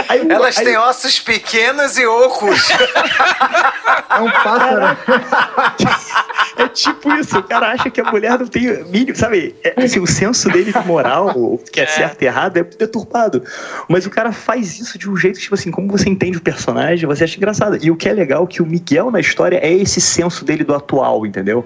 Aí, 0.09 0.27
Elas 0.29 0.59
aí, 0.59 0.65
têm 0.65 0.77
ossos 0.77 1.21
pequenos 1.21 1.97
e 1.99 2.07
ocos. 2.07 2.69
É 4.11 4.21
um 4.21 4.31
pássaro. 4.31 4.97
É 6.57 6.69
tipo 6.69 7.13
isso, 7.15 7.39
o 7.39 7.43
cara 7.43 7.73
acha 7.73 7.91
que 7.91 8.01
a 8.01 8.05
mulher 8.05 8.39
não 8.39 8.47
tem 8.47 8.85
mínimo, 8.85 9.17
sabe? 9.17 9.55
É, 9.65 9.83
assim, 9.83 10.01
o 10.01 10.07
senso 10.07 10.49
dele 10.51 10.73
de 10.73 10.87
moral, 10.87 11.29
o 11.37 11.59
que 11.59 11.81
é, 11.81 11.85
é 11.85 11.87
certo 11.87 12.23
e 12.23 12.27
errado, 12.27 12.57
é 12.59 12.63
deturpado. 12.63 13.43
Mas 13.89 14.07
o 14.07 14.11
cara 14.11 14.33
faz 14.33 14.79
isso 14.79 14.99
de 14.99 15.09
um 15.09 15.17
jeito, 15.17 15.39
tipo 15.39 15.55
assim, 15.55 15.71
como 15.71 15.89
você 15.89 16.09
entende 16.09 16.39
o 16.39 16.41
personagem, 16.41 17.07
você 17.07 17.25
acha 17.25 17.37
engraçado. 17.37 17.79
E 17.81 17.91
o 17.91 17.97
que 17.97 18.09
é 18.09 18.13
legal 18.13 18.45
é 18.45 18.47
que 18.47 18.63
o 18.63 18.67
Miguel 18.67 19.11
na 19.11 19.21
história 19.21 19.59
é 19.63 19.73
esse 19.73 20.01
senso 20.01 20.45
dele 20.45 20.65
do 20.65 20.75
atual, 20.75 21.25
entendeu? 21.25 21.65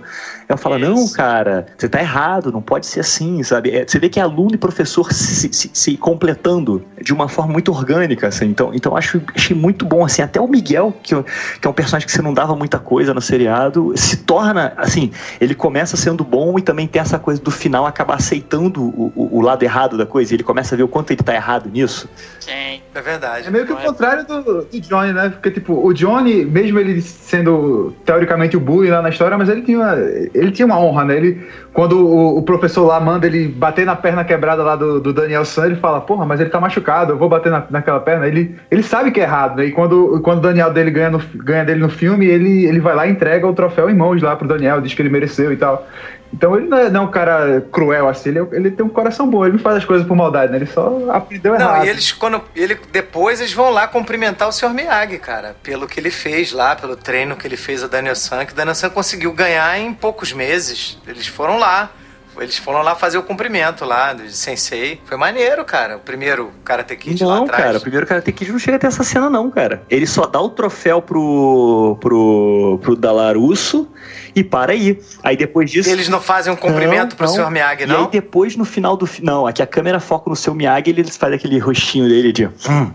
Eu 0.48 0.56
falo, 0.56 0.76
isso. 0.78 0.90
não, 0.90 1.08
cara, 1.12 1.66
você 1.76 1.88
tá 1.88 2.00
errado, 2.00 2.52
não 2.52 2.60
pode 2.60 2.86
ser 2.86 3.00
assim, 3.00 3.42
sabe? 3.42 3.70
É, 3.70 3.86
você 3.86 3.98
vê 3.98 4.08
que 4.08 4.20
é 4.20 4.22
aluno 4.22 4.54
e 4.54 4.58
professor 4.58 5.12
se, 5.12 5.52
se, 5.52 5.70
se, 5.72 5.96
completando 5.96 6.84
de 7.00 7.12
uma 7.12 7.28
forma 7.28 7.52
muito 7.52 7.70
orgânica, 7.70 8.28
assim. 8.28 8.46
Então, 8.46 8.72
então 8.74 8.96
acho, 8.96 9.20
achei 9.34 9.56
muito 9.56 9.84
bom, 9.84 10.04
assim, 10.04 10.22
até 10.22 10.40
o 10.40 10.46
Miguel, 10.46 10.94
que, 11.02 11.14
que 11.60 11.66
é 11.66 11.70
um 11.70 11.72
personagem 11.72 12.06
que 12.06 12.12
você 12.12 12.22
não 12.22 12.34
dava 12.34 12.54
muita 12.54 12.78
coisa 12.78 13.14
no 13.14 13.20
seriado, 13.20 13.92
se 13.96 14.18
torna, 14.18 14.72
assim, 14.76 15.10
ele 15.40 15.54
começa 15.54 15.96
sendo 15.96 16.22
bom 16.22 16.58
e 16.58 16.62
também 16.62 16.86
tem 16.86 17.00
essa 17.00 17.18
coisa 17.18 17.40
do 17.40 17.50
final 17.50 17.86
acabar 17.86 18.16
aceitando 18.16 18.82
o, 18.82 19.12
o, 19.14 19.38
o 19.38 19.40
lado 19.40 19.62
errado 19.62 19.96
da 19.96 20.06
coisa, 20.06 20.34
ele 20.34 20.42
começa 20.42 20.74
a 20.74 20.76
ver 20.76 20.82
o 20.82 20.88
quanto 20.88 21.10
ele 21.10 21.22
tá 21.22 21.34
errado 21.34 21.70
nisso. 21.70 22.08
Sim. 22.40 22.74
É 22.94 23.02
verdade. 23.02 23.48
É 23.48 23.50
meio 23.50 23.66
que 23.66 23.72
o 23.72 23.76
contrário 23.76 24.24
do, 24.24 24.62
do 24.62 24.80
Johnny, 24.80 25.12
né? 25.12 25.28
Porque, 25.28 25.50
tipo, 25.50 25.84
o 25.84 25.92
Johnny, 25.92 26.44
mesmo 26.44 26.78
ele 26.78 27.02
sendo 27.02 27.92
teoricamente 28.04 28.56
o 28.56 28.60
bully 28.60 28.88
lá 28.88 29.02
na 29.02 29.08
história, 29.08 29.36
mas 29.36 29.48
ele 29.48 29.62
tinha 29.62 29.78
uma, 29.78 29.96
ele 30.34 30.50
tinha 30.50 30.66
uma 30.66 30.78
honra, 30.78 31.04
né? 31.04 31.16
Ele, 31.16 31.46
quando 31.72 32.06
o, 32.06 32.38
o 32.38 32.42
professor 32.42 32.84
lá 32.84 33.00
manda 33.00 33.26
ele 33.26 33.46
bater 33.46 33.86
na 33.86 33.94
perna 33.94 34.24
quebrada 34.24 34.62
lá 34.62 34.74
do, 34.74 35.00
do 35.00 35.12
Daniel 35.12 35.44
San, 35.44 35.66
ele 35.66 35.76
fala, 35.76 36.00
porra, 36.00 36.26
mas 36.26 36.40
ele 36.40 36.50
tá 36.50 36.60
machucado, 36.60 37.12
eu 37.12 37.16
vou 37.16 37.28
bater 37.28 37.52
na, 37.52 37.64
naquela 37.70 38.00
perna. 38.00 38.26
Ele, 38.26 38.56
ele 38.70 38.82
sabe 38.82 39.12
que 39.12 39.20
é 39.20 39.22
errado, 39.22 39.56
né? 39.56 39.66
E 39.66 39.72
quando, 39.72 40.20
quando 40.22 40.38
o 40.38 40.42
Daniel 40.42 40.72
dele 40.72 40.90
ganha, 40.90 41.10
no, 41.10 41.20
ganha 41.36 41.64
dele 41.64 41.80
no 41.80 41.88
filme, 41.88 42.26
ele, 42.26 42.66
ele 42.66 42.80
vai 42.80 42.94
lá 42.94 43.06
e 43.06 43.10
entrega 43.10 43.46
o 43.46 43.54
troféu 43.54 43.88
em 43.88 43.94
mãos 43.94 44.20
lá 44.20 44.34
pro 44.34 44.48
Daniel, 44.48 44.80
diz 44.80 44.92
que 44.92 45.02
ele 45.02 45.08
mereceu 45.08 45.52
e 45.52 45.56
tal. 45.56 45.86
Então 46.34 46.56
ele 46.56 46.66
não 46.66 46.76
é, 46.76 46.90
não 46.90 47.02
é 47.02 47.04
um 47.04 47.10
cara 47.10 47.60
cruel 47.70 48.08
assim, 48.08 48.30
ele, 48.30 48.40
ele 48.50 48.70
tem 48.72 48.84
um 48.84 48.88
coração 48.88 49.30
bom, 49.30 49.44
ele 49.44 49.52
não 49.52 49.60
faz 49.60 49.76
as 49.76 49.84
coisas 49.84 50.04
por 50.04 50.16
maldade, 50.16 50.50
né? 50.50 50.58
Ele 50.58 50.66
só 50.66 51.08
aprendeu 51.10 51.54
errado. 51.54 51.78
Não, 51.78 51.84
e 51.84 51.88
eles, 51.88 52.10
quando. 52.10 52.42
Ele, 52.56 52.76
depois 52.90 53.40
eles 53.40 53.52
vão 53.52 53.70
lá 53.70 53.86
cumprimentar 53.86 54.48
o 54.48 54.52
Sr. 54.52 54.70
Miyagi, 54.70 55.18
cara, 55.18 55.54
pelo 55.62 55.86
que 55.86 56.00
ele 56.00 56.10
fez 56.10 56.50
lá, 56.50 56.74
pelo 56.74 56.96
treino 56.96 57.36
que 57.36 57.46
ele 57.46 57.56
fez 57.56 57.84
a 57.84 57.86
Daniel 57.86 58.16
San, 58.16 58.44
que 58.44 58.52
o 58.52 58.56
Daniel 58.56 58.74
San 58.74 58.90
conseguiu 58.90 59.32
ganhar 59.32 59.78
em 59.78 59.94
poucos 59.94 60.32
meses. 60.32 60.98
Eles 61.06 61.28
foram 61.28 61.56
lá. 61.56 61.92
Eles 62.36 62.58
foram 62.58 62.82
lá 62.82 62.96
fazer 62.96 63.16
o 63.16 63.22
cumprimento 63.22 63.84
lá 63.84 64.12
de 64.12 64.36
Sensei. 64.36 65.00
Foi 65.04 65.16
maneiro, 65.16 65.64
cara. 65.64 65.98
O 65.98 66.00
primeiro 66.00 66.50
Karate 66.64 66.96
Kid 66.96 67.22
não, 67.22 67.28
lá 67.28 67.36
atrás. 67.36 67.52
Não, 67.52 67.66
cara. 67.66 67.78
O 67.78 67.80
primeiro 67.80 68.06
Karate 68.08 68.32
Kid 68.32 68.50
não 68.50 68.58
chega 68.58 68.76
até 68.76 68.88
essa 68.88 69.04
cena, 69.04 69.30
não, 69.30 69.48
cara. 69.52 69.84
Ele 69.88 70.04
só 70.04 70.26
dá 70.26 70.40
o 70.40 70.48
troféu 70.48 71.00
pro, 71.00 71.96
pro, 72.00 72.80
pro 72.82 72.96
Dalarusso 72.96 73.88
e 74.34 74.42
para 74.42 74.72
aí. 74.72 75.00
Aí 75.22 75.36
depois 75.36 75.70
disso. 75.70 75.88
Eles 75.88 76.08
não 76.08 76.20
fazem 76.20 76.52
um 76.52 76.56
cumprimento 76.56 77.10
não, 77.10 77.16
pro 77.16 77.26
não. 77.26 77.34
Sr. 77.34 77.50
Miyagi, 77.50 77.86
não? 77.86 77.94
E 77.94 78.04
aí 78.04 78.10
depois, 78.10 78.56
no 78.56 78.64
final 78.64 78.96
do. 78.96 79.08
Não, 79.22 79.46
aqui 79.46 79.62
a 79.62 79.66
câmera 79.66 80.00
foca 80.00 80.28
no 80.28 80.36
seu 80.36 80.54
Miyagi 80.54 80.90
e 80.90 80.90
ele 80.90 81.04
faz 81.04 81.32
aquele 81.32 81.58
rostinho 81.58 82.08
dele 82.08 82.32
de. 82.32 82.46
Hum, 82.46 82.90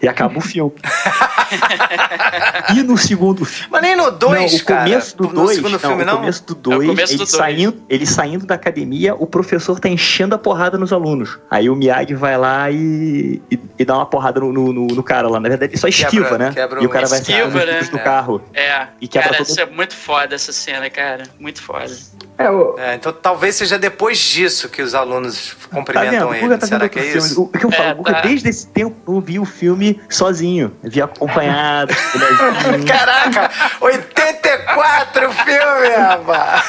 e 0.00 0.08
acaba 0.08 0.38
o 0.38 0.40
filme. 0.40 0.72
e 2.74 2.82
no 2.82 2.96
segundo 2.96 3.44
filme. 3.44 3.68
Mas 3.70 3.82
nem 3.82 3.96
no 3.96 4.10
2, 4.10 4.62
cara. 4.62 4.80
O 4.80 4.84
começo 4.84 5.16
do 5.16 5.26
2. 5.26 5.36
No 5.36 5.48
segundo 5.48 5.78
filme, 5.78 6.04
não? 6.04 6.14
O 6.14 6.16
começo 6.18 6.46
do 6.46 6.54
2, 6.54 7.10
ele, 7.10 7.26
saindo, 7.26 7.82
ele 7.88 8.06
saindo 8.06 8.46
da 8.46 8.54
academia, 8.54 9.14
o 9.14 9.26
professor 9.26 9.78
tá 9.78 9.88
enchendo 9.88 10.34
a 10.34 10.38
porrada 10.38 10.78
nos 10.78 10.92
alunos. 10.92 11.38
Aí 11.50 11.68
o 11.68 11.74
Miyagi 11.74 12.14
vai 12.14 12.36
lá 12.36 12.70
e, 12.70 13.42
e, 13.50 13.58
e 13.78 13.84
dá 13.84 13.96
uma 13.96 14.06
porrada 14.06 14.40
no, 14.40 14.52
no, 14.52 14.72
no, 14.72 15.02
cara 15.02 15.28
lá. 15.28 15.40
Na 15.40 15.48
verdade, 15.48 15.72
ele 15.72 15.80
só 15.80 15.88
esquiva, 15.88 16.28
quebra, 16.28 16.38
né? 16.38 16.52
Quebra 16.52 16.82
e 16.82 16.86
o 16.86 16.88
cara 16.88 17.06
vai 17.06 17.20
esquiva, 17.20 17.64
né? 17.64 17.82
do 17.82 17.98
carro. 17.98 18.42
É. 18.54 18.86
E 19.00 19.08
quebra 19.08 19.30
cara, 19.30 19.38
todo... 19.38 19.50
isso 19.50 19.60
é 19.60 19.66
muito 19.66 19.94
foda 19.94 20.34
essa 20.34 20.52
cena, 20.52 20.77
cara. 20.88 21.24
Muito 21.38 21.62
foda. 21.62 21.92
É, 22.38 22.50
o... 22.50 22.78
é, 22.78 22.94
então 22.94 23.12
talvez 23.12 23.56
seja 23.56 23.78
depois 23.78 24.18
disso 24.18 24.68
que 24.68 24.80
os 24.80 24.94
alunos 24.94 25.56
cumprimentam 25.72 26.28
tá 26.28 26.38
ele. 26.38 26.58
Tá 26.58 26.66
Será 26.66 26.88
que 26.88 26.98
é 26.98 27.02
filme. 27.02 27.18
isso? 27.18 27.42
O 27.42 27.48
que 27.48 27.66
eu 27.66 27.70
falo, 27.70 27.88
é, 27.88 27.94
Guga, 27.94 28.12
tá. 28.12 28.20
desde 28.20 28.48
esse 28.48 28.66
tempo 28.68 28.96
eu 29.14 29.20
vi 29.20 29.38
o 29.38 29.44
filme 29.44 30.00
sozinho. 30.08 30.72
Eu 30.82 30.90
vi 30.90 31.02
acompanhado. 31.02 31.94
Caraca, 32.86 33.50
84 33.80 35.32
filme, 35.32 35.96
rapaz! 35.96 36.62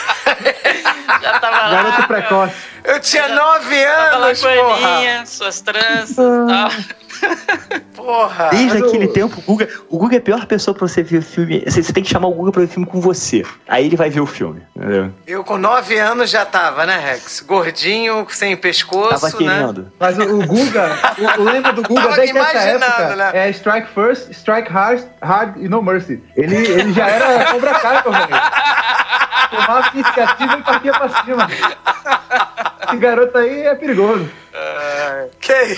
Já 1.22 1.40
tava 1.40 1.58
lá. 1.58 1.70
Garoto 1.70 2.08
precoce. 2.08 2.56
Eu 2.84 3.00
tinha 3.00 3.28
9 3.28 3.84
Tava 3.84 4.18
lá 4.18 4.28
anos, 4.28 4.42
com 4.42 4.48
a 4.48 4.54
porra! 4.54 4.88
Aninha, 4.88 5.26
suas 5.26 5.62
tranças 5.62 6.18
e 6.18 6.48
tal. 6.48 6.70
Porra! 7.96 8.50
Desde 8.52 8.80
Mas 8.80 8.88
aquele 8.88 9.08
tempo, 9.10 9.40
o 9.40 9.42
Guga, 9.42 9.70
o 9.90 9.98
Guga 9.98 10.16
é 10.16 10.20
a 10.20 10.22
pior 10.22 10.46
pessoa 10.46 10.74
pra 10.74 10.88
você 10.88 11.04
ver 11.04 11.18
o 11.18 11.22
filme. 11.22 11.64
Você, 11.66 11.84
você 11.84 11.92
tem 11.92 12.04
que 12.04 12.10
chamar 12.10 12.28
o 12.30 12.34
Guga 12.34 12.52
pra 12.52 12.62
ver 12.62 12.68
o 12.68 12.72
filme 12.72 12.88
com 12.88 13.02
você. 13.02 13.46
Aí 13.68 13.86
ele 13.86 13.98
vai 13.98 14.10
ver 14.10 14.22
o 14.22 14.26
filme. 14.26 14.62
Entendeu? 14.76 15.12
Eu 15.28 15.44
com 15.44 15.58
9 15.58 15.98
anos 16.00 16.30
já 16.30 16.46
tava, 16.46 16.86
né, 16.86 16.98
Rex? 16.98 17.42
Gordinho, 17.42 18.26
sem 18.30 18.56
pescoço, 18.56 19.10
Tava 19.10 19.28
né? 19.28 19.38
querendo. 19.38 19.92
Mas 20.00 20.18
o, 20.18 20.22
o 20.24 20.46
Guga, 20.48 20.98
o, 21.18 21.42
o 21.42 21.44
lema 21.44 21.74
do 21.74 21.84
Guga 21.84 22.02
Tava 22.02 22.16
desde 22.16 22.38
essa 22.38 22.58
época 22.58 23.16
né? 23.16 23.32
é 23.34 23.50
strike 23.50 23.88
first, 23.94 24.30
strike 24.32 24.72
hard, 24.72 25.04
hard 25.22 25.58
e 25.58 25.68
no 25.68 25.82
mercy. 25.82 26.24
Ele, 26.36 26.56
ele 26.56 26.94
já 26.94 27.08
era 27.08 27.46
Cobra 27.52 27.74
Kai, 27.80 28.02
meu 28.04 28.14
velho. 28.14 28.42
Tomava 29.50 29.90
iniciativa 29.94 30.58
e 30.58 30.64
partia 30.64 30.94
pra 31.00 31.24
cima. 31.24 31.48
Esse 32.88 32.98
garoto 32.98 33.38
aí 33.38 33.62
é 33.62 33.76
perigoso. 33.76 34.30
Que 35.40 35.78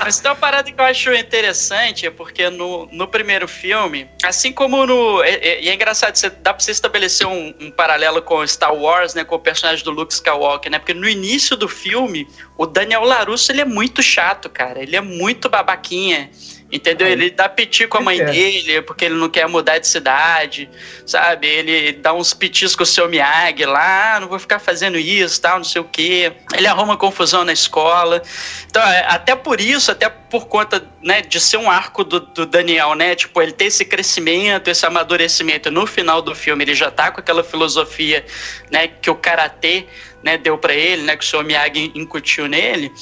Mas 0.00 0.20
tem 0.20 0.30
uma 0.30 0.36
parada 0.36 0.70
que 0.72 0.80
eu 0.80 0.84
acho 0.84 1.12
interessante, 1.12 2.06
é 2.06 2.10
porque 2.10 2.48
no, 2.48 2.88
no 2.90 3.06
primeiro 3.06 3.46
filme, 3.46 4.08
assim 4.24 4.52
como 4.52 4.86
no. 4.86 5.22
E 5.22 5.28
é, 5.28 5.62
e 5.64 5.68
é 5.68 5.74
engraçado, 5.74 6.16
você, 6.16 6.30
dá 6.30 6.54
pra 6.54 6.64
você 6.64 6.70
estabelecer 6.70 7.26
um, 7.26 7.54
um 7.60 7.70
paralelo 7.70 8.22
com 8.22 8.46
Star 8.46 8.74
Wars, 8.74 9.12
né? 9.12 9.24
Com 9.24 9.34
o 9.34 9.38
personagem 9.38 9.84
do 9.84 9.90
Luke 9.90 10.12
Skywalker, 10.12 10.70
né? 10.70 10.78
Porque 10.78 10.94
no 10.94 11.08
início 11.08 11.56
do 11.56 11.68
filme, 11.68 12.26
o 12.56 12.64
Daniel 12.64 13.04
Larusso 13.04 13.52
ele 13.52 13.60
é 13.60 13.66
muito 13.66 14.02
chato, 14.02 14.48
cara. 14.48 14.80
Ele 14.82 14.96
é 14.96 15.00
muito 15.00 15.48
babaquinha. 15.48 16.30
Entendeu? 16.70 17.08
Ele 17.08 17.30
dá 17.30 17.48
piti 17.48 17.86
com 17.86 17.96
a 17.96 18.00
mãe 18.02 18.20
é. 18.20 18.24
dele, 18.26 18.82
porque 18.82 19.06
ele 19.06 19.14
não 19.14 19.30
quer 19.30 19.48
mudar 19.48 19.78
de 19.78 19.88
cidade, 19.88 20.68
sabe? 21.06 21.46
Ele 21.46 21.92
dá 21.92 22.12
uns 22.12 22.34
pitis 22.34 22.76
com 22.76 22.82
o 22.82 22.86
seu 22.86 23.08
Miyagi 23.08 23.64
lá, 23.64 24.16
ah, 24.16 24.20
não 24.20 24.28
vou 24.28 24.38
ficar 24.38 24.58
fazendo 24.58 24.98
isso, 24.98 25.40
tal, 25.40 25.56
não 25.56 25.64
sei 25.64 25.80
o 25.80 25.84
quê. 25.84 26.30
Ele 26.54 26.66
arruma 26.66 26.94
confusão 26.96 27.42
na 27.42 27.54
escola. 27.54 28.22
Então, 28.66 28.82
é, 28.82 29.06
até 29.08 29.34
por 29.34 29.62
isso, 29.62 29.90
até 29.90 30.10
por 30.10 30.46
conta 30.46 30.86
né, 31.02 31.22
de 31.22 31.40
ser 31.40 31.56
um 31.56 31.70
arco 31.70 32.04
do, 32.04 32.20
do 32.20 32.44
Daniel, 32.44 32.94
né? 32.94 33.14
Tipo, 33.14 33.40
ele 33.40 33.52
ter 33.52 33.66
esse 33.66 33.86
crescimento, 33.86 34.68
esse 34.68 34.84
amadurecimento. 34.84 35.70
No 35.70 35.86
final 35.86 36.20
do 36.20 36.34
filme, 36.34 36.64
ele 36.64 36.74
já 36.74 36.90
tá 36.90 37.10
com 37.10 37.20
aquela 37.20 37.42
filosofia, 37.42 38.26
né, 38.70 38.88
que 38.88 39.08
o 39.08 39.14
karatê 39.14 39.86
né, 40.22 40.36
deu 40.36 40.58
para 40.58 40.74
ele, 40.74 41.02
né, 41.02 41.16
que 41.16 41.24
o 41.24 41.26
seu 41.26 41.42
Miyagi 41.44 41.92
incutiu 41.94 42.46
nele, 42.46 42.92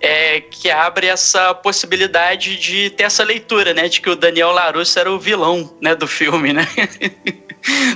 é, 0.00 0.40
que 0.40 0.70
abre 0.70 1.06
essa 1.06 1.54
possibilidade 1.54 2.56
de 2.56 2.90
ter 2.90 3.04
essa 3.04 3.22
leitura, 3.22 3.72
né, 3.72 3.88
de 3.88 4.00
que 4.00 4.10
o 4.10 4.16
Daniel 4.16 4.50
Larusso 4.50 4.98
era 4.98 5.10
o 5.10 5.18
vilão, 5.18 5.76
né, 5.80 5.94
do 5.94 6.06
filme, 6.06 6.52
né? 6.52 6.66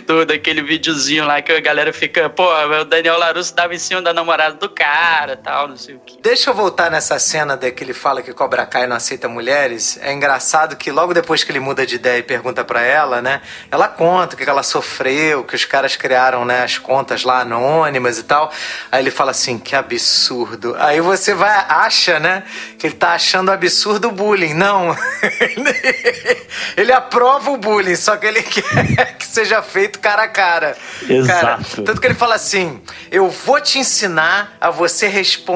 do, 0.06 0.24
daquele 0.24 0.62
videozinho 0.62 1.26
lá 1.26 1.42
que 1.42 1.52
a 1.52 1.60
galera 1.60 1.92
fica, 1.92 2.28
pô, 2.30 2.48
o 2.80 2.84
Daniel 2.84 3.18
Larusso 3.18 3.54
dava 3.54 3.74
em 3.74 3.78
cima 3.78 4.00
da 4.00 4.12
namorada 4.12 4.54
do 4.56 4.68
cara 4.68 5.36
tal, 5.36 5.68
não 5.68 5.76
sei 5.76 5.94
o 5.94 6.00
que. 6.00 6.20
Deixa 6.22 6.50
eu 6.50 6.54
voltar 6.54 6.90
nessa 6.90 7.18
cena 7.18 7.56
de 7.56 7.70
que 7.70 7.84
ele 7.84 7.92
fala 7.92 8.22
que 8.22 8.32
Cobra 8.32 8.64
Kai 8.64 8.86
não 8.86 8.96
aceita 8.96 9.28
mulheres. 9.28 9.98
É 10.02 10.12
engraçado 10.12 10.76
que 10.76 10.90
logo 10.90 11.12
depois 11.12 11.44
que 11.44 11.52
ele 11.52 11.60
muda 11.60 11.86
de 11.86 11.96
ideia 11.96 12.18
e 12.18 12.22
pergunta 12.22 12.64
para 12.64 12.82
ela, 12.82 13.20
né? 13.20 13.42
Ela 13.70 13.88
conta 13.88 14.34
o 14.34 14.38
que 14.38 14.48
ela 14.48 14.62
sofreu, 14.62 15.44
que 15.44 15.54
os 15.54 15.64
caras 15.64 15.96
criaram, 15.96 16.44
né, 16.44 16.62
as 16.62 16.78
contas 16.78 17.24
lá 17.24 17.40
anônimas 17.40 18.18
e 18.18 18.22
tal. 18.22 18.50
Aí 18.90 19.02
ele 19.02 19.10
fala 19.10 19.32
assim, 19.32 19.58
que 19.58 19.76
absurdo. 19.76 20.74
Aí 20.78 21.00
você 21.00 21.34
vai, 21.34 21.66
acha, 21.68 22.18
né, 22.18 22.44
que 22.78 22.86
ele 22.86 22.94
tá 22.94 23.12
achando 23.12 23.50
absurdo 23.50 24.08
o 24.08 24.12
bullying. 24.12 24.54
Não. 24.54 24.96
ele 26.76 26.92
aprova 26.92 27.50
o 27.50 27.56
bullying, 27.56 27.96
só 27.96 28.16
que 28.16 28.26
ele 28.26 28.42
quer 28.42 29.18
que 29.18 29.26
seja 29.26 29.57
feito 29.62 29.98
cara 29.98 30.24
a 30.24 30.28
cara. 30.28 30.76
Exato. 31.08 31.40
Cara, 31.40 31.58
tanto 31.84 32.00
que 32.00 32.06
ele 32.06 32.14
fala 32.14 32.34
assim: 32.34 32.80
eu 33.10 33.28
vou 33.30 33.60
te 33.60 33.78
ensinar 33.78 34.56
a 34.60 34.70
você 34.70 35.06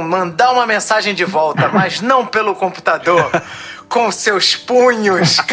mandar 0.03 0.53
uma 0.53 0.66
mensagem 0.66 1.14
de 1.14 1.24
volta, 1.24 1.68
mas 1.68 2.00
não 2.00 2.26
pelo 2.26 2.55
computador 2.55 3.30
com 3.93 4.11
seus 4.11 4.57
punhos. 4.57 5.36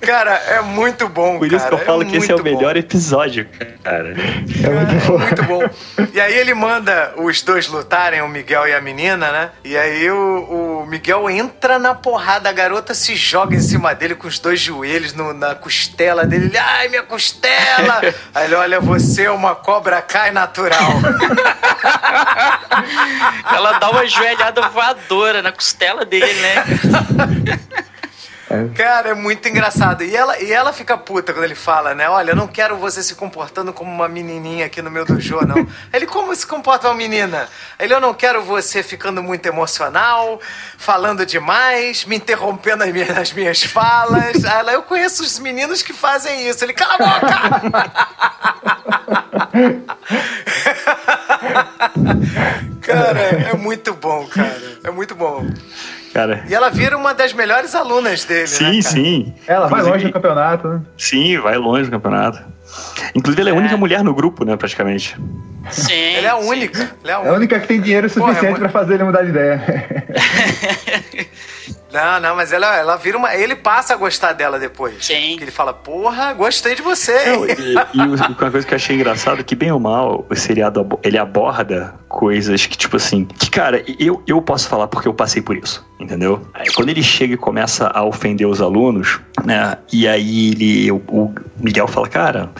cara, 0.00 0.32
é 0.48 0.62
muito 0.62 1.10
bom, 1.10 1.38
Por 1.38 1.52
isso 1.52 1.68
que 1.68 1.74
eu 1.74 1.78
falo 1.78 2.02
é 2.02 2.06
que 2.06 2.16
esse 2.16 2.32
é 2.32 2.34
o 2.34 2.42
melhor 2.42 2.72
bom. 2.72 2.80
episódio, 2.80 3.46
cara. 3.84 4.12
É 4.12 4.14
muito, 4.70 5.06
bom. 5.06 5.18
muito 5.18 5.42
bom. 5.42 5.60
E 6.14 6.20
aí 6.20 6.32
ele 6.32 6.54
manda 6.54 7.12
os 7.18 7.42
dois 7.42 7.68
lutarem, 7.68 8.22
o 8.22 8.28
Miguel 8.28 8.66
e 8.66 8.72
a 8.72 8.80
menina, 8.80 9.30
né? 9.30 9.50
E 9.62 9.76
aí 9.76 10.10
o, 10.10 10.80
o 10.82 10.86
Miguel 10.86 11.28
entra 11.28 11.78
na 11.78 11.94
porrada, 11.94 12.48
a 12.48 12.52
garota 12.52 12.94
se 12.94 13.14
joga 13.14 13.54
em 13.54 13.60
cima 13.60 13.94
dele 13.94 14.14
com 14.14 14.26
os 14.26 14.38
dois 14.38 14.58
joelhos 14.58 15.12
no, 15.12 15.34
na 15.34 15.54
costela 15.54 16.24
dele. 16.24 16.46
Ele, 16.46 16.56
ai, 16.56 16.88
minha 16.88 17.02
costela! 17.02 18.00
aí 18.34 18.46
ele, 18.46 18.54
olha, 18.54 18.80
você 18.80 19.24
é 19.24 19.30
uma 19.30 19.54
cobra 19.54 20.00
cai 20.00 20.30
natural. 20.30 20.92
Ela 23.52 23.78
dá 23.78 23.90
uma 23.90 24.06
joelhada 24.06 24.68
voadora 24.68 25.41
na 25.42 25.52
costela 25.52 26.04
dele, 26.04 26.32
né? 26.34 26.64
Cara, 28.74 29.10
é 29.10 29.14
muito 29.14 29.48
engraçado. 29.48 30.04
E 30.04 30.14
ela, 30.14 30.38
e 30.38 30.52
ela 30.52 30.72
fica 30.72 30.96
puta 30.98 31.32
quando 31.32 31.44
ele 31.44 31.54
fala, 31.54 31.94
né? 31.94 32.08
Olha, 32.08 32.32
eu 32.32 32.36
não 32.36 32.46
quero 32.46 32.76
você 32.76 33.02
se 33.02 33.14
comportando 33.14 33.72
como 33.72 33.90
uma 33.90 34.08
menininha 34.08 34.66
aqui 34.66 34.82
no 34.82 34.90
meu 34.90 35.06
dojo, 35.06 35.40
não. 35.46 35.66
ele, 35.92 36.06
como 36.06 36.34
se 36.34 36.46
comporta 36.46 36.88
uma 36.88 36.94
menina? 36.94 37.48
Ele, 37.78 37.94
eu 37.94 38.00
não 38.00 38.12
quero 38.12 38.42
você 38.42 38.82
ficando 38.82 39.22
muito 39.22 39.46
emocional, 39.46 40.38
falando 40.76 41.24
demais, 41.24 42.04
me 42.04 42.16
interrompendo 42.16 42.84
nas 42.84 42.92
minhas, 42.92 43.08
nas 43.08 43.32
minhas 43.32 43.62
falas. 43.62 44.44
Ela, 44.44 44.72
eu 44.72 44.82
conheço 44.82 45.22
os 45.22 45.38
meninos 45.38 45.80
que 45.80 45.94
fazem 45.94 46.46
isso. 46.46 46.62
Ele, 46.62 46.74
cala 46.74 46.94
a 46.94 46.98
boca! 46.98 47.32
cara, 52.82 53.20
é 53.20 53.56
muito 53.56 53.94
bom, 53.94 54.26
cara. 54.26 54.60
É 54.84 54.90
muito 54.90 55.14
bom. 55.14 55.46
Cara. 56.12 56.44
E 56.48 56.54
ela 56.54 56.68
vira 56.68 56.96
uma 56.96 57.14
das 57.14 57.32
melhores 57.32 57.74
alunas 57.74 58.24
dele, 58.24 58.46
sim, 58.46 58.76
né? 58.76 58.82
Sim, 58.82 59.34
Ela 59.46 59.66
vai 59.66 59.82
longe 59.82 60.04
no 60.04 60.12
campeonato, 60.12 60.68
né? 60.68 60.80
Sim, 60.96 61.38
vai 61.38 61.56
longe 61.56 61.84
no 61.84 61.90
campeonato. 61.90 62.40
Inclusive, 63.14 63.40
ela 63.40 63.50
é 63.50 63.52
a 63.52 63.56
única 63.56 63.74
é. 63.74 63.78
mulher 63.78 64.04
no 64.04 64.14
grupo, 64.14 64.44
né, 64.44 64.56
praticamente. 64.56 65.16
Sim. 65.70 66.14
Ela 66.16 66.26
é 66.26 66.30
a 66.30 66.36
única. 66.36 66.90
Ela 67.02 67.12
é 67.12 67.14
a 67.14 67.18
única, 67.18 67.28
é 67.28 67.32
a 67.32 67.36
única 67.36 67.60
que 67.60 67.66
tem 67.66 67.80
dinheiro 67.80 68.08
suficiente 68.08 68.40
Porra, 68.40 68.50
é... 68.50 68.58
para 68.58 68.68
fazer 68.68 68.94
ele 68.94 69.04
mudar 69.04 69.22
de 69.22 69.30
ideia. 69.30 69.62
Não, 71.92 72.20
não, 72.20 72.36
mas 72.36 72.52
ela, 72.52 72.76
ela 72.76 72.96
vira 72.96 73.18
uma. 73.18 73.34
Ele 73.34 73.54
passa 73.54 73.94
a 73.94 73.96
gostar 73.96 74.32
dela 74.32 74.58
depois. 74.58 75.04
Sim. 75.04 75.36
Que 75.36 75.44
ele 75.44 75.50
fala, 75.50 75.72
porra, 75.72 76.32
gostei 76.32 76.74
de 76.74 76.82
você. 76.82 77.12
Não, 77.26 77.46
e, 77.46 77.74
e 77.94 78.00
uma 78.00 78.34
coisa 78.34 78.66
que 78.66 78.72
eu 78.72 78.76
achei 78.76 78.96
engraçado 78.96 79.40
é 79.40 79.44
que, 79.44 79.54
bem 79.54 79.70
ou 79.70 79.78
mal, 79.78 80.26
o 80.28 80.34
seriado 80.34 80.86
ele 81.02 81.18
aborda 81.18 81.94
coisas 82.08 82.66
que, 82.66 82.76
tipo 82.76 82.96
assim, 82.96 83.24
que, 83.24 83.50
cara, 83.50 83.82
eu, 83.98 84.22
eu 84.26 84.40
posso 84.42 84.68
falar 84.68 84.86
porque 84.86 85.08
eu 85.08 85.14
passei 85.14 85.40
por 85.40 85.56
isso, 85.56 85.84
entendeu? 85.98 86.46
Aí, 86.54 86.66
quando 86.74 86.90
ele 86.90 87.02
chega 87.02 87.34
e 87.34 87.36
começa 87.36 87.88
a 87.88 88.04
ofender 88.04 88.46
os 88.46 88.60
alunos, 88.60 89.20
né? 89.44 89.76
E 89.92 90.06
aí 90.06 90.50
ele, 90.50 90.92
o, 90.92 90.96
o 91.08 91.34
Miguel 91.58 91.88
fala, 91.88 92.08
cara, 92.08 92.50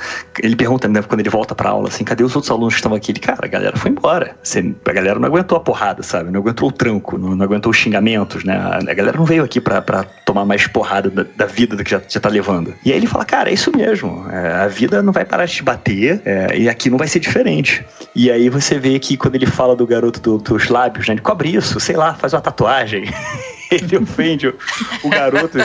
ele 0.43 0.57
pergunta, 0.57 0.89
né, 0.89 1.03
quando 1.03 1.21
ele 1.21 1.29
volta 1.29 1.55
pra 1.55 1.71
aula, 1.71 1.89
assim, 1.89 2.05
cadê 2.05 2.25
os 2.25 2.35
outros 2.35 2.51
alunos 2.51 2.75
que 2.75 2.81
estão 2.81 2.95
aqui? 2.95 3.13
Ele, 3.13 3.21
cara, 3.21 3.41
a 3.43 3.49
galera 3.49 3.77
foi 3.77 3.91
embora. 3.91 4.37
Você, 4.43 4.75
a 4.85 4.93
galera 4.93 5.19
não 5.19 5.29
aguentou 5.29 5.57
a 5.57 5.61
porrada, 5.61 6.03
sabe? 6.03 6.31
Não 6.31 6.41
aguentou 6.41 6.69
o 6.69 6.73
tranco, 6.73 7.19
não, 7.19 7.35
não 7.35 7.45
aguentou 7.45 7.71
os 7.71 7.77
xingamentos, 7.77 8.45
né? 8.45 8.57
A 8.93 8.95
galera 8.95 9.17
não 9.17 9.25
veio 9.25 9.43
aqui 9.43 9.59
pra, 9.59 9.81
pra 9.81 10.05
tomar 10.05 10.45
mais 10.45 10.67
porrada 10.67 11.09
da, 11.09 11.25
da 11.35 11.47
vida 11.47 11.75
do 11.75 11.83
que 11.83 11.91
já, 11.91 12.03
já 12.07 12.21
tá 12.21 12.29
levando. 12.29 12.75
E 12.85 12.93
aí 12.93 12.99
ele 12.99 13.07
fala, 13.07 13.25
cara, 13.25 13.49
é 13.49 13.55
isso 13.55 13.75
mesmo. 13.75 14.27
É, 14.31 14.53
a 14.53 14.69
vida 14.69 15.03
não 15.03 15.15
vai 15.15 15.25
parar 15.25 15.47
de 15.47 15.55
te 15.55 15.63
bater 15.63 16.21
é, 16.27 16.59
e 16.59 16.69
aqui 16.69 16.91
não 16.91 16.99
vai 16.99 17.09
ser 17.09 17.19
diferente. 17.19 17.83
E 18.15 18.31
aí 18.31 18.51
você 18.51 18.79
vê 18.79 18.99
que 18.99 19.17
quando 19.17 19.37
ele 19.37 19.47
fala 19.47 19.75
do 19.75 19.87
garoto 19.87 20.21
do, 20.21 20.37
dos 20.37 20.69
lábios, 20.69 21.09
né? 21.09 21.15
Ele 21.15 21.23
cobre 21.23 21.55
isso, 21.55 21.81
sei 21.81 21.97
lá, 21.97 22.13
faz 22.13 22.35
uma 22.35 22.43
tatuagem. 22.43 23.05
ele 23.75 23.97
ofende 23.97 24.49
o, 24.49 24.55
o, 25.05 25.09
garoto 25.09 25.59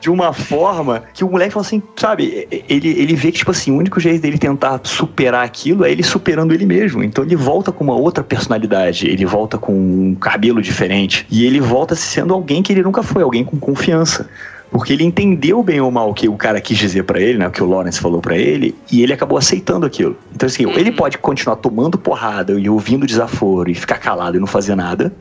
de 0.00 0.10
uma 0.10 0.32
forma 0.32 1.04
que 1.14 1.24
o 1.24 1.30
moleque 1.30 1.52
fala 1.52 1.64
assim, 1.64 1.82
sabe? 1.96 2.46
Ele, 2.68 2.88
ele 2.88 3.14
vê 3.14 3.32
que, 3.32 3.38
tipo 3.38 3.50
assim, 3.50 3.70
o 3.70 3.76
único 3.76 3.98
jeito 4.00 4.22
dele 4.22 4.38
tentar 4.38 4.80
superar 4.84 5.44
aquilo 5.44 5.84
é 5.84 5.90
ele 5.90 6.02
superando 6.02 6.52
ele 6.52 6.66
mesmo. 6.66 7.02
Então 7.02 7.24
ele 7.24 7.36
volta 7.36 7.72
com 7.72 7.84
uma 7.84 7.96
outra 7.96 8.22
personalidade, 8.22 9.06
ele 9.06 9.24
volta 9.24 9.58
com 9.58 9.72
um 9.72 10.14
cabelo 10.14 10.60
diferente 10.60 11.26
e 11.30 11.44
ele 11.44 11.60
volta 11.60 11.94
sendo 11.94 12.34
alguém 12.34 12.62
que 12.62 12.72
ele 12.72 12.82
nunca 12.82 13.02
foi, 13.02 13.22
alguém 13.22 13.44
com 13.44 13.56
confiança 13.58 14.28
porque 14.76 14.92
ele 14.92 15.04
entendeu 15.04 15.62
bem 15.62 15.80
ou 15.80 15.90
mal 15.90 16.10
o 16.10 16.12
que 16.12 16.28
o 16.28 16.36
cara 16.36 16.60
quis 16.60 16.76
dizer 16.76 17.04
para 17.04 17.18
ele, 17.18 17.38
né? 17.38 17.48
O 17.48 17.50
que 17.50 17.62
o 17.62 17.66
Lawrence 17.66 17.98
falou 17.98 18.20
para 18.20 18.36
ele, 18.36 18.74
e 18.92 19.02
ele 19.02 19.10
acabou 19.10 19.38
aceitando 19.38 19.86
aquilo. 19.86 20.14
Então, 20.34 20.46
assim, 20.46 20.66
uhum. 20.66 20.72
ele 20.72 20.92
pode 20.92 21.16
continuar 21.16 21.56
tomando 21.56 21.96
porrada 21.96 22.52
e 22.52 22.68
ouvindo 22.68 23.06
desaforo 23.06 23.70
e 23.70 23.74
ficar 23.74 23.96
calado 23.96 24.36
e 24.36 24.40
não 24.40 24.46
fazer 24.46 24.74
nada, 24.74 25.14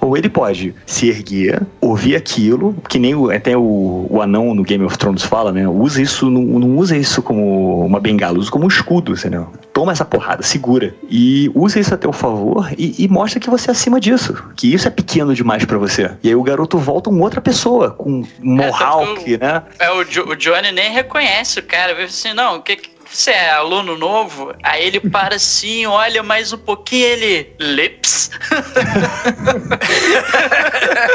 ou 0.00 0.16
ele 0.16 0.28
pode 0.28 0.72
se 0.86 1.08
erguer, 1.08 1.60
ouvir 1.80 2.14
aquilo, 2.14 2.76
que 2.88 2.96
nem 2.96 3.12
o, 3.12 3.28
até 3.28 3.56
o, 3.56 4.06
o 4.08 4.22
anão 4.22 4.54
no 4.54 4.62
Game 4.62 4.84
of 4.84 4.96
Thrones 4.96 5.24
fala, 5.24 5.50
né? 5.50 5.66
Usa 5.66 6.00
isso, 6.00 6.30
não, 6.30 6.42
não 6.42 6.76
usa 6.76 6.96
isso 6.96 7.20
como 7.22 7.84
uma 7.84 7.98
bengala, 7.98 8.38
usa 8.38 8.52
como 8.52 8.66
um 8.66 8.68
escudo, 8.68 9.14
entendeu? 9.14 9.48
Toma 9.72 9.90
essa 9.90 10.04
porrada, 10.04 10.44
segura. 10.44 10.94
E 11.10 11.50
usa 11.56 11.80
isso 11.80 11.92
a 11.92 11.98
teu 11.98 12.12
favor 12.12 12.70
e, 12.78 12.94
e 13.04 13.08
mostra 13.08 13.40
que 13.40 13.50
você 13.50 13.68
é 13.68 13.72
acima 13.72 13.98
disso. 13.98 14.32
Que 14.54 14.72
isso 14.72 14.86
é 14.86 14.90
pequeno 14.90 15.34
demais 15.34 15.64
para 15.64 15.76
você. 15.76 16.12
E 16.22 16.28
aí 16.28 16.36
o 16.36 16.42
garoto 16.42 16.78
volta 16.78 17.10
uma 17.10 17.22
outra 17.24 17.40
pessoa, 17.40 17.90
com 17.90 18.22
um 18.42 18.60
é, 18.60 18.75
mohawk, 18.78 19.38
né? 19.38 19.62
É, 19.78 19.90
o, 19.90 19.98
o 20.00 20.36
Johnny 20.36 20.72
nem 20.72 20.90
reconhece 20.90 21.60
o 21.60 21.62
cara. 21.62 21.94
Vê 21.94 22.04
assim, 22.04 22.32
não, 22.32 22.56
o 22.56 22.62
que 22.62 22.76
que 22.76 22.95
você 23.16 23.30
é 23.30 23.50
aluno 23.50 23.96
novo? 23.96 24.54
Aí 24.62 24.84
ele 24.84 25.00
para 25.00 25.36
assim, 25.36 25.86
olha 25.86 26.22
mais 26.22 26.52
um 26.52 26.58
pouquinho, 26.58 27.06
ele. 27.06 27.54
Lips. 27.58 28.30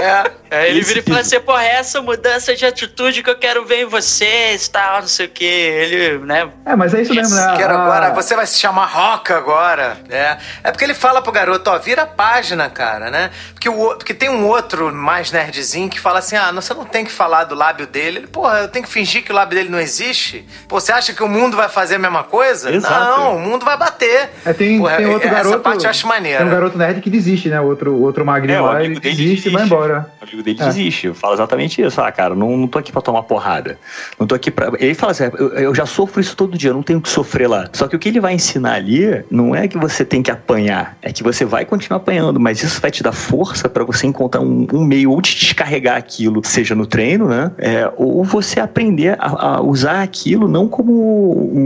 é. 0.01 0.31
Aí 0.51 0.69
ele 0.69 0.81
vira 0.81 0.99
e 0.99 1.03
fala 1.03 1.19
assim: 1.21 1.39
porra, 1.39 1.63
é 1.63 1.75
essa 1.75 2.01
mudança 2.01 2.53
de 2.53 2.65
atitude 2.65 3.23
que 3.23 3.29
eu 3.29 3.37
quero 3.37 3.63
ver 3.65 3.83
em 3.83 3.85
vocês, 3.85 4.67
tal, 4.67 5.01
não 5.01 5.07
sei 5.07 5.27
o 5.27 5.29
que. 5.29 5.45
Ele, 5.45 6.17
né? 6.25 6.49
É, 6.65 6.75
mas 6.75 6.93
é 6.93 7.03
isso 7.03 7.13
mesmo, 7.13 7.35
né? 7.35 7.53
Quero 7.55 7.73
ah. 7.73 7.83
agora, 7.83 8.09
você 8.13 8.35
vai 8.35 8.45
se 8.45 8.59
chamar 8.59 8.85
Roca 8.87 9.37
agora. 9.37 9.97
É. 10.09 10.37
É 10.63 10.71
porque 10.71 10.83
ele 10.83 10.93
fala 10.93 11.21
pro 11.21 11.31
garoto: 11.31 11.69
ó, 11.69 11.79
vira 11.79 12.01
a 12.01 12.07
página, 12.07 12.69
cara, 12.69 13.09
né? 13.09 13.31
Porque, 13.53 13.69
o, 13.69 13.95
porque 13.95 14.13
tem 14.13 14.29
um 14.29 14.45
outro 14.45 14.93
mais 14.93 15.31
nerdzinho 15.31 15.89
que 15.89 15.99
fala 15.99 16.19
assim: 16.19 16.35
ah, 16.35 16.51
você 16.51 16.73
não 16.73 16.83
tem 16.83 17.05
que 17.05 17.11
falar 17.11 17.45
do 17.45 17.55
lábio 17.55 17.87
dele. 17.87 18.19
Ele, 18.19 18.27
porra, 18.27 18.59
eu 18.59 18.67
tenho 18.67 18.83
que 18.83 18.91
fingir 18.91 19.23
que 19.23 19.31
o 19.31 19.35
lábio 19.35 19.57
dele 19.57 19.69
não 19.69 19.79
existe? 19.79 20.45
Pô, 20.67 20.81
você 20.81 20.91
acha 20.91 21.13
que 21.13 21.23
o 21.23 21.29
mundo 21.29 21.55
vai 21.55 21.69
fazer 21.69 21.90
fazer 21.91 21.95
a 21.95 21.99
mesma 21.99 22.23
coisa? 22.23 22.71
Exato. 22.71 23.19
Não, 23.19 23.35
o 23.35 23.39
mundo 23.39 23.65
vai 23.65 23.77
bater. 23.77 24.29
É, 24.45 24.53
tem, 24.53 24.77
Porra, 24.77 24.97
tem 24.97 25.05
outro 25.07 25.27
essa 25.27 25.35
garoto. 25.35 25.55
Essa 25.55 25.63
parte 25.63 25.83
eu 25.83 25.89
acho 25.89 26.07
maneira. 26.07 26.37
Tem 26.39 26.47
um 26.47 26.51
garoto 26.51 26.77
nerd 26.77 27.01
que 27.01 27.09
desiste, 27.09 27.49
né? 27.49 27.59
Outro, 27.59 27.99
outro 28.01 28.25
magrinho 28.25 28.57
é, 28.57 28.61
lá, 28.61 28.83
ele 28.83 28.99
desiste, 28.99 29.23
desiste 29.23 29.49
e 29.49 29.51
vai 29.51 29.65
embora. 29.65 30.11
O 30.21 30.23
amigo 30.23 30.43
dele 30.43 30.57
é. 30.61 30.65
desiste. 30.65 31.13
Fala 31.13 31.33
exatamente 31.33 31.81
isso. 31.81 31.99
Ah, 32.01 32.11
cara, 32.11 32.33
não, 32.33 32.55
não 32.55 32.67
tô 32.67 32.79
aqui 32.79 32.91
pra 32.91 33.01
tomar 33.01 33.23
porrada. 33.23 33.77
Não 34.19 34.25
tô 34.25 34.35
aqui 34.35 34.49
pra. 34.49 34.71
Ele 34.79 34.93
fala 34.93 35.11
assim: 35.11 35.25
eu, 35.37 35.49
eu 35.53 35.75
já 35.75 35.85
sofro 35.85 36.21
isso 36.21 36.35
todo 36.35 36.57
dia, 36.57 36.69
eu 36.69 36.75
não 36.75 36.83
tenho 36.83 37.01
que 37.01 37.09
sofrer 37.09 37.47
lá. 37.47 37.69
Só 37.73 37.87
que 37.87 37.95
o 37.95 37.99
que 37.99 38.09
ele 38.09 38.19
vai 38.19 38.33
ensinar 38.33 38.75
ali 38.75 39.23
não 39.29 39.55
é 39.55 39.67
que 39.67 39.77
você 39.77 40.05
tem 40.05 40.21
que 40.23 40.31
apanhar, 40.31 40.97
é 41.01 41.11
que 41.11 41.23
você 41.23 41.43
vai 41.43 41.65
continuar 41.65 41.97
apanhando, 41.97 42.39
mas 42.39 42.63
isso 42.63 42.79
vai 42.79 42.91
te 42.91 43.03
dar 43.03 43.11
força 43.11 43.67
para 43.67 43.83
você 43.83 44.07
encontrar 44.07 44.41
um, 44.41 44.65
um, 44.73 44.83
meio 44.83 45.11
ou 45.11 45.21
de 45.21 45.35
descarregar 45.35 45.97
aquilo, 45.97 46.41
seja 46.43 46.75
no 46.75 46.85
treino, 46.85 47.27
né? 47.27 47.51
É, 47.57 47.91
ou 47.95 48.23
você 48.23 48.59
aprender 48.59 49.17
a, 49.19 49.57
a 49.57 49.61
usar 49.61 50.01
aquilo 50.01 50.47
não 50.47 50.67
como 50.67 50.91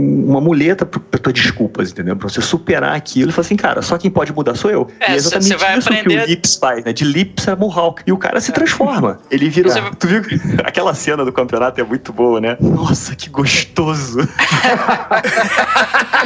uma 0.06 0.40
muleta 0.40 0.86
pra 0.86 1.18
tua 1.18 1.32
desculpas, 1.32 1.90
entendeu? 1.90 2.16
Pra 2.16 2.28
você 2.28 2.40
superar 2.40 2.94
aquilo 2.94 3.30
e 3.30 3.32
falar 3.32 3.44
assim, 3.46 3.56
cara, 3.56 3.82
só 3.82 3.98
quem 3.98 4.10
pode 4.10 4.32
mudar 4.32 4.54
sou 4.54 4.70
eu. 4.70 4.88
É, 5.00 5.10
e 5.10 5.14
é 5.14 5.16
exatamente 5.16 5.78
isso 5.78 5.88
aprender... 5.88 6.18
que 6.18 6.24
o 6.24 6.26
Lips 6.26 6.56
faz, 6.56 6.84
né? 6.84 6.92
De 6.92 7.04
Lips 7.04 7.48
a 7.48 7.56
Mohawk. 7.56 8.02
E 8.06 8.12
o 8.12 8.18
cara 8.18 8.40
se 8.40 8.52
transforma. 8.52 9.18
Ele 9.30 9.48
vira. 9.48 9.70
Você... 9.70 9.80
Tu 9.98 10.06
viu 10.06 10.22
que 10.22 10.40
aquela 10.64 10.94
cena 10.94 11.24
do 11.24 11.32
campeonato 11.32 11.80
é 11.80 11.84
muito 11.84 12.12
boa, 12.12 12.40
né? 12.40 12.56
Nossa, 12.60 13.14
que 13.16 13.28
gostoso. 13.28 14.20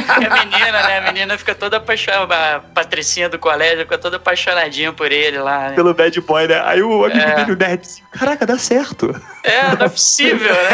a 0.07 0.45
menina, 0.45 0.83
né? 0.87 0.97
A 0.99 1.01
menina 1.01 1.37
fica 1.37 1.55
toda 1.55 1.77
apaixonada. 1.77 2.11
A 2.55 2.59
patricinha 2.59 3.29
do 3.29 3.39
colégio 3.39 3.79
fica 3.79 3.97
toda 3.97 4.17
apaixonadinha 4.17 4.93
por 4.93 5.11
ele 5.11 5.39
lá. 5.39 5.69
Né? 5.69 5.75
Pelo 5.75 5.93
bad 5.93 6.21
boy, 6.21 6.47
né? 6.47 6.61
Aí 6.65 6.81
o 6.81 7.05
amigo 7.05 7.19
é. 7.19 7.35
dele, 7.35 7.53
o 7.53 7.57
nerd, 7.57 7.87
caraca, 8.11 8.45
dá 8.45 8.57
certo. 8.57 9.13
É, 9.43 9.75
não 9.75 9.85
é 9.85 9.89
possível, 9.89 10.53
né? 10.53 10.69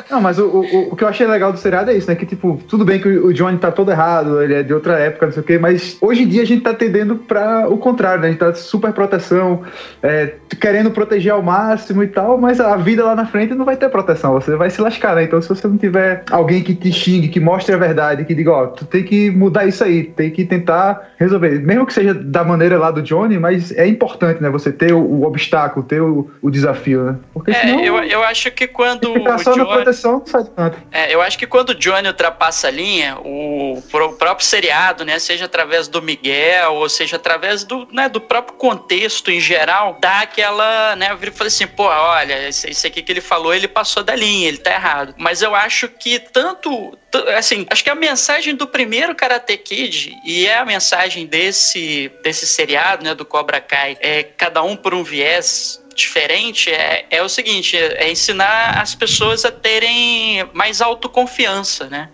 não, 0.10 0.20
mas 0.20 0.38
o, 0.38 0.46
o, 0.46 0.92
o 0.92 0.96
que 0.96 1.04
eu 1.04 1.08
achei 1.08 1.26
legal 1.26 1.52
do 1.54 1.60
seriado 1.60 1.90
é 1.90 1.94
isso, 1.94 2.08
né? 2.08 2.14
Que, 2.14 2.26
tipo, 2.26 2.60
tudo 2.68 2.84
bem 2.84 3.00
que 3.00 3.08
o 3.08 3.32
Johnny 3.32 3.58
tá 3.58 3.70
todo 3.72 3.90
errado, 3.90 4.42
ele 4.42 4.54
é 4.54 4.62
de 4.62 4.74
outra 4.74 4.98
época, 4.98 5.26
não 5.26 5.32
sei 5.32 5.42
o 5.42 5.46
quê, 5.46 5.58
mas 5.58 5.96
hoje 6.00 6.22
em 6.22 6.28
dia 6.28 6.42
a 6.42 6.46
gente 6.46 6.62
tá 6.62 6.74
tendendo 6.74 7.16
pra 7.16 7.68
o 7.68 7.78
contrário, 7.78 8.20
né? 8.20 8.28
A 8.28 8.30
gente 8.30 8.40
tá 8.40 8.54
super 8.54 8.92
proteção, 8.92 9.62
é, 10.02 10.34
querendo 10.60 10.90
proteger 10.90 11.32
ao 11.32 11.42
máximo 11.42 12.02
e 12.02 12.08
tal, 12.08 12.38
mas 12.38 12.60
a 12.60 12.76
vida 12.76 13.04
lá 13.04 13.14
na 13.14 13.26
frente 13.26 13.54
não 13.54 13.64
vai 13.64 13.76
ter 13.76 13.88
proteção, 13.88 14.34
você 14.34 14.56
vai 14.56 14.70
se 14.70 14.80
lascar, 14.80 15.16
né? 15.16 15.24
Então, 15.24 15.40
se 15.40 15.48
você 15.48 15.66
não 15.66 15.76
tiver 15.76 16.24
alguém 16.30 16.62
que 16.62 16.74
te 16.74 16.92
xingue, 16.92 17.28
que 17.28 17.40
mostre 17.40 17.74
a 17.74 17.78
verdade, 17.78 18.24
que 18.24 18.34
diga, 18.34 18.52
ó, 18.52 18.66
tu 18.66 18.84
tem 18.84 19.02
que 19.02 19.30
mudar 19.30 19.66
isso 19.66 19.82
aí, 19.82 20.04
tem 20.04 20.30
que 20.30 20.44
tentar 20.44 21.12
resolver, 21.18 21.60
mesmo 21.60 21.86
que 21.86 21.92
seja 21.92 22.12
da 22.12 22.44
maneira 22.44 22.78
lá 22.78 22.90
do 22.90 23.02
Johnny, 23.02 23.38
mas 23.38 23.72
é 23.72 23.86
importante, 23.86 24.42
né? 24.42 24.50
Você 24.50 24.72
ter 24.72 24.92
o, 24.92 25.00
o 25.00 25.24
obstáculo, 25.24 25.84
ter 25.84 26.02
o, 26.02 26.30
o 26.42 26.50
desafio, 26.50 27.04
né? 27.04 27.16
Porque 27.32 27.50
é, 27.50 27.54
senão, 27.54 27.80
eu, 27.80 27.96
eu 28.04 28.22
acho 28.22 28.50
que 28.50 28.66
quando. 28.66 29.12
Ficar 29.12 29.38
só 29.38 29.52
Johnny, 29.52 29.68
na 29.68 29.74
proteção, 29.74 30.12
não 30.12 30.26
sai 30.26 30.44
tanto. 30.44 30.78
É, 30.90 31.14
eu 31.14 31.20
acho 31.20 31.38
que 31.38 31.43
quando 31.46 31.70
o 31.70 31.74
Johnny 31.74 32.08
ultrapassa 32.08 32.68
a 32.68 32.70
linha, 32.70 33.18
o, 33.18 33.78
o 33.78 34.12
próprio 34.14 34.46
seriado, 34.46 35.04
né? 35.04 35.18
Seja 35.18 35.46
através 35.46 35.88
do 35.88 36.02
Miguel, 36.02 36.74
ou 36.74 36.88
seja 36.88 37.16
através 37.16 37.64
do, 37.64 37.86
né, 37.92 38.08
do 38.08 38.20
próprio 38.20 38.56
contexto 38.56 39.30
em 39.30 39.40
geral, 39.40 39.98
dá 40.00 40.20
aquela, 40.20 40.96
né? 40.96 41.12
Eu 41.12 41.32
falei 41.32 41.48
assim, 41.48 41.66
pô, 41.66 41.84
olha, 41.84 42.48
isso 42.48 42.86
aqui 42.86 43.02
que 43.02 43.12
ele 43.12 43.20
falou, 43.20 43.54
ele 43.54 43.68
passou 43.68 44.02
da 44.02 44.14
linha, 44.14 44.48
ele 44.48 44.58
tá 44.58 44.72
errado. 44.72 45.14
Mas 45.18 45.42
eu 45.42 45.54
acho 45.54 45.88
que 45.88 46.18
tanto 46.18 46.96
assim, 47.36 47.66
acho 47.70 47.84
que 47.84 47.90
a 47.90 47.94
mensagem 47.94 48.54
do 48.54 48.66
primeiro 48.66 49.14
Karate 49.14 49.56
Kid 49.56 50.16
e 50.24 50.46
é 50.46 50.58
a 50.58 50.64
mensagem 50.64 51.26
desse 51.26 52.10
desse 52.22 52.46
seriado, 52.46 53.04
né, 53.04 53.14
do 53.14 53.24
Cobra 53.24 53.60
Kai, 53.60 53.96
é 54.00 54.22
cada 54.22 54.62
um 54.62 54.76
por 54.76 54.94
um 54.94 55.04
viés 55.04 55.83
diferente 55.94 56.70
é, 56.70 57.06
é 57.10 57.22
o 57.22 57.28
seguinte: 57.28 57.76
é 57.76 58.10
ensinar 58.10 58.80
as 58.80 58.94
pessoas 58.94 59.44
a 59.44 59.50
terem 59.50 60.48
mais 60.52 60.80
autoconfiança, 60.80 61.86
né? 61.86 62.10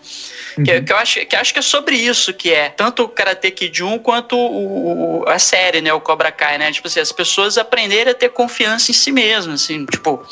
Uhum. 0.59 0.65
Que, 0.65 0.81
que, 0.83 0.93
eu 0.93 0.97
acho, 0.97 1.27
que 1.27 1.37
acho 1.37 1.53
que 1.53 1.59
é 1.59 1.63
sobre 1.63 1.97
isso 1.97 2.33
que 2.33 2.53
é 2.53 2.69
tanto 2.69 3.05
o 3.05 3.09
Karate 3.09 3.51
Kid 3.51 3.83
1 3.83 3.99
quanto 4.01 4.37
o, 4.37 5.23
o, 5.23 5.29
a 5.29 5.39
série, 5.39 5.81
né? 5.81 5.93
O 5.93 6.01
Cobra 6.01 6.33
Kai, 6.33 6.59
né? 6.59 6.71
Tipo 6.73 6.89
assim, 6.89 7.01
as 7.01 7.13
pessoas 7.13 7.57
aprenderem 7.59 8.13
a 8.13 8.15
ter 8.15 8.31
confiança 8.31 8.91
em 8.91 8.95
si 8.95 9.13
mesmas, 9.13 9.63
assim, 9.63 9.87
tipo, 9.87 10.25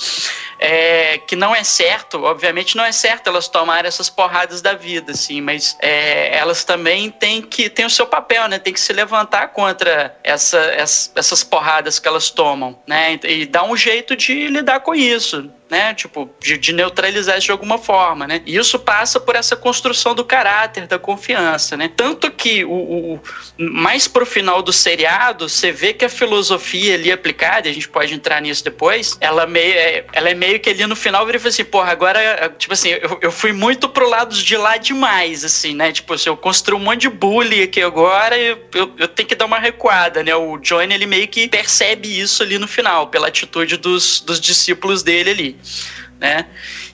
é, 0.58 1.18
que 1.18 1.36
não 1.36 1.54
é 1.54 1.62
certo, 1.62 2.22
obviamente 2.24 2.76
não 2.76 2.84
é 2.84 2.92
certo 2.92 3.28
elas 3.28 3.48
tomarem 3.48 3.88
essas 3.88 4.10
porradas 4.10 4.60
da 4.60 4.74
vida, 4.74 5.12
assim, 5.12 5.40
mas 5.40 5.76
é, 5.80 6.36
elas 6.36 6.64
também 6.64 7.10
têm 7.10 7.40
que 7.42 7.70
ter 7.70 7.84
o 7.84 7.90
seu 7.90 8.06
papel, 8.06 8.48
né? 8.48 8.58
Tem 8.58 8.72
que 8.72 8.80
se 8.80 8.92
levantar 8.92 9.48
contra 9.48 10.16
essa, 10.24 10.58
essa, 10.58 11.10
essas 11.14 11.44
porradas 11.44 11.98
que 11.98 12.08
elas 12.08 12.30
tomam, 12.30 12.78
né? 12.86 13.18
E 13.22 13.37
dar 13.46 13.64
um 13.64 13.76
jeito 13.76 14.16
de 14.16 14.48
lidar 14.48 14.80
com 14.80 14.94
isso 14.94 15.50
né? 15.70 15.94
Tipo, 15.94 16.30
de, 16.40 16.56
de, 16.56 16.72
neutralizar 16.72 17.36
isso 17.36 17.46
de 17.46 17.52
alguma 17.52 17.78
forma, 17.78 18.26
né? 18.26 18.40
E 18.46 18.56
isso 18.56 18.78
passa 18.78 19.20
por 19.20 19.36
essa 19.36 19.56
construção 19.56 20.14
do 20.14 20.24
caráter, 20.24 20.86
da 20.86 20.98
confiança, 20.98 21.76
né? 21.76 21.90
Tanto 21.94 22.30
que 22.30 22.64
o, 22.64 22.70
o 23.14 23.20
mais 23.58 24.08
pro 24.08 24.24
final 24.24 24.62
do 24.62 24.72
seriado, 24.72 25.48
você 25.48 25.70
vê 25.70 25.92
que 25.92 26.04
a 26.04 26.08
filosofia 26.08 26.94
ali 26.94 27.12
aplicada, 27.12 27.68
a 27.68 27.72
gente 27.72 27.88
pode 27.88 28.14
entrar 28.14 28.40
nisso 28.40 28.64
depois, 28.64 29.16
ela, 29.20 29.46
meio, 29.46 29.74
é, 29.74 30.04
ela 30.12 30.30
é 30.30 30.34
meio 30.34 30.58
que 30.60 30.70
ali 30.70 30.86
no 30.86 30.96
final 30.96 31.24
vira 31.26 31.38
assim, 31.38 31.64
porra, 31.64 31.92
agora, 31.92 32.52
tipo 32.58 32.72
assim, 32.72 32.90
eu, 32.90 33.18
eu 33.20 33.32
fui 33.32 33.52
muito 33.52 33.88
pro 33.88 34.08
lado 34.08 34.34
de 34.34 34.56
lá 34.56 34.76
demais, 34.76 35.44
assim, 35.44 35.74
né? 35.74 35.92
Tipo 35.92 36.14
assim, 36.14 36.30
eu 36.30 36.36
construí 36.36 36.78
um 36.78 36.82
monte 36.82 37.02
de 37.02 37.08
bullying 37.08 37.62
aqui 37.62 37.82
agora 37.82 38.36
e 38.36 38.48
eu, 38.48 38.68
eu, 38.74 38.92
eu 38.98 39.08
tenho 39.08 39.28
que 39.28 39.34
dar 39.34 39.44
uma 39.44 39.58
recuada, 39.58 40.22
né? 40.22 40.34
O 40.34 40.56
Johnny, 40.58 40.94
ele 40.94 41.06
meio 41.06 41.28
que 41.28 41.48
percebe 41.48 42.18
isso 42.18 42.42
ali 42.42 42.58
no 42.58 42.66
final, 42.66 43.08
pela 43.08 43.28
atitude 43.28 43.76
dos, 43.76 44.20
dos 44.20 44.40
discípulos 44.40 45.02
dele 45.02 45.30
ali 45.30 45.57
né? 46.18 46.46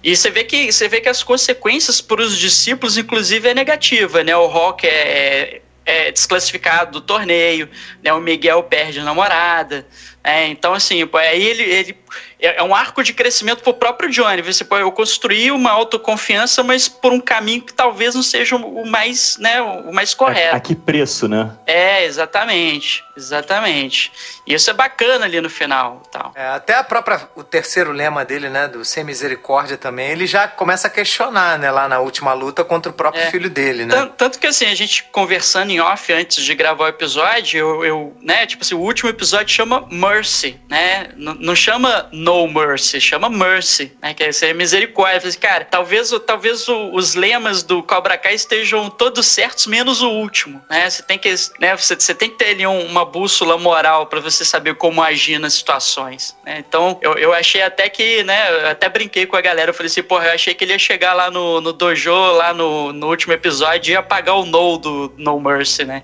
E 0.02 0.16
você 0.16 0.30
vê 0.30 0.44
que 0.44 0.70
você 0.70 0.88
vê 0.88 1.00
que 1.00 1.08
as 1.08 1.22
consequências 1.22 2.00
para 2.00 2.20
os 2.20 2.38
discípulos, 2.38 2.98
inclusive, 2.98 3.48
é 3.48 3.54
negativa, 3.54 4.22
né? 4.22 4.36
O 4.36 4.46
Rock 4.46 4.86
é, 4.86 4.90
é, 4.90 5.62
é 5.86 6.12
desclassificado 6.12 6.92
do 6.92 7.00
torneio, 7.00 7.68
né? 8.02 8.12
O 8.12 8.20
Miguel 8.20 8.62
perde 8.64 9.00
a 9.00 9.04
namorada, 9.04 9.86
é, 10.26 10.46
então, 10.46 10.72
assim, 10.72 11.06
aí 11.12 11.44
ele, 11.44 11.62
ele 11.62 11.98
é, 12.46 12.56
é 12.58 12.62
um 12.62 12.74
arco 12.74 13.02
de 13.02 13.12
crescimento 13.12 13.62
pro 13.62 13.74
próprio 13.74 14.10
Johnny. 14.10 14.42
Você 14.42 14.64
pode 14.64 14.82
eu 14.82 14.92
construir 14.92 15.50
uma 15.52 15.70
autoconfiança, 15.70 16.62
mas 16.62 16.88
por 16.88 17.12
um 17.12 17.20
caminho 17.20 17.62
que 17.62 17.72
talvez 17.72 18.14
não 18.14 18.22
seja 18.22 18.56
o 18.56 18.86
mais, 18.86 19.36
né, 19.38 19.60
o 19.60 19.92
mais 19.92 20.14
correto. 20.14 20.54
A, 20.54 20.58
a 20.58 20.60
que 20.60 20.74
preço, 20.74 21.28
né? 21.28 21.50
É, 21.66 22.04
exatamente, 22.04 23.04
exatamente. 23.16 24.12
E 24.46 24.54
isso 24.54 24.70
é 24.70 24.72
bacana 24.72 25.24
ali 25.24 25.40
no 25.40 25.50
final, 25.50 26.02
tal. 26.10 26.32
É, 26.34 26.46
até 26.48 26.74
a 26.74 26.84
própria 26.84 27.28
o 27.34 27.42
terceiro 27.42 27.92
lema 27.92 28.24
dele, 28.24 28.48
né, 28.48 28.68
do 28.68 28.84
sem 28.84 29.04
misericórdia 29.04 29.76
também, 29.76 30.10
ele 30.10 30.26
já 30.26 30.46
começa 30.46 30.88
a 30.88 30.90
questionar, 30.90 31.58
né, 31.58 31.70
lá 31.70 31.88
na 31.88 32.00
última 32.00 32.32
luta 32.32 32.64
contra 32.64 32.90
o 32.90 32.94
próprio 32.94 33.22
é. 33.22 33.30
filho 33.30 33.48
dele, 33.48 33.86
né? 33.86 33.94
Tanto, 33.94 34.14
tanto, 34.14 34.38
que 34.38 34.46
assim, 34.46 34.66
a 34.66 34.74
gente 34.74 35.04
conversando 35.04 35.70
em 35.70 35.80
off 35.80 36.12
antes 36.12 36.42
de 36.44 36.54
gravar 36.54 36.84
o 36.84 36.88
episódio, 36.88 37.58
eu, 37.58 37.84
eu 37.84 38.16
né, 38.20 38.46
tipo 38.46 38.62
assim, 38.62 38.74
o 38.74 38.80
último 38.80 39.08
episódio 39.08 39.54
chama 39.54 39.86
Mercy, 39.90 40.60
né? 40.68 41.08
N 41.16 41.34
não 41.40 41.54
chama 41.54 42.08
No 42.12 42.33
Mercy, 42.48 43.00
chama 43.00 43.28
Mercy, 43.28 43.92
né? 44.02 44.12
Que 44.14 44.24
é 44.24 44.32
ser 44.32 44.54
misericórdia. 44.54 45.28
Assim, 45.28 45.38
cara, 45.38 45.64
talvez, 45.64 46.10
talvez 46.26 46.66
os 46.68 47.14
lemas 47.14 47.62
do 47.62 47.82
Cobra 47.82 48.18
Kai 48.18 48.34
estejam 48.34 48.90
todos 48.90 49.26
certos, 49.26 49.66
menos 49.66 50.02
o 50.02 50.10
último, 50.10 50.60
né? 50.68 50.88
Você 50.88 51.02
tem 51.02 51.18
que, 51.18 51.34
né? 51.60 51.76
Você, 51.76 51.94
você 51.94 52.14
tem 52.14 52.30
que 52.30 52.36
ter 52.36 52.50
ali 52.50 52.66
um, 52.66 52.86
uma 52.86 53.04
bússola 53.04 53.56
moral 53.56 54.06
para 54.06 54.20
você 54.20 54.44
saber 54.44 54.74
como 54.74 55.02
agir 55.02 55.38
nas 55.38 55.54
situações. 55.54 56.36
Né? 56.44 56.62
Então, 56.66 56.98
eu, 57.00 57.14
eu 57.14 57.32
achei 57.32 57.62
até 57.62 57.88
que, 57.88 58.22
né? 58.24 58.64
Eu 58.64 58.68
até 58.68 58.88
brinquei 58.88 59.26
com 59.26 59.36
a 59.36 59.40
galera. 59.40 59.70
Eu 59.70 59.74
falei 59.74 59.90
assim, 59.90 60.02
porra, 60.02 60.26
eu 60.26 60.32
achei 60.32 60.54
que 60.54 60.64
ele 60.64 60.72
ia 60.72 60.78
chegar 60.78 61.14
lá 61.14 61.30
no, 61.30 61.60
no 61.60 61.72
dojo, 61.72 62.12
lá 62.32 62.52
no, 62.52 62.92
no 62.92 63.08
último 63.08 63.32
episódio, 63.32 63.92
e 63.92 63.96
apagar 63.96 64.36
o 64.36 64.44
No 64.44 64.78
do 64.78 65.14
No 65.16 65.40
Mercy, 65.40 65.84
né? 65.84 66.02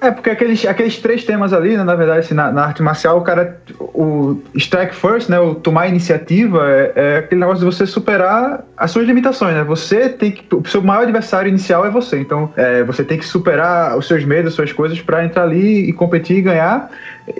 É, 0.00 0.10
porque 0.10 0.30
aqueles, 0.30 0.64
aqueles 0.66 0.98
três 0.98 1.24
temas 1.24 1.52
ali, 1.52 1.76
né, 1.76 1.84
na 1.84 1.94
verdade, 1.94 2.20
assim, 2.20 2.34
na, 2.34 2.50
na, 2.50 2.64
arte 2.64 2.82
marcial, 2.82 3.18
o 3.18 3.22
cara. 3.22 3.60
O 3.78 4.40
strike 4.54 4.94
first, 4.94 5.28
né? 5.28 5.38
O 5.38 5.54
tomar 5.54 5.88
iniciativa 5.88 6.68
é, 6.68 6.92
é, 6.94 7.16
aquele 7.18 7.40
negócio 7.40 7.60
de 7.60 7.64
você 7.64 7.86
superar 7.86 8.64
as 8.76 8.90
suas 8.90 9.06
limitações, 9.06 9.54
né? 9.54 9.64
Você 9.64 10.08
tem 10.08 10.32
que. 10.32 10.54
O 10.54 10.66
seu 10.66 10.82
maior 10.82 11.02
adversário 11.02 11.48
inicial 11.48 11.86
é 11.86 11.90
você. 11.90 12.18
Então, 12.18 12.52
é, 12.56 12.82
você 12.82 13.04
tem 13.04 13.18
que 13.18 13.24
superar 13.24 13.96
os 13.96 14.06
seus 14.06 14.24
medos, 14.24 14.48
as 14.48 14.54
suas 14.54 14.72
coisas, 14.72 15.00
para 15.00 15.24
entrar 15.24 15.42
ali 15.44 15.88
e 15.88 15.92
competir 15.92 16.38
e 16.38 16.42
ganhar. 16.42 16.90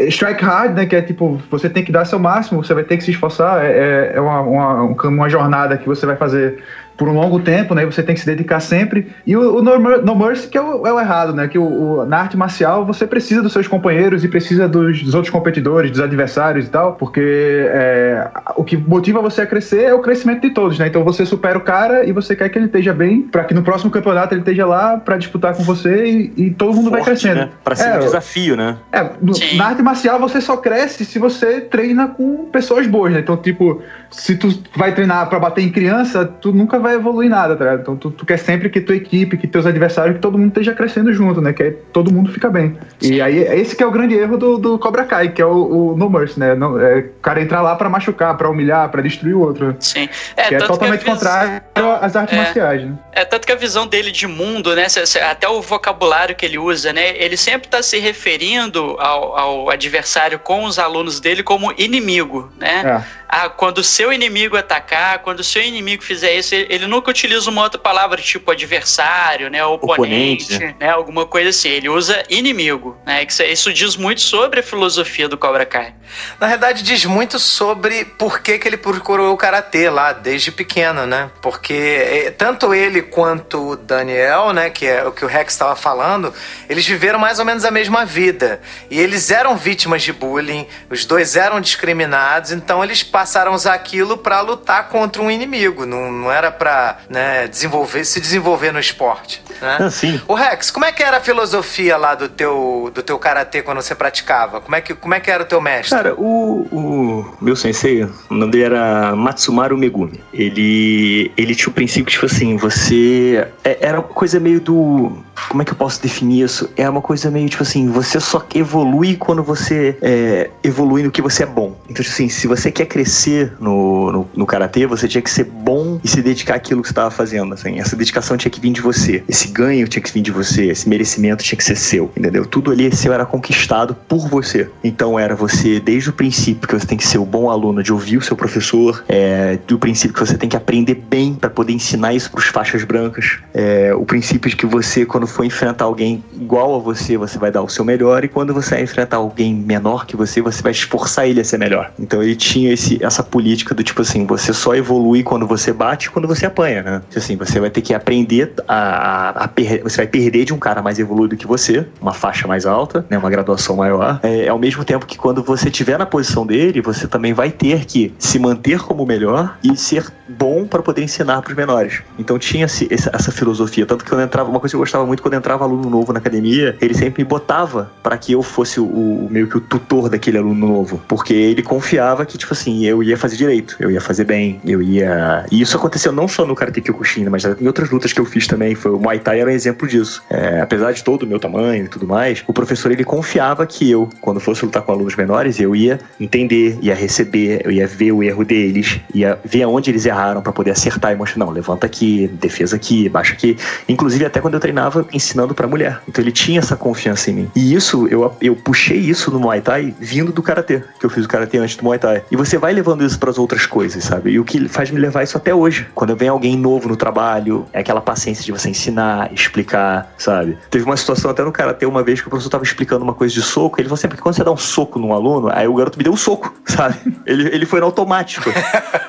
Strike 0.09 0.45
hard, 0.45 0.75
né? 0.75 0.87
Que 0.87 0.97
é 0.97 1.03
tipo, 1.03 1.41
você 1.51 1.68
tem 1.68 1.85
que 1.85 1.91
dar 1.91 2.05
seu 2.05 2.18
máximo, 2.18 2.62
você 2.62 2.75
vai 2.75 2.85
ter 2.85 2.97
que 2.97 3.05
se 3.05 3.11
esforçar. 3.11 3.64
É, 3.64 3.70
é, 3.70 4.12
é 4.14 4.20
uma, 4.20 4.41
uma, 4.41 4.83
uma 4.83 5.29
jornada 5.29 5.77
que 5.77 5.87
você 5.87 6.07
vai 6.07 6.16
fazer 6.16 6.62
por 6.97 7.09
um 7.09 7.12
longo 7.12 7.40
tempo, 7.40 7.74
né? 7.74 7.84
Você 7.84 8.03
tem 8.03 8.14
que 8.14 8.20
se 8.20 8.26
dedicar 8.26 8.61
sempre. 8.61 9.12
E 9.26 9.36
o, 9.36 9.57
o 9.57 9.62
no, 9.62 9.78
no, 10.03 10.14
Mercy 10.14 10.49
que 10.49 10.59
é 10.59 10.61
o, 10.61 10.86
é 10.86 10.93
o, 10.93 11.01
errado, 11.01 11.34
né? 11.34 11.49
Que 11.49 11.59
o, 11.59 11.64
o, 11.64 12.07
na 12.07 12.18
arte 12.18 12.36
marcial 12.36 12.84
você 12.84 13.07
precisa 13.07 13.43
dos 13.43 13.53
seus 13.53 13.66
companheiros 13.66 14.24
e 14.24 14.28
precisa 14.28 14.68
dos, 14.68 15.03
dos 15.03 15.14
outros 15.14 15.30
competidores, 15.30 15.90
dos 15.90 16.01
adversários 16.01 16.66
e 16.66 16.70
tal, 16.70 16.95
porque 16.95 17.66
é, 17.68 18.28
o 18.57 18.64
que 18.64 18.76
motiva 18.76 19.20
você 19.20 19.43
a 19.43 19.47
crescer 19.47 19.84
é 19.84 19.95
o 19.95 20.01
crescimento 20.01 20.43
de 20.43 20.51
todos, 20.51 20.78
né? 20.78 20.86
Então 20.86 21.05
você 21.05 21.24
supera 21.24 21.59
o 21.59 21.62
cara 21.62 22.05
e 22.05 22.12
você 22.12 22.36
quer 22.36 22.49
que 22.49 22.59
ele 22.59 22.66
esteja 22.66 22.93
bem, 22.93 23.22
para 23.22 23.45
que 23.45 23.55
no 23.55 23.62
próximo 23.62 23.90
campeonato 23.90 24.34
ele 24.34 24.43
esteja 24.43 24.66
lá 24.66 24.99
para 24.99 25.16
disputar 25.16 25.57
com 25.57 25.62
você 25.62 26.05
e, 26.05 26.32
e 26.36 26.51
todo 26.51 26.74
mundo 26.74 26.90
Forte, 26.90 26.93
vai 26.93 27.05
crescendo. 27.05 27.36
Né? 27.36 27.51
Para 27.64 27.74
ser 27.74 27.88
é, 27.88 27.97
um 27.97 28.01
desafio, 28.01 28.57
né? 28.57 28.76
É, 28.93 29.03
no, 29.20 29.32
na 29.57 29.66
arte 29.66 29.82
marcial 29.82 30.18
você 30.18 30.40
só 30.40 30.57
cresce 30.57 31.05
se 31.05 31.18
você 31.18 31.61
treina 31.61 32.09
com 32.09 32.47
pessoas 32.47 32.86
boas, 32.86 33.12
né? 33.12 33.20
Então, 33.20 33.36
tipo, 33.36 33.82
se 34.11 34.36
tu 34.36 34.49
vai 34.76 34.95
treinar 34.95 35.28
para 35.28 35.38
bater 35.38 35.62
em 35.62 35.70
criança, 35.70 36.24
tu 36.24 36.53
nunca 36.53 36.78
vai 36.83 36.95
evoluir 36.95 37.30
nada, 37.30 37.57
tá 37.57 37.74
Então 37.74 37.97
tu, 37.97 38.11
tu, 38.11 38.26
quer 38.26 38.39
sempre 38.39 38.68
que 38.68 38.80
tua 38.80 38.97
equipe, 38.97 39.37
que 39.37 39.47
teus 39.47 39.64
adversários, 39.64 40.16
que 40.16 40.20
todo 40.20 40.37
mundo 40.37 40.49
esteja 40.49 40.74
crescendo 40.74 41.12
junto, 41.12 41.41
né? 41.41 41.53
Que 41.53 41.62
aí 41.62 41.70
todo 41.93 42.12
mundo 42.12 42.30
fica 42.33 42.51
bem. 42.51 42.76
E 43.01 43.20
aí 43.20 43.39
esse 43.39 43.76
que 43.76 43.83
é 43.83 43.87
o 43.87 43.91
grande 43.91 44.14
erro 44.14 44.37
do, 44.37 44.59
do 44.59 44.78
Cobra 44.78 45.05
Kai, 45.05 45.30
que 45.30 45.41
é 45.41 45.47
o, 45.47 45.93
o 45.93 45.97
No 45.97 46.11
Mercy, 46.11 46.39
né? 46.39 46.55
Não, 46.55 46.78
é, 46.80 46.99
o 46.99 47.20
cara 47.22 47.41
entrar 47.41 47.62
lá 47.62 47.74
para 47.76 47.89
machucar, 47.89 48.37
para 48.37 48.51
humilhar, 48.51 48.91
para 48.91 49.01
destruir 49.03 49.35
o 49.35 49.41
outro. 49.41 49.76
Sim. 49.80 50.09
É, 50.37 50.49
que 50.49 50.55
é 50.57 50.59
totalmente 50.59 51.05
que 51.05 51.11
vis... 51.11 51.14
contrário 51.14 51.62
às 52.01 52.16
artes 52.16 52.35
é, 52.35 52.37
marciais, 52.37 52.85
né? 52.85 52.99
É, 53.12 53.24
tanto 53.24 53.47
que 53.47 53.53
a 53.53 53.57
visão 53.57 53.87
dele 53.87 54.11
de 54.11 54.26
mundo, 54.26 54.74
né? 54.74 54.87
Até 55.30 55.49
o 55.49 55.62
vocabulário 55.62 56.35
que 56.35 56.45
ele 56.45 56.59
usa, 56.59 56.93
né? 56.93 57.16
Ele 57.16 57.37
sempre 57.37 57.68
tá 57.68 57.83
se 57.83 57.99
referindo 57.99 58.97
ao, 58.99 59.39
ao 59.39 59.70
adversário 59.70 60.39
com 60.39 60.64
os 60.64 60.78
alunos 60.78 61.20
dele 61.20 61.43
como 61.43 61.72
inimigo, 61.78 62.51
né? 62.59 62.83
É 62.85 63.22
ah, 63.33 63.49
quando 63.49 63.78
o 63.78 63.85
seu 63.85 64.12
inimigo 64.12 64.59
atacar, 64.59 65.20
quando 65.20 65.41
o 65.41 65.45
seu 65.45 65.62
inimigo 65.62 66.03
fizer 66.03 66.35
isso, 66.35 66.55
ele 66.55 66.72
nunca 66.87 67.11
utiliza 67.11 67.51
uma 67.51 67.62
outra 67.62 67.79
palavra 67.79 68.20
tipo 68.20 68.51
adversário, 68.51 69.51
né, 69.51 69.64
oponente, 69.64 70.45
oponente 70.45 70.59
né? 70.59 70.75
né? 70.81 70.91
alguma 70.91 71.27
coisa 71.27 71.51
assim. 71.51 71.68
Ele 71.68 71.89
usa 71.89 72.23
inimigo, 72.29 72.97
né? 73.07 73.27
Isso 73.51 73.73
diz 73.73 73.97
muito 73.97 74.20
sobre 74.20 74.61
a 74.61 74.62
filosofia 74.62 75.29
do 75.29 75.37
Cobra 75.37 75.64
Kai. 75.64 75.95
Na 76.41 76.47
verdade, 76.47 76.83
diz 76.83 77.05
muito 77.05 77.39
sobre 77.39 78.05
por 78.05 78.41
que, 78.41 78.59
que 78.59 78.68
ele 78.68 78.77
procurou 78.77 79.33
o 79.33 79.37
karatê 79.37 79.89
lá 79.89 80.12
desde 80.12 80.51
pequeno, 80.53 81.07
né? 81.07 81.31
Porque 81.41 81.73
é, 81.73 82.31
tanto 82.31 82.75
ele 82.75 83.03
quanto 83.03 83.70
o 83.70 83.77
Daniel, 83.77 84.53
né, 84.53 84.70
que 84.70 84.87
é 84.87 85.05
o 85.05 85.12
que 85.12 85.25
o 85.25 85.29
Rex 85.29 85.53
estava 85.53 85.77
falando, 85.77 86.33
eles 86.68 86.87
viveram 86.87 87.18
mais 87.18 87.39
ou 87.39 87.45
menos 87.45 87.64
a 87.64 87.70
mesma 87.70 88.05
vida 88.05 88.61
e 88.91 88.99
eles 88.99 89.31
eram 89.31 89.57
vítimas 89.57 90.03
de 90.03 90.12
bullying, 90.12 90.66
os 90.91 91.05
dois 91.05 91.37
eram 91.37 91.61
discriminados, 91.61 92.53
então 92.53 92.83
eles 92.83 93.03
passaram 93.03 93.53
a 93.53 93.55
usar 93.55 93.75
aquilo 93.75 94.18
para 94.18 94.41
lutar 94.41 94.89
contra 94.89 95.23
um 95.23 95.31
inimigo. 95.31 95.87
Não, 95.87 96.11
não 96.11 96.33
era 96.33 96.51
pra 96.63 96.99
né, 97.11 97.49
desenvolver, 97.49 98.05
se 98.05 98.21
desenvolver 98.21 98.71
no 98.73 98.79
esporte. 98.79 99.43
Né? 99.61 99.79
Ah, 99.81 99.91
sim. 99.91 100.21
O 100.29 100.35
Rex, 100.35 100.71
como 100.71 100.85
é 100.85 100.93
que 100.93 101.03
era 101.03 101.17
a 101.17 101.21
filosofia 101.21 101.97
lá 101.97 102.15
do 102.15 102.29
teu, 102.29 102.89
do 102.95 103.03
teu 103.03 103.19
karatê 103.19 103.63
quando 103.63 103.83
você 103.83 103.97
praticava? 103.97 104.61
Como 104.61 104.77
é 104.77 104.81
que, 104.81 104.95
como 104.95 105.13
é 105.13 105.19
que 105.19 105.29
era 105.29 105.43
o 105.43 105.47
teu 105.47 105.61
mestre? 105.61 105.97
Cara, 105.97 106.15
o, 106.15 106.69
o 106.71 107.37
meu 107.41 107.57
sensei, 107.57 108.05
o 108.05 108.13
nome 108.35 108.53
dele 108.53 108.65
era 108.67 109.17
Matsumaru 109.17 109.77
Megumi. 109.77 110.21
Ele, 110.33 111.33
ele 111.37 111.53
tinha 111.57 111.69
o 111.69 111.73
princípio, 111.73 112.13
tipo 112.13 112.27
assim, 112.27 112.57
você. 112.57 113.45
é- 113.65 113.79
Era 113.81 113.99
uma 113.99 114.09
coisa 114.09 114.39
meio 114.39 114.61
do. 114.61 115.13
Como 115.49 115.63
é 115.63 115.65
que 115.65 115.73
eu 115.73 115.77
posso 115.77 116.01
definir 116.01 116.45
isso? 116.45 116.71
É 116.77 116.89
uma 116.89 117.01
coisa 117.01 117.29
meio 117.31 117.49
tipo 117.49 117.63
assim, 117.63 117.89
você 117.89 118.21
só 118.21 118.45
evolui 118.55 119.17
quando 119.17 119.43
você 119.43 119.97
é, 120.01 120.51
evolui 120.63 121.03
no 121.03 121.11
que 121.11 121.21
você 121.23 121.43
é 121.43 121.47
bom. 121.47 121.75
Então, 121.89 122.03
tipo 122.05 122.15
assim, 122.15 122.29
se 122.29 122.47
você 122.47 122.71
quer 122.71 122.87
crescer 122.87 123.53
no, 123.59 124.13
no, 124.13 124.31
no 124.35 124.47
karatê, 124.47 124.87
você 124.87 125.09
tinha 125.09 125.21
que 125.23 125.31
ser 125.31 125.45
bom 125.45 125.99
e 126.05 126.09
se 126.09 126.23
dedicar 126.23 126.51
àquilo 126.57 126.82
que 126.82 126.88
você 126.88 126.92
estava 126.92 127.11
fazendo. 127.11 127.55
Assim. 127.55 127.78
Essa 127.78 127.96
dedicação 127.96 128.36
tinha 128.36 128.50
que 128.50 128.61
vir 128.61 128.72
de 128.72 128.80
você. 128.80 129.22
Esse 129.28 129.48
ganho 129.48 129.86
tinha 129.88 130.03
que 130.03 130.12
vir 130.12 130.22
de 130.22 130.30
você. 130.30 130.66
Esse 130.66 130.88
merecimento 130.88 131.42
tinha 131.42 131.57
que 131.57 131.64
ser 131.64 131.76
seu. 131.76 132.11
Entendeu? 132.16 132.44
Tudo 132.46 132.70
ali 132.70 132.94
seu 132.94 133.12
era 133.12 133.24
conquistado 133.24 133.94
por 134.09 134.28
você. 134.28 134.68
Então 134.84 135.18
era 135.18 135.34
você, 135.34 135.80
desde 135.80 136.11
o 136.11 136.12
princípio, 136.12 136.68
que 136.68 136.74
você 136.74 136.86
tem 136.86 136.98
que 136.98 137.07
ser 137.07 137.18
o 137.18 137.24
bom 137.24 137.50
aluno 137.50 137.82
de 137.82 137.92
ouvir 137.92 138.16
o 138.16 138.22
seu 138.22 138.36
professor, 138.36 139.05
é, 139.09 139.59
do 139.66 139.78
princípio 139.78 140.14
que 140.14 140.20
você 140.20 140.36
tem 140.36 140.48
que 140.48 140.57
aprender 140.57 140.94
bem 140.94 141.34
para 141.34 141.50
poder 141.50 141.72
ensinar 141.72 142.14
isso 142.14 142.30
para 142.30 142.38
os 142.38 142.46
faixas 142.46 142.84
brancas, 142.84 143.38
é, 143.55 143.94
o 143.94 144.05
princípio 144.05 144.50
de 144.50 144.57
que 144.57 144.66
você, 144.66 145.05
quando 145.05 145.26
for 145.26 145.44
enfrentar 145.44 145.84
alguém 145.84 146.22
igual 146.34 146.74
a 146.74 146.78
você, 146.78 147.16
você 147.16 147.38
vai 147.38 147.50
dar 147.50 147.62
o 147.62 147.68
seu 147.68 147.84
melhor, 147.84 148.24
e 148.24 148.28
quando 148.28 148.53
você 148.53 148.80
enfrentar 148.80 149.16
alguém 149.16 149.55
menor 149.55 150.07
que 150.07 150.16
você, 150.16 150.40
você 150.40 150.62
vai 150.62 150.72
esforçar 150.72 151.26
ele 151.26 151.40
a 151.40 151.44
ser 151.44 151.59
melhor. 151.59 151.92
Então 151.98 152.22
ele 152.22 152.36
tinha 152.36 152.72
esse, 152.72 153.03
essa 153.03 153.22
política 153.22 153.74
do 153.74 153.82
tipo 153.82 154.03
assim, 154.03 154.26
você 154.26 154.53
só 154.53 154.74
evolui 154.74 155.22
quando 155.22 155.46
você 155.46 155.72
bate 155.72 156.11
quando 156.11 156.28
você 156.28 156.41
apanha, 156.47 156.82
né? 156.82 157.03
Tipo 157.09 157.18
Assim, 157.22 157.36
você 157.36 157.61
vai 157.61 157.70
ter 157.70 157.80
que 157.82 157.95
aprender 157.95 158.53
a, 158.66 158.74
a, 158.76 159.45
a 159.45 159.51
você 159.84 159.97
vai 159.99 160.07
perder 160.07 160.45
de 160.45 160.53
um 160.53 160.59
cara 160.59 160.82
mais 160.82 160.99
evoluído 160.99 161.36
que 161.36 161.47
você, 161.47 161.86
uma 162.01 162.12
faixa 162.12 162.49
mais 162.49 162.66
alta, 162.66 163.07
né, 163.09 163.16
uma 163.16 163.30
graduação 163.30 163.76
maior, 163.76 164.18
é, 164.22 164.49
ao 164.49 164.59
mesmo 164.59 164.84
tempo 164.84 165.07
que 165.07 165.16
quando 165.16 165.43
você 165.43 165.68
estiver 165.68 165.99
na 165.99 166.07
posição 166.07 166.45
dele, 166.47 166.80
você 166.80 167.07
também 167.07 167.32
vai 167.32 167.51
ter 167.51 167.84
que 167.84 168.12
se 168.18 168.38
manter 168.38 168.80
como 168.80 169.07
melhor 169.07 169.57
e 169.62 169.76
ser 169.76 170.05
bom 170.28 170.66
para 170.66 170.82
poder 170.82 171.03
ensinar 171.03 171.43
para 171.43 171.51
os 171.51 171.57
menores. 171.57 172.03
Então 172.18 172.38
tinha 172.38 172.64
esse- 172.66 172.88
essa, 172.90 173.30
filosofia, 173.30 173.86
tanto 173.86 174.05
que 174.05 174.11
quando 174.11 174.22
entrava, 174.22 174.49
uma 174.51 174.59
coisa 174.61 174.72
que 174.72 174.76
eu 174.76 174.80
gostava 174.80 175.07
muito 175.07 175.22
quando 175.22 175.34
entrava 175.34 175.64
aluno 175.64 175.88
novo 175.88 176.12
na 176.12 176.18
academia, 176.18 176.76
ele 176.80 176.95
sempre 176.95 177.22
me 177.22 177.28
botava 177.28 177.90
para 178.03 178.16
que 178.18 178.32
eu 178.32 178.43
fosse 178.43 178.80
o, 178.80 178.84
o- 178.84 179.28
meio 179.30 179.47
que 179.49 179.57
o 179.57 179.61
tutor 179.61 180.09
daquele 180.09 180.38
aluno 180.38 180.66
novo, 180.66 181.01
porque 181.09 181.32
ele 181.34 181.62
confiava 181.62 182.24
que 182.26 182.36
tipo 182.36 182.53
assim, 182.53 182.84
eu 182.84 183.03
ia 183.03 183.16
fazer 183.16 183.36
direito, 183.36 183.76
eu 183.78 183.90
ia 183.90 184.01
fazer 184.01 184.24
bem, 184.24 184.61
eu 184.64 184.82
ia 184.82 185.45
e 185.51 185.61
isso 185.61 185.76
aconteceu 185.76 186.12
não 186.12 186.26
só 186.33 186.47
no 186.47 186.55
Karate 186.55 186.80
Kyokushin, 186.80 187.28
mas 187.28 187.45
em 187.45 187.66
outras 187.66 187.91
lutas 187.91 188.12
que 188.12 188.20
eu 188.20 188.24
fiz 188.24 188.47
também, 188.47 188.74
foi 188.74 188.91
o 188.91 188.99
Muay 188.99 189.18
Thai 189.18 189.41
era 189.41 189.51
um 189.51 189.53
exemplo 189.53 189.87
disso. 189.87 190.22
É, 190.30 190.61
apesar 190.61 190.93
de 190.93 191.05
todo 191.05 191.22
o 191.22 191.26
meu 191.26 191.39
tamanho 191.39 191.85
e 191.85 191.89
tudo 191.89 192.07
mais, 192.07 192.43
o 192.47 192.53
professor 192.53 192.91
ele 192.91 193.05
confiava 193.05 193.66
que 193.66 193.91
eu, 193.91 194.09
quando 194.20 194.41
fosse 194.41 194.64
lutar 194.64 194.83
com 194.83 194.93
alunos 194.93 195.16
menores, 195.16 195.61
eu 195.61 195.74
ia 195.76 195.99
entender, 196.18 196.78
ia 196.80 196.95
receber, 196.95 197.62
eu 197.64 197.70
ia 197.70 197.87
ver 197.87 198.12
o 198.12 198.22
erro 198.22 198.45
deles, 198.45 199.01
ia 199.14 199.39
ver 199.45 199.62
aonde 199.62 199.91
eles 199.91 200.07
erraram 200.07 200.43
para 200.43 200.53
poder 200.53 200.70
acertar 200.70 201.12
e 201.12 201.16
mostrar, 201.16 201.45
não, 201.45 201.51
levanta 201.51 201.87
aqui, 201.87 202.28
defesa 202.41 202.76
aqui, 202.76 203.09
baixa 203.09 203.33
aqui. 203.33 203.57
Inclusive 203.89 204.24
até 204.24 204.41
quando 204.41 204.55
eu 204.55 204.61
treinava 204.61 205.07
ensinando 205.12 205.55
pra 205.55 205.66
mulher. 205.66 206.01
Então 206.09 206.22
ele 206.22 206.33
tinha 206.33 206.59
essa 206.59 206.76
confiança 206.76 207.30
em 207.30 207.35
mim. 207.35 207.51
E 207.55 207.74
isso, 207.74 208.07
eu, 208.09 208.35
eu 208.41 208.57
puxei 208.57 208.99
isso 208.99 209.30
no 209.30 209.41
Muay 209.41 209.61
Thai 209.61 209.95
vindo 209.99 210.33
do 210.33 210.43
Karatê, 210.43 210.83
que 210.99 211.07
eu 211.07 211.11
fiz 211.11 211.24
o 211.24 211.28
Karatê 211.28 211.59
antes 211.59 211.76
do 211.76 211.85
Muay 211.85 211.99
Thai. 211.99 212.22
E 212.30 212.37
você 212.37 212.59
vai 212.59 212.72
levando 212.72 213.05
isso 213.05 213.18
pras 213.18 213.39
outras 213.39 213.66
coisas, 213.66 214.05
sabe? 214.05 214.30
E 214.30 214.39
o 214.39 214.45
que 214.45 214.68
faz 214.68 214.91
me 214.91 214.99
levar 214.99 215.22
isso 215.22 215.37
até 215.37 215.55
hoje. 215.55 215.87
Quando 215.95 216.11
vem 216.23 216.29
alguém 216.29 216.57
novo 216.57 216.89
no 216.89 216.97
trabalho, 216.97 217.66
é 217.73 217.81
aquela 217.81 218.01
paciência 218.01 218.45
de 218.45 218.53
você 218.53 218.70
ensinar, 218.70 219.33
explicar, 219.33 220.14
sabe? 220.16 220.57
Teve 220.70 220.85
uma 220.85 220.97
situação 220.97 221.29
até 221.33 221.43
no 221.43 221.51
Karatê 221.51 221.85
uma 221.85 222.01
vez 222.05 222.20
que 222.20 222.29
o 222.29 222.31
professor 222.31 222.49
tava 222.49 222.62
explicando 222.62 223.03
uma 223.03 223.12
coisa 223.12 223.35
de 223.35 223.43
soco, 223.43 223.81
ele 223.81 223.89
falou 223.89 223.99
assim, 223.99 224.07
porque 224.07 224.23
quando 224.23 224.37
você 224.37 224.45
dá 224.45 224.53
um 224.53 224.57
soco 224.57 225.01
num 225.01 225.12
aluno, 225.12 225.49
aí 225.53 225.66
o 225.66 225.75
garoto 225.75 225.99
me 225.99 226.05
deu 226.05 226.12
um 226.12 226.16
soco, 226.16 226.55
sabe? 226.64 226.95
Ele, 227.27 227.49
ele 227.53 227.66
foi 227.66 227.81
no 227.81 227.87
automático. 227.87 228.49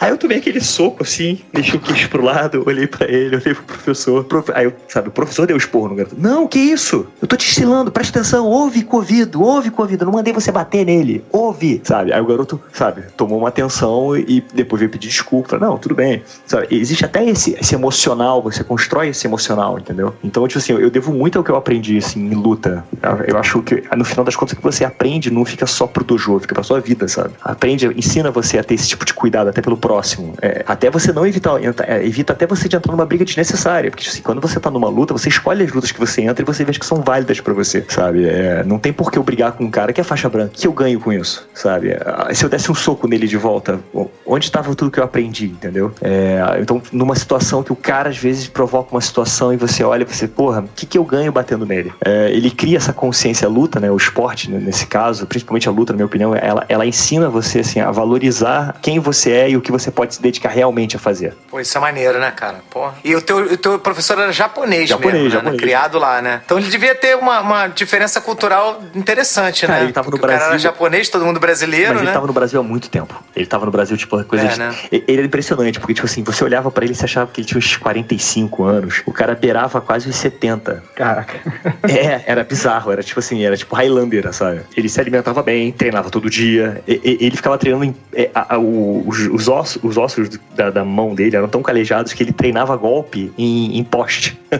Aí 0.01 0.09
eu 0.09 0.17
tomei 0.17 0.39
aquele 0.39 0.59
soco 0.59 1.03
assim, 1.03 1.39
deixei 1.53 1.75
o 1.75 1.79
queixo 1.79 2.09
pro 2.09 2.23
lado, 2.23 2.63
olhei 2.65 2.87
pra 2.87 3.07
ele, 3.07 3.35
olhei 3.35 3.53
pro 3.53 3.63
professor. 3.63 4.23
Profe- 4.23 4.51
Aí, 4.55 4.65
eu, 4.65 4.73
sabe, 4.87 5.09
o 5.09 5.11
professor 5.11 5.45
deu 5.45 5.55
esporro 5.55 5.89
no 5.89 5.95
garoto. 5.95 6.15
Não, 6.17 6.47
que 6.47 6.57
isso? 6.57 7.05
Eu 7.21 7.27
tô 7.27 7.35
te 7.35 7.47
ensinando, 7.47 7.91
presta 7.91 8.17
atenção, 8.19 8.47
ouve 8.47 8.87
ouvido, 8.91 9.43
ouve 9.43 9.71
ouvido. 9.77 10.01
Eu 10.01 10.05
não 10.07 10.13
mandei 10.13 10.33
você 10.33 10.51
bater 10.51 10.83
nele, 10.83 11.23
ouve, 11.31 11.79
sabe? 11.83 12.11
Aí 12.11 12.19
o 12.21 12.25
garoto, 12.25 12.59
sabe, 12.73 13.03
tomou 13.15 13.37
uma 13.37 13.49
atenção 13.49 14.17
e 14.17 14.43
depois 14.53 14.79
veio 14.79 14.91
pedir 14.91 15.09
desculpa. 15.09 15.59
Não, 15.59 15.77
tudo 15.77 15.93
bem. 15.93 16.23
Sabe? 16.47 16.67
Existe 16.71 17.02
até 17.05 17.23
esse, 17.25 17.55
esse 17.59 17.75
emocional, 17.75 18.41
você 18.41 18.63
constrói 18.63 19.09
esse 19.09 19.25
emocional, 19.27 19.77
entendeu? 19.79 20.13
Então, 20.23 20.47
tipo 20.47 20.59
assim, 20.59 20.73
eu 20.73 20.89
devo 20.89 21.11
muito 21.13 21.37
ao 21.37 21.43
que 21.43 21.51
eu 21.51 21.55
aprendi, 21.55 21.97
assim, 21.97 22.19
em 22.25 22.33
luta. 22.35 22.83
Eu- 23.01 23.33
Eu 23.33 23.37
acho 23.39 23.61
que, 23.63 23.83
no 23.95 24.03
final 24.05 24.23
das 24.25 24.35
contas, 24.35 24.53
o 24.53 24.55
que 24.57 24.61
você 24.63 24.83
aprende 24.85 25.31
não 25.31 25.43
fica 25.45 25.65
só 25.65 25.87
pro 25.87 26.03
dojo, 26.03 26.39
fica 26.39 26.53
pra 26.53 26.63
sua 26.63 26.79
vida, 26.79 27.07
sabe? 27.07 27.31
Aprende, 27.41 27.87
ensina 27.97 28.29
você 28.31 28.57
a 28.59 28.63
ter 28.63 28.75
esse 28.75 28.87
tipo 28.87 29.05
de 29.05 29.13
cuidado 29.13 29.49
até 29.49 29.61
pelo 29.61 29.77
próximo. 29.77 30.33
É, 30.41 30.63
até 30.67 30.89
você 30.89 31.11
não 31.11 31.25
evitar, 31.25 31.53
é, 31.87 32.05
evita 32.05 32.33
até 32.33 32.45
você 32.45 32.67
de 32.69 32.75
entrar 32.75 32.91
numa 32.91 33.05
briga 33.05 33.25
desnecessária. 33.25 33.89
Porque, 33.89 34.07
assim, 34.07 34.21
quando 34.21 34.39
você 34.41 34.59
tá 34.59 34.69
numa 34.69 34.89
luta, 34.89 35.13
você 35.13 35.29
escolhe 35.29 35.63
as 35.63 35.71
lutas 35.71 35.91
que 35.91 35.99
você 35.99 36.21
entra 36.21 36.43
e 36.43 36.45
você 36.45 36.63
vê 36.63 36.71
que 36.73 36.85
são 36.85 37.01
válidas 37.01 37.39
pra 37.39 37.53
você, 37.53 37.83
sabe? 37.89 38.25
É, 38.27 38.63
não 38.63 38.77
tem 38.77 38.91
por 38.93 39.11
que 39.11 39.17
eu 39.17 39.23
brigar 39.23 39.53
com 39.53 39.63
um 39.65 39.71
cara 39.71 39.91
que 39.93 40.01
é 40.01 40.03
faixa 40.03 40.29
branca. 40.29 40.51
Que 40.53 40.67
eu 40.67 40.73
ganho 40.73 40.99
com 40.99 41.11
isso, 41.11 41.47
sabe? 41.53 41.95
Ah, 42.05 42.33
Se 42.33 42.43
eu 42.45 42.49
desse 42.49 42.71
um 42.71 42.75
soco 42.75 43.07
nele 43.07 43.27
de 43.27 43.37
volta, 43.37 43.79
onde 44.25 44.45
estava 44.45 44.73
tudo 44.75 44.91
que 44.91 44.99
eu 44.99 45.03
aprendi, 45.03 45.45
entendeu? 45.45 45.91
É, 46.01 46.39
então, 46.61 46.81
numa 46.91 47.15
situação 47.15 47.63
que 47.63 47.71
o 47.71 47.75
cara 47.75 48.09
às 48.09 48.17
vezes 48.17 48.47
provoca 48.47 48.91
uma 48.93 49.01
situação 49.01 49.53
e 49.53 49.57
você 49.57 49.83
olha 49.83 50.03
e 50.03 50.05
você, 50.05 50.27
porra, 50.27 50.61
o 50.61 50.69
que, 50.75 50.85
que 50.85 50.97
eu 50.97 51.03
ganho 51.03 51.31
batendo 51.31 51.65
nele? 51.65 51.93
É, 52.03 52.29
ele 52.31 52.49
cria 52.51 52.77
essa 52.77 52.93
consciência, 52.93 53.47
a 53.47 53.49
luta, 53.51 53.79
né? 53.79 53.89
O 53.91 53.97
esporte, 53.97 54.49
né, 54.49 54.59
nesse 54.59 54.85
caso, 54.87 55.25
principalmente 55.25 55.67
a 55.67 55.71
luta, 55.71 55.93
na 55.93 55.97
minha 55.97 56.05
opinião, 56.05 56.35
ela, 56.35 56.65
ela 56.67 56.85
ensina 56.85 57.29
você, 57.29 57.59
assim, 57.59 57.79
a 57.79 57.91
valorizar 57.91 58.75
quem 58.81 58.99
você 58.99 59.31
é 59.31 59.49
e 59.51 59.57
o 59.57 59.61
que 59.61 59.71
você 59.71 59.89
pode 59.91 60.15
se 60.15 60.21
dedicar 60.21 60.49
realmente 60.49 60.95
a 60.95 60.99
fazer. 60.99 61.35
Pô, 61.49 61.59
isso 61.59 61.77
é 61.77 61.81
maneiro, 61.81 62.19
né, 62.19 62.31
cara? 62.31 62.61
Porra. 62.69 62.95
E 63.03 63.15
o 63.15 63.21
teu, 63.21 63.37
o 63.37 63.57
teu 63.57 63.79
professor 63.79 64.17
era 64.19 64.31
japonês, 64.31 64.89
Japonês, 64.89 65.13
mesmo, 65.15 65.29
né? 65.29 65.35
japonês. 65.35 65.61
Criado 65.61 65.99
lá, 65.99 66.21
né? 66.21 66.41
Então 66.45 66.57
ele 66.57 66.69
devia 66.69 66.95
ter 66.95 67.15
uma, 67.17 67.39
uma 67.41 67.67
diferença 67.67 68.19
cultural 68.21 68.81
interessante, 68.95 69.65
Cara, 69.67 69.79
né? 69.79 69.85
ele 69.85 69.93
tava 69.93 70.05
no 70.07 70.11
Porque 70.11 70.25
O 70.25 70.27
cara 70.29 70.33
era 70.39 70.49
Brasil- 70.49 70.63
japonês, 70.71 71.09
todo 71.09 71.25
mundo 71.25 71.39
brasileiro, 71.39 71.89
Mas 71.89 71.97
ele 71.99 72.07
né? 72.07 72.13
tava 72.13 72.27
no 72.27 72.33
Brasil 72.33 72.59
há 72.59 72.63
muito 72.63 72.89
tempo. 72.89 73.21
Ele 73.35 73.45
tava 73.45 73.65
no 73.65 73.71
Brasil, 73.71 73.95
tipo, 73.97 74.23
coisa 74.25 74.45
É, 74.45 74.47
de... 74.49 74.59
né? 74.59 74.75
Ele 74.91 75.03
era 75.09 75.25
impressionante, 75.25 75.79
porque, 75.79 75.93
tipo 75.93 76.05
assim, 76.05 76.23
você 76.23 76.43
olhava 76.43 76.69
pra 76.73 76.83
ele 76.85 76.93
você 76.95 77.05
achava 77.05 77.29
que 77.31 77.41
ele 77.41 77.47
tinha 77.47 77.57
uns 77.57 77.77
45 77.77 78.63
anos. 78.63 79.01
O 79.05 79.11
cara 79.13 79.35
beirava 79.35 79.79
quase 79.79 80.09
os 80.09 80.15
70. 80.15 80.83
Caraca. 80.95 81.39
É, 81.87 82.21
era 82.25 82.43
bizarro, 82.43 82.91
era 82.91 83.01
tipo 83.03 83.19
assim, 83.19 83.43
era 83.45 83.55
tipo 83.55 83.75
Highlander, 83.75 84.31
sabe? 84.33 84.61
Ele 84.75 84.89
se 84.89 84.99
alimentava 84.99 85.41
bem, 85.43 85.71
treinava 85.71 86.09
todo 86.09 86.29
dia. 86.29 86.81
E- 86.87 86.99
e- 87.03 87.25
ele 87.25 87.35
ficava 87.35 87.57
treinando 87.57 87.85
em, 87.85 87.95
é, 88.13 88.29
a- 88.33 88.55
a- 88.55 88.59
os, 88.59 89.19
os 89.27 89.47
ossos, 89.47 89.83
os 89.83 89.97
ossos 89.97 90.29
da, 90.55 90.69
da 90.69 90.83
mão 90.85 91.13
dele 91.15 91.35
eram 91.35 91.47
tão 91.47 91.61
calejados 91.61 92.13
que 92.13 92.23
ele 92.23 92.33
treinava 92.33 92.75
golpe 92.75 93.31
em, 93.37 93.77
em 93.77 93.83
poste. 93.83 94.39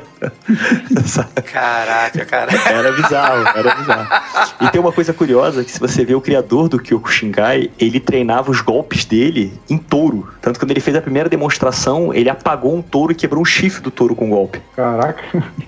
Caraca, 1.52 2.26
cara. 2.26 2.52
Era 2.70 2.92
bizarro, 2.92 3.48
era 3.58 3.76
bizarro. 3.76 4.08
E 4.62 4.68
tem 4.70 4.82
uma 4.82 4.92
coisa 4.92 5.14
curiosa 5.14 5.64
que 5.64 5.72
se 5.72 5.80
você 5.80 6.04
vê 6.06 6.16
o 6.16 6.22
criador 6.22 6.68
do 6.70 6.80
Kyokushinkai, 6.80 7.70
ele 7.80 8.00
treinava 8.00 8.52
os 8.52 8.62
golpes 8.62 9.06
dele 9.06 9.54
em 9.70 9.78
touro. 9.78 10.28
Tanto 10.42 10.60
que 10.60 10.66
quando 10.66 10.72
ele 10.72 10.80
fez 10.80 10.96
a 10.98 11.02
primeira 11.02 11.30
demonstração, 11.30 12.03
ele 12.12 12.28
apagou 12.32 12.76
um 12.76 12.82
touro 12.82 13.12
e 13.12 13.16
quebrou 13.16 13.44
um 13.44 13.46
chifre 13.46 13.82
do 13.84 13.92
touro 13.92 14.16
com 14.16 14.26
um 14.26 14.30
golpe. 14.32 14.60
Caraca. 14.76 15.22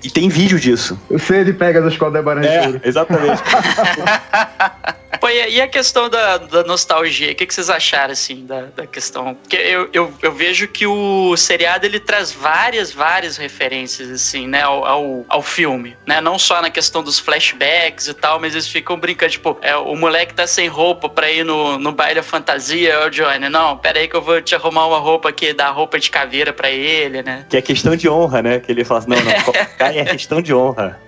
E 0.04 0.10
tem 0.10 0.28
vídeo 0.28 0.60
disso. 0.60 1.00
Eu 1.08 1.20
sei 1.20 1.44
de 1.44 1.54
Pegasus 1.54 1.96
qual 1.98 2.10
Debaran 2.12 2.42
de 2.42 2.48
É, 2.48 2.66
ouro. 2.66 2.82
exatamente. 2.84 3.44
Pô, 5.26 5.30
e 5.30 5.60
a 5.60 5.68
questão 5.68 6.08
da, 6.08 6.38
da 6.38 6.64
nostalgia? 6.64 7.32
O 7.32 7.36
que, 7.36 7.48
que 7.48 7.54
vocês 7.56 7.68
acharam, 7.68 8.14
assim, 8.14 8.46
da, 8.46 8.68
da 8.76 8.86
questão? 8.86 9.34
Porque 9.34 9.56
eu, 9.56 9.90
eu, 9.92 10.14
eu 10.22 10.32
vejo 10.32 10.68
que 10.68 10.86
o 10.86 11.36
seriado, 11.36 11.84
ele 11.84 12.00
traz 12.00 12.32
várias, 12.32 12.92
várias 12.92 13.36
referências, 13.36 14.12
assim, 14.12 14.48
né, 14.48 14.62
ao, 14.62 14.86
ao, 14.86 15.26
ao 15.28 15.42
filme, 15.42 15.98
né? 16.06 16.22
Não 16.22 16.38
só 16.38 16.62
na 16.62 16.70
questão 16.70 17.02
dos 17.02 17.18
flashbacks 17.18 18.08
e 18.08 18.14
tal, 18.14 18.40
mas 18.40 18.54
eles 18.54 18.68
ficam 18.68 19.00
brincando, 19.00 19.32
tipo, 19.32 19.58
é, 19.64 19.76
o 19.76 19.96
moleque 19.96 20.32
tá 20.32 20.46
sem 20.46 20.68
roupa 20.68 21.10
pra 21.10 21.32
ir 21.32 21.44
no, 21.44 21.80
no 21.80 21.92
baile 21.92 22.20
da 22.20 22.24
fantasia, 22.24 23.04
ô 23.04 23.10
Johnny, 23.10 23.50
não, 23.50 23.80
pera 23.80 23.98
aí 23.98 24.08
que 24.08 24.16
eu 24.16 24.22
vou 24.22 24.40
te 24.44 24.54
arrumar 24.54 24.86
uma 24.86 25.00
roupa 25.00 25.30
aqui, 25.30 25.54
dar 25.54 25.72
roupa 25.72 25.98
de 25.98 26.12
caveira 26.12 26.54
pra 26.54 26.70
ele, 26.70 27.24
né? 27.24 27.48
Que 27.50 27.58
é 27.58 27.64
questão 27.64 27.96
de 27.96 28.08
honra, 28.08 28.44
né? 28.44 28.60
Que 28.60 28.72
ele 28.72 28.86
fala 28.86 29.00
assim, 29.00 29.10
não, 29.10 29.20
não, 29.24 29.42
Kokai 29.42 29.98
é 29.98 30.06
questão 30.06 30.40
de 30.40 30.54
honra. 30.54 31.00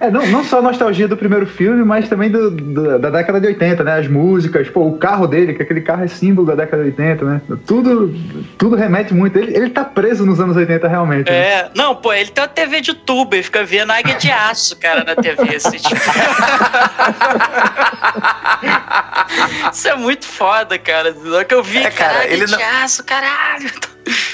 É, 0.00 0.10
não, 0.10 0.26
não 0.28 0.42
só 0.42 0.60
a 0.60 0.62
nostalgia 0.62 1.06
do 1.06 1.14
primeiro 1.14 1.46
filme, 1.46 1.84
mas 1.84 2.08
também 2.08 2.30
do, 2.30 2.50
do- 2.72 2.98
da 2.98 3.10
década 3.10 3.40
de 3.40 3.46
80, 3.48 3.82
né? 3.84 3.98
As 3.98 4.08
músicas, 4.08 4.68
pô, 4.68 4.86
o 4.86 4.98
carro 4.98 5.26
dele, 5.26 5.54
que 5.54 5.62
aquele 5.62 5.80
carro 5.80 6.04
é 6.04 6.08
símbolo 6.08 6.46
da 6.46 6.54
década 6.54 6.82
de 6.82 6.90
80, 6.90 7.24
né? 7.24 7.40
Tudo, 7.66 8.14
tudo 8.58 8.76
remete 8.76 9.12
muito. 9.14 9.36
Ele, 9.38 9.56
ele 9.56 9.70
tá 9.70 9.84
preso 9.84 10.24
nos 10.24 10.40
anos 10.40 10.56
80 10.56 10.86
realmente. 10.88 11.30
né? 11.30 11.36
É, 11.38 11.70
não, 11.74 11.94
pô, 11.96 12.12
ele 12.12 12.30
tem 12.30 12.42
uma 12.42 12.48
TV 12.48 12.80
de 12.80 12.94
tubo, 12.94 13.34
ele 13.34 13.42
fica 13.42 13.64
vendo 13.64 13.90
águia 13.90 14.14
de 14.16 14.30
aço, 14.30 14.76
cara, 14.78 15.04
na 15.04 15.14
TV, 15.16 15.56
assim, 15.56 15.78
tipo. 15.78 16.00
Isso 19.72 19.88
é 19.88 19.96
muito 19.96 20.26
foda, 20.26 20.78
cara. 20.78 21.14
Logo 21.24 21.44
que 21.44 21.54
eu 21.54 21.62
vi, 21.62 21.78
É, 21.78 21.90
cara, 21.90 22.14
caralho, 22.14 22.32
ele 22.32 22.46
de 22.46 22.52
não- 22.52 22.82
aço, 22.84 23.04
caralho. 23.04 23.70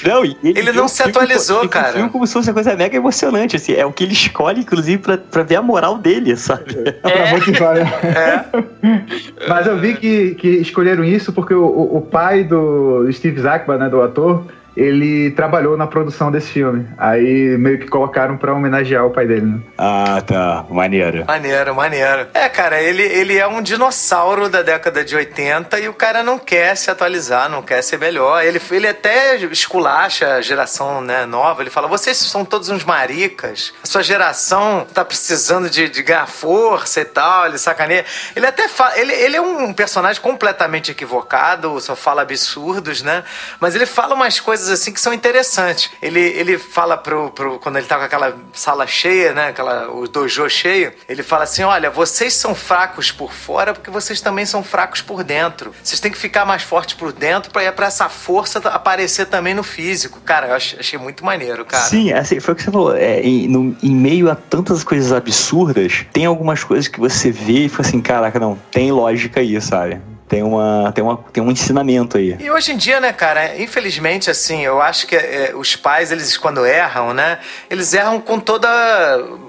Não, 0.05 0.23
Ele 0.23 0.61
vê 0.61 0.71
não 0.71 0.87
se 0.87 0.97
filme 1.03 1.11
atualizou, 1.11 1.57
ele 1.59 1.67
vê 1.67 1.73
cara. 1.73 1.89
O 1.89 1.93
filme 1.93 2.09
como 2.09 2.25
se 2.27 2.33
fosse 2.33 2.49
uma 2.49 2.53
coisa 2.53 2.75
mega 2.75 2.95
emocionante, 2.95 3.55
assim. 3.55 3.73
É 3.73 3.85
o 3.85 3.91
que 3.91 4.03
ele 4.03 4.13
escolhe, 4.13 4.61
inclusive, 4.61 4.97
pra, 5.01 5.17
pra 5.17 5.43
ver 5.43 5.55
a 5.57 5.61
moral 5.61 5.97
dele, 5.97 6.35
sabe? 6.37 6.73
Pra 7.01 7.11
É. 7.11 7.31
motivar, 7.31 7.75
né? 7.75 7.91
É. 8.03 9.47
Mas 9.47 9.67
eu 9.67 9.77
vi 9.77 9.95
que, 9.95 10.35
que 10.35 10.47
escolheram 10.47 11.03
isso 11.03 11.33
porque 11.33 11.53
o, 11.53 11.65
o- 11.65 11.97
o 11.97 12.01
pai 12.01 12.43
do 12.43 13.07
Steve 13.11 13.39
Zakba, 13.41 13.77
né, 13.77 13.89
do 13.89 14.01
ator, 14.01 14.45
ele 14.77 15.31
trabalhou 15.31 15.75
na 15.75 15.87
produção 15.87 16.31
desse 16.31 16.51
filme. 16.51 16.87
Aí 16.99 17.57
meio 17.57 17.79
que 17.79 17.87
colocaram 17.87 18.37
pra 18.37 18.53
homenagear 18.53 19.05
o 19.05 19.09
pai 19.09 19.25
dele, 19.25 19.47
né? 19.47 19.59
Ah, 19.75 20.21
tá. 20.25 20.65
Maneiro. 20.69 21.25
Maneiro, 21.25 21.73
maneiro. 21.73 22.27
É, 22.31 22.47
cara, 22.47 22.79
ele, 22.79 23.01
ele 23.01 23.37
é 23.37 23.47
um 23.47 23.59
dinossauro 23.59 24.47
da 24.47 24.61
década 24.61 25.03
de 25.03 25.15
80 25.15 25.79
e 25.79 25.89
o 25.89 25.93
cara 25.93 26.21
não 26.21 26.37
quer 26.37 26.77
se 26.77 26.91
atualizar, 26.91 27.49
não 27.49 27.63
quer 27.63 27.81
ser 27.81 27.97
melhor. 27.97 28.43
Ele, 28.43 28.61
ele 28.69 28.87
até 28.87 29.35
esculacha 29.37 30.35
a 30.35 30.41
geração 30.41 31.01
né, 31.01 31.25
nova. 31.25 31.63
Ele 31.63 31.71
fala: 31.71 31.87
vocês 31.87 32.15
são 32.15 32.45
todos 32.45 32.69
uns 32.69 32.83
maricas, 32.83 33.73
a 33.83 33.87
sua 33.87 34.03
geração 34.03 34.85
tá 34.93 35.03
precisando 35.03 35.71
de, 35.71 35.89
de 35.89 36.03
ganhar 36.03 36.27
força 36.27 37.01
e 37.01 37.05
tal. 37.05 37.47
Ele 37.47 37.57
sacaneia. 37.57 38.05
Ele 38.35 38.45
até 38.45 38.67
fala. 38.67 38.99
Ele, 38.99 39.13
ele 39.13 39.37
é 39.37 39.41
um 39.41 39.73
personagem 39.73 40.21
completamente 40.21 40.91
equivocado, 40.91 41.79
só 41.81 41.95
fala 41.95 42.21
absurdos, 42.21 43.01
né? 43.01 43.23
Mas 43.59 43.73
ele 43.73 43.87
fala 43.87 44.13
umas 44.13 44.39
coisas 44.39 44.66
assim 44.69 44.91
que 44.91 44.99
são 45.01 45.13
interessantes. 45.13 45.89
Ele, 46.01 46.19
ele 46.19 46.57
fala 46.57 46.97
pro, 46.97 47.29
pro. 47.31 47.59
Quando 47.59 47.77
ele 47.77 47.85
tá 47.85 47.97
com 47.97 48.03
aquela 48.03 48.37
sala 48.53 48.85
cheia, 48.87 49.33
né? 49.33 49.47
Aquela, 49.49 49.89
o 49.91 50.07
dojo 50.07 50.47
cheio, 50.49 50.93
ele 51.07 51.23
fala 51.23 51.43
assim: 51.43 51.63
olha, 51.63 51.89
vocês 51.89 52.33
são 52.33 52.53
fracos 52.55 53.11
por 53.11 53.33
fora 53.33 53.73
porque 53.73 53.89
vocês 53.89 54.21
também 54.21 54.45
são 54.45 54.63
fracos 54.63 55.01
por 55.01 55.23
dentro. 55.23 55.73
Vocês 55.83 55.99
têm 55.99 56.11
que 56.11 56.17
ficar 56.17 56.45
mais 56.45 56.63
fortes 56.63 56.95
por 56.95 57.11
dentro 57.11 57.51
pra, 57.51 57.71
pra 57.71 57.87
essa 57.87 58.09
força 58.09 58.59
aparecer 58.69 59.25
também 59.27 59.53
no 59.53 59.63
físico. 59.63 60.19
Cara, 60.21 60.47
eu 60.47 60.55
ach- 60.55 60.75
achei 60.79 60.97
muito 60.99 61.23
maneiro, 61.25 61.65
cara. 61.65 61.83
Sim, 61.83 62.11
assim, 62.13 62.39
foi 62.39 62.53
o 62.53 62.57
que 62.57 62.63
você 62.63 62.71
falou. 62.71 62.95
É, 62.95 63.19
em, 63.21 63.47
no- 63.47 63.75
em 63.81 63.95
meio 63.95 64.29
a 64.29 64.35
tantas 64.35 64.83
coisas 64.83 65.11
absurdas, 65.13 66.05
tem 66.13 66.25
algumas 66.25 66.63
coisas 66.63 66.87
que 66.87 66.99
você 66.99 67.31
vê 67.31 67.65
e 67.65 67.69
fala 67.69 67.87
assim, 67.87 68.01
caraca, 68.01 68.39
não, 68.39 68.57
tem 68.71 68.91
lógica 68.91 69.39
aí, 69.39 69.59
sabe? 69.61 70.01
Tem, 70.27 70.43
uma, 70.43 70.91
tem, 70.93 71.03
uma, 71.03 71.17
tem 71.31 71.41
um 71.41 71.49
ensinamento 71.49 72.17
aí. 72.17 72.35
E 72.39 72.51
hoje 72.51 72.73
em 72.73 72.77
dia, 72.77 72.99
né, 72.99 73.13
cara, 73.13 73.61
infelizmente, 73.61 74.29
assim, 74.29 74.61
eu 74.65 74.81
acho 74.81 75.07
que 75.07 75.15
é, 75.15 75.53
os 75.55 75.75
pais, 75.75 76.11
eles, 76.11 76.37
quando 76.37 76.65
erram, 76.65 77.13
né, 77.13 77.39
eles 77.69 77.93
erram 77.93 78.19
com 78.19 78.37
toda 78.37 78.67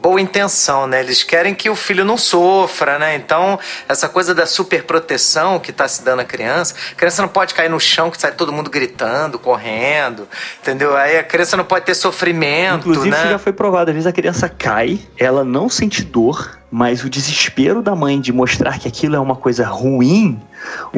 boa 0.00 0.20
intenção, 0.20 0.86
né? 0.86 1.00
Eles 1.00 1.24
querem 1.24 1.54
que 1.54 1.68
o 1.68 1.74
filho 1.74 2.04
não 2.04 2.16
sofra, 2.16 2.98
né? 2.98 3.16
Então, 3.16 3.58
essa 3.88 4.08
coisa 4.08 4.34
da 4.34 4.46
superproteção 4.46 5.58
que 5.58 5.72
tá 5.72 5.88
se 5.88 6.04
dando 6.04 6.20
à 6.20 6.24
criança, 6.24 6.74
a 6.92 6.94
criança 6.94 7.22
não 7.22 7.28
pode 7.28 7.54
cair 7.54 7.68
no 7.68 7.80
chão 7.80 8.10
que 8.10 8.20
sai 8.20 8.32
todo 8.32 8.52
mundo 8.52 8.70
gritando, 8.70 9.38
correndo, 9.38 10.28
entendeu? 10.62 10.96
Aí 10.96 11.18
a 11.18 11.24
criança 11.24 11.56
não 11.56 11.64
pode 11.64 11.84
ter 11.84 11.94
sofrimento, 11.94 12.88
Inclusive, 12.88 13.10
né? 13.10 13.18
isso 13.18 13.30
já 13.30 13.38
foi 13.38 13.52
provado. 13.52 13.90
Às 13.90 13.94
vezes 13.94 14.06
a 14.06 14.12
criança 14.12 14.48
cai, 14.48 15.00
ela 15.16 15.44
não 15.44 15.68
sente 15.68 16.04
dor, 16.04 16.57
mas 16.70 17.02
o 17.02 17.08
desespero 17.08 17.82
da 17.82 17.94
mãe 17.94 18.20
de 18.20 18.32
mostrar 18.32 18.78
que 18.78 18.86
aquilo 18.86 19.16
é 19.16 19.18
uma 19.18 19.34
coisa 19.36 19.66
ruim. 19.66 20.38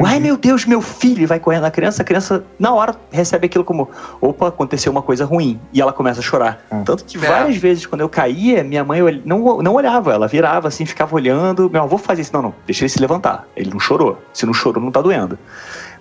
Ai 0.05 0.19
meu 0.19 0.35
Deus, 0.35 0.65
meu 0.65 0.81
filho! 0.81 1.21
E 1.21 1.25
vai 1.25 1.39
correndo 1.39 1.61
na 1.61 1.71
criança, 1.71 2.01
a 2.01 2.05
criança 2.05 2.43
na 2.59 2.73
hora 2.73 2.95
recebe 3.11 3.45
aquilo 3.45 3.63
como: 3.63 3.89
opa, 4.19 4.47
aconteceu 4.49 4.91
uma 4.91 5.01
coisa 5.01 5.23
ruim. 5.23 5.59
E 5.71 5.81
ela 5.81 5.93
começa 5.93 6.19
a 6.19 6.23
chorar. 6.23 6.63
Hum. 6.71 6.83
Tanto 6.83 7.05
que 7.05 7.17
É. 7.17 7.19
várias 7.21 7.55
vezes 7.57 7.85
quando 7.85 8.01
eu 8.01 8.09
caía, 8.09 8.63
minha 8.63 8.83
mãe 8.83 8.99
não, 9.23 9.61
não 9.61 9.73
olhava, 9.73 10.13
ela 10.13 10.27
virava 10.27 10.67
assim, 10.67 10.85
ficava 10.85 11.15
olhando. 11.15 11.69
Meu 11.69 11.83
avô 11.83 11.97
fazia 11.97 12.21
isso. 12.21 12.33
Não, 12.33 12.41
não, 12.41 12.55
deixa 12.65 12.83
ele 12.83 12.89
se 12.89 12.99
levantar. 12.99 13.47
Ele 13.55 13.69
não 13.69 13.79
chorou. 13.79 14.21
Se 14.33 14.45
não 14.45 14.53
chorou, 14.53 14.83
não 14.83 14.91
tá 14.91 15.01
doendo. 15.01 15.37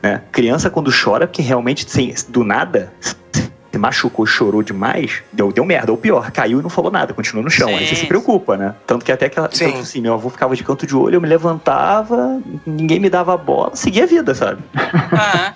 Né? 0.02 0.22
Criança, 0.32 0.70
quando 0.70 0.90
chora, 0.90 1.26
porque 1.26 1.42
realmente, 1.42 1.88
sem, 1.88 2.14
do 2.28 2.42
nada, 2.42 2.92
se 3.70 3.78
machucou, 3.78 4.26
chorou 4.26 4.62
demais, 4.62 5.22
deu, 5.32 5.52
deu 5.52 5.64
merda. 5.64 5.92
Ou 5.92 5.98
pior, 5.98 6.30
caiu 6.30 6.60
e 6.60 6.62
não 6.62 6.70
falou 6.70 6.90
nada, 6.90 7.14
continuou 7.14 7.44
no 7.44 7.50
chão. 7.50 7.68
Aí 7.68 7.86
você 7.86 7.94
Sim. 7.94 8.00
se 8.02 8.06
preocupa, 8.06 8.56
né? 8.56 8.74
Tanto 8.86 9.04
que 9.04 9.12
até 9.12 9.26
aquela. 9.26 9.48
Sim. 9.52 9.66
Tanto 9.66 9.78
assim, 9.80 10.00
meu 10.00 10.14
avô 10.14 10.28
ficava 10.28 10.56
de 10.56 10.64
canto 10.64 10.86
de 10.86 10.96
olho, 10.96 11.16
eu 11.16 11.20
me 11.20 11.28
levantava, 11.28 12.40
ninguém 12.66 12.98
me 12.98 13.08
dava 13.08 13.36
bola, 13.36 13.76
seguia 13.76 14.04
a 14.04 14.06
vida, 14.06 14.34
sabe? 14.34 14.62
Aham. 14.76 15.54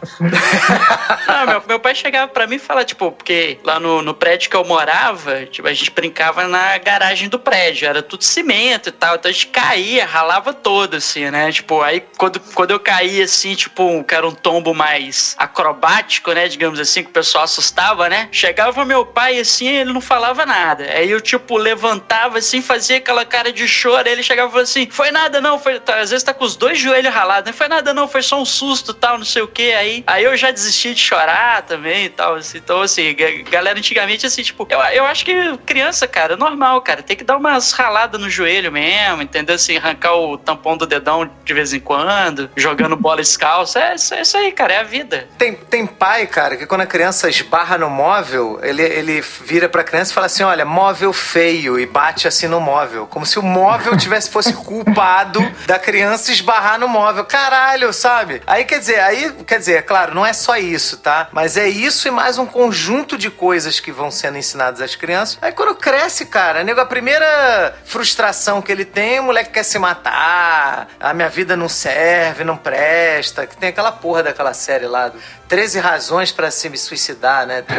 Não, 1.26 1.46
meu, 1.46 1.62
meu 1.68 1.80
pai 1.80 1.94
chegava 1.94 2.28
pra 2.28 2.46
mim 2.46 2.56
e 2.56 2.58
falava, 2.58 2.84
tipo, 2.84 3.10
porque 3.10 3.58
lá 3.64 3.80
no, 3.80 4.02
no 4.02 4.14
prédio 4.14 4.50
que 4.50 4.56
eu 4.56 4.64
morava, 4.64 5.44
tipo, 5.46 5.66
a 5.66 5.72
gente 5.72 5.90
brincava 5.90 6.46
na 6.46 6.78
garagem 6.78 7.28
do 7.28 7.38
prédio, 7.38 7.88
era 7.88 8.02
tudo 8.02 8.22
cimento 8.22 8.88
e 8.88 8.92
tal, 8.92 9.16
então 9.16 9.28
a 9.28 9.32
gente 9.32 9.48
caía, 9.48 10.06
ralava 10.06 10.52
todo, 10.52 10.96
assim, 10.96 11.30
né? 11.30 11.50
Tipo, 11.50 11.82
aí 11.82 12.02
quando, 12.16 12.40
quando 12.54 12.70
eu 12.70 12.80
caía, 12.80 13.24
assim, 13.24 13.54
tipo, 13.54 14.04
que 14.04 14.14
era 14.14 14.26
um 14.26 14.34
tombo 14.34 14.74
mais 14.74 15.34
acrobático, 15.38 16.32
né, 16.32 16.48
digamos 16.48 16.78
assim, 16.78 17.02
que 17.02 17.10
o 17.10 17.12
pessoal 17.12 17.44
assustava, 17.44 18.03
né? 18.08 18.28
Chegava 18.32 18.84
meu 18.84 19.04
pai, 19.04 19.38
assim, 19.38 19.68
ele 19.68 19.92
não 19.92 20.00
falava 20.00 20.44
nada. 20.46 20.84
Aí 20.84 21.10
eu, 21.10 21.20
tipo, 21.20 21.56
levantava, 21.56 22.38
assim, 22.38 22.60
fazia 22.60 22.98
aquela 22.98 23.24
cara 23.24 23.52
de 23.52 23.66
choro, 23.66 24.06
aí 24.06 24.12
ele 24.12 24.22
chegava 24.22 24.48
e 24.48 24.52
falava 24.52 24.68
assim, 24.68 24.88
foi 24.90 25.10
nada 25.10 25.40
não, 25.40 25.58
foi... 25.58 25.80
tá, 25.80 25.96
às 25.96 26.10
vezes 26.10 26.22
tá 26.22 26.32
com 26.34 26.44
os 26.44 26.56
dois 26.56 26.78
joelhos 26.78 27.12
ralados, 27.12 27.46
né? 27.50 27.52
Foi 27.56 27.68
nada 27.68 27.92
não, 27.94 28.08
foi 28.08 28.22
só 28.22 28.40
um 28.40 28.44
susto, 28.44 28.92
tal, 28.94 29.18
não 29.18 29.24
sei 29.24 29.42
o 29.42 29.48
que, 29.48 29.72
aí... 29.72 30.04
Aí 30.06 30.24
eu 30.24 30.36
já 30.36 30.50
desisti 30.50 30.94
de 30.94 31.00
chorar 31.00 31.62
também 31.62 32.06
e 32.06 32.08
tal, 32.08 32.34
assim. 32.34 32.58
Então, 32.58 32.80
assim, 32.82 33.14
ga- 33.14 33.50
galera 33.50 33.78
antigamente, 33.78 34.26
assim, 34.26 34.42
tipo, 34.42 34.66
eu, 34.70 34.78
eu 34.78 35.04
acho 35.04 35.24
que 35.24 35.56
criança, 35.66 36.06
cara, 36.06 36.34
é 36.34 36.36
normal, 36.36 36.80
cara, 36.82 37.02
tem 37.02 37.16
que 37.16 37.24
dar 37.24 37.36
umas 37.36 37.72
raladas 37.72 38.20
no 38.20 38.28
joelho 38.30 38.70
mesmo, 38.72 39.22
entendeu? 39.22 39.54
Assim, 39.54 39.76
arrancar 39.76 40.14
o 40.14 40.36
tampão 40.36 40.76
do 40.76 40.86
dedão 40.86 41.30
de 41.44 41.54
vez 41.54 41.72
em 41.72 41.80
quando, 41.80 42.50
jogando 42.56 42.96
bola 42.96 43.20
descalço, 43.20 43.78
é, 43.78 43.92
é 43.92 44.20
isso 44.22 44.36
aí, 44.36 44.52
cara, 44.52 44.74
é 44.74 44.78
a 44.78 44.82
vida. 44.82 45.28
Tem, 45.38 45.54
tem 45.54 45.86
pai, 45.86 46.26
cara, 46.26 46.56
que 46.56 46.66
quando 46.66 46.82
a 46.82 46.86
criança 46.86 47.28
esbarra 47.28 47.78
no 47.78 47.88
móvel, 47.94 48.58
ele, 48.62 48.82
ele 48.82 49.20
vira 49.20 49.68
pra 49.68 49.84
criança 49.84 50.10
e 50.10 50.14
fala 50.14 50.26
assim: 50.26 50.42
olha, 50.42 50.64
móvel 50.64 51.12
feio, 51.12 51.78
e 51.78 51.86
bate 51.86 52.26
assim 52.26 52.48
no 52.48 52.60
móvel. 52.60 53.06
Como 53.06 53.24
se 53.24 53.38
o 53.38 53.42
móvel 53.42 53.96
tivesse 53.96 54.28
fosse 54.28 54.52
culpado 54.52 55.40
da 55.66 55.78
criança 55.78 56.32
esbarrar 56.32 56.78
no 56.78 56.88
móvel. 56.88 57.24
Caralho, 57.24 57.92
sabe? 57.92 58.42
Aí 58.46 58.64
quer 58.64 58.80
dizer, 58.80 59.00
aí, 59.00 59.32
quer 59.46 59.58
dizer, 59.58 59.74
é 59.74 59.82
claro, 59.82 60.14
não 60.14 60.26
é 60.26 60.32
só 60.32 60.56
isso, 60.56 60.98
tá? 60.98 61.28
Mas 61.32 61.56
é 61.56 61.68
isso 61.68 62.08
e 62.08 62.10
mais 62.10 62.36
um 62.36 62.46
conjunto 62.46 63.16
de 63.16 63.30
coisas 63.30 63.78
que 63.78 63.92
vão 63.92 64.10
sendo 64.10 64.36
ensinadas 64.36 64.80
às 64.80 64.96
crianças. 64.96 65.38
Aí 65.40 65.52
quando 65.52 65.74
cresce, 65.76 66.26
cara, 66.26 66.64
nego, 66.64 66.80
a 66.80 66.86
primeira 66.86 67.76
frustração 67.84 68.60
que 68.60 68.72
ele 68.72 68.84
tem, 68.84 69.20
o 69.20 69.24
moleque 69.24 69.50
quer 69.50 69.62
se 69.62 69.78
matar, 69.78 70.63
a 71.00 71.14
minha 71.14 71.28
vida 71.28 71.56
não 71.56 71.68
serve, 71.68 72.44
não 72.44 72.56
presta, 72.56 73.46
que 73.46 73.56
tem 73.56 73.68
aquela 73.70 73.92
porra 73.92 74.22
daquela 74.22 74.52
série 74.54 74.86
lá 74.86 75.08
do 75.08 75.18
13 75.48 75.78
razões 75.78 76.32
pra 76.32 76.50
se 76.50 76.68
me 76.68 76.76
suicidar, 76.78 77.46
né? 77.46 77.62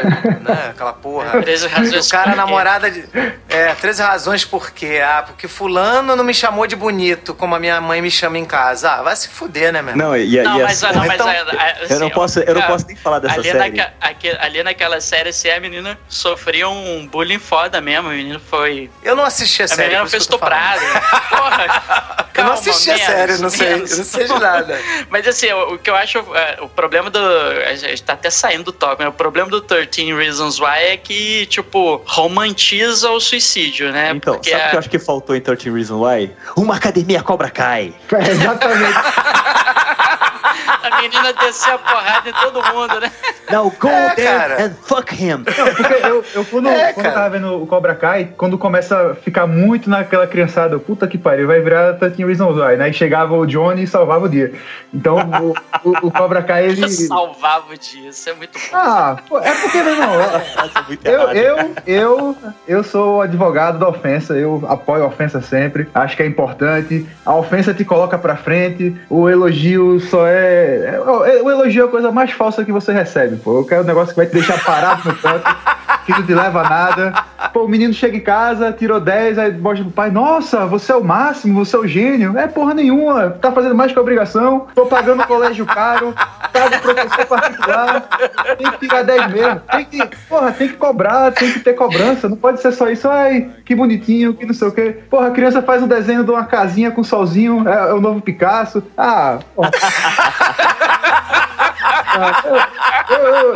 Né? 0.46 0.68
Aquela 0.70 0.94
porra. 0.94 1.42
13 1.42 1.68
razões 1.68 2.06
O 2.08 2.10
cara, 2.12 2.24
por 2.26 2.30
quê? 2.32 2.38
namorada 2.38 2.92
de. 2.92 3.04
É, 3.50 3.74
13 3.74 4.04
razões 4.04 4.46
por 4.46 4.70
quê? 4.70 5.02
Ah, 5.04 5.24
porque 5.26 5.48
fulano 5.48 6.16
não 6.16 6.24
me 6.24 6.36
chamou 6.36 6.68
de 6.68 6.76
bonito, 6.76 7.34
como 7.34 7.56
a 7.56 7.60
minha 7.60 7.82
mãe 7.82 8.00
me 8.00 8.12
chama 8.12 8.38
em 8.38 8.46
casa. 8.46 8.92
Ah, 8.92 9.02
vai 9.02 9.16
se 9.16 9.28
fuder, 9.28 9.74
né, 9.74 9.82
meu? 9.82 9.96
Não, 9.98 10.16
e, 10.16 10.36
e 10.38 10.44
Não, 10.44 10.60
e 10.60 10.64
mas, 10.64 10.84
assim, 10.84 10.94
não, 10.96 11.04
mas 11.06 11.16
então, 11.16 11.28
a- 11.28 11.32
a- 11.32 11.76
eu 11.90 12.00
não 12.00 12.06
assim, 12.08 12.10
posso, 12.16 12.40
eu 12.42 12.54
não 12.54 12.62
cara, 12.62 12.74
posso 12.74 12.86
nem 12.86 12.96
falar 12.96 13.18
dessa 13.20 13.34
ali, 13.40 13.44
série. 13.52 13.58
naque- 13.58 13.92
aque- 14.00 14.38
ali 14.40 14.62
naquela 14.62 15.02
série, 15.02 15.30
assim, 15.30 15.50
a 15.50 15.60
menina 15.60 15.98
sofria 16.08 16.70
um 16.70 17.08
bullying 17.08 17.40
foda 17.40 17.82
mesmo. 17.82 18.10
A 18.10 18.12
menina 18.12 18.40
foi. 18.40 18.92
Eu 19.02 19.16
não 19.16 19.24
assisti 19.26 19.64
a 19.64 19.66
A 19.66 19.68
série. 19.70 19.82
menina 19.88 20.02
por 20.04 20.10
foi 20.12 20.20
estuprada. 20.20 20.82
Porra! 21.30 22.26
Eu 22.36 22.44
não 22.44 22.50
calma, 22.52 22.58
assisti 22.92 23.12
a 23.12 23.16
série, 23.16 23.38
não 23.40 23.50
sei, 23.50 23.76
não 23.78 23.86
sei 23.88 24.24
de 24.26 24.40
nada. 24.40 24.80
Mas 25.10 25.28
assim, 25.28 25.52
o, 25.52 25.74
o 25.74 25.78
que 25.78 25.90
eu 25.90 25.96
acho, 25.96 26.18
é, 26.36 26.58
o 26.62 26.70
problema 26.70 27.10
do. 27.10 27.20
A 27.20 27.76
gente 27.76 28.04
tá 28.04 28.14
até 28.14 28.30
saindo 28.30 28.66
do 28.66 28.72
tópico, 28.72 29.04
né? 29.04 29.10
O 29.10 29.14
problema 29.14 29.50
do 29.50 29.62
13 29.62 30.14
Reasons 30.14 30.60
Why 30.60 30.92
é 30.94 30.98
que, 30.98 31.46
tipo, 31.48 32.02
romantiza 32.06 33.10
o 33.12 33.20
suicídio, 33.20 33.92
né? 33.92 34.12
Então, 34.16 34.36
Porque 34.36 34.50
sabe 34.52 34.62
o 34.64 34.66
a- 34.66 34.70
que 34.70 34.76
eu 34.76 34.80
acho 34.80 34.90
que 34.90 35.00
faltou 35.00 35.36
em 35.36 35.42
13 35.42 35.70
Reasons 35.70 36.02
Why? 36.02 36.32
Uma 36.58 36.76
academia 36.76 37.22
cobra 37.22 37.50
cai. 37.50 37.94
É, 38.12 38.32
exatamente. 38.32 38.94
a 40.84 41.02
menina 41.02 41.34
desceu 41.34 41.76
a 41.76 41.78
porrada 41.80 42.30
em 42.30 42.34
todo 42.34 42.64
mundo, 42.74 43.00
né? 43.00 43.12
Now 43.52 43.72
go 43.80 43.88
É, 43.88 44.10
there 44.16 44.28
cara. 44.28 44.64
and 44.66 44.72
fuck 44.84 45.14
him. 45.14 45.44
Porque 45.44 45.94
eu, 46.08 46.26
eu 46.34 46.46
quando, 46.46 46.68
É, 46.70 46.94
quando 46.94 47.06
eu 47.06 47.14
tava 47.14 47.30
vendo 47.30 47.62
o 47.62 47.68
Cobra 47.68 47.94
Kai, 47.96 48.30
quando 48.38 48.58
começa 48.58 49.12
a 49.12 49.16
ficar 49.16 49.46
muito 49.46 49.90
naquela 49.90 50.26
criançada, 50.26 50.80
puta 50.80 51.08
que 51.08 51.18
pariu, 51.18 51.46
vai 51.48 51.60
virar 51.62 51.94
13 51.94 52.26
Reasons 52.26 52.58
Why, 52.58 52.75
né? 52.78 52.90
E 52.90 52.94
chegava 52.94 53.36
o 53.36 53.46
Johnny 53.46 53.84
e 53.84 53.88
salvava 53.88 54.26
o 54.26 54.30
dia. 54.30 54.54
Então 54.94 55.18
o, 55.18 55.90
o, 55.90 56.08
o 56.08 56.12
Cobra 56.12 56.42
Kai, 56.44 56.66
ele... 56.70 56.88
Salvava 56.90 57.74
o 57.74 57.78
dia, 57.78 58.10
isso 58.10 58.30
é 58.30 58.34
muito 58.34 58.58
bom. 58.60 58.66
Ah, 58.78 59.18
pô, 59.28 59.40
é 59.40 59.52
porque, 59.52 59.82
meu 59.82 59.94
irmão, 59.94 60.10
muito 60.88 61.06
Eu, 61.08 61.22
eu, 61.32 61.76
eu, 61.86 62.38
eu 62.68 62.84
sou 62.84 63.22
advogado 63.22 63.80
da 63.80 63.88
ofensa, 63.88 64.34
eu 64.36 64.64
apoio 64.68 65.04
a 65.04 65.08
ofensa 65.08 65.42
sempre, 65.42 65.88
acho 65.94 66.16
que 66.16 66.24
é 66.24 66.26
importante. 66.26 67.06
A 67.26 67.36
ofensa 67.36 67.74
te 67.74 67.84
coloca 67.86 68.18
pra 68.18 68.36
frente, 68.36 68.96
o 69.10 69.30
elogio 69.30 70.00
só 70.00 70.28
é. 70.28 70.96
é- 70.96 71.42
O 71.42 71.50
elogio 71.50 71.84
é 71.84 71.88
a 71.88 71.92
coisa 71.92 72.12
mais 72.12 72.32
falsa 72.32 72.64
que 72.64 72.72
você 72.72 72.92
recebe, 72.92 73.38
pô. 73.38 73.60
Eu 73.60 73.66
quero 73.66 73.84
um 73.84 73.86
negócio 73.88 74.10
que 74.10 74.18
vai 74.18 74.26
te 74.26 74.34
deixar 74.34 74.64
parado 74.64 75.08
no 75.10 75.16
canto. 75.16 75.56
que 76.06 76.12
não 76.12 76.24
te 76.24 76.34
leva 76.34 76.62
a 76.62 76.70
nada. 76.70 77.14
Pô, 77.52 77.64
o 77.64 77.68
menino 77.68 77.94
chega 77.94 78.18
em 78.18 78.22
casa, 78.22 78.72
tirou 78.72 79.00
10, 79.00 79.38
aí 79.38 79.52
mostra 79.58 79.84
pro 79.84 79.94
pai, 79.94 80.12
nossa, 80.12 80.66
você 80.66 80.92
é 80.92 80.96
o 80.96 81.04
máximo, 81.04 81.66
você 81.66 81.76
é 81.76 81.80
o 81.80 81.88
gênio. 81.88 82.38
É 82.38 82.48
porra 82.66 82.74
nenhuma, 82.74 83.30
tá 83.30 83.52
fazendo 83.52 83.76
mais 83.76 83.92
que 83.92 84.00
obrigação, 84.00 84.66
tô 84.74 84.88
pagando 84.88 85.24
colégio 85.28 85.68
caro, 85.68 86.16
pago 86.52 86.82
professor 86.82 87.26
particular, 87.28 88.02
tem 88.58 88.72
que 88.72 88.78
tirar 88.80 89.04
10 89.04 89.32
mesmo. 89.32 89.60
Tem 89.72 89.86
que, 89.86 90.16
porra, 90.28 90.52
tem 90.52 90.68
que 90.70 90.74
cobrar, 90.76 91.32
tem 91.32 91.52
que 91.52 91.60
ter 91.60 91.74
cobrança, 91.74 92.28
não 92.28 92.38
pode 92.38 92.60
ser 92.60 92.72
só 92.72 92.90
isso, 92.90 93.08
ai, 93.08 93.52
que 93.64 93.76
bonitinho, 93.76 94.34
que 94.34 94.48
não 94.48 94.54
sei 94.54 94.68
o 94.68 94.72
quê. 94.72 94.98
Porra, 95.12 95.28
a 95.28 95.32
criança 95.32 95.62
faz 95.62 95.84
um 95.84 95.88
desenho 95.88 96.24
de 96.24 96.32
uma 96.32 96.46
casinha 96.46 96.90
com 96.90 97.04
solzinho, 97.04 97.70
é, 97.70 97.92
é 97.92 97.94
o 97.94 98.02
novo 98.02 98.20
Picasso. 98.20 98.82
Ah, 98.98 99.38
eu, 103.10 103.18
eu, 103.18 103.56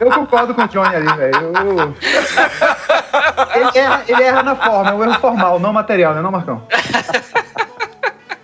eu, 0.00 0.10
concordo 0.10 0.54
com 0.54 0.62
o 0.62 0.68
Johnny 0.68 0.96
ali, 0.96 1.16
velho. 1.16 1.52
Ele, 3.54 4.02
ele 4.06 4.22
erra 4.22 4.42
na 4.42 4.54
forma, 4.54 4.90
é 4.90 4.94
um 4.94 5.04
erro 5.04 5.20
formal, 5.20 5.58
não 5.58 5.72
material, 5.72 6.12
né, 6.14 6.20
não, 6.20 6.30
Marcão? 6.30 6.62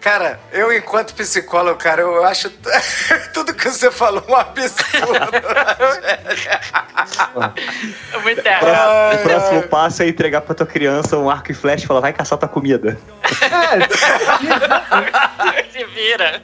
Cara, 0.06 0.38
eu 0.52 0.72
enquanto 0.72 1.12
psicólogo, 1.14 1.76
cara, 1.80 2.02
eu 2.02 2.24
acho 2.24 2.48
t- 2.48 2.70
tudo 3.34 3.52
que 3.52 3.68
você 3.68 3.90
falou 3.90 4.22
um 4.28 4.36
absurdo. 4.36 5.16
É 8.12 8.18
muito 8.18 8.46
errado. 8.46 9.16
O 9.16 9.18
próximo 9.24 9.62
passo 9.64 10.04
é 10.04 10.08
entregar 10.08 10.42
pra 10.42 10.54
tua 10.54 10.64
criança 10.64 11.18
um 11.18 11.28
arco 11.28 11.50
e 11.50 11.54
flecha 11.56 11.82
e 11.82 11.86
falar, 11.88 11.98
vai 11.98 12.12
caçar 12.12 12.38
tua 12.38 12.48
comida. 12.48 12.96
É, 13.42 13.78
Se 15.72 15.84
vira. 15.86 16.40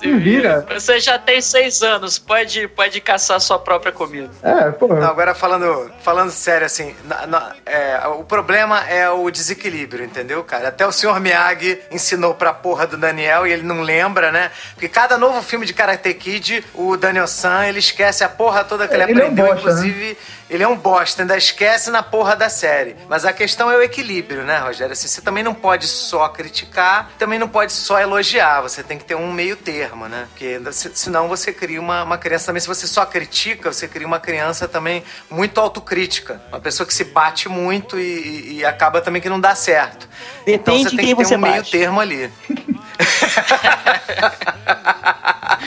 Se 0.00 0.12
vira. 0.18 0.66
Você 0.72 0.98
já 0.98 1.18
tem 1.18 1.40
seis 1.40 1.82
anos, 1.82 2.18
pode, 2.18 2.66
pode 2.68 3.00
caçar 3.00 3.40
sua 3.40 3.58
própria 3.58 3.92
comida. 3.92 4.30
é, 4.42 4.70
porra. 4.70 5.00
Não, 5.00 5.08
agora 5.08 5.34
falando, 5.34 5.90
falando 6.02 6.30
sério, 6.30 6.66
assim, 6.66 6.94
na- 7.04 7.26
na- 7.26 7.52
é, 7.66 8.00
o 8.08 8.24
problema 8.24 8.80
é 8.88 9.08
o 9.10 9.30
desequilíbrio, 9.30 10.04
entendeu, 10.04 10.42
cara? 10.42 10.68
Até 10.68 10.86
o 10.86 10.92
Sr. 10.92 11.20
Miyagi 11.20 11.78
ensinou 11.90 12.34
pra 12.34 12.52
porra 12.52 12.86
do 12.86 12.96
Daniel 12.96 13.46
e 13.46 13.52
ele 13.52 13.62
não 13.62 13.82
lembra, 13.82 14.32
né? 14.32 14.50
Porque 14.74 14.88
cada 14.88 15.18
novo 15.18 15.42
filme 15.42 15.66
de 15.66 15.72
Karate 15.74 16.12
Kid, 16.14 16.64
o 16.74 16.96
Daniel 16.96 17.26
San, 17.28 17.66
ele 17.66 17.78
esquece 17.78 18.24
a 18.24 18.28
porra 18.28 18.64
toda 18.64 18.88
que 18.88 18.94
ele, 18.94 19.02
Ele 19.02 19.12
é 19.12 19.14
um 19.14 19.18
aprendeu, 19.26 19.46
bosta, 19.46 19.60
inclusive... 19.60 20.16
Ele 20.50 20.62
é 20.64 20.68
um 20.68 20.76
bosta, 20.76 21.22
ainda 21.22 21.36
esquece 21.36 21.90
na 21.90 22.02
porra 22.02 22.34
da 22.34 22.48
série. 22.48 22.96
Mas 23.08 23.24
a 23.24 23.32
questão 23.32 23.70
é 23.70 23.76
o 23.76 23.82
equilíbrio, 23.82 24.42
né, 24.42 24.58
Rogério? 24.58 24.92
Assim, 24.92 25.06
você 25.08 25.20
também 25.20 25.44
não 25.44 25.54
pode 25.54 25.86
só 25.86 26.28
criticar, 26.28 27.10
também 27.18 27.38
não 27.38 27.48
pode 27.48 27.72
só 27.72 28.00
elogiar. 28.00 28.60
Você 28.62 28.82
tem 28.82 28.98
que 28.98 29.04
ter 29.04 29.14
um 29.14 29.32
meio 29.32 29.56
termo, 29.56 30.08
né? 30.08 30.26
Porque 30.30 30.60
se- 30.72 30.90
senão 30.94 31.28
você 31.28 31.52
cria 31.52 31.80
uma, 31.80 32.02
uma 32.02 32.18
criança 32.18 32.46
também. 32.46 32.60
Se 32.60 32.66
você 32.66 32.86
só 32.86 33.06
critica, 33.06 33.72
você 33.72 33.86
cria 33.86 34.06
uma 34.06 34.18
criança 34.18 34.66
também 34.66 35.04
muito 35.30 35.60
autocrítica. 35.60 36.42
Uma 36.48 36.60
pessoa 36.60 36.86
que 36.86 36.92
se 36.94 37.04
bate 37.04 37.48
muito 37.48 37.98
e, 37.98 38.58
e- 38.58 38.64
acaba 38.64 39.00
também 39.00 39.22
que 39.22 39.28
não 39.28 39.38
dá 39.40 39.54
certo. 39.54 40.08
então 40.46 40.74
Depende 40.74 40.82
você 40.84 40.90
de 40.90 40.96
tem 40.96 41.06
quem 41.06 41.14
que 41.14 41.22
ter 41.22 41.28
você 41.28 41.36
um 41.36 41.38
meio 41.38 41.56
bate. 41.56 41.70
termo 41.70 42.00
ali. 42.00 42.30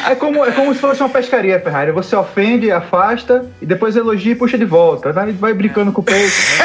É 0.09 0.15
como, 0.15 0.43
é 0.45 0.51
como 0.51 0.73
se 0.73 0.79
fosse 0.81 1.01
uma 1.01 1.07
pescaria, 1.09 1.59
Ferrari. 1.61 1.91
Você 1.91 2.13
ofende, 2.15 2.71
afasta, 2.71 3.45
e 3.61 3.65
depois 3.65 3.95
elogia 3.95 4.33
e 4.33 4.35
puxa 4.35 4.57
de 4.57 4.65
volta. 4.65 5.13
Vai, 5.13 5.31
vai 5.31 5.53
brincando 5.53 5.91
com 5.93 6.01
o 6.01 6.03
peixe. 6.03 6.61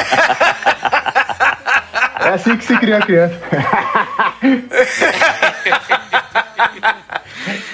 É 2.20 2.30
assim 2.30 2.56
que 2.56 2.64
se 2.64 2.76
cria 2.78 2.98
a 2.98 3.00
criança. 3.00 3.38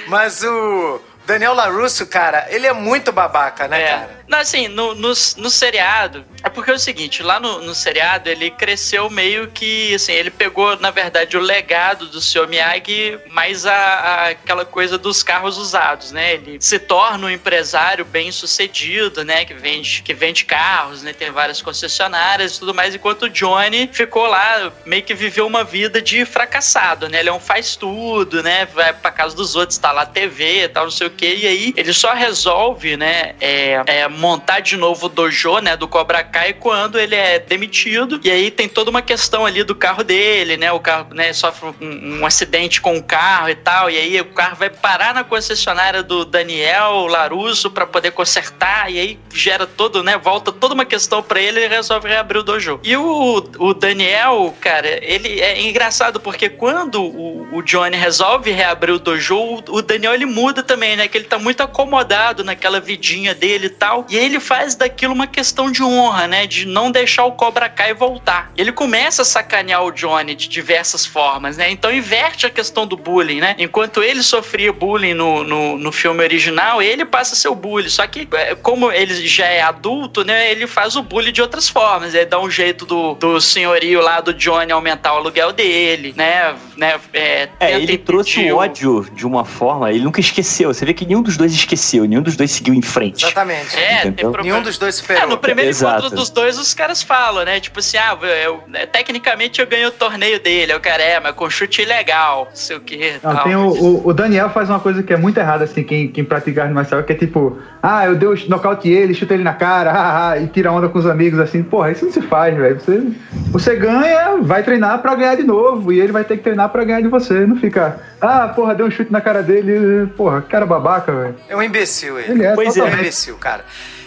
Mas 0.07 0.43
o 0.43 1.01
Daniel 1.27 1.55
LaRusso, 1.55 2.07
cara, 2.07 2.47
ele 2.51 2.67
é 2.67 2.73
muito 2.73 3.11
babaca, 3.11 3.67
né, 3.67 3.83
É. 3.83 3.89
cara? 3.89 4.11
Não, 4.27 4.39
assim, 4.39 4.69
no, 4.69 4.95
no, 4.95 5.09
no 5.09 5.51
seriado. 5.51 6.25
É 6.43 6.49
porque 6.49 6.71
é 6.71 6.75
o 6.75 6.79
seguinte, 6.79 7.23
lá 7.23 7.39
no, 7.41 7.61
no 7.63 7.75
seriado 7.75 8.29
ele 8.29 8.51
cresceu 8.51 9.09
meio 9.11 9.49
que. 9.49 9.95
Assim, 9.95 10.13
ele 10.13 10.31
pegou, 10.31 10.79
na 10.79 10.91
verdade, 10.91 11.37
o 11.37 11.41
legado 11.41 12.07
do 12.07 12.21
seu 12.21 12.47
Miyagi, 12.49 13.19
mais 13.31 13.67
a, 13.67 13.75
a- 13.75 14.29
aquela 14.31 14.65
coisa 14.65 14.97
dos 14.99 15.23
carros 15.23 15.59
usados, 15.59 16.13
né? 16.13 16.35
Ele 16.35 16.59
se 16.61 16.79
torna 16.79 17.27
um 17.27 17.31
empresário 17.31 18.05
bem 18.05 18.31
sucedido, 18.33 19.25
né? 19.25 19.45
Que 19.45 19.55
vende, 19.55 20.03
que 20.03 20.15
vende 20.15 20.45
carros, 20.45 21.03
né? 21.03 21.13
Tem 21.13 21.31
várias 21.31 21.61
concessionárias 21.63 22.57
e 22.57 22.59
tudo 22.61 22.75
mais, 22.75 22.95
enquanto 22.95 23.23
o 23.25 23.31
Johnny 23.31 23.89
ficou 23.93 24.27
lá, 24.27 24.73
meio 24.87 25.03
que 25.03 25.15
viveu 25.15 25.47
uma 25.47 25.65
vida 25.65 26.01
de 26.01 26.25
fracassado, 26.25 27.09
né? 27.09 27.21
Ele 27.21 27.29
é 27.29 27.33
um 27.33 27.41
faz 27.41 27.77
tudo, 27.77 28.43
né? 28.43 28.67
Vai 28.67 28.93
pra 28.93 29.11
casa 29.11 29.35
dos 29.37 29.55
outros, 29.55 29.79
tá 29.79 29.93
lá 29.93 30.07
TV 30.07 30.69
tal, 30.69 30.85
não 30.85 30.91
sei 30.91 31.07
o 31.07 31.11
que. 31.11 31.27
E 31.35 31.47
aí 31.47 31.75
ele 31.77 31.93
só 31.93 32.13
resolve, 32.15 32.97
né? 32.97 33.35
É, 33.41 33.83
é, 33.87 34.09
montar 34.19 34.61
de 34.61 34.77
novo 34.77 35.07
o 35.07 35.09
dojo, 35.09 35.59
né? 35.59 35.77
Do 35.77 35.89
Cobra 35.89 36.23
Kai 36.23 36.53
quando 36.55 36.99
ele 36.99 37.15
é 37.15 37.39
demitido. 37.39 38.21
E 38.23 38.31
aí 38.31 38.51
tem 38.51 38.69
toda 38.69 38.91
uma 38.91 39.03
questão 39.03 39.45
ali 39.45 39.63
do 39.63 39.75
carro 39.75 40.03
dele, 40.03 40.57
né? 40.57 40.73
O 40.73 40.81
carro, 40.81 41.13
né? 41.13 41.33
Sofre 41.33 41.75
um, 41.81 42.21
um 42.21 42.27
acidente 42.27 42.81
com 42.81 42.97
o 42.97 43.03
carro 43.03 43.49
e 43.49 43.55
tal. 43.55 43.91
E 43.91 43.99
aí 43.99 44.21
o 44.21 44.27
carro 44.27 44.57
vai 44.57 44.71
parar 44.71 45.15
na 45.15 45.25
concessionária 45.25 46.03
do 46.03 46.25
Daniel 46.25 47.07
Larusso 47.07 47.71
pra 47.71 47.87
poder 47.87 48.13
consertar. 48.13 48.91
E 48.91 48.99
aí 48.99 49.19
gera 49.33 49.67
todo, 49.67 50.03
né? 50.03 50.17
Volta 50.17 50.53
toda 50.53 50.75
uma 50.75 50.85
questão 50.85 51.23
pra 51.23 51.41
ele 51.41 51.65
e 51.65 51.69
resolve 51.69 52.09
reabrir 52.09 52.39
o 52.39 52.43
dojo. 52.43 52.81
E 52.83 52.97
o, 52.97 53.45
o 53.59 53.75
Daniel, 53.75 54.55
cara, 54.61 54.99
ele 55.03 55.41
é 55.41 55.61
engraçado 55.63 56.21
porque 56.21 56.49
quando 56.49 57.03
o, 57.03 57.57
o 57.57 57.63
Johnny 57.63 57.97
resolve 57.97 58.51
reabrir 58.51 58.93
o 58.93 58.99
dojo, 58.99 59.37
o, 59.37 59.63
o 59.69 59.83
Daniel 59.83 60.15
ele 60.15 60.27
muda 60.27 60.63
também, 60.63 60.97
né? 60.97 61.09
Que 61.09 61.19
ele 61.19 61.27
tá 61.27 61.39
muito 61.39 61.63
acomodado 61.63 62.45
naquela 62.45 62.81
vidinha 62.81 63.35
dele 63.35 63.67
e 63.67 63.71
tal. 63.71 64.04
E 64.09 64.17
ele 64.17 64.41
faz 64.41 64.75
daquilo 64.75 65.13
uma 65.13 65.27
questão 65.27 65.71
de 65.71 65.83
honra, 65.83 66.27
né? 66.27 66.47
De 66.47 66.67
não 66.67 66.91
deixar 66.91 67.25
o 67.25 67.33
Cobra 67.33 67.69
Kai 67.69 67.95
voltar. 67.95 68.51
Ele 68.57 68.73
começa 68.73 69.23
a 69.23 69.25
sacanear 69.25 69.85
o 69.85 69.91
Johnny 69.91 70.35
de 70.35 70.49
diversas 70.49 71.07
formas, 71.07 71.57
né? 71.57 71.71
Então 71.71 71.93
inverte 71.93 72.47
a 72.47 72.51
questão 72.51 72.87
do 72.87 72.97
bullying, 72.97 73.41
né? 73.41 73.55
Enquanto 73.59 74.03
ele 74.03 74.23
sofria 74.23 74.73
bullying 74.73 75.15
no, 75.15 75.45
no, 75.45 75.79
no 75.79 75.93
filme 75.93 76.23
original, 76.23 76.83
ele 76.83 77.05
passa 77.05 77.35
a 77.35 77.37
ser 77.37 77.49
o 77.49 77.55
bully. 77.55 77.91
Só 77.91 78.07
que, 78.07 78.29
é, 78.33 78.55
como 78.55 78.91
ele 78.91 79.15
já 79.27 79.47
é 79.47 79.61
adulto, 79.61 80.25
né? 80.25 80.51
Ele 80.51 80.67
faz 80.67 80.97
o 80.97 81.03
bullying 81.03 81.33
de 81.33 81.43
outras 81.43 81.69
formas. 81.69 82.15
Ele 82.15 82.27
dá 82.27 82.41
um 82.41 82.51
jeito 82.51 82.85
do, 82.87 83.15
do 83.15 83.41
senhorio 83.41 84.01
lá 84.01 84.21
do 84.21 84.33
Johnny 84.35 84.73
aumentar 84.73 85.15
o 85.15 85.17
aluguel 85.17 85.53
dele, 85.53 86.15
né? 86.17 86.55
né 86.77 86.99
é, 87.13 87.49
É, 87.61 87.81
ele 87.81 87.99
trouxe 87.99 88.51
o 88.51 88.57
ódio 88.57 89.07
de 89.13 89.27
uma 89.27 89.45
forma, 89.45 89.91
ele 89.91 90.05
nunca 90.05 90.21
esqueceu. 90.21 90.73
Você 90.73 90.85
vê 90.85 90.93
que 90.93 91.07
nenhum 91.07 91.23
dos 91.23 91.37
dois 91.37 91.53
esqueceu, 91.53 92.05
nenhum 92.05 92.23
dos 92.23 92.37
dois 92.37 92.51
seguiu 92.51 92.75
em 92.75 92.83
frente. 92.83 93.25
Exatamente. 93.25 93.77
É, 93.77 93.94
tem 94.03 94.11
Entendeu? 94.11 94.43
Nenhum 94.43 94.63
dos 94.63 94.79
dois 94.79 94.99
É, 94.99 95.01
superou. 95.01 95.29
no 95.29 95.39
primeiro 95.39 95.71
Exato. 95.71 95.99
encontro 95.99 96.17
dos 96.17 96.31
dois, 96.31 96.59
os 96.59 96.75
caras 96.75 97.03
falam, 97.03 97.45
né? 97.45 97.61
Tipo 97.61 97.79
assim, 97.81 97.97
ah, 97.97 98.17
eu, 98.21 98.29
eu- 98.29 98.87
tecnicamente 98.93 99.61
eu 99.61 99.67
ganhei 99.67 99.87
o 99.87 99.91
torneio 99.93 100.41
dele. 100.41 100.73
Eu 100.73 100.81
quero, 100.81 101.03
é, 101.03 101.19
mas 101.21 101.35
com 101.35 101.49
chute 101.51 101.83
ilegal, 101.83 102.47
não 102.51 102.57
sei 102.57 102.77
o 102.77 102.81
que. 102.81 103.15
Não, 103.23 103.37
tem 103.43 103.57
o, 103.57 103.69
o, 103.69 104.09
o 104.09 104.13
Daniel 104.13 104.51
faz 104.51 104.69
uma 104.71 104.81
coisa 104.81 105.03
que 105.03 105.13
é 105.13 105.17
muito 105.17 105.39
errada, 105.39 105.65
assim, 105.65 105.83
quem, 105.83 106.09
quem 106.09 106.25
pratica 106.25 106.63
arte 106.63 106.75
marcial, 106.75 107.03
que 107.03 107.13
é 107.13 107.17
tipo, 107.17 107.59
ah, 107.87 108.07
eu 108.07 108.15
dei 108.15 108.27
o 108.27 108.35
nocaute 108.49 108.89
ele, 108.89 109.13
chutei 109.13 109.37
ele 109.37 109.45
na 109.45 109.53
cara, 109.53 109.93
haha, 109.93 110.39
e 110.39 110.47
tira 110.47 110.73
onda 110.73 110.89
com 110.89 110.99
os 110.99 111.07
amigos, 111.07 111.39
assim, 111.39 111.63
porra, 111.63 111.91
isso 111.91 112.07
não 112.07 112.13
se 112.13 112.23
faz, 112.23 112.57
velho. 112.57 112.81
Você, 112.81 113.03
você 113.51 113.77
ganha, 113.77 114.39
vai 114.41 114.63
treinar 114.63 115.03
pra 115.03 115.15
ganhar 115.15 115.35
de 115.35 115.43
novo, 115.43 115.93
e 115.93 116.01
ele 116.01 116.11
vai 116.11 116.25
ter 116.25 116.39
que 116.39 116.43
treinar 116.43 116.71
pra 116.71 116.83
ganhar 116.83 117.03
de 117.03 117.09
você, 117.09 117.47
não 117.47 117.57
fica, 117.57 118.01
ah, 118.23 118.49
porra, 118.49 118.75
deu 118.75 118.87
um 118.87 118.91
chute 118.91 119.13
na 119.13 119.21
cara 119.21 119.43
dele, 119.43 120.07
porra, 120.17 120.41
cara 120.41 120.65
babaca, 120.65 121.13
velho. 121.13 121.35
É 121.47 121.55
um 121.55 121.63
imbecil 121.63 122.19
ele. 122.19 122.33
Ele 122.33 122.47
é, 122.47 122.55
Pois 122.55 122.69
É 122.69 122.71
um 122.71 122.75
totalmente. 122.75 123.01
imbecil, 123.01 123.37
cara. 123.37 123.65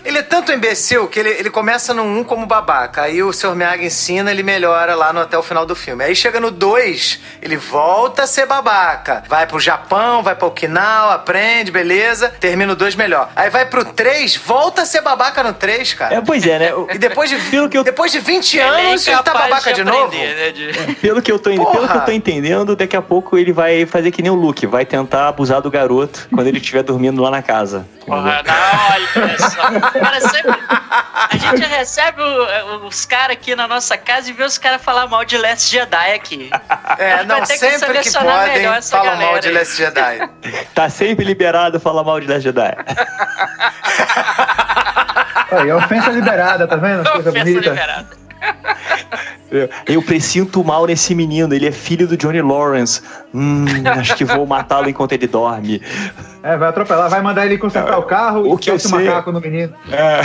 Ele 0.08 0.20
é 0.20 0.24
tanto 0.24 0.53
imbecil 0.53 1.08
que 1.08 1.20
ele, 1.20 1.30
ele 1.30 1.49
começa 1.49 1.93
no 1.93 2.01
1 2.03 2.24
como 2.24 2.45
babaca. 2.45 3.01
Aí 3.01 3.22
o 3.22 3.34
Sr. 3.34 3.55
Miyagi 3.55 3.86
ensina, 3.86 4.32
ele 4.32 4.41
melhora 4.41 4.95
lá 4.95 5.12
no, 5.12 5.20
até 5.20 5.38
o 5.38 5.43
final 5.43 5.66
do 5.66 5.76
filme. 5.76 6.01
Aí 6.03 6.16
chega 6.16 6.39
no 6.39 6.49
2, 6.49 7.20
ele 7.41 7.58
volta 7.58 8.24
a 8.24 8.28
ser 8.28 8.45
babaca. 8.45 9.24
Vai 9.28 9.45
pro 9.45 9.60
Japão, 9.60 10.24
vai 10.24 10.34
pra 10.34 10.47
Okinawa, 10.47 11.16
aprende, 11.16 11.72
beleza. 11.72 12.30
Termina 12.39 12.72
o 12.72 12.76
2 12.76 12.95
melhor. 12.95 13.30
Aí 13.36 13.49
vai 13.49 13.66
pro 13.66 13.84
3, 13.84 14.38
volta 14.38 14.84
a 14.84 14.86
ser 14.86 15.01
babaca 15.01 15.43
no 15.43 15.51
3, 15.53 15.93
cara. 15.93 16.16
É, 16.16 16.22
pois 16.22 16.45
é, 16.47 16.58
né? 16.58 16.72
E 16.95 16.97
depois 16.97 17.30
de, 17.30 17.36
Pelo 17.51 17.68
que 17.68 17.78
eu- 17.78 17.84
depois 17.84 18.10
de 18.12 18.20
20 18.20 18.53
Ele 18.58 18.64
é 18.64 18.70
anos, 18.91 19.05
ele 19.08 19.16
tá 19.18 19.22
incapaz 19.22 19.49
babaca 19.49 19.74
de, 19.74 19.84
novo. 19.84 20.05
aprender, 20.05 20.36
né, 20.36 20.51
de- 20.51 20.95
Pelo 21.01 21.22
que, 21.22 21.32
eu 21.32 21.38
tô, 21.38 21.53
Porra! 21.53 21.72
pelo 21.72 21.88
que 21.89 21.97
eu 21.97 22.01
tô 22.05 22.12
entendendo, 22.12 22.76
daqui 22.78 22.95
a 22.95 23.01
pouco 23.01 23.38
ele 23.38 23.51
vai 23.51 23.86
fazer 23.86 24.10
que 24.12 24.22
nem 24.22 24.32
o 24.32 24.36
Luke, 24.36 24.66
vai 24.66 24.86
tentar 24.86 25.28
abusar 25.28 25.62
do 25.62 25.70
garoto 25.70 26.28
quando 26.34 26.47
ele 26.47 26.60
estiver 26.60 26.82
dormindo 26.84 27.22
lá 27.22 27.30
na 27.30 27.41
casa. 27.41 27.86
Porra, 28.05 28.41
não, 28.41 29.22
olha 29.22 29.38
só. 29.38 29.97
Cara, 30.00 30.22
sempre- 30.22 30.60
a 31.30 31.38
gente 31.38 31.66
recebe 31.68 32.22
o- 32.22 32.86
os 32.88 33.06
caras 33.06 33.32
aqui 33.38 33.56
na 33.56 33.68
nossa 33.68 33.98
casa 33.98 34.30
e 34.30 34.34
vê 34.34 34.43
os 34.43 34.58
caras 34.58 34.82
falar 34.82 35.08
mal 35.08 35.24
de 35.26 35.38
Last 35.38 35.70
Jedi 35.70 36.14
aqui. 36.14 36.50
É, 36.98 37.24
não, 37.24 37.41
que 37.41 37.48
sempre 37.58 37.74
que, 37.78 38.10
selecionar 38.10 38.48
podem, 38.48 38.66
essa 38.68 38.98
falam 38.98 39.18
mal 39.18 39.39
de. 39.39 39.50
Last 39.52 39.76
Jedi. 39.78 40.30
Tá 40.74 40.89
sempre 40.89 41.26
liberado 41.26 41.80
falar 41.80 42.04
mal 42.04 42.20
de 42.20 42.28
Last 42.28 42.43
Jedi. 42.43 42.76
Aí, 45.52 45.72
ofensa 45.72 46.10
liberada, 46.12 46.68
tá 46.68 46.76
vendo? 46.76 47.10
Coisa 47.10 47.30
Ofensa 47.30 47.45
bonita. 47.45 47.70
liberada. 47.70 48.08
Eu 49.86 50.02
presinto 50.02 50.64
mal 50.64 50.86
nesse 50.86 51.16
menino, 51.16 51.54
ele 51.54 51.66
é 51.68 51.72
filho 51.72 52.06
do 52.08 52.18
Johnny 52.18 52.41
Lawrence. 52.41 53.02
Hum, 53.34 53.66
acho 53.98 54.16
que 54.16 54.26
vou 54.26 54.45
matá-lo 54.45 54.89
enquanto 54.89 55.14
ele 55.14 55.26
dorme. 55.28 55.82
É, 56.54 56.58
vai 56.58 56.70
atropelar, 56.70 57.10
vai 57.10 57.22
mandar 57.22 57.45
ele 57.45 57.58
consertar 57.58 57.98
o 57.98 58.04
carro 58.04 58.41
O 58.52 58.56
e 58.56 58.58
que 58.58 58.72
eu 58.72 58.80
sei- 58.80 59.06
macaco 59.06 59.32
no 59.32 59.41
menino. 59.41 59.74
É. 59.91 60.22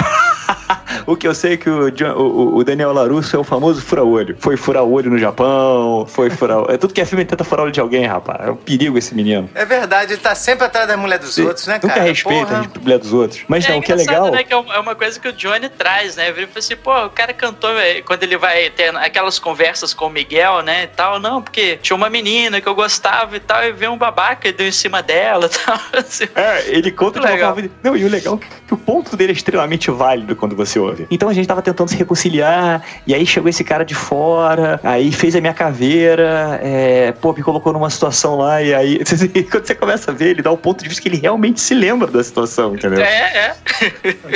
o 1.06 1.16
que 1.16 1.26
eu 1.26 1.34
sei 1.34 1.54
é 1.54 1.56
que 1.56 1.68
o, 1.68 1.90
John- 1.90 2.14
o, 2.14 2.56
o 2.56 2.64
Daniel 2.64 2.92
Larusso 2.92 3.34
é 3.34 3.38
o 3.38 3.44
famoso 3.44 3.80
fura-olho. 3.82 4.36
Foi 4.38 4.56
furar-olho 4.56 5.10
no 5.10 5.18
Japão, 5.18 6.06
foi 6.06 6.30
furar 6.30 6.58
É 6.68 6.76
tudo 6.76 6.92
que 6.94 7.00
é 7.00 7.04
filme 7.04 7.22
ele 7.22 7.30
tenta 7.30 7.44
furar 7.44 7.64
olho 7.64 7.72
de 7.72 7.80
alguém, 7.80 8.06
rapaz. 8.06 8.46
É 8.46 8.50
um 8.50 8.56
perigo 8.56 8.96
esse 8.98 9.14
menino. 9.14 9.48
É 9.54 9.64
verdade, 9.64 10.12
ele 10.12 10.20
tá 10.20 10.34
sempre 10.34 10.64
atrás 10.66 10.86
da 10.86 10.96
mulher 10.96 11.18
dos 11.18 11.36
outros, 11.38 11.66
né, 11.66 11.78
cara? 11.78 11.94
Nunca 11.94 12.06
respeita 12.08 12.46
Porra. 12.46 12.70
a 12.76 12.78
mulher 12.80 12.98
dos 12.98 13.12
outros. 13.12 13.42
Mas 13.48 13.66
não, 13.68 13.78
o 13.78 13.82
que 13.82 13.92
é 13.92 13.94
legal. 13.94 14.30
né? 14.30 14.44
Que 14.44 14.52
é 14.54 14.56
é 14.56 14.78
uma 14.78 14.94
coisa 14.94 15.18
que 15.18 15.28
o 15.28 15.32
Johnny 15.32 15.68
traz, 15.68 16.16
né? 16.16 16.28
Ele 16.28 16.46
fala 16.46 16.58
assim, 16.58 16.76
pô, 16.76 17.06
o 17.06 17.10
cara 17.10 17.32
cantou 17.32 17.74
velho, 17.74 18.04
quando 18.04 18.22
ele 18.22 18.36
vai 18.36 18.70
ter 18.70 18.94
aquelas 18.96 19.38
conversas 19.38 19.92
com 19.92 20.06
o 20.06 20.10
Miguel, 20.10 20.62
né? 20.62 20.84
E 20.84 20.86
tal, 20.88 21.18
não, 21.18 21.42
porque 21.42 21.78
tinha 21.82 21.96
uma 21.96 22.08
menina 22.10 22.60
que 22.60 22.68
eu 22.68 22.74
gostava 22.74 23.36
e 23.36 23.40
tal, 23.40 23.64
e 23.64 23.72
veio 23.72 23.92
um 23.92 23.98
babaca 23.98 24.46
e 24.48 24.52
deu 24.52 24.66
em 24.68 24.72
cima 24.72 25.02
dela 25.02 25.46
e 25.46 25.48
tal. 25.64 25.78
Assim, 26.12 26.28
É, 26.34 26.64
ele 26.68 26.90
conta 26.90 27.18
de 27.20 27.26
Legal. 27.26 27.54
forma- 27.54 27.70
Não, 27.82 27.96
e 27.96 28.04
o 28.04 28.08
legal 28.08 28.38
é 28.42 28.46
que 28.68 28.74
o 28.74 28.76
ponto 28.76 29.16
dele 29.16 29.32
é 29.32 29.34
extremamente 29.34 29.90
válido 29.90 30.36
quando 30.36 30.54
você 30.54 30.78
ouve. 30.78 31.06
Então 31.10 31.28
a 31.28 31.32
gente 31.32 31.46
tava 31.48 31.62
tentando 31.62 31.88
se 31.88 31.96
reconciliar, 31.96 32.82
e 33.06 33.14
aí 33.14 33.24
chegou 33.24 33.48
esse 33.48 33.64
cara 33.64 33.84
de 33.84 33.94
fora, 33.94 34.78
aí 34.82 35.10
fez 35.10 35.34
a 35.34 35.40
minha 35.40 35.54
caveira, 35.54 36.60
é, 36.62 37.12
pô, 37.12 37.32
me 37.32 37.42
colocou 37.42 37.72
numa 37.72 37.88
situação 37.90 38.36
lá, 38.36 38.62
e 38.62 38.74
aí 38.74 39.00
quando 39.50 39.66
você 39.66 39.74
começa 39.74 40.10
a 40.10 40.14
ver, 40.14 40.28
ele 40.30 40.42
dá 40.42 40.50
o 40.50 40.56
ponto 40.58 40.82
de 40.82 40.88
vista 40.88 41.02
que 41.02 41.08
ele 41.08 41.16
realmente 41.18 41.60
se 41.60 41.74
lembra 41.74 42.08
da 42.10 42.22
situação, 42.22 42.74
entendeu? 42.74 43.00
é, 43.00 43.06
é. 43.48 43.54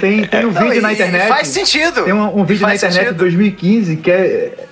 Tem, 0.00 0.24
tem 0.24 0.46
um 0.46 0.52
Não, 0.52 0.62
vídeo 0.62 0.78
e- 0.78 0.80
na 0.80 0.92
internet. 0.92 1.28
Faz 1.28 1.48
sentido. 1.48 2.04
Tem 2.04 2.12
um, 2.12 2.38
um 2.40 2.44
vídeo 2.44 2.66
na 2.66 2.74
internet 2.74 2.98
de 2.98 3.04
sentido. 3.04 3.18
2015 3.18 3.96
que 3.96 4.10
é 4.10 4.16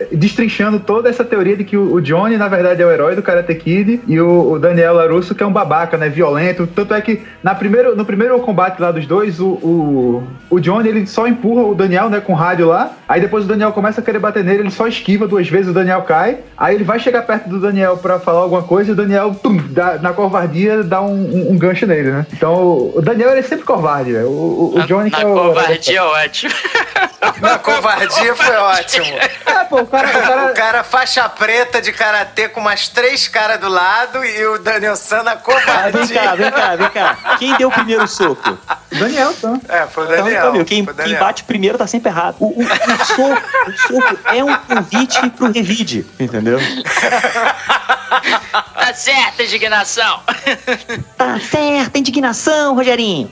é, 0.00 0.06
destrinchando 0.12 0.80
toda 0.80 1.08
essa 1.08 1.24
teoria 1.24 1.56
de 1.56 1.64
que 1.64 1.76
o 1.76 1.94
o 1.94 2.00
Johnny, 2.00 2.36
na 2.36 2.48
verdade, 2.48 2.82
é 2.82 2.86
o 2.86 2.90
herói 2.90 3.14
do 3.14 3.22
Karate 3.22 3.54
Kid 3.54 4.00
e 4.08 4.20
o, 4.20 4.52
o 4.52 4.58
Daniel 4.58 4.94
LaRusso, 4.94 5.32
que 5.34 5.42
é 5.44 5.46
um 5.46 5.52
babaca, 5.52 5.96
né? 5.96 6.08
Violento. 6.08 6.66
Tanto 6.66 6.83
é 6.92 7.00
que 7.00 7.22
na 7.42 7.54
primeiro, 7.54 7.94
no 7.96 8.04
primeiro 8.04 8.38
combate 8.40 8.80
lá 8.80 8.90
dos 8.90 9.06
dois, 9.06 9.38
o, 9.40 9.46
o, 9.46 10.22
o 10.50 10.60
Johnny 10.60 10.88
ele 10.88 11.06
só 11.06 11.26
empurra 11.26 11.62
o 11.62 11.74
Daniel, 11.74 12.10
né, 12.10 12.20
com 12.20 12.32
o 12.32 12.36
rádio 12.36 12.66
lá. 12.66 12.90
Aí 13.08 13.20
depois 13.20 13.44
o 13.44 13.48
Daniel 13.48 13.70
começa 13.72 14.00
a 14.00 14.04
querer 14.04 14.18
bater 14.18 14.42
nele, 14.44 14.60
ele 14.62 14.70
só 14.70 14.86
esquiva 14.86 15.26
duas 15.28 15.48
vezes, 15.48 15.70
o 15.70 15.74
Daniel 15.74 16.02
cai. 16.02 16.38
Aí 16.58 16.74
ele 16.74 16.84
vai 16.84 16.98
chegar 16.98 17.22
perto 17.22 17.48
do 17.48 17.60
Daniel 17.60 17.96
pra 17.98 18.18
falar 18.18 18.40
alguma 18.40 18.62
coisa 18.62 18.90
e 18.90 18.92
o 18.92 18.96
Daniel, 18.96 19.34
tum, 19.40 19.56
dá- 19.70 19.98
na 19.98 20.12
covardia, 20.12 20.82
dá 20.82 21.00
um, 21.00 21.12
um- 21.14 21.52
um 21.52 21.58
gancho 21.58 21.86
nele, 21.86 22.10
né? 22.10 22.26
Então 22.32 22.90
o 22.94 23.00
Daniel 23.02 23.30
ele 23.30 23.40
é 23.40 23.42
sempre 23.42 23.64
covarde, 23.64 24.10
né? 24.12 24.24
O, 24.24 24.72
o, 24.76 24.82
Johnny 24.86 25.10
na 25.10 25.16
que 25.18 25.22
é 25.22 25.26
o. 25.26 25.32
covardia 25.34 25.98
é 25.98 26.02
ótimo. 26.02 26.52
Na 27.40 27.58
covardia 27.58 28.34
foi 28.34 28.56
ótimo. 28.56 29.06
É, 29.46 29.64
pô, 29.64 29.80
o 29.80 29.86
cara, 29.86 30.08
o 30.08 30.12
cara, 30.12 30.44
O 30.50 30.54
cara 30.54 30.84
faixa 30.84 31.28
preta 31.28 31.80
de 31.80 31.92
karatê 31.92 32.48
com 32.48 32.60
umas 32.60 32.88
três 32.88 33.28
caras 33.28 33.58
do 33.58 33.68
lado 33.68 34.24
e 34.24 34.46
o 34.46 34.58
Daniel 34.58 34.96
San 34.96 35.22
na 35.22 35.32
Ah, 35.32 35.34
vem 35.34 36.06
cá, 36.08 36.22
covardia. 36.22 36.36
vem 36.36 36.50
cá, 36.50 36.73
vem 36.76 36.88
cá. 36.90 37.16
Quem 37.38 37.56
deu 37.56 37.68
o 37.68 37.72
primeiro 37.72 38.06
soco? 38.08 38.50
o 38.92 38.98
Daniel, 38.98 39.32
então. 39.32 39.60
É, 39.68 39.86
foi 39.86 40.04
o 40.04 40.06
Então, 40.06 40.24
Daniel. 40.24 40.40
então, 40.40 40.52
meu, 40.52 40.64
quem, 40.64 40.82
o 40.82 40.86
quem 40.86 40.94
Daniel. 40.94 41.20
bate 41.20 41.44
primeiro 41.44 41.76
tá 41.78 41.86
sempre 41.86 42.10
errado. 42.10 42.36
O, 42.38 42.46
o- 42.46 42.62
o 42.62 43.04
soco, 43.04 43.42
o 43.68 43.72
soco 43.88 44.18
é 44.34 44.44
um 44.44 44.54
convite 44.56 45.30
pro 45.30 45.50
revide, 45.50 46.06
entendeu? 46.18 46.58
Tá 48.74 48.92
certa, 48.94 49.42
indignação. 49.42 50.20
Tá 51.16 51.38
certa, 51.40 51.98
indignação, 51.98 52.74
Rogerinho. 52.74 53.30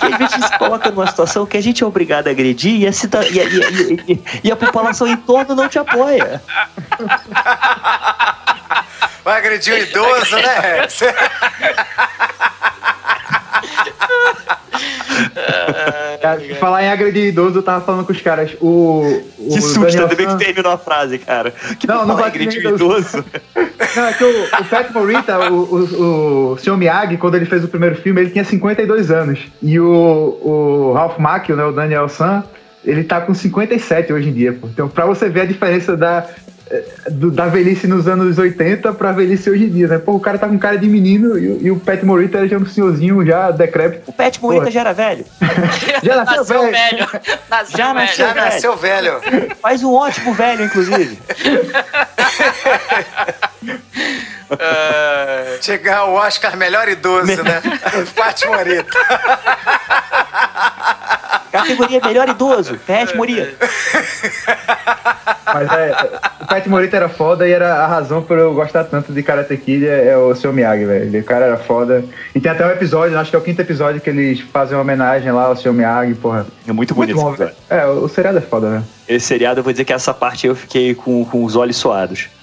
Vezes 0.00 0.20
a 0.20 0.36
gente 0.36 0.46
se 0.48 0.58
coloca 0.58 0.90
numa 0.90 1.06
situação 1.06 1.44
que 1.46 1.56
a 1.56 1.60
gente 1.60 1.82
é 1.82 1.86
obrigado 1.86 2.28
a 2.28 2.30
agredir 2.30 2.80
e 2.82 2.86
a, 2.86 2.92
cida- 2.92 3.26
e 3.26 3.40
a- 3.40 3.44
e 3.44 3.46
a- 3.64 3.70
e 3.70 4.12
a- 4.12 4.38
e 4.44 4.52
a 4.52 4.56
população 4.56 5.06
em 5.08 5.16
torno 5.16 5.54
não 5.54 5.68
te 5.68 5.78
apoia. 5.78 6.42
Vai 9.24 9.38
agredir 9.38 9.74
o 9.74 9.78
idoso, 9.78 10.36
né? 10.36 10.88
Cara, 16.20 16.40
falar 16.58 16.84
em 16.84 16.88
agredir 16.88 17.26
idoso, 17.26 17.58
eu 17.58 17.62
tava 17.62 17.84
falando 17.84 18.06
com 18.06 18.12
os 18.12 18.20
caras. 18.20 18.56
O. 18.60 19.22
o 19.38 19.48
Que 19.54 19.60
susto, 19.60 19.80
Daniel 19.80 20.02
ainda 20.02 20.14
bem 20.14 20.26
que 20.28 20.44
terminou 20.44 20.72
a 20.72 20.78
frase, 20.78 21.18
cara. 21.18 21.52
Que 21.78 21.86
Não, 21.86 22.06
não 22.06 22.16
vai 22.16 22.26
agredir 22.26 22.62
ter 22.62 22.72
o 22.72 22.74
idoso. 22.76 23.24
Não, 23.94 24.06
é 24.06 24.12
que 24.14 24.24
o, 24.24 24.44
o 24.44 24.64
Pat 24.64 24.90
Morita, 24.90 25.50
o, 25.50 25.54
o, 25.54 26.52
o 26.52 26.58
Sr. 26.58 26.78
Miyagi, 26.78 27.18
quando 27.18 27.34
ele 27.34 27.44
fez 27.44 27.62
o 27.62 27.68
primeiro 27.68 27.96
filme, 27.96 28.22
ele 28.22 28.30
tinha 28.30 28.44
52 28.44 29.10
anos. 29.10 29.40
E 29.60 29.78
o, 29.78 29.84
o 29.86 30.92
Ralph 30.94 31.18
Macchio, 31.18 31.56
né, 31.56 31.64
o 31.64 31.72
Daniel 31.72 32.08
San, 32.08 32.42
ele 32.84 33.04
tá 33.04 33.20
com 33.20 33.34
57 33.34 34.12
hoje 34.12 34.30
em 34.30 34.32
dia, 34.32 34.52
pô. 34.54 34.66
Então, 34.66 34.88
pra 34.88 35.04
você 35.04 35.28
ver 35.28 35.42
a 35.42 35.44
diferença 35.44 35.94
da, 35.94 36.26
da 37.10 37.46
velhice 37.48 37.86
nos 37.86 38.08
anos 38.08 38.38
80 38.38 38.92
pra 38.94 39.12
velhice 39.12 39.50
hoje 39.50 39.64
em 39.64 39.68
dia, 39.70 39.88
né? 39.88 39.98
Pô, 39.98 40.12
o 40.12 40.20
cara 40.20 40.38
tá 40.38 40.48
com 40.48 40.58
cara 40.58 40.78
de 40.78 40.88
menino 40.88 41.38
e, 41.38 41.48
o- 41.48 41.58
e 41.62 41.70
o 41.70 41.76
Pat 41.78 42.02
Morita 42.02 42.46
já 42.48 42.56
é 42.56 42.58
um 42.58 42.64
senhorzinho 42.66 43.24
já 43.26 43.50
decrépito. 43.50 44.04
O 44.10 44.12
Pet 44.12 44.40
Morita 44.40 44.70
já 44.70 44.80
era 44.80 44.92
velho. 44.94 45.24
Já 46.02 46.24
nasceu 46.24 46.44
velho. 46.70 47.08
Nasceu 47.50 47.76
Já 47.78 47.92
velho. 47.92 47.94
nasceu 47.94 48.26
Já 48.26 48.34
nasceu 48.34 48.76
velho. 48.76 49.20
Faz 49.60 49.82
um 49.84 49.92
ótimo 49.92 50.32
velho, 50.34 50.64
inclusive. 50.64 51.18
Ah, 54.50 55.56
Chegar 55.62 56.06
o 56.06 56.14
Oscar 56.14 56.56
melhor 56.56 56.88
idoso, 56.88 57.42
né? 57.42 57.62
Pati 58.16 58.46
Morita. 58.46 58.98
Categoria 61.52 62.00
melhor 62.04 62.28
idoso, 62.28 62.78
Pet 62.86 63.14
Morita. 63.16 63.48
Mas 65.54 65.70
é, 65.72 65.92
o 66.42 66.46
Pat 66.46 66.66
Morita 66.66 66.96
era 66.96 67.08
foda 67.08 67.46
e 67.46 67.52
era 67.52 67.74
a 67.74 67.86
razão 67.86 68.22
por 68.22 68.38
eu 68.38 68.54
gostar 68.54 68.84
tanto 68.84 69.12
de 69.12 69.22
Karate 69.22 69.56
Kid 69.58 69.86
é, 69.86 70.08
é 70.08 70.16
o 70.16 70.34
Sr. 70.34 70.52
Miyagi, 70.52 70.84
velho. 70.86 71.04
Ele- 71.04 71.20
O 71.20 71.24
cara 71.24 71.44
era 71.46 71.56
foda. 71.58 72.02
E 72.34 72.40
tem 72.40 72.50
até 72.50 72.66
um 72.66 72.70
episódio, 72.70 73.18
acho 73.18 73.30
que 73.30 73.36
é 73.36 73.38
o 73.38 73.42
quinto 73.42 73.60
episódio, 73.60 74.00
que 74.00 74.08
eles 74.10 74.40
fazem 74.40 74.74
uma 74.76 74.82
homenagem 74.82 75.30
lá 75.30 75.44
ao 75.44 75.56
Sr. 75.56 75.72
Miyagi, 75.72 76.14
porra. 76.14 76.46
É 76.66 76.72
muito 76.72 76.94
Muito 76.94 77.12
bonito 77.12 77.16
bom, 77.16 77.30
episódio. 77.34 77.54
velho. 77.68 77.82
É, 77.82 77.86
o, 77.86 78.04
o 78.04 78.08
seriado 78.08 78.38
é 78.38 78.40
foda, 78.40 78.70
né? 78.70 78.82
Esse 79.08 79.26
seriado, 79.26 79.60
eu 79.60 79.64
vou 79.64 79.72
dizer 79.72 79.84
que 79.84 79.92
essa 79.92 80.14
parte 80.14 80.46
eu 80.46 80.54
fiquei 80.54 80.94
com, 80.94 81.24
com 81.26 81.44
os 81.44 81.54
olhos 81.54 81.76
suados. 81.76 82.28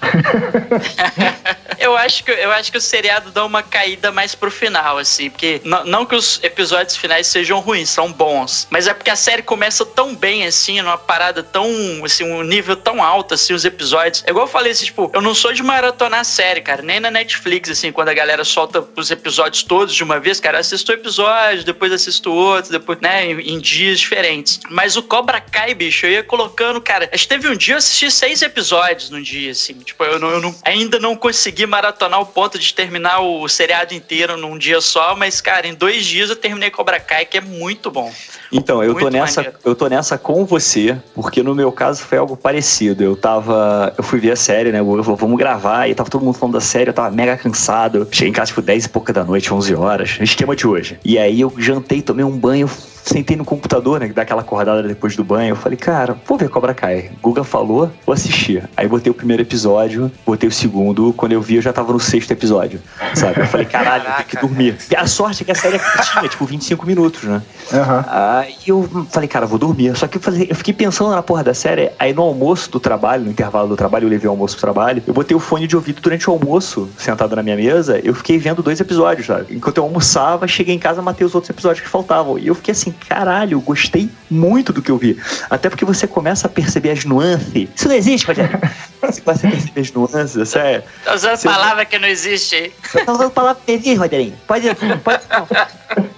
eu, 1.80 1.96
acho 1.96 2.22
que, 2.24 2.30
eu 2.30 2.50
acho 2.52 2.70
que 2.70 2.78
o 2.78 2.80
seriado 2.80 3.30
dá 3.30 3.44
uma 3.44 3.62
caída 3.62 4.12
mais 4.12 4.34
pro 4.34 4.50
final, 4.50 4.98
assim. 4.98 5.30
Porque 5.30 5.60
não 5.64 6.06
que 6.06 6.14
os 6.14 6.38
episódios 6.42 6.96
finais 6.96 7.26
sejam 7.26 7.58
ruins, 7.60 7.88
são 7.90 8.12
bons. 8.12 8.66
Mas 8.70 8.86
é 8.86 8.94
porque 8.94 9.10
a 9.10 9.16
série 9.16 9.42
começa 9.42 9.84
tão 9.84 10.14
bem, 10.14 10.46
assim, 10.46 10.80
numa 10.80 10.98
parada 10.98 11.42
tão. 11.42 11.68
Assim, 12.04 12.24
um 12.24 12.42
nível 12.42 12.76
tão 12.76 13.02
alto, 13.02 13.34
assim, 13.34 13.52
os 13.52 13.64
episódios. 13.64 14.22
É 14.26 14.30
igual 14.30 14.46
eu 14.46 14.50
falei, 14.50 14.72
assim, 14.72 14.84
tipo, 14.86 15.10
eu 15.14 15.20
não 15.20 15.34
sou 15.34 15.52
de 15.52 15.62
maratonar 15.62 16.24
série, 16.24 16.60
cara. 16.60 16.82
Nem 16.82 17.00
na 17.00 17.10
Netflix, 17.10 17.70
assim, 17.70 17.90
quando 17.92 18.08
a 18.08 18.14
galera 18.14 18.44
solta 18.44 18.84
os 18.96 19.10
episódios 19.10 19.62
todos 19.62 19.94
de 19.94 20.02
uma 20.04 20.20
vez, 20.20 20.40
cara, 20.40 20.58
assisto 20.58 20.92
um 20.92 20.94
episódio, 20.94 21.64
depois 21.64 21.92
assisto 21.92 22.32
outro, 22.32 22.70
depois, 22.70 22.98
né, 23.00 23.26
em, 23.26 23.54
em 23.54 23.58
dias 23.58 23.98
diferentes. 24.00 24.60
Mas 24.68 24.96
o 24.96 25.02
Cobra 25.02 25.40
Kai, 25.40 25.74
bicho, 25.74 26.06
eu 26.06 26.10
ia 26.12 26.22
colocando, 26.22 26.80
cara. 26.80 27.08
Acho 27.12 27.22
que 27.24 27.28
teve 27.28 27.48
um 27.48 27.56
dia 27.56 27.74
eu 27.74 27.78
assisti 27.78 28.10
seis 28.10 28.42
episódios 28.42 29.10
num 29.10 29.22
dia, 29.22 29.52
assim. 29.52 29.74
Tipo, 29.74 30.04
eu, 30.04 30.18
não, 30.18 30.30
eu 30.30 30.40
não- 30.40 30.54
ainda 30.64 30.98
não 30.98 31.16
consegui 31.16 31.66
maratonar 31.70 32.20
o 32.20 32.26
ponto 32.26 32.58
de 32.58 32.74
terminar 32.74 33.20
o 33.20 33.48
seriado 33.48 33.94
inteiro 33.94 34.36
num 34.36 34.58
dia 34.58 34.80
só, 34.80 35.16
mas, 35.16 35.40
cara, 35.40 35.66
em 35.66 35.74
dois 35.74 36.04
dias 36.04 36.28
eu 36.28 36.36
terminei 36.36 36.70
Cobra 36.70 37.00
Kai, 37.00 37.24
que 37.24 37.38
é 37.38 37.40
muito 37.40 37.90
bom. 37.90 38.12
Então, 38.52 38.82
eu 38.82 38.94
tô 38.94 39.00
Muito 39.02 39.12
nessa, 39.12 39.42
maneiro. 39.42 39.58
eu 39.64 39.74
tô 39.76 39.86
nessa 39.86 40.18
com 40.18 40.44
você, 40.44 40.98
porque 41.14 41.42
no 41.42 41.54
meu 41.54 41.70
caso 41.70 42.02
foi 42.02 42.18
algo 42.18 42.36
parecido. 42.36 43.04
Eu 43.04 43.14
tava, 43.16 43.94
eu 43.96 44.02
fui 44.02 44.18
ver 44.18 44.32
a 44.32 44.36
série, 44.36 44.72
né? 44.72 44.80
Eu 44.80 45.04
falei, 45.04 45.18
vamos 45.18 45.38
gravar, 45.38 45.88
e 45.88 45.94
tava 45.94 46.10
todo 46.10 46.24
mundo 46.24 46.36
falando 46.36 46.54
da 46.54 46.60
série, 46.60 46.90
eu 46.90 46.94
tava 46.94 47.10
mega 47.10 47.36
cansado. 47.36 48.08
Cheguei 48.10 48.30
em 48.30 48.32
casa 48.32 48.48
tipo 48.48 48.60
10 48.60 48.86
e 48.86 48.88
pouca 48.88 49.12
da 49.12 49.22
noite, 49.22 49.54
11 49.54 49.74
horas, 49.76 50.18
esquema 50.20 50.56
de 50.56 50.66
hoje. 50.66 50.98
E 51.04 51.16
aí 51.16 51.40
eu 51.40 51.52
jantei, 51.56 52.02
tomei 52.02 52.24
um 52.24 52.36
banho, 52.36 52.68
sentei 53.02 53.36
no 53.36 53.44
computador, 53.44 54.00
né, 54.00 54.08
que 54.08 54.14
dá 54.14 54.22
aquela 54.22 54.40
acordada 54.40 54.82
depois 54.82 55.16
do 55.16 55.24
banho. 55.24 55.50
Eu 55.50 55.56
falei, 55.56 55.76
cara, 55.76 56.16
vou 56.26 56.38
ver 56.38 56.48
Cobra 56.48 56.74
Kai. 56.74 57.10
Guga 57.22 57.44
falou, 57.44 57.90
vou 58.04 58.12
assistir. 58.12 58.68
Aí 58.76 58.86
botei 58.86 59.10
o 59.10 59.14
primeiro 59.14 59.42
episódio, 59.42 60.10
botei 60.26 60.48
o 60.48 60.52
segundo, 60.52 61.12
quando 61.14 61.32
eu 61.32 61.40
vi 61.40 61.56
eu 61.56 61.62
já 61.62 61.72
tava 61.72 61.92
no 61.92 62.00
sexto 62.00 62.30
episódio, 62.30 62.80
sabe? 63.14 63.40
Eu 63.40 63.46
falei, 63.46 63.66
caralho, 63.66 64.04
tem 64.16 64.26
que 64.26 64.36
dormir. 64.36 64.76
E 64.90 64.96
a 64.96 65.06
sorte 65.06 65.42
é 65.42 65.44
que 65.44 65.52
a 65.52 65.54
série 65.54 65.76
é 65.76 65.78
curtinha, 65.78 66.28
tipo 66.28 66.44
25 66.44 66.86
minutos, 66.86 67.22
né? 67.24 67.42
Aham. 67.72 68.04
Aí 68.08 68.56
eu 68.66 69.06
falei, 69.10 69.28
cara, 69.28 69.46
vou 69.46 69.58
dormir. 69.58 69.96
Só 69.96 70.06
que 70.06 70.18
eu, 70.18 70.20
falei, 70.20 70.46
eu 70.50 70.56
fiquei 70.56 70.74
pensando 70.74 71.10
na 71.10 71.22
porra 71.22 71.44
da 71.44 71.54
série. 71.54 71.90
Aí 71.98 72.12
no 72.12 72.22
almoço 72.22 72.70
do 72.70 72.80
trabalho, 72.80 73.24
no 73.24 73.30
intervalo 73.30 73.68
do 73.68 73.76
trabalho, 73.76 74.04
eu 74.04 74.10
levei 74.10 74.28
o 74.28 74.32
almoço 74.32 74.56
pro 74.56 74.62
trabalho. 74.62 75.02
Eu 75.06 75.14
botei 75.14 75.36
o 75.36 75.40
fone 75.40 75.66
de 75.66 75.76
ouvido 75.76 76.00
durante 76.00 76.28
o 76.28 76.32
almoço, 76.32 76.88
sentado 76.96 77.34
na 77.36 77.42
minha 77.42 77.56
mesa. 77.56 78.00
Eu 78.02 78.14
fiquei 78.14 78.38
vendo 78.38 78.62
dois 78.62 78.80
episódios, 78.80 79.26
sabe? 79.26 79.54
Enquanto 79.54 79.78
eu 79.78 79.84
almoçava, 79.84 80.46
cheguei 80.46 80.74
em 80.74 80.78
casa, 80.78 81.02
matei 81.02 81.26
os 81.26 81.34
outros 81.34 81.50
episódios 81.50 81.82
que 81.82 81.88
faltavam. 81.88 82.38
E 82.38 82.46
eu 82.46 82.54
fiquei 82.54 82.72
assim, 82.72 82.89
caralho, 82.92 83.56
eu 83.56 83.60
gostei 83.60 84.10
muito 84.30 84.72
do 84.72 84.82
que 84.82 84.90
eu 84.90 84.98
vi. 84.98 85.20
Até 85.48 85.68
porque 85.68 85.84
você 85.84 86.06
começa 86.06 86.46
a 86.46 86.50
perceber 86.50 86.90
as 86.90 87.04
nuances. 87.04 87.68
Isso 87.74 87.88
não 87.88 87.94
existe, 87.94 88.26
Rogério. 88.26 88.60
Você 89.00 89.22
começa 89.22 89.48
a 89.48 89.50
perceber 89.50 89.80
as 89.80 89.92
nuances, 89.92 90.36
isso 90.36 90.58
é. 90.58 90.84
Tá 91.04 91.14
usando 91.14 91.36
Você- 91.36 91.48
palavra 91.48 91.84
que 91.86 91.98
não 91.98 92.06
existe 92.06 92.70
tô 93.06 93.12
usando 93.12 93.30
palavra 93.30 93.60
que 93.64 93.72
existe, 93.72 93.94
Rogerinho. 93.96 94.34
Pode, 94.46 94.68
pode 95.02 95.22
não. 95.30 95.48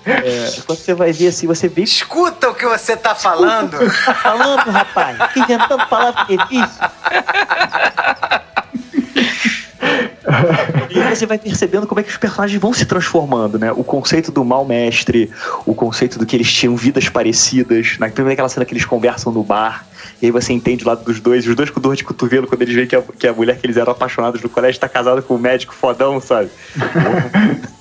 É, 0.05 0.51
quando 0.67 0.79
você 0.81 0.95
vai 0.95 1.13
ver 1.13 1.29
assim, 1.29 1.47
você 1.47 1.69
vê 1.69 1.83
Escuta 1.83 2.51
o 2.51 2.55
que 2.57 2.67
você 2.67 2.97
tá 2.97 3.15
falando. 3.15 3.79
tá 4.05 4.15
falando, 4.15 4.69
rapaz? 4.69 5.17
Inventando 5.37 5.87
palavra 5.87 6.25
que 6.27 6.35
existe. 6.35 6.79
E 10.91 11.01
você 11.15 11.27
vai 11.27 11.39
percebendo 11.39 11.87
como 11.87 12.01
é 12.01 12.03
que 12.03 12.11
os 12.11 12.17
personagens 12.17 12.61
vão 12.61 12.73
se 12.73 12.85
transformando, 12.85 13.59
né? 13.59 13.73
O 13.73 13.85
conceito 13.85 14.31
do 14.31 14.45
mal 14.45 14.65
mestre, 14.65 15.31
o 15.67 15.75
conceito 15.75 16.19
do 16.19 16.27
que 16.27 16.37
eles 16.37 16.53
tinham 16.53 16.77
vidas 16.77 17.09
parecidas. 17.09 17.97
Na 17.99 18.09
primeira 18.09 18.33
aquela 18.35 18.49
cena 18.49 18.65
que 18.65 18.73
eles 18.73 18.85
conversam 18.85 19.33
no 19.33 19.43
bar, 19.43 19.87
e 20.21 20.27
aí 20.27 20.33
você 20.33 20.53
entende 20.53 20.85
o 20.85 20.89
lado 20.89 21.05
dos 21.05 21.21
dois, 21.21 21.47
os 21.47 21.55
dois 21.55 21.71
com 21.71 21.81
dor 21.81 21.97
de 21.97 22.05
cotovelo, 22.05 22.47
quando 22.47 22.63
eles 22.63 22.75
veem 22.75 22.87
que 22.87 22.97
a, 22.97 23.03
que 23.03 23.27
a 23.27 23.33
mulher 23.33 23.59
que 23.59 23.67
eles 23.67 23.77
eram 23.77 23.93
apaixonados 23.93 24.41
no 24.41 24.49
colégio 24.49 24.81
tá 24.81 24.89
casada 24.89 25.21
com 25.21 25.35
um 25.35 25.39
médico 25.39 25.75
fodão, 25.75 26.21
sabe? 26.21 26.51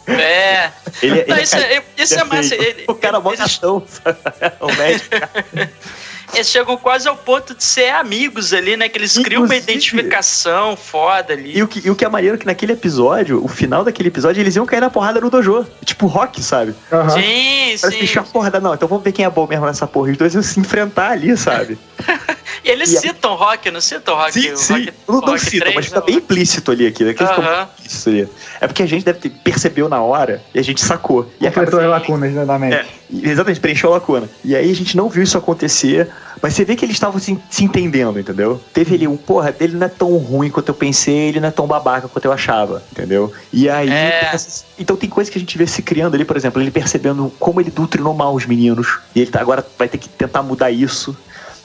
É. 0.07 0.71
Ele, 1.01 1.19
ele 1.19 1.25
Não, 1.27 1.37
isso, 1.37 1.55
é, 1.55 1.83
isso 1.97 2.19
é 2.19 2.23
massa. 2.23 2.55
Ele, 2.55 2.83
o 2.87 2.95
cara 2.95 3.17
é 3.17 3.21
mó 3.21 3.31
eles? 3.31 3.59
O 4.59 4.67
médico. 4.75 5.15
eles 6.33 6.47
chegam 6.49 6.77
quase 6.77 7.07
ao 7.07 7.15
ponto 7.17 7.53
de 7.55 7.63
ser 7.63 7.89
amigos 7.89 8.53
ali, 8.53 8.75
né? 8.77 8.87
Que 8.89 8.97
eles 8.97 9.13
criam 9.17 9.41
uma 9.43 9.55
Inclusive- 9.55 9.71
identificação 9.71 10.75
foda 10.77 11.33
ali. 11.33 11.57
E 11.57 11.63
o, 11.63 11.67
que, 11.67 11.85
e 11.85 11.89
o 11.89 11.95
que 11.95 12.05
é 12.05 12.09
maneiro 12.09 12.35
é 12.35 12.39
que 12.39 12.45
naquele 12.45 12.73
episódio, 12.73 13.43
o 13.43 13.47
final 13.47 13.83
daquele 13.83 14.07
episódio, 14.09 14.39
eles 14.41 14.55
iam 14.55 14.65
cair 14.65 14.81
na 14.81 14.89
porrada 14.89 15.19
no 15.19 15.29
dojo. 15.29 15.65
Tipo 15.85 16.07
rock, 16.07 16.41
sabe? 16.41 16.73
Aham. 16.91 17.09
Sim, 17.09 17.77
Parece 17.81 17.99
sim. 17.99 18.07
que 18.07 18.19
a 18.19 18.23
porrada, 18.23 18.59
não. 18.59 18.73
Então 18.73 18.87
vamos 18.87 19.03
ver 19.03 19.11
quem 19.11 19.25
é 19.25 19.29
bom 19.29 19.45
mesmo 19.47 19.65
nessa 19.65 19.85
porra. 19.87 20.11
Os 20.11 20.17
dois 20.17 20.33
iam 20.33 20.43
se 20.43 20.59
enfrentar 20.59 21.11
ali, 21.11 21.35
sabe? 21.37 21.77
E 22.63 22.69
eles 22.69 22.91
E 22.93 22.97
a- 22.97 23.01
citam 23.01 23.35
rock, 23.35 23.69
não 23.71 23.81
citam 23.81 24.15
rock? 24.15 24.33
sim, 24.33 24.51
o 24.51 24.57
sim. 24.57 24.73
rock, 24.73 24.93
Não, 25.07 25.15
não 25.15 25.21
rock 25.27 25.39
cita, 25.39 25.59
3, 25.65 25.75
mas 25.75 25.89
tá 25.89 25.99
não. 25.99 26.05
bem 26.05 26.15
implícito 26.17 26.71
ali 26.71 26.87
aqui. 26.87 27.03
Daqueles 27.05 27.31
Aham. 27.31 27.67
isso 27.85 28.09
ali. 28.09 28.27
É 28.59 28.67
porque 28.67 28.83
a 28.83 28.85
gente 28.87 29.03
deve 29.05 29.19
ter, 29.19 29.29
percebeu 29.29 29.87
na 29.89 30.01
hora 30.01 30.41
e 30.53 30.59
a 30.59 30.63
gente 30.63 30.81
sacou. 30.81 31.29
E 31.39 31.45
Completou 31.45 31.79
as 31.79 31.87
lacunas 31.87 32.31
né, 32.33 32.45
da 32.45 32.57
mente. 32.59 32.75
É, 32.75 32.85
exatamente, 33.11 33.59
preencheu 33.59 33.89
a 33.91 33.93
lacuna. 33.95 34.29
E 34.43 34.55
aí 34.55 34.69
a 34.69 34.75
gente 34.75 34.95
não 34.95 35.09
viu 35.09 35.23
isso 35.23 35.37
acontecer, 35.37 36.07
mas 36.41 36.53
você 36.53 36.63
vê 36.63 36.75
que 36.75 36.85
eles 36.85 36.95
estavam 36.95 37.19
se, 37.19 37.37
se 37.49 37.63
entendendo, 37.63 38.19
entendeu? 38.19 38.61
Teve 38.73 38.95
ali 38.95 39.07
um, 39.07 39.17
porra, 39.17 39.55
ele 39.59 39.75
não 39.75 39.85
é 39.85 39.89
tão 39.89 40.15
ruim 40.17 40.49
quanto 40.49 40.69
eu 40.69 40.75
pensei, 40.75 41.29
ele 41.29 41.39
não 41.39 41.47
é 41.47 41.51
tão 41.51 41.67
babaca 41.67 42.07
quanto 42.07 42.25
eu 42.25 42.31
achava, 42.31 42.83
entendeu? 42.91 43.31
E 43.51 43.69
aí. 43.69 43.89
É. 43.89 44.31
Então 44.79 44.95
tem 44.95 45.09
coisa 45.09 45.29
que 45.29 45.37
a 45.37 45.41
gente 45.41 45.57
vê 45.57 45.67
se 45.67 45.81
criando 45.81 46.15
ali, 46.15 46.25
por 46.25 46.35
exemplo, 46.37 46.61
ele 46.61 46.71
percebendo 46.71 47.31
como 47.39 47.59
ele 47.61 47.69
doutrinou 47.69 48.13
mal 48.13 48.33
os 48.33 48.45
meninos, 48.45 48.99
e 49.15 49.21
ele 49.21 49.31
tá- 49.31 49.41
agora 49.41 49.65
vai 49.77 49.87
ter 49.87 49.97
que 49.97 50.09
tentar 50.09 50.41
mudar 50.41 50.71
isso. 50.71 51.15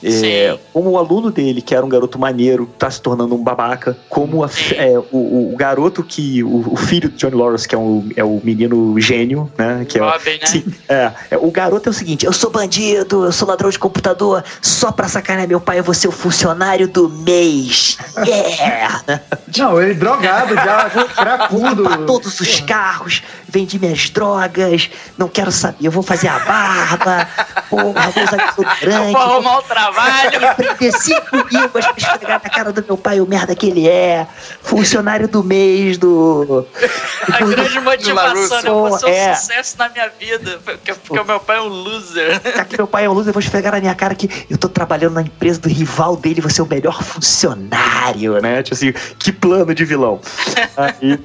É, 0.03 0.11
Sim. 0.11 0.59
como 0.72 0.90
o 0.90 0.99
aluno 0.99 1.30
dele, 1.30 1.62
que 1.62 1.74
era 1.74 1.84
um 1.84 1.88
garoto 1.88 2.18
maneiro, 2.18 2.66
tá 2.78 2.90
se 2.90 3.01
tornando 3.01 3.34
um 3.34 3.42
babaca. 3.42 3.97
Como 4.09 4.44
a 4.44 4.51
é, 4.74 4.99
o, 5.11 5.53
o 5.53 5.57
garoto 5.57 6.03
que. 6.05 6.42
O, 6.44 6.72
o 6.72 6.76
filho 6.76 7.09
do 7.09 7.16
Johnny 7.16 7.34
Lawrence, 7.34 7.66
que 7.66 7.74
é, 7.74 7.78
um, 7.78 8.09
é 8.16 8.22
o 8.24 8.40
menino 8.44 8.99
gênio, 9.01 9.51
né? 9.57 9.86
Que 9.88 9.99
é, 9.99 10.03
o- 10.03 10.11
Robin, 10.11 10.38
né? 10.38 10.47
Sim, 10.47 10.64
é, 10.88 11.12
é, 11.30 11.36
O 11.38 11.51
garoto 11.51 11.88
é 11.88 11.90
o 11.90 11.94
seguinte: 11.94 12.26
eu 12.26 12.32
sou 12.32 12.51
bandido, 12.51 13.24
eu 13.24 13.32
sou 13.32 13.49
ladrão 13.49 13.70
de 13.70 13.78
computador, 13.78 14.44
só 14.61 14.92
pra 14.92 15.09
sacanear 15.09 15.49
meu 15.49 15.61
pai, 15.61 15.78
eu 15.78 15.84
vou 15.84 15.94
ser 15.94 16.09
o 16.09 16.12
funcionário 16.12 16.86
do 16.88 17.09
mês. 17.09 17.97
Yeah! 18.26 19.03
Não, 19.57 19.80
ele 19.80 19.94
drogado 19.94 20.55
já, 20.55 20.90
cracudo. 21.14 21.82
Pra 21.84 21.99
todos 21.99 22.38
os 22.40 22.61
carros, 22.61 23.22
vendi 23.49 23.78
minhas 23.78 24.11
drogas, 24.11 24.90
não 25.16 25.28
quero 25.28 25.53
saber, 25.53 25.86
eu 25.86 25.90
vou 25.90 26.03
fazer 26.03 26.28
a 26.28 26.38
barba, 26.40 27.28
porra, 27.70 28.11
vou 28.11 28.24
usar 28.24 28.36
desodorante, 28.36 29.12
vou 29.12 29.12
vou 29.12 29.20
arrumar 29.20 29.59
o 29.59 29.62
trabalho. 29.62 30.40
prender 30.57 30.92
cinco 30.92 31.36
línguas 31.51 31.86
pra 31.86 31.94
esfregar 31.97 32.40
na 32.42 32.51
cara 32.51 32.72
do 32.72 32.84
meu 32.84 32.97
pai 32.97 33.20
o 33.20 33.26
merda 33.26 33.55
que 33.55 33.68
ele 33.68 33.88
é, 33.88 34.26
funcionário 34.62 35.28
do 35.28 35.42
mês 35.42 35.99
do. 35.99 36.66
A 37.32 37.44
grande 37.44 37.80
motivação, 37.80 38.62
né? 38.62 38.68
Eu 38.68 38.88
vou 38.88 38.99
ser 38.99 39.07
um 39.07 39.11
É. 39.11 39.34
sucesso 39.34 39.76
na 39.78 39.88
minha 39.88 40.09
vida. 40.18 40.61
Porque, 40.64 40.94
porque 40.94 41.18
o 41.18 41.24
meu 41.24 41.40
pai 41.40 41.57
é 41.59 41.61
um 41.61 41.68
loser. 41.68 42.40
Já 42.44 42.64
que 42.64 42.76
meu 42.76 42.86
pai 42.86 43.05
é 43.05 43.11
um 43.11 43.12
loser, 43.12 43.30
eu 43.30 43.34
vou 43.34 43.40
esfregar 43.40 43.72
na 43.72 43.80
minha 43.80 43.94
cara 43.94 44.14
que 44.14 44.47
eu 44.49 44.59
tô 44.59 44.68
trabalhando 44.68 45.14
na 45.14 45.22
empresa 45.22 45.61
do 45.61 45.68
rival 45.68 46.16
dele, 46.16 46.40
você 46.40 46.61
é 46.61 46.64
o 46.64 46.66
melhor 46.66 47.03
funcionário, 47.03 48.40
né? 48.40 48.62
Tipo 48.62 48.74
assim, 48.74 48.92
que 49.18 49.32
plano 49.32 49.74
de 49.74 49.84
vilão. 49.84 50.20
Aí, 50.76 51.18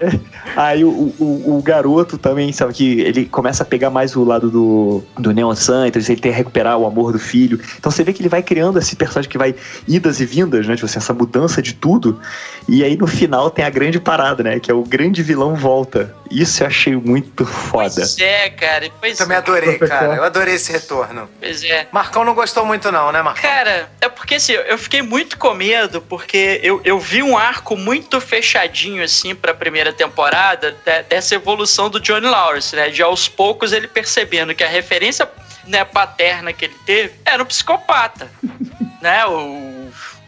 aí 0.55 0.83
o, 0.85 1.13
o, 1.19 1.57
o 1.57 1.61
garoto 1.61 2.10
também, 2.17 2.51
sabe, 2.51 2.73
que 2.73 3.01
ele 3.01 3.25
começa 3.25 3.63
a 3.63 3.65
pegar 3.65 3.89
mais 3.89 4.15
o 4.15 4.23
lado 4.23 4.49
do, 4.49 5.03
do 5.17 5.31
Neon 5.33 5.53
Santos, 5.55 6.09
ele 6.09 6.19
tem 6.19 6.31
que 6.31 6.37
recuperar 6.37 6.77
o 6.77 6.85
amor 6.85 7.11
do 7.11 7.19
filho. 7.19 7.59
Então 7.77 7.91
você 7.91 8.03
vê 8.03 8.13
que 8.13 8.21
ele 8.21 8.29
vai 8.29 8.41
criando 8.43 8.79
esse 8.79 8.95
personagem 8.95 9.29
que 9.29 9.37
vai 9.37 9.55
idas 9.87 10.19
e 10.19 10.25
vindas, 10.25 10.67
né? 10.67 10.75
Tipo 10.75 10.85
assim, 10.85 10.97
essa 10.97 11.13
mudança 11.13 11.61
de 11.61 11.73
tudo. 11.73 12.19
E 12.67 12.83
aí 12.83 12.95
no 12.97 13.07
final 13.07 13.49
tem 13.49 13.65
a 13.65 13.69
grande 13.69 13.99
parada, 13.99 14.43
né? 14.43 14.59
Que 14.59 14.71
é 14.71 14.73
o 14.73 14.83
grande 14.83 15.21
vilão 15.23 15.55
volta. 15.55 16.15
Isso 16.29 16.63
eu 16.63 16.67
achei 16.67 16.95
muito 16.95 17.45
foda. 17.45 17.93
Pois 17.95 18.17
é, 18.19 18.49
cara. 18.49 18.89
Pois, 18.99 19.17
Também 19.17 19.35
adorei, 19.37 19.77
Professor. 19.77 19.99
cara. 19.99 20.15
Eu 20.15 20.23
adorei 20.23 20.55
esse 20.55 20.71
retorno. 20.71 21.29
pois 21.39 21.63
é. 21.63 21.87
Marcão 21.91 22.23
não 22.23 22.33
gostou 22.33 22.65
muito, 22.65 22.91
não, 22.91 23.11
né, 23.11 23.21
Marcão? 23.21 23.41
Cara, 23.41 23.89
é 23.99 24.07
porque 24.07 24.35
assim, 24.35 24.53
eu 24.53 24.77
fiquei 24.77 25.01
muito 25.01 25.37
com 25.37 25.53
medo, 25.53 26.01
porque 26.01 26.59
eu, 26.63 26.79
eu 26.85 26.99
vi 26.99 27.21
um 27.21 27.37
arco 27.37 27.75
muito 27.75 28.21
fechadinho, 28.21 29.03
assim, 29.03 29.35
pra 29.35 29.53
primeira 29.53 29.91
temporada, 29.91 30.71
de- 30.85 31.03
dessa 31.09 31.35
evolução 31.35 31.89
do 31.89 31.99
Johnny 32.01 32.27
Lawrence, 32.27 32.75
né? 32.75 32.89
De 32.89 33.01
aos 33.01 33.27
poucos 33.27 33.71
ele 33.71 33.87
percebendo 33.87 34.53
que 34.53 34.63
a 34.63 34.67
referência 34.67 35.29
né, 35.65 35.85
paterna 35.85 36.51
que 36.51 36.65
ele 36.65 36.75
teve 36.85 37.13
era 37.25 37.41
um 37.41 37.45
psicopata. 37.45 38.29
né? 39.01 39.25
O, 39.25 39.80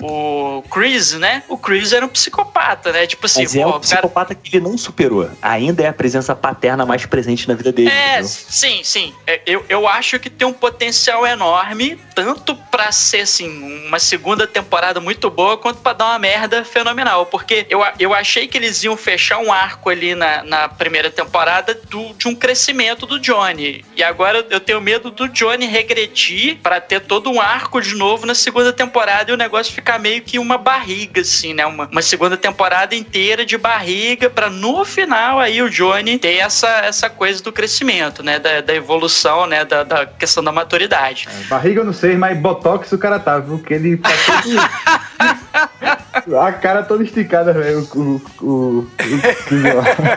o 0.06 0.62
Chris, 0.64 1.14
né? 1.14 1.44
O 1.48 1.58
Chris 1.58 1.94
era 1.94 2.06
um 2.06 2.10
psicopata, 2.10 2.92
né? 2.92 3.08
Tipo 3.08 3.26
assim, 3.26 3.44
Mas 3.44 3.56
é 3.56 3.66
um 3.66 3.72
cara 3.72 3.80
psicopata 3.80 4.36
que 4.36 4.58
ele 4.58 4.64
não 4.64 4.78
superou. 4.78 5.30
Ainda 5.42 5.84
é 5.84 5.88
a 5.88 5.94
presença 5.94 6.36
paterna 6.36 6.86
mais 6.86 7.06
presente 7.06 7.48
na 7.48 7.54
vida 7.54 7.72
dele. 7.72 7.90
É, 7.90 8.14
entendeu? 8.14 8.28
sim, 8.28 8.82
sim. 8.84 9.14
É, 9.26 9.42
Eu, 9.46 9.66
eu 9.70 9.88
acho 9.88 10.20
que 10.20 10.30
tem 10.30 10.46
um 10.46 10.54
potencial 10.54 11.26
enorme, 11.26 11.98
tanto 12.14 12.56
pra 12.70 12.92
ser, 12.92 13.22
assim, 13.22 13.88
uma 13.88 14.00
segunda 14.00 14.46
temporada 14.46 15.00
muito 15.00 15.30
boa, 15.30 15.58
quanto 15.58 15.80
pra 15.80 15.94
dar 15.94 16.06
uma 16.06 16.20
merda 16.20 16.66
fenomenal. 16.66 17.26
Porque 17.28 17.66
eu, 17.70 17.82
eu 17.98 18.14
achei 18.14 18.48
que 18.48 18.58
eles 18.58 18.84
iam 18.84 18.98
fechar 18.98 19.38
um 19.38 19.54
arco 19.54 19.90
ali 19.90 20.16
na, 20.16 20.44
na 20.44 20.68
primeira 20.68 21.10
temporada 21.10 21.74
do, 21.90 22.14
de 22.14 22.28
um 22.28 22.36
crescimento 22.36 23.06
do 23.06 23.20
Johnny. 23.20 23.86
E 23.96 24.04
agora 24.04 24.46
eu 24.50 24.60
tenho 24.60 24.82
medo 24.82 25.10
do 25.10 25.30
Johnny 25.30 25.66
regredir 25.66 26.58
pra 26.62 26.82
ter 26.82 27.00
todo 27.00 27.32
um 27.32 27.40
arco 27.40 27.80
de 27.80 27.96
novo 27.96 28.26
na 28.26 28.36
segunda 28.36 28.74
temporada 28.74 29.32
e 29.32 29.34
o 29.34 29.38
negócio 29.38 29.74
ficar 29.74 29.93
meio 30.00 30.22
que 30.22 30.40
uma 30.40 30.58
barriga, 30.58 31.22
assim, 31.22 31.54
né? 31.54 31.66
Uma, 31.66 31.88
uma 31.92 32.02
segunda 32.02 32.38
temporada 32.38 32.96
inteira 32.96 33.46
de 33.46 33.58
barriga 33.58 34.30
pra 34.30 34.50
no 34.50 34.84
final 34.86 35.40
aí 35.40 35.62
o 35.62 35.70
Johnny 35.70 36.18
ter 36.18 36.38
essa, 36.38 36.68
essa 36.80 37.10
coisa 37.10 37.42
do 37.44 37.52
crescimento, 37.52 38.24
né? 38.24 38.40
Da, 38.40 38.62
da 38.62 38.74
evolução, 38.74 39.46
né? 39.46 39.66
Da, 39.66 39.84
da 39.84 40.06
questão 40.06 40.44
da 40.44 40.52
maturidade. 40.52 41.28
Barriga 41.50 41.82
eu 41.82 41.86
não 41.86 41.94
sei, 41.94 42.16
mas 42.16 42.38
botox 42.38 42.92
o 42.92 42.98
cara 42.98 43.20
tá, 43.20 43.40
viu? 43.40 43.60
Que 43.60 43.74
ele 43.74 43.98
tá 43.98 44.10
todo... 44.10 45.04
A 46.40 46.52
cara 46.54 46.84
toda 46.84 47.04
esticada, 47.04 47.52
velho. 47.52 47.88
O, 47.96 48.22
o, 48.42 48.46
o, 48.46 48.88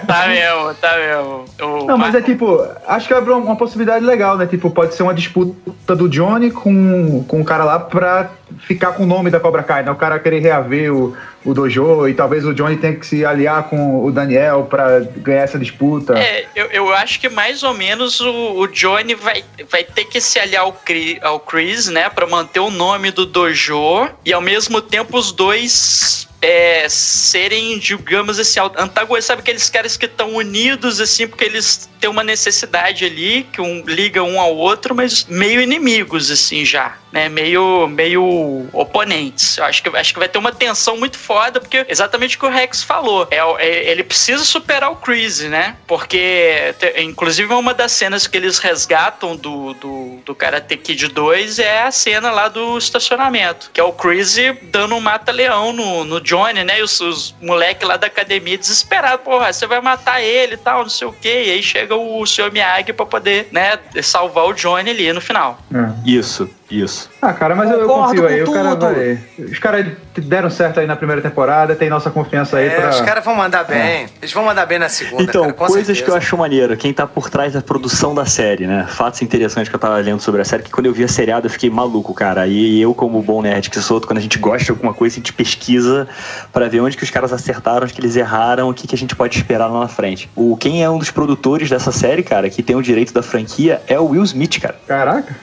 Tá 0.06 0.28
mesmo, 0.28 0.74
tá 0.74 0.96
mesmo. 0.96 1.44
O 1.60 1.86
Não, 1.86 1.98
mas 1.98 2.14
é 2.14 2.20
tipo, 2.20 2.64
acho 2.86 3.08
que 3.08 3.14
abre 3.14 3.32
uma 3.32 3.46
uma 3.46 3.56
possibilidade 3.56 4.04
legal, 4.04 4.36
né? 4.36 4.46
Tipo, 4.46 4.70
pode 4.70 4.94
ser 4.94 5.02
uma 5.02 5.14
disputa 5.14 5.96
do 5.96 6.08
Johnny 6.08 6.50
com, 6.50 7.24
com 7.24 7.40
o 7.40 7.44
cara 7.44 7.64
lá 7.64 7.78
pra 7.78 8.30
ficar 8.60 8.92
com 8.92 9.04
o 9.04 9.06
nome 9.06 9.30
da 9.30 9.40
Cobra 9.40 9.62
Kai, 9.62 9.82
né? 9.82 9.90
O 9.90 9.96
cara 9.96 10.18
querer 10.18 10.40
reaver 10.40 10.92
o, 10.92 11.16
o 11.46 11.54
dojo 11.54 12.08
e 12.08 12.12
talvez 12.12 12.44
o 12.44 12.52
Johnny 12.52 12.76
tenha 12.76 12.96
que 12.96 13.06
se 13.06 13.24
aliar 13.24 13.62
com 13.70 14.04
o 14.04 14.10
Daniel 14.10 14.66
pra 14.68 14.98
ganhar 15.00 15.42
essa 15.42 15.58
disputa. 15.58 16.18
É, 16.18 16.44
eu, 16.56 16.66
eu 16.66 16.92
acho 16.94 17.20
que 17.20 17.28
mais 17.28 17.62
ou 17.62 17.72
menos 17.72 18.20
o, 18.20 18.58
o 18.58 18.66
Johnny 18.66 19.14
vai, 19.14 19.44
vai 19.70 19.84
ter 19.84 20.04
que 20.06 20.20
se 20.20 20.38
aliar 20.40 20.62
ao, 20.64 20.72
Cri- 20.72 21.18
ao 21.22 21.38
Chris, 21.38 21.86
né? 21.86 22.10
Pra 22.10 22.26
manter 22.26 22.60
o 22.60 22.70
nome 22.70 23.10
do 23.12 23.24
dojo 23.24 24.08
e 24.24 24.32
ao 24.32 24.40
mesmo 24.40 24.80
tempo 24.82 25.16
os 25.16 25.30
dois 25.32 26.26
é, 26.40 26.88
serem, 26.88 27.78
digamos 27.78 28.38
assim, 28.38 28.60
antagonistas. 28.60 29.26
Sabe 29.26 29.40
aqueles 29.40 29.68
caras 29.68 29.96
que 29.96 30.06
estão 30.06 30.34
unidos, 30.34 31.00
assim, 31.00 31.26
porque 31.26 31.44
eles 31.44 31.88
têm 32.00 32.10
uma 32.10 32.22
necessidade 32.22 33.04
ali, 33.04 33.46
que 33.52 33.60
um 33.60 33.82
liga 33.86 34.22
um 34.22 34.40
ao 34.40 34.54
outro, 34.54 34.94
mas 34.94 35.24
meio 35.24 35.60
inimigos, 35.60 36.30
assim, 36.30 36.64
já. 36.64 36.96
Né, 37.12 37.30
meio, 37.30 37.86
meio 37.86 38.68
oponentes. 38.74 39.56
Eu 39.56 39.64
acho 39.64 39.82
que, 39.82 39.88
acho 39.88 40.12
que 40.12 40.18
vai 40.18 40.28
ter 40.28 40.36
uma 40.36 40.52
tensão 40.52 40.98
muito 40.98 41.16
foda, 41.16 41.58
porque 41.58 41.86
exatamente 41.88 42.36
o 42.36 42.40
que 42.40 42.44
o 42.44 42.50
Rex 42.50 42.82
falou. 42.82 43.26
É, 43.30 43.38
é- 43.38 43.90
ele 43.90 44.04
precisa 44.04 44.44
superar 44.44 44.90
o 44.92 44.96
Chris, 44.96 45.40
né? 45.40 45.76
Porque, 45.86 46.74
inclusive, 46.98 47.54
uma 47.54 47.72
das 47.72 47.92
cenas 47.92 48.26
que 48.26 48.36
eles 48.36 48.58
resgatam 48.58 49.34
do, 49.34 49.72
do, 49.74 50.20
do 50.26 50.34
Karate 50.34 50.76
Kid 50.76 51.08
2 51.08 51.58
é 51.58 51.84
a 51.84 51.90
cena 51.90 52.30
lá 52.30 52.48
do 52.48 52.76
estacionamento, 52.76 53.70
que 53.72 53.80
é 53.80 53.84
o 53.84 53.92
Chris 53.92 54.36
dando 54.62 54.94
um 54.94 55.00
mata-leão 55.00 55.72
no, 55.72 56.04
no 56.04 56.20
Johnny, 56.36 56.64
né? 56.64 56.80
E 56.80 56.82
os, 56.82 57.00
os 57.00 57.34
moleques 57.40 57.86
lá 57.86 57.96
da 57.96 58.06
academia 58.06 58.58
desesperados, 58.58 59.24
porra, 59.24 59.52
você 59.52 59.66
vai 59.66 59.80
matar 59.80 60.22
ele 60.22 60.54
e 60.54 60.58
tal, 60.58 60.82
não 60.82 60.88
sei 60.88 61.08
o 61.08 61.12
quê. 61.12 61.44
E 61.46 61.50
aí 61.52 61.62
chega 61.62 61.94
o 61.96 62.26
Sr. 62.26 62.52
Miyagi 62.52 62.92
pra 62.92 63.06
poder, 63.06 63.48
né, 63.50 63.78
salvar 64.02 64.44
o 64.46 64.52
Johnny 64.52 64.90
ali 64.90 65.12
no 65.12 65.20
final. 65.20 65.58
É. 65.74 66.08
Isso, 66.08 66.48
isso. 66.70 67.08
Ah, 67.22 67.32
cara, 67.32 67.54
mas 67.54 67.70
eu, 67.70 67.80
eu 67.80 67.86
Concordo 67.88 68.22
confio 68.22 68.26
aí. 68.28 68.52
cara 68.52 68.74
vai. 68.74 69.18
Os 69.38 69.58
caras 69.58 69.86
deram 70.18 70.50
certo 70.50 70.80
aí 70.80 70.86
na 70.86 70.96
primeira 70.96 71.22
temporada, 71.22 71.74
tem 71.76 71.88
nossa 71.88 72.10
confiança 72.10 72.56
aí 72.58 72.66
É, 72.66 72.70
pra. 72.80 72.90
os 72.90 73.00
caras 73.00 73.24
vão 73.24 73.34
mandar 73.36 73.64
bem. 73.64 74.06
Eles 74.20 74.32
vão 74.32 74.44
mandar 74.44 74.66
bem 74.66 74.78
na 74.78 74.88
segunda. 74.88 75.22
Então, 75.22 75.42
cara, 75.42 75.52
com 75.54 75.66
coisas 75.66 75.86
certeza. 75.86 76.04
que 76.04 76.10
eu 76.10 76.16
acho 76.16 76.36
maneiro. 76.36 76.76
Quem 76.76 76.92
tá 76.92 77.06
por 77.06 77.30
trás 77.30 77.52
da 77.52 77.60
produção 77.62 78.14
da 78.14 78.24
série, 78.26 78.66
né? 78.66 78.86
Fatos 78.88 79.22
interessantes 79.22 79.68
que 79.68 79.74
eu 79.74 79.80
tava 79.80 79.96
lendo 79.98 80.20
sobre 80.20 80.40
a 80.40 80.44
série, 80.44 80.62
que 80.62 80.70
quando 80.70 80.86
eu 80.86 80.92
vi 80.92 81.04
a 81.04 81.08
seriada 81.08 81.46
eu 81.46 81.50
fiquei 81.50 81.70
maluco, 81.70 82.12
cara. 82.12 82.46
E 82.46 82.80
eu, 82.80 82.92
como 82.94 83.22
bom 83.22 83.40
nerd 83.42 83.70
que 83.70 83.80
sou, 83.80 84.00
quando 84.00 84.18
a 84.18 84.22
gente 84.22 84.38
gosta 84.38 84.64
de 84.64 84.70
alguma 84.70 84.92
coisa, 84.92 85.14
a 85.14 85.18
gente 85.18 85.32
pesquisa 85.32 86.08
pra 86.52 86.66
ver 86.68 86.80
onde 86.80 86.96
que 86.96 87.04
os 87.04 87.10
caras 87.10 87.32
acertaram, 87.32 87.84
onde 87.84 87.92
que 87.92 88.00
eles 88.00 88.16
erraram, 88.16 88.68
o 88.68 88.74
que, 88.74 88.86
que 88.88 88.94
a 88.94 88.98
gente 88.98 89.14
pode 89.14 89.36
esperar 89.36 89.66
lá 89.68 89.80
na 89.80 89.88
frente. 89.88 90.28
O, 90.34 90.56
quem 90.56 90.82
é 90.82 90.90
um 90.90 90.98
dos 90.98 91.10
produtores 91.10 91.70
dessa 91.70 91.92
série, 91.92 92.22
cara, 92.22 92.50
que 92.50 92.62
tem 92.62 92.74
o 92.74 92.82
direito 92.82 93.12
da 93.12 93.22
franquia, 93.22 93.80
é 93.86 93.98
o 94.00 94.06
Will 94.06 94.24
Smith, 94.24 94.60
cara. 94.60 94.76
Caraca. 94.86 95.36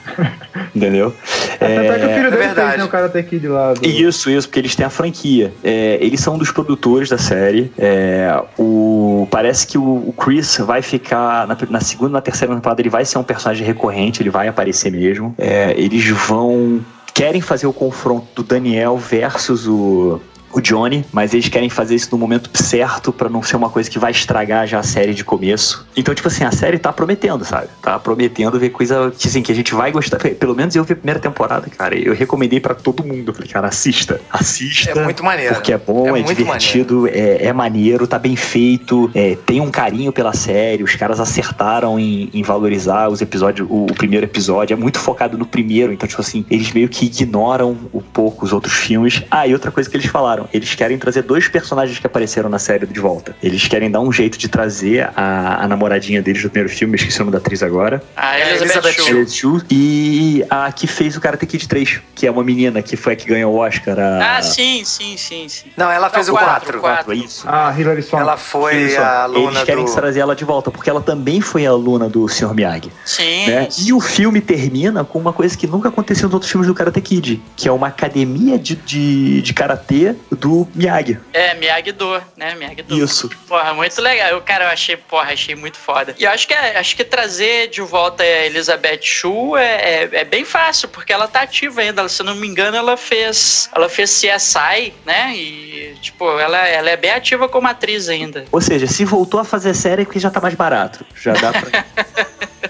Entendeu? 0.75 1.12
É 1.59 1.99
que 1.99 2.05
o 2.05 2.09
filho 2.09 2.27
é 2.27 2.29
verdade. 2.29 2.67
fez 2.67 2.77
né, 2.77 2.83
o 2.83 2.87
Karate 2.87 3.23
Kid 3.23 3.47
lá. 3.47 3.73
Do... 3.73 3.85
Isso, 3.85 4.29
isso, 4.29 4.47
porque 4.47 4.59
eles 4.59 4.75
têm 4.75 4.85
a 4.85 4.89
franquia. 4.89 5.53
É, 5.63 5.97
eles 6.01 6.19
são 6.19 6.37
dos 6.37 6.51
produtores 6.51 7.09
da 7.09 7.17
série. 7.17 7.71
É, 7.77 8.41
o, 8.57 9.27
parece 9.31 9.67
que 9.67 9.77
o, 9.77 10.09
o 10.09 10.13
Chris 10.13 10.57
vai 10.57 10.81
ficar 10.81 11.47
na, 11.47 11.57
na 11.69 11.81
segunda 11.81 12.11
e 12.11 12.13
na 12.13 12.21
terceira 12.21 12.53
temporada, 12.53 12.81
ele 12.81 12.89
vai 12.89 13.05
ser 13.05 13.17
um 13.17 13.23
personagem 13.23 13.65
recorrente, 13.65 14.21
ele 14.21 14.29
vai 14.29 14.47
aparecer 14.47 14.91
mesmo. 14.91 15.33
É, 15.37 15.73
eles 15.77 16.07
vão. 16.09 16.81
Querem 17.13 17.41
fazer 17.41 17.67
o 17.67 17.73
confronto 17.73 18.27
do 18.35 18.43
Daniel 18.43 18.97
versus 18.97 19.67
o. 19.67 20.19
O 20.53 20.61
Johnny, 20.61 21.05
mas 21.11 21.33
eles 21.33 21.49
querem 21.49 21.69
fazer 21.69 21.95
isso 21.95 22.09
no 22.11 22.17
momento 22.17 22.49
certo 22.53 23.11
pra 23.11 23.29
não 23.29 23.41
ser 23.41 23.55
uma 23.55 23.69
coisa 23.69 23.89
que 23.89 23.97
vai 23.97 24.11
estragar 24.11 24.67
já 24.67 24.79
a 24.79 24.83
série 24.83 25.13
de 25.13 25.23
começo. 25.23 25.85
Então, 25.95 26.13
tipo 26.13 26.27
assim, 26.27 26.43
a 26.43 26.51
série 26.51 26.77
tá 26.77 26.91
prometendo, 26.93 27.43
sabe? 27.43 27.67
Tá 27.81 27.97
prometendo 27.97 28.59
ver 28.59 28.69
coisa 28.69 29.11
que, 29.17 29.27
assim, 29.27 29.41
que 29.41 29.51
a 29.51 29.55
gente 29.55 29.73
vai 29.73 29.91
gostar. 29.91 30.17
Pelo 30.19 30.55
menos 30.55 30.75
eu 30.75 30.83
vi 30.83 30.93
a 30.93 30.95
primeira 30.95 31.19
temporada, 31.19 31.67
cara. 31.69 31.97
Eu 31.97 32.13
recomendei 32.13 32.59
pra 32.59 32.75
todo 32.75 33.03
mundo. 33.03 33.29
Eu 33.29 33.33
falei, 33.33 33.49
cara, 33.49 33.67
assista. 33.67 34.21
Assista. 34.29 34.91
É 34.91 35.03
muito 35.03 35.23
maneiro. 35.23 35.55
Porque 35.55 35.73
é 35.73 35.77
bom, 35.77 36.15
É 36.15 36.19
é, 36.19 36.35
divertido, 36.35 37.07
é, 37.07 37.45
é 37.45 37.53
maneiro, 37.53 38.07
tá 38.07 38.19
bem 38.19 38.35
feito, 38.35 39.09
é, 39.13 39.37
tem 39.45 39.59
um 39.61 39.71
carinho 39.71 40.11
pela 40.11 40.33
série, 40.33 40.83
os 40.83 40.95
caras 40.95 41.19
acertaram 41.19 41.99
em, 41.99 42.29
em 42.33 42.43
valorizar 42.43 43.09
os 43.09 43.21
episódios, 43.21 43.67
o, 43.69 43.85
o 43.85 43.93
primeiro 43.93 44.25
episódio, 44.25 44.73
é 44.73 44.77
muito 44.77 44.99
focado 44.99 45.37
no 45.37 45.45
primeiro, 45.45 45.93
então, 45.93 46.07
tipo 46.07 46.21
assim, 46.21 46.45
eles 46.49 46.71
meio 46.71 46.89
que 46.89 47.05
ignoram 47.05 47.77
um 47.93 48.01
pouco 48.01 48.45
os 48.45 48.53
outros 48.53 48.73
filmes. 48.73 49.23
Ah, 49.29 49.47
e 49.47 49.53
outra 49.53 49.71
coisa 49.71 49.89
que 49.89 49.95
eles 49.95 50.07
falaram, 50.07 50.42
eles 50.53 50.73
querem 50.75 50.97
trazer 50.97 51.23
dois 51.23 51.47
personagens 51.47 51.99
que 51.99 52.07
apareceram 52.07 52.49
na 52.49 52.59
série 52.59 52.85
de 52.85 52.99
volta. 52.99 53.35
Eles 53.41 53.67
querem 53.67 53.89
dar 53.89 54.01
um 54.01 54.11
jeito 54.11 54.37
de 54.37 54.47
trazer 54.47 55.09
a, 55.15 55.63
a 55.63 55.67
namoradinha 55.67 56.21
deles 56.21 56.41
do 56.41 56.49
primeiro 56.49 56.73
filme, 56.73 56.95
esqueci 56.95 57.17
o 57.17 57.19
nome 57.21 57.31
da 57.31 57.37
atriz 57.37 57.61
agora, 57.63 58.01
A 58.15 58.37
É, 58.39 58.55
Elizabeth, 58.55 58.89
Elizabeth 58.99 59.29
Shue. 59.29 59.61
E 59.69 60.45
a 60.49 60.71
que 60.71 60.87
fez 60.87 61.15
o 61.15 61.21
Karate 61.21 61.45
Kid 61.45 61.67
3, 61.67 62.01
que 62.15 62.27
é 62.27 62.31
uma 62.31 62.43
menina 62.43 62.81
que 62.81 62.95
foi 62.95 63.13
a 63.13 63.15
que 63.15 63.25
ganhou 63.25 63.53
o 63.53 63.57
Oscar. 63.57 63.99
A... 63.99 64.37
Ah, 64.37 64.41
sim, 64.41 64.83
sim, 64.85 65.15
sim, 65.17 65.47
sim. 65.47 65.71
Não, 65.77 65.89
ela 65.91 66.09
fez 66.09 66.27
Não, 66.27 66.35
o 66.35 66.37
quatro, 66.37 66.79
4. 66.79 66.81
quatro. 66.81 67.13
É 67.13 67.15
isso. 67.15 67.43
Ah, 67.47 67.73
Hilary 67.77 68.01
Swank. 68.01 68.21
Ela 68.23 68.37
foi 68.37 68.95
a 68.97 69.23
aluna 69.23 69.51
Eles 69.51 69.63
querem 69.63 69.85
do... 69.85 69.93
trazer 69.93 70.19
ela 70.19 70.35
de 70.35 70.45
volta, 70.45 70.71
porque 70.71 70.89
ela 70.89 71.01
também 71.01 71.41
foi 71.41 71.65
aluna 71.65 72.09
do 72.09 72.27
Sr. 72.27 72.53
Miyagi. 72.53 72.91
Sim. 73.05 73.47
Né? 73.47 73.67
E 73.79 73.93
o 73.93 73.99
filme 73.99 74.41
termina 74.41 75.03
com 75.03 75.19
uma 75.19 75.33
coisa 75.33 75.57
que 75.57 75.67
nunca 75.67 75.89
aconteceu 75.89 76.27
nos 76.27 76.33
outros 76.33 76.51
filmes 76.51 76.67
do 76.67 76.73
Karate 76.73 77.01
Kid, 77.01 77.41
que 77.55 77.67
é 77.67 77.71
uma 77.71 77.87
academia 77.87 78.57
de, 78.57 78.75
de, 78.75 79.41
de 79.41 79.53
karatê 79.53 80.15
do 80.35 80.67
Miyagi. 80.75 81.19
É, 81.33 81.53
Miyagi-Do, 81.55 82.21
né? 82.37 82.55
Miyagi-Do. 82.55 82.95
Isso. 82.97 83.29
Porra, 83.47 83.73
muito 83.73 84.01
legal. 84.01 84.29
Eu, 84.29 84.41
cara, 84.41 84.65
eu 84.65 84.69
achei, 84.69 84.95
porra, 84.97 85.33
achei 85.33 85.55
muito 85.55 85.77
foda. 85.77 86.15
E 86.17 86.23
eu 86.23 86.31
acho 86.31 86.47
que, 86.47 86.53
é- 86.53 86.77
acho 86.77 86.95
que 86.95 87.03
trazer 87.03 87.69
de 87.69 87.81
volta 87.81 88.23
a 88.23 88.45
Elizabeth 88.45 89.01
Shue 89.01 89.57
é, 89.57 90.03
é, 90.03 90.09
é 90.21 90.23
bem 90.23 90.45
fácil, 90.45 90.87
porque 90.89 91.11
ela 91.13 91.27
tá 91.27 91.41
ativa 91.41 91.81
ainda. 91.81 92.07
Se 92.09 92.21
eu 92.21 92.25
não 92.25 92.35
me 92.35 92.47
engano, 92.47 92.75
ela 92.77 92.95
fez. 92.97 93.69
Ela 93.75 93.89
fez 93.89 94.09
CSI, 94.21 94.93
né? 95.05 95.33
E, 95.35 95.95
tipo, 96.01 96.39
ela, 96.39 96.57
ela 96.67 96.89
é 96.89 96.97
bem 96.97 97.11
ativa 97.11 97.47
como 97.49 97.67
atriz 97.67 98.09
ainda. 98.09 98.45
Ou 98.51 98.61
seja, 98.61 98.87
se 98.87 99.05
voltou 99.05 99.39
a 99.39 99.43
fazer 99.43 99.73
série 99.73 100.01
é 100.03 100.05
porque 100.05 100.19
já 100.19 100.29
tá 100.29 100.39
mais 100.39 100.55
barato. 100.55 101.05
Já 101.15 101.33
dá 101.33 101.51
pra, 101.51 101.85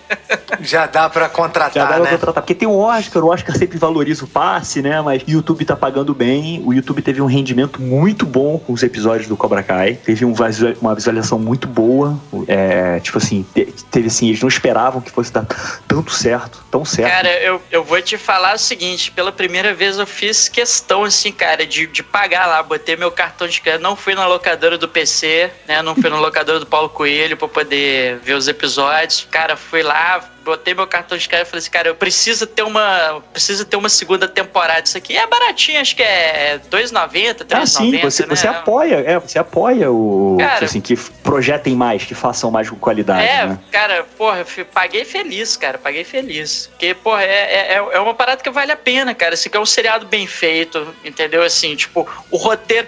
Já 0.61 0.85
dá 0.85 1.09
pra 1.09 1.23
já 1.23 1.29
contratar, 1.29 1.87
dá 1.87 1.95
pra 1.95 2.03
né? 2.03 2.11
contratar. 2.11 2.43
Porque 2.43 2.55
tem 2.55 2.67
o 2.67 2.77
Oscar, 2.77 3.23
o 3.23 3.29
Oscar 3.31 3.55
sempre 3.57 3.77
valoriza 3.77 4.25
o 4.25 4.27
passe, 4.27 4.81
né? 4.81 5.01
Mas 5.01 5.23
o 5.23 5.29
YouTube 5.29 5.63
tá 5.65 5.75
pagando 5.75 6.13
bem. 6.13 6.61
O 6.65 6.73
YouTube 6.73 7.01
teve 7.01 7.21
um 7.21 7.25
rendimento 7.25 7.81
muito 7.81 8.25
bom 8.25 8.57
com 8.59 8.73
os 8.73 8.83
episódios 8.83 9.27
do 9.27 9.37
Cobra 9.37 9.63
Kai. 9.63 9.95
Teve 9.95 10.25
um 10.25 10.33
uma 10.81 10.95
visualização 10.95 11.37
muito 11.39 11.67
boa. 11.67 12.17
É, 12.47 12.99
tipo 12.99 13.17
assim, 13.17 13.45
te- 13.53 13.65
teve 13.91 14.07
assim, 14.07 14.27
eles 14.29 14.41
não 14.41 14.49
esperavam 14.49 15.01
que 15.01 15.11
fosse 15.11 15.31
dar 15.31 15.45
tanto 15.87 16.11
certo, 16.11 16.63
tão 16.71 16.83
certo. 16.83 17.11
Cara, 17.11 17.29
eu, 17.41 17.61
eu 17.71 17.83
vou 17.83 18.01
te 18.01 18.17
falar 18.17 18.55
o 18.55 18.59
seguinte: 18.59 19.11
pela 19.11 19.31
primeira 19.31 19.73
vez 19.73 19.97
eu 19.97 20.07
fiz 20.07 20.49
questão, 20.49 21.03
assim, 21.03 21.31
cara, 21.31 21.65
de, 21.65 21.87
de 21.87 22.01
pagar 22.03 22.47
lá, 22.47 22.63
botei 22.63 22.95
meu 22.95 23.11
cartão 23.11 23.47
de 23.47 23.61
crédito. 23.61 23.81
Não 23.81 23.95
fui 23.95 24.15
na 24.15 24.25
locadora 24.25 24.77
do 24.77 24.87
PC, 24.87 25.51
né? 25.67 25.81
Não 25.81 25.95
fui 25.95 26.09
na 26.09 26.19
locadora 26.19 26.59
do 26.59 26.65
Paulo 26.65 26.89
Coelho 26.89 27.37
pra 27.37 27.47
poder 27.47 28.17
ver 28.19 28.33
os 28.33 28.47
episódios. 28.47 29.27
Cara, 29.29 29.55
fui 29.55 29.83
lá, 29.83 30.20
have 30.21 30.40
botei 30.43 30.73
meu 30.73 30.87
cartão 30.87 31.17
de 31.17 31.27
crédito 31.27 31.47
e 31.47 31.49
falei 31.51 31.59
assim, 31.61 31.71
cara, 31.71 31.87
eu 31.89 31.95
preciso 31.95 32.45
ter 32.47 32.63
uma. 32.63 33.21
Preciso 33.31 33.65
ter 33.65 33.75
uma 33.77 33.89
segunda 33.89 34.27
temporada. 34.27 34.81
Isso 34.85 34.97
aqui 34.97 35.15
é 35.15 35.25
baratinho, 35.27 35.79
acho 35.79 35.95
que 35.95 36.03
é 36.03 36.59
R$2,90, 36.71 37.11
R$3,90. 37.11 37.45
Ah, 37.53 37.65
sim, 37.65 37.97
você, 37.99 38.23
né? 38.25 38.35
você 38.35 38.47
apoia, 38.47 38.95
é, 39.05 39.19
você 39.19 39.39
apoia 39.39 39.91
o. 39.91 40.37
Cara- 40.39 40.65
assim, 40.65 40.81
que 40.81 40.95
projetem 41.23 41.75
mais, 41.75 42.03
que 42.03 42.13
façam 42.15 42.49
mais 42.51 42.69
com 42.69 42.75
qualidade, 42.75 43.25
É, 43.27 43.45
né? 43.45 43.59
cara, 43.71 44.03
porra, 44.17 44.45
eu 44.57 44.65
paguei 44.65 45.05
feliz, 45.05 45.55
cara, 45.57 45.77
paguei 45.77 46.03
feliz. 46.03 46.67
Porque, 46.71 46.93
porra, 46.93 47.23
é, 47.23 47.73
é, 47.73 47.75
é 47.75 47.99
uma 47.99 48.13
parada 48.13 48.41
que 48.41 48.49
vale 48.49 48.71
a 48.71 48.77
pena, 48.77 49.13
cara. 49.13 49.33
Esse 49.33 49.47
aqui 49.47 49.57
é 49.57 49.59
um 49.59 49.65
seriado 49.65 50.05
bem 50.07 50.25
feito, 50.27 50.93
entendeu? 51.03 51.43
Assim, 51.43 51.75
tipo, 51.75 52.07
o 52.29 52.37
roteiro. 52.37 52.87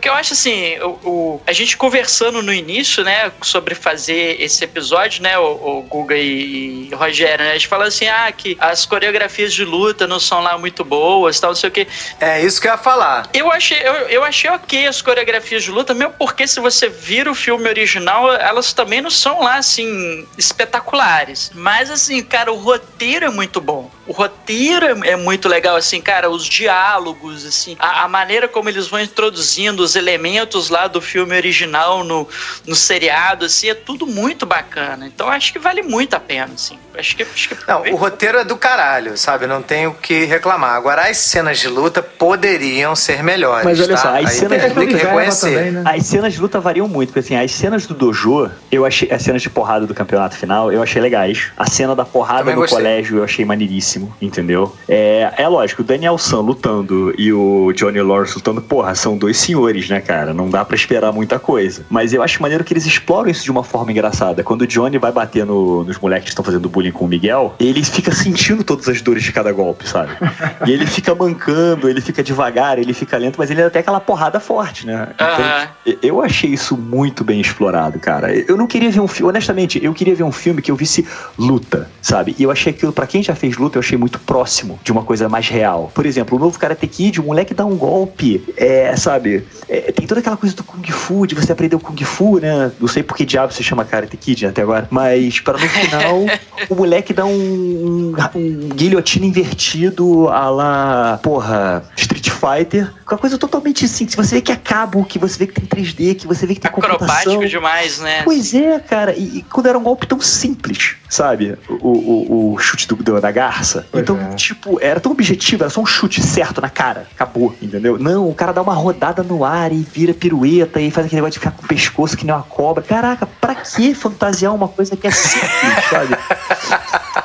Que 0.00 0.08
eu 0.08 0.14
acho 0.14 0.32
assim, 0.34 0.78
o, 0.80 0.88
o- 1.08 1.42
a 1.46 1.52
gente 1.52 1.76
conversando 1.76 2.42
no 2.42 2.52
início, 2.52 3.02
né, 3.04 3.32
sobre 3.42 3.74
fazer 3.74 4.40
esse 4.40 4.64
episódio, 4.64 5.22
né, 5.22 5.38
o, 5.38 5.78
o 5.78 5.82
Guga 5.82 6.16
e, 6.16 6.89
e 6.90 6.94
Rogério, 6.94 7.44
né? 7.44 7.50
A 7.50 7.54
gente 7.54 7.68
falou 7.68 7.86
assim, 7.86 8.08
ah, 8.08 8.30
que 8.32 8.56
as 8.60 8.84
coreografias 8.84 9.52
de 9.52 9.64
luta 9.64 10.06
não 10.06 10.18
são 10.18 10.40
lá 10.40 10.58
muito 10.58 10.84
boas, 10.84 11.38
tal, 11.38 11.50
não 11.50 11.54
sei 11.54 11.68
o 11.68 11.72
quê. 11.72 11.86
É 12.18 12.44
isso 12.44 12.60
que 12.60 12.66
eu 12.66 12.72
ia 12.72 12.78
falar. 12.78 13.28
Eu 13.32 13.50
achei, 13.50 13.78
eu, 13.78 13.94
eu 14.08 14.24
achei 14.24 14.50
ok 14.50 14.86
as 14.86 15.00
coreografias 15.00 15.62
de 15.62 15.70
luta, 15.70 15.94
mesmo 15.94 16.14
porque 16.18 16.46
se 16.46 16.60
você 16.60 16.88
vira 16.88 17.30
o 17.30 17.34
filme 17.34 17.68
original, 17.68 18.32
elas 18.32 18.72
também 18.72 19.00
não 19.00 19.10
são 19.10 19.42
lá, 19.42 19.56
assim, 19.56 20.26
espetaculares. 20.36 21.50
Mas, 21.54 21.90
assim, 21.90 22.22
cara, 22.22 22.52
o 22.52 22.56
roteiro 22.56 23.26
é 23.26 23.30
muito 23.30 23.60
bom. 23.60 23.90
O 24.06 24.12
roteiro 24.12 25.04
é, 25.04 25.10
é 25.10 25.16
muito 25.16 25.48
legal, 25.48 25.76
assim, 25.76 26.00
cara, 26.00 26.28
os 26.28 26.44
diálogos, 26.44 27.44
assim, 27.46 27.76
a, 27.78 28.04
a 28.04 28.08
maneira 28.08 28.48
como 28.48 28.68
eles 28.68 28.88
vão 28.88 29.00
introduzindo 29.00 29.82
os 29.82 29.94
elementos 29.94 30.68
lá 30.68 30.88
do 30.88 31.00
filme 31.00 31.36
original 31.36 32.02
no, 32.02 32.28
no 32.66 32.74
seriado, 32.74 33.44
assim, 33.44 33.68
é 33.68 33.74
tudo 33.74 34.06
muito 34.06 34.44
bacana. 34.44 35.06
Então, 35.06 35.28
acho 35.28 35.52
que 35.52 35.58
vale 35.58 35.82
muito 35.82 36.14
a 36.14 36.20
pena, 36.20 36.54
assim. 36.54 36.78
Acho 36.98 37.16
que... 37.16 37.22
Acho 37.22 37.48
que 37.50 37.56
Não, 37.68 37.82
o 37.92 37.96
roteiro 37.96 38.38
é 38.38 38.44
do 38.44 38.56
caralho, 38.56 39.16
sabe? 39.16 39.46
Não 39.46 39.62
tenho 39.62 39.90
o 39.90 39.94
que 39.94 40.24
reclamar. 40.24 40.74
Agora, 40.74 41.08
as 41.08 41.16
cenas 41.18 41.58
de 41.58 41.68
luta 41.68 42.02
poderiam 42.02 42.94
ser 42.96 43.22
melhores. 43.22 43.64
Mas 43.64 43.78
olha 43.80 43.90
tá? 43.90 43.96
só, 43.96 44.08
as 44.08 44.14
Aí 44.16 44.26
cenas 44.28 44.60
tem, 44.60 44.68
de 44.70 44.74
tem 44.74 44.86
que 44.88 44.94
luta 44.94 45.06
reconhecer. 45.06 45.54
também, 45.54 45.70
né? 45.70 45.82
As 45.86 46.06
cenas 46.06 46.32
de 46.32 46.40
luta 46.40 46.60
variam 46.60 46.88
muito, 46.88 47.08
porque 47.12 47.20
assim, 47.20 47.36
as 47.36 47.50
cenas 47.52 47.86
do 47.86 47.94
dojo, 47.94 48.50
eu 48.72 48.84
achei. 48.84 49.10
As 49.10 49.22
cenas 49.22 49.40
de 49.42 49.48
porrada 49.50 49.86
do 49.86 49.94
campeonato 49.94 50.36
final, 50.36 50.72
eu 50.72 50.82
achei 50.82 51.00
legais. 51.00 51.52
A 51.56 51.68
cena 51.70 51.94
da 51.94 52.04
porrada 52.04 52.40
Também 52.40 52.54
no 52.54 52.60
gostei. 52.62 52.78
colégio 52.78 53.18
eu 53.18 53.24
achei 53.24 53.44
maneiríssimo, 53.44 54.14
entendeu? 54.20 54.74
É, 54.88 55.32
é 55.38 55.48
lógico, 55.48 55.82
o 55.82 55.84
Daniel 55.84 56.18
San 56.18 56.40
lutando 56.40 57.14
e 57.16 57.32
o 57.32 57.72
Johnny 57.72 58.00
Lawrence 58.02 58.34
lutando, 58.34 58.60
porra, 58.62 58.94
são 58.94 59.16
dois 59.16 59.36
senhores, 59.38 59.88
né, 59.88 60.00
cara? 60.00 60.32
Não 60.34 60.48
dá 60.50 60.64
pra 60.64 60.74
esperar 60.76 61.12
muita 61.12 61.38
coisa. 61.38 61.84
Mas 61.88 62.12
eu 62.12 62.22
acho 62.22 62.42
maneiro 62.42 62.64
que 62.64 62.72
eles 62.72 62.84
exploram 62.86 63.30
isso 63.30 63.44
de 63.44 63.50
uma 63.50 63.62
forma 63.64 63.90
engraçada. 63.92 64.42
Quando 64.42 64.62
o 64.62 64.66
Johnny 64.66 64.98
vai 64.98 65.12
bater 65.12 65.44
no- 65.46 65.84
nos 65.84 65.98
moleques 65.98 66.24
que 66.24 66.30
estão 66.30 66.44
fazendo 66.44 66.68
bullying 66.70 66.92
com 66.92 67.04
o 67.04 67.08
Miguel, 67.08 67.54
ele 67.58 67.84
fica 67.84 68.12
sentindo 68.12 68.64
todas 68.64 68.88
as 68.88 69.02
dores 69.02 69.22
de 69.22 69.32
cada 69.32 69.52
golpe, 69.52 69.88
sabe? 69.88 70.12
e 70.66 70.72
ele 70.72 70.86
fica 70.86 71.14
mancando, 71.14 71.88
ele 71.88 72.00
fica 72.00 72.22
devagar, 72.22 72.78
ele 72.78 72.94
fica 72.94 73.16
lento, 73.16 73.36
mas 73.38 73.50
ele 73.50 73.60
dá 73.60 73.66
até 73.68 73.80
aquela 73.80 74.00
porrada 74.00 74.40
forte, 74.40 74.86
né? 74.86 75.08
Então, 75.14 75.96
eu 76.02 76.22
achei 76.22 76.50
isso 76.50 76.76
muito 76.76 77.24
bem 77.24 77.40
explorado, 77.40 77.98
cara. 77.98 78.32
Eu 78.32 78.56
não 78.56 78.66
queria 78.66 78.90
ver 78.90 79.00
um 79.00 79.08
filme, 79.08 79.30
honestamente, 79.30 79.82
eu 79.82 79.92
queria 79.92 80.14
ver 80.14 80.24
um 80.24 80.32
filme 80.32 80.62
que 80.62 80.70
eu 80.70 80.76
visse 80.76 81.06
luta, 81.38 81.88
sabe? 82.00 82.34
E 82.38 82.42
eu 82.42 82.50
achei 82.50 82.72
aquilo, 82.72 82.92
pra 82.92 83.06
quem 83.06 83.22
já 83.22 83.34
fez 83.34 83.56
luta, 83.56 83.78
eu 83.78 83.80
achei 83.80 83.98
muito 83.98 84.18
próximo 84.20 84.78
de 84.82 84.92
uma 84.92 85.02
coisa 85.02 85.28
mais 85.28 85.48
real. 85.48 85.90
Por 85.94 86.06
exemplo, 86.06 86.36
o 86.36 86.40
novo 86.40 86.58
Karate 86.58 86.86
Kid, 86.86 87.20
o 87.20 87.24
moleque 87.24 87.54
dá 87.54 87.64
um 87.64 87.76
golpe, 87.76 88.42
é, 88.56 88.94
sabe? 88.96 89.44
É, 89.68 89.92
tem 89.92 90.06
toda 90.06 90.20
aquela 90.20 90.36
coisa 90.36 90.54
do 90.54 90.64
Kung 90.64 90.82
Fu, 90.90 91.26
de 91.26 91.34
você 91.34 91.52
aprender 91.52 91.76
o 91.76 91.80
Kung 91.80 92.02
Fu, 92.04 92.38
né? 92.38 92.70
Não 92.80 92.88
sei 92.88 93.02
por 93.02 93.16
que 93.16 93.24
diabo 93.24 93.52
se 93.52 93.62
chama 93.62 93.84
Karate 93.84 94.16
Kid 94.16 94.46
até 94.46 94.62
agora, 94.62 94.86
mas 94.90 95.40
para 95.40 95.58
no 95.58 95.68
final, 95.68 96.24
o 96.68 96.74
moleque 96.74 97.12
dá 97.12 97.24
um, 97.24 97.30
um, 97.30 98.14
um 98.34 98.68
guilhotina 98.70 99.26
invertido 99.26 100.28
a 100.28 100.48
lá, 100.50 101.20
porra, 101.22 101.84
Street 101.96 102.30
Fighter, 102.30 102.92
com 103.04 103.14
a 103.14 103.18
coisa 103.18 103.38
totalmente 103.38 103.84
assim, 103.84 104.06
que 104.06 104.16
você 104.16 104.36
vê 104.36 104.40
que 104.40 104.52
é 104.52 104.56
cabo, 104.56 105.04
que 105.04 105.18
você 105.18 105.38
vê 105.38 105.46
que 105.46 105.60
tem 105.60 105.66
3D, 105.66 106.16
que 106.16 106.26
você 106.26 106.46
vê 106.46 106.54
que 106.54 106.60
tem 106.60 106.70
computação. 106.70 107.06
Acrobático 107.06 107.48
demais, 107.48 107.98
né? 107.98 108.22
Pois 108.22 108.54
é, 108.54 108.78
cara, 108.78 109.14
e, 109.16 109.38
e 109.38 109.42
quando 109.42 109.66
era 109.66 109.78
um 109.78 109.82
golpe 109.82 110.06
tão 110.06 110.20
simples, 110.20 110.96
sabe? 111.10 111.58
O, 111.68 111.88
o, 111.88 112.54
o 112.54 112.58
chute 112.58 112.86
do, 112.86 113.20
da 113.20 113.30
garça. 113.30 113.84
Pois 113.90 114.02
então, 114.02 114.18
é. 114.18 114.34
tipo, 114.34 114.78
era 114.80 115.00
tão 115.00 115.12
objetivo, 115.12 115.64
era 115.64 115.70
só 115.70 115.80
um 115.80 115.86
chute 115.86 116.22
certo 116.22 116.60
na 116.60 116.70
cara. 116.70 117.06
Acabou, 117.12 117.54
entendeu? 117.60 117.98
Não, 117.98 118.28
o 118.28 118.34
cara 118.34 118.52
dá 118.52 118.62
uma 118.62 118.74
rodada 118.74 119.22
no 119.22 119.44
ar 119.44 119.72
e 119.72 119.82
vira 119.92 120.14
pirueta 120.14 120.80
e 120.80 120.90
faz 120.90 121.06
aquele 121.06 121.20
negócio 121.20 121.34
de 121.34 121.38
ficar 121.40 121.50
com 121.50 121.64
o 121.64 121.68
pescoço 121.68 122.16
que 122.16 122.24
nem 122.24 122.34
uma 122.34 122.44
cobra. 122.44 122.82
Caraca, 122.82 123.26
pra 123.26 123.56
que 123.56 123.92
fantasiar 123.92 124.54
uma 124.54 124.68
coisa 124.68 124.96
que 124.96 125.06
é 125.06 125.10
simples, 125.10 125.84
sabe? 125.90 126.16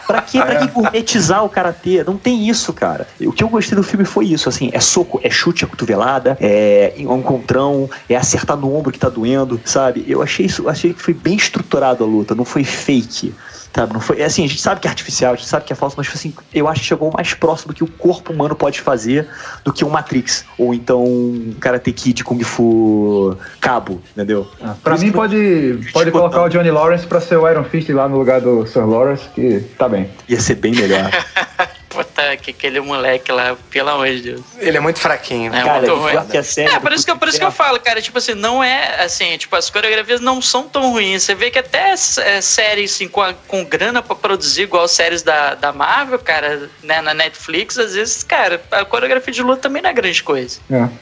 Pra 0.07 0.21
que, 0.21 0.39
pra 0.39 0.55
que 0.55 0.67
gourmetizar 0.67 1.43
o 1.43 1.49
karatê? 1.49 2.03
Não 2.03 2.17
tem 2.17 2.47
isso, 2.47 2.73
cara. 2.73 3.07
O 3.21 3.31
que 3.31 3.43
eu 3.43 3.49
gostei 3.49 3.75
do 3.75 3.83
filme 3.83 4.05
foi 4.05 4.25
isso, 4.25 4.49
assim, 4.49 4.69
é 4.73 4.79
soco, 4.79 5.19
é 5.23 5.29
chute, 5.29 5.63
é 5.63 5.67
cotovelada, 5.67 6.37
é 6.39 6.93
um 6.99 7.19
encontrão, 7.19 7.89
é 8.09 8.15
acertar 8.15 8.57
no 8.57 8.75
ombro 8.75 8.91
que 8.91 8.99
tá 8.99 9.09
doendo, 9.09 9.59
sabe? 9.63 10.05
Eu 10.07 10.21
achei 10.21 10.45
isso, 10.45 10.67
achei 10.67 10.93
que 10.93 11.01
foi 11.01 11.13
bem 11.13 11.35
estruturado 11.35 12.03
a 12.03 12.07
luta, 12.07 12.33
não 12.33 12.45
foi 12.45 12.63
fake. 12.63 13.33
Sabe, 13.75 13.93
não 13.93 13.99
foi, 13.99 14.23
assim, 14.23 14.45
a 14.45 14.47
gente 14.47 14.61
sabe 14.61 14.79
que 14.79 14.87
é 14.87 14.89
artificial, 14.89 15.33
a 15.33 15.35
gente 15.35 15.49
sabe 15.49 15.65
que 15.65 15.73
é 15.73 15.75
falso, 15.75 15.95
mas 15.97 16.07
assim, 16.07 16.33
eu 16.53 16.65
acho 16.69 16.79
que 16.79 16.87
chegou 16.87 17.11
mais 17.13 17.33
próximo 17.33 17.73
do 17.73 17.75
que 17.75 17.83
o 17.83 17.87
corpo 17.87 18.31
humano 18.31 18.55
pode 18.55 18.79
fazer 18.79 19.27
do 19.65 19.73
que 19.73 19.83
um 19.83 19.89
Matrix, 19.89 20.45
ou 20.57 20.73
então 20.73 21.03
um 21.03 21.53
Karate 21.59 21.91
Kid 21.91 22.23
Kung 22.23 22.41
Fu 22.41 23.35
Cabo, 23.59 24.01
entendeu? 24.13 24.47
Ah, 24.63 24.75
Pra 24.81 24.97
mim, 24.97 25.11
pode, 25.11 25.77
pode 25.91 26.09
botão. 26.09 26.29
colocar 26.29 26.43
o 26.43 26.49
Johnny 26.49 26.71
Lawrence 26.71 27.05
pra 27.05 27.19
ser 27.19 27.35
o 27.35 27.49
Iron 27.49 27.65
Fist 27.65 27.89
lá 27.89 28.07
no 28.07 28.17
lugar 28.17 28.39
do 28.39 28.65
Sir 28.65 28.85
Lawrence, 28.87 29.27
que 29.35 29.59
tá 29.77 29.89
bem. 29.89 30.09
Ia 30.29 30.39
ser 30.39 30.55
bem 30.55 30.73
melhor. 30.73 31.11
Puta, 31.95 32.37
que 32.37 32.51
aquele 32.51 32.79
moleque 32.79 33.31
lá, 33.31 33.55
pelo 33.69 33.89
amor 33.89 34.07
de 34.07 34.21
Deus. 34.21 34.41
Ele 34.57 34.77
é 34.77 34.79
muito 34.79 34.99
fraquinho. 34.99 35.53
É 35.53 35.63
cara, 35.63 35.79
muito 35.79 35.95
ruim. 35.95 36.15
a 36.37 36.43
série 36.43 36.69
É, 36.73 36.79
por 36.79 36.91
isso, 36.93 37.05
que, 37.05 37.11
eu- 37.11 37.17
por 37.17 37.27
isso 37.27 37.39
que 37.39 37.45
eu 37.45 37.51
falo, 37.51 37.79
cara, 37.79 38.01
tipo 38.01 38.17
assim, 38.17 38.33
não 38.33 38.63
é 38.63 39.03
assim, 39.03 39.37
tipo, 39.37 39.55
as 39.55 39.69
coreografias 39.69 40.19
não 40.21 40.41
são 40.41 40.63
tão 40.67 40.91
ruins. 40.91 41.23
Você 41.23 41.33
vê 41.35 41.49
que 41.49 41.59
até 41.59 41.93
é, 41.93 42.41
séries 42.41 42.93
assim, 42.95 43.07
com, 43.07 43.21
a- 43.21 43.33
com 43.47 43.63
grana 43.63 44.01
pra 44.01 44.15
produzir, 44.15 44.63
igual 44.63 44.87
séries 44.87 45.21
da, 45.23 45.55
da 45.55 45.71
Marvel, 45.71 46.19
cara, 46.19 46.69
né, 46.83 47.01
na 47.01 47.13
Netflix, 47.13 47.77
às 47.77 47.93
vezes, 47.93 48.23
cara, 48.23 48.61
a 48.71 48.83
coreografia 48.85 49.33
de 49.33 49.41
luta 49.41 49.61
também 49.63 49.81
não 49.81 49.89
é 49.89 49.93
grande 49.93 50.21
coisa. 50.23 50.59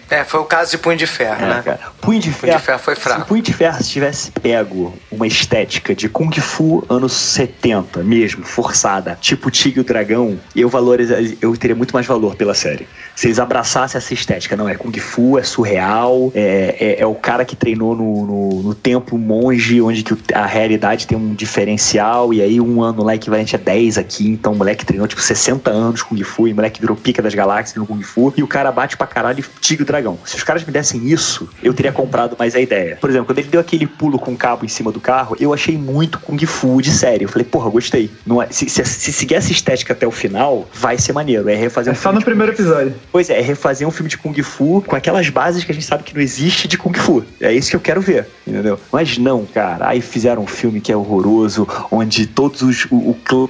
É. 0.09 0.19
É, 0.19 0.23
foi 0.23 0.39
o 0.39 0.45
caso 0.45 0.71
de 0.71 0.77
Punho 0.77 0.97
de 0.97 1.07
Ferro, 1.07 1.43
É, 1.43 1.47
né? 1.47 1.61
cara. 1.65 1.79
Punho 2.01 2.19
de 2.19 2.29
Punho 2.29 2.39
Ferro. 2.41 2.57
de 2.59 2.63
Ferro 2.65 2.79
foi 2.79 2.95
Se 2.95 2.99
o 3.01 3.03
fraco. 3.03 3.25
Punho 3.25 3.41
de 3.41 3.53
Ferro 3.53 3.83
tivesse 3.83 4.31
pego 4.31 4.97
uma 5.11 5.25
estética 5.27 5.95
de 5.95 6.07
Kung 6.09 6.31
Fu 6.39 6.85
anos 6.89 7.13
70 7.13 8.03
mesmo, 8.03 8.43
forçada, 8.45 9.17
tipo 9.19 9.49
Tigre 9.49 9.79
e 9.79 9.81
o 9.81 9.83
Dragão, 9.83 10.39
eu 10.55 10.69
valoriza, 10.83 11.17
eu 11.41 11.55
teria 11.57 11.75
muito 11.75 11.93
mais 11.93 12.05
valor 12.05 12.35
pela 12.35 12.53
série. 12.53 12.87
Se 13.15 13.27
eles 13.27 13.39
abraçassem 13.39 13.97
essa 13.97 14.13
estética, 14.13 14.55
não, 14.55 14.67
é 14.67 14.75
Kung 14.75 14.97
Fu, 14.99 15.37
é 15.37 15.43
surreal, 15.43 16.31
é, 16.33 16.75
é, 16.79 17.01
é 17.01 17.05
o 17.05 17.15
cara 17.15 17.45
que 17.45 17.55
treinou 17.55 17.95
no, 17.95 18.25
no, 18.25 18.63
no 18.63 18.75
templo 18.75 19.17
monge, 19.17 19.81
onde 19.81 20.03
que 20.03 20.33
a 20.33 20.45
realidade 20.45 21.07
tem 21.07 21.17
um 21.17 21.33
diferencial, 21.33 22.33
e 22.33 22.41
aí 22.41 22.59
um 22.59 22.81
ano 22.81 23.03
lá 23.03 23.15
equivalente 23.15 23.55
a 23.55 23.59
10 23.59 23.97
aqui, 23.97 24.29
então 24.29 24.53
o 24.53 24.55
moleque 24.55 24.85
treinou 24.85 25.07
tipo 25.07 25.21
60 25.21 25.69
anos 25.69 26.01
Kung 26.01 26.21
Fu, 26.23 26.47
e 26.47 26.53
o 26.53 26.55
moleque 26.55 26.81
virou 26.81 26.95
pica 26.95 27.21
das 27.21 27.33
galáxias 27.33 27.77
no 27.77 27.85
Kung 27.85 28.01
Fu, 28.01 28.33
e 28.35 28.43
o 28.43 28.47
cara 28.47 28.71
bate 28.71 28.97
pra 28.97 29.07
caralho 29.07 29.39
e 29.39 29.43
Tigre 29.61 29.83
o 29.83 29.85
Dragão. 29.85 30.17
Se 30.25 30.35
os 30.35 30.43
caras 30.43 30.63
me 30.63 30.71
dessem 30.71 31.07
isso, 31.07 31.47
eu 31.61 31.73
teria 31.73 31.91
comprado 31.91 32.35
mais 32.37 32.55
a 32.55 32.59
ideia. 32.59 32.97
Por 32.99 33.09
exemplo, 33.09 33.27
quando 33.27 33.39
ele 33.39 33.47
deu 33.47 33.61
aquele 33.61 33.87
pulo 33.87 34.19
com 34.19 34.33
o 34.33 34.37
cabo 34.37 34.65
em 34.65 34.67
cima 34.67 34.91
do 34.91 34.99
carro, 34.99 35.35
eu 35.39 35.53
achei 35.53 35.77
muito 35.77 36.19
Kung 36.19 36.43
Fu 36.45 36.81
de 36.81 36.91
série. 36.91 37.23
Eu 37.23 37.29
falei, 37.29 37.45
porra, 37.45 37.69
gostei. 37.69 38.09
Não 38.25 38.41
é, 38.41 38.47
se, 38.49 38.69
se, 38.69 38.83
se 38.83 39.13
seguir 39.13 39.35
essa 39.35 39.51
estética 39.51 39.93
até 39.93 40.07
o 40.07 40.11
final, 40.11 40.67
vai 40.73 40.97
ser 40.97 41.13
maneiro. 41.13 41.47
É 41.49 41.55
refazer 41.55 41.93
É 41.93 41.93
um 41.93 41.95
só 41.95 42.01
filme 42.09 42.19
no 42.19 42.25
primeiro 42.25 42.51
episódio. 42.51 42.93
Pois 43.11 43.29
é, 43.29 43.39
é 43.39 43.41
refazer 43.41 43.87
um 43.87 43.91
filme 43.91 44.09
de 44.09 44.17
Kung 44.17 44.33
Fu 44.41 44.83
com 44.85 44.95
aquelas 44.95 45.29
bases 45.29 45.63
que 45.63 45.71
a 45.71 45.75
gente 45.75 45.85
sabe 45.85 46.03
que 46.03 46.13
não 46.13 46.21
existe 46.21 46.67
de 46.67 46.77
Kung 46.77 46.93
Fu. 46.97 47.23
É 47.39 47.51
isso 47.53 47.69
que 47.69 47.75
eu 47.75 47.79
quero 47.79 48.01
ver, 48.01 48.27
entendeu? 48.47 48.79
Mas 48.91 49.17
não, 49.17 49.45
cara. 49.45 49.87
Aí 49.89 50.01
fizeram 50.01 50.43
um 50.43 50.47
filme 50.47 50.81
que 50.81 50.91
é 50.91 50.95
horroroso, 50.97 51.67
onde 51.91 52.25
todos 52.27 52.61
os. 52.61 52.85
O, 52.91 53.11
o 53.11 53.17
clã 53.23 53.47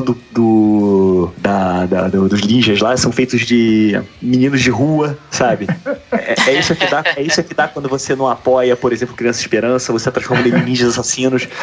do. 0.00 0.16
do 0.32 1.30
da, 1.38 1.86
da- 1.86 2.08
do- 2.08 2.28
dos 2.28 2.42
ninjas 2.42 2.80
lá 2.80 2.96
são 2.96 3.10
feitos 3.12 3.40
de 3.42 4.00
meninos 4.20 4.60
de 4.60 4.70
rua, 4.70 5.16
sabe? 5.30 5.66
É, 6.12 6.50
é 6.50 6.58
isso 6.58 6.74
que 6.74 6.86
dá, 6.86 7.02
é 7.16 7.22
isso 7.22 7.42
que 7.42 7.54
dá 7.54 7.66
quando 7.68 7.88
você 7.88 8.14
não 8.14 8.28
apoia, 8.28 8.76
por 8.76 8.92
exemplo, 8.92 9.14
Criança 9.14 9.40
Esperança, 9.40 9.92
você 9.92 10.10
transforma 10.10 10.46
ele 10.46 10.58
em 10.58 10.62
ninjas 10.64 10.88
assassinos. 10.90 11.48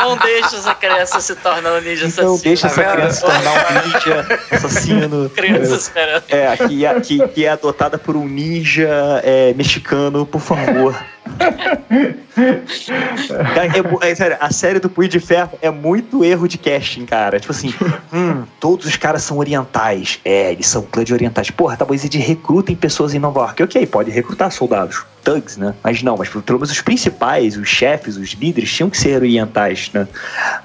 Não 0.00 0.16
deixa 0.16 0.56
essa 0.56 0.74
criança 0.74 1.20
se 1.20 1.34
tornar 1.36 1.72
um 1.74 1.80
ninja 1.80 2.06
Então 2.06 2.34
assassino. 2.34 2.42
deixa 2.42 2.66
essa 2.66 2.82
Tá 2.82 2.92
criança 2.92 3.14
se 3.14 3.20
tornar 3.22 3.52
um 3.52 3.72
ninja 3.86 4.26
assassino. 4.52 5.30
Criança 5.30 5.74
esperando. 5.74 6.24
É, 6.28 6.56
que 6.56 6.84
é, 6.86 7.00
que, 7.00 7.28
que 7.28 7.44
é 7.44 7.50
adotada 7.50 7.98
por 7.98 8.16
um 8.16 8.26
ninja 8.26 9.20
é, 9.24 9.52
mexicano, 9.54 10.24
por 10.26 10.40
favor. 10.40 10.94
Cara, 13.54 13.66
é 13.66 14.10
é 14.10 14.14
sério, 14.14 14.36
a 14.40 14.52
série 14.52 14.78
do 14.78 14.88
Punho 14.88 15.08
de 15.08 15.18
Ferro 15.20 15.58
é 15.60 15.70
muito 15.70 16.24
erro 16.24 16.46
de 16.46 16.56
casting, 16.58 17.04
cara. 17.04 17.40
Tipo 17.40 17.52
assim, 17.52 17.74
hum, 18.12 18.44
todos 18.60 18.86
os 18.86 18.96
caras 18.96 19.22
são 19.22 19.38
orientais. 19.38 20.20
É, 20.24 20.52
eles 20.52 20.66
são 20.66 20.82
clã 20.82 21.04
de 21.04 21.12
orientais. 21.12 21.50
Porra, 21.50 21.76
tá 21.76 21.84
bom, 21.84 21.94
eles 21.94 22.04
recrutem 22.04 22.76
pessoas 22.76 23.14
em 23.14 23.18
Nova 23.18 23.40
York. 23.40 23.62
Ok, 23.62 23.86
pode 23.86 24.10
recrutar 24.10 24.50
soldados. 24.50 25.04
Thugs, 25.22 25.56
né? 25.56 25.74
Mas 25.82 26.02
não, 26.02 26.16
mas 26.16 26.28
pelo 26.28 26.58
menos 26.58 26.70
os 26.70 26.80
principais, 26.80 27.56
os 27.56 27.68
chefes, 27.68 28.16
os 28.16 28.30
líderes, 28.30 28.72
tinham 28.72 28.88
que 28.88 28.96
ser 28.96 29.16
orientais, 29.16 29.90
né? 29.92 30.08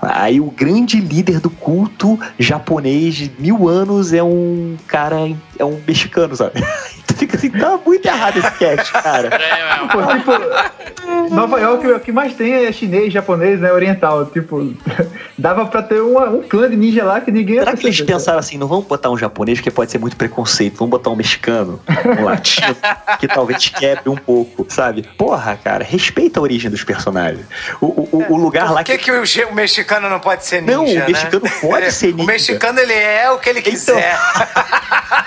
Aí 0.02 0.40
o 0.40 0.50
grande 0.50 1.02
líder 1.02 1.40
do 1.40 1.50
culto 1.50 2.18
japonês 2.40 3.16
de 3.16 3.32
mil 3.38 3.68
anos 3.68 4.14
é 4.14 4.24
um 4.24 4.78
cara, 4.88 5.18
é 5.60 5.66
um 5.66 5.82
mexicano, 5.86 6.36
sabe? 6.36 6.64
Tu 7.08 7.16
fica 7.16 7.36
assim, 7.36 7.50
tá 7.50 7.78
muito 7.86 8.06
errado 8.06 8.38
esse 8.38 8.52
cast, 8.52 8.94
cara. 8.94 9.28
É, 9.28 9.74
mesmo. 9.74 9.90
Pô, 9.90 10.06
tipo, 10.08 10.32
Nova 11.32 11.60
York 11.60 11.88
o 11.88 12.00
que 12.00 12.12
mais 12.12 12.34
tem 12.34 12.66
é 12.66 12.72
chinês, 12.72 13.12
japonês, 13.12 13.60
né? 13.60 13.72
Oriental. 13.72 14.26
Tipo, 14.28 14.74
dava 15.38 15.66
pra 15.66 15.82
ter 15.82 16.02
uma- 16.02 16.30
um 16.30 16.42
clã 16.44 16.70
de 16.70 16.76
ninja 16.76 17.04
lá 17.04 17.20
que 17.22 17.32
ninguém 17.32 17.60
Será 17.60 17.76
que 17.76 17.86
eles 17.88 18.02
pensaram 18.02 18.40
assim, 18.40 18.58
não 18.58 18.68
vamos 18.68 18.86
botar 18.86 19.10
um 19.10 19.18
japonês, 19.18 19.58
porque 19.60 19.72
pode 19.72 19.92
ser 19.92 19.98
muito 19.98 20.16
preconceito, 20.16 20.78
vamos 20.78 20.92
botar 20.92 21.10
um 21.10 21.16
mexicano, 21.16 21.80
um 22.20 22.24
latino, 22.26 22.76
que 23.20 23.28
talvez 23.28 23.70
quebre 23.70 24.10
um 24.10 24.16
pouco, 24.16 24.66
sabe? 24.70 25.04
Porra, 25.18 25.58
cara, 25.62 25.84
respeita 25.84 26.40
a 26.40 26.44
origem 26.44 26.70
dos 26.70 26.84
personagens. 26.84 27.46
O, 27.82 27.86
o- 27.88 28.10
o- 28.12 28.34
o 28.34 28.38
lugar 28.38 28.72
lá 28.72 28.78
Por 28.84 28.86
que, 28.86 28.98
que 28.98 29.12
o, 29.12 29.24
o 29.50 29.56
mexicano 29.56 30.10
não 30.10 30.20
pode 30.20 30.46
ser 30.46 30.62
ninja, 30.62 30.74
Não, 30.78 30.86
o 30.86 30.94
né? 30.94 31.06
mexicano 31.08 31.44
pode 31.62 31.92
ser 31.92 32.14
O 32.14 32.18
ninja. 32.18 32.28
mexicano, 32.32 32.80
ele 32.80 32.94
é 32.94 33.30
o 33.32 33.38
que 33.40 33.50
ele 33.50 33.60
Então, 33.60 33.72
quiser. 33.72 34.18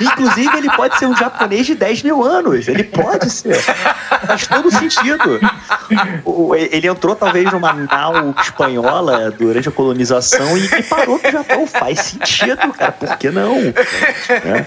Inclusive, 0.00 0.56
ele 0.58 0.70
pode 0.70 0.98
ser 0.98 1.06
um 1.06 1.16
japonês 1.16 1.66
de 1.66 1.74
10 1.74 2.02
mil 2.02 2.22
anos. 2.22 2.68
Ele 2.68 2.84
pode 2.84 3.30
ser. 3.30 3.54
Faz 4.26 4.46
todo 4.46 4.70
sentido. 4.70 5.15
O- 6.24 6.54
Ele 6.54 6.86
entrou, 6.88 7.14
talvez, 7.14 7.50
numa 7.52 7.72
nau 7.72 8.34
espanhola 8.40 9.30
durante 9.30 9.68
a 9.68 9.72
colonização 9.72 10.56
e, 10.58 10.64
e 10.66 10.82
parou 10.82 11.20
no 11.22 11.30
Japão. 11.30 11.66
Faz 11.66 12.00
sentido, 12.00 12.72
cara. 12.72 12.92
Por 12.92 13.16
que 13.16 13.30
não? 13.30 13.54
Né? 13.60 14.66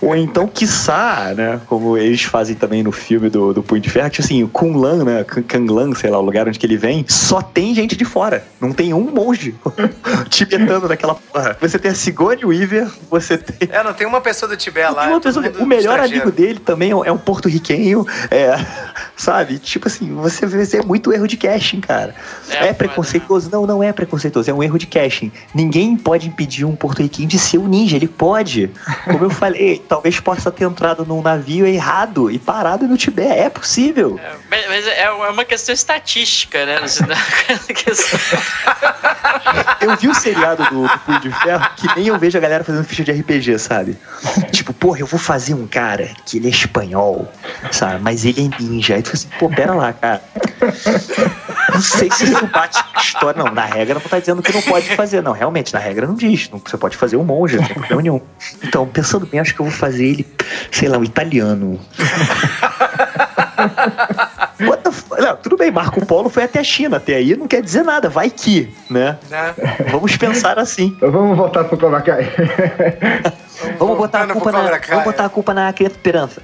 Ou 0.00 0.14
então, 0.16 0.46
quiçá, 0.46 1.32
né? 1.36 1.60
Como 1.66 1.96
eles 1.96 2.22
fazem 2.24 2.54
também 2.54 2.82
no 2.82 2.92
filme 2.92 3.28
do, 3.30 3.52
do 3.54 3.62
Punho 3.62 3.80
de 3.80 3.90
Ferro, 3.90 4.10
tipo 4.10 4.24
assim, 4.24 4.42
o 4.42 4.48
Kunlan, 4.48 5.04
né? 5.04 5.24
Kan- 5.24 5.42
Kanglan, 5.42 5.94
sei 5.94 6.10
lá, 6.10 6.18
o 6.18 6.22
lugar 6.22 6.46
onde 6.48 6.58
que 6.58 6.66
ele 6.66 6.76
vem, 6.76 7.04
só 7.08 7.40
tem 7.40 7.74
gente 7.74 7.96
de 7.96 8.04
fora. 8.04 8.44
Não 8.60 8.72
tem 8.72 8.92
um 8.92 9.10
monge 9.10 9.54
tibetano 10.28 10.88
naquela 10.88 11.14
porra. 11.14 11.56
Você 11.60 11.78
tem 11.78 11.90
a 11.90 11.94
Sigourney 11.94 12.44
Weaver, 12.44 12.88
você 13.10 13.38
tem 13.38 13.68
É, 13.70 13.82
não 13.82 13.92
tem 13.94 14.06
uma 14.06 14.20
pessoa 14.20 14.48
do 14.48 14.56
Tibete 14.56 14.92
lá. 14.94 15.10
é 15.10 15.20
pessoa- 15.20 15.44
o 15.58 15.66
melhor 15.66 15.98
amigo 16.00 16.30
dele 16.30 16.58
também 16.58 16.90
é 16.90 16.96
um- 16.96 17.04
é 17.04 17.12
um 17.12 17.18
porto-riquenho, 17.18 18.06
é, 18.30 18.54
sabe? 19.16 19.58
Tipo 19.78 19.86
assim, 19.86 20.12
você 20.16 20.44
vê 20.44 20.76
é 20.76 20.82
muito 20.82 21.12
erro 21.12 21.28
de 21.28 21.36
casting, 21.36 21.80
cara. 21.80 22.12
É, 22.50 22.66
É, 22.68 22.72
preconceituoso? 22.72 23.48
Não, 23.50 23.64
não 23.64 23.80
é 23.80 23.92
preconceituoso, 23.92 24.50
é 24.50 24.52
um 24.52 24.60
erro 24.60 24.76
de 24.76 24.88
casting. 24.88 25.30
Ninguém 25.54 25.96
pode 25.96 26.26
impedir 26.26 26.64
um 26.64 26.74
porto-riquenho 26.74 27.28
de 27.28 27.38
ser 27.38 27.58
um 27.58 27.68
ninja, 27.68 27.94
ele 27.94 28.08
pode. 28.08 28.70
Como 29.04 29.24
eu 29.24 29.30
falei, 29.30 29.80
talvez 29.88 30.18
possa 30.18 30.50
ter 30.50 30.64
entrado 30.64 31.06
num 31.06 31.22
navio 31.22 31.64
errado 31.64 32.28
e 32.28 32.38
parado 32.40 32.88
no 32.88 32.96
Tibete, 32.96 33.38
é 33.38 33.48
possível. 33.48 34.18
É, 34.20 34.32
Mas, 34.50 34.66
mas 34.68 34.86
é 34.88 35.08
uma 35.10 35.44
questão 35.44 35.72
estatística, 35.72 36.66
né? 36.66 36.80
É 37.68 37.72
questão- 37.72 38.18
Eu 39.80 39.96
vi 39.96 40.08
o 40.08 40.14
seriado 40.14 40.64
do, 40.64 40.82
do 40.82 40.98
Punho 41.00 41.20
de 41.20 41.30
Ferro 41.30 41.66
que 41.76 41.86
nem 41.96 42.08
eu 42.08 42.18
vejo 42.18 42.36
a 42.36 42.40
galera 42.40 42.64
fazendo 42.64 42.84
ficha 42.84 43.04
de 43.04 43.12
RPG, 43.12 43.58
sabe? 43.58 43.96
Tipo, 44.52 44.72
porra, 44.74 45.00
eu 45.00 45.06
vou 45.06 45.18
fazer 45.18 45.54
um 45.54 45.66
cara 45.66 46.10
que 46.26 46.36
ele 46.38 46.48
é 46.48 46.50
espanhol, 46.50 47.30
sabe? 47.70 48.02
Mas 48.02 48.24
ele 48.24 48.50
é 48.52 48.62
ninja. 48.62 48.94
Aí 48.96 49.02
tu 49.02 49.06
fica 49.10 49.16
assim, 49.18 49.28
pô, 49.38 49.48
pera 49.48 49.67
lá, 49.74 49.92
cara. 49.92 50.22
Não 51.72 51.80
sei 51.80 52.10
se 52.10 52.24
isso 52.24 52.46
bate 52.46 52.82
com 52.82 52.98
a 52.98 53.02
história. 53.02 53.42
Não, 53.42 53.52
na 53.52 53.64
regra 53.64 53.94
não 53.94 54.00
tá 54.00 54.18
dizendo 54.18 54.42
que 54.42 54.52
não 54.52 54.62
pode 54.62 54.94
fazer. 54.96 55.22
Não, 55.22 55.32
realmente, 55.32 55.72
na 55.72 55.78
regra 55.78 56.06
não 56.06 56.14
diz. 56.14 56.48
Não, 56.50 56.58
você 56.58 56.76
pode 56.76 56.96
fazer 56.96 57.16
um 57.16 57.24
monge, 57.24 57.56
não 57.56 57.64
tem 57.64 57.74
problema 57.74 58.02
nenhum. 58.02 58.20
Então, 58.62 58.86
pensando 58.86 59.26
bem, 59.26 59.40
acho 59.40 59.54
que 59.54 59.60
eu 59.60 59.66
vou 59.66 59.74
fazer 59.74 60.06
ele, 60.06 60.26
sei 60.70 60.88
lá, 60.88 60.98
um 60.98 61.04
italiano. 61.04 61.78
What 64.60 64.82
the 64.82 64.90
f- 64.90 65.04
Não, 65.18 65.36
tudo 65.36 65.56
bem, 65.56 65.70
Marco 65.70 66.04
Polo 66.04 66.28
foi 66.28 66.44
até 66.44 66.60
a 66.60 66.64
China. 66.64 66.96
Até 66.96 67.14
aí 67.16 67.36
não 67.36 67.46
quer 67.46 67.62
dizer 67.62 67.84
nada. 67.84 68.08
Vai 68.08 68.30
que, 68.30 68.72
né? 68.90 69.18
Né? 69.30 69.54
Vamos 69.90 70.16
pensar 70.16 70.58
assim. 70.58 70.96
Vamos 71.00 71.36
voltar 71.36 71.64
pro 71.64 71.78
Cobra 71.78 72.00
Kai. 72.00 72.24
Vamos 73.60 73.78
Vamos 73.78 73.96
botar, 73.98 74.22
a 74.22 74.26
culpa 74.28 74.52
na, 74.52 74.62
vamos 74.88 75.04
botar 75.04 75.24
a 75.24 75.28
culpa 75.28 75.54
na 75.54 75.72
criança 75.72 75.96
esperança. 75.96 76.42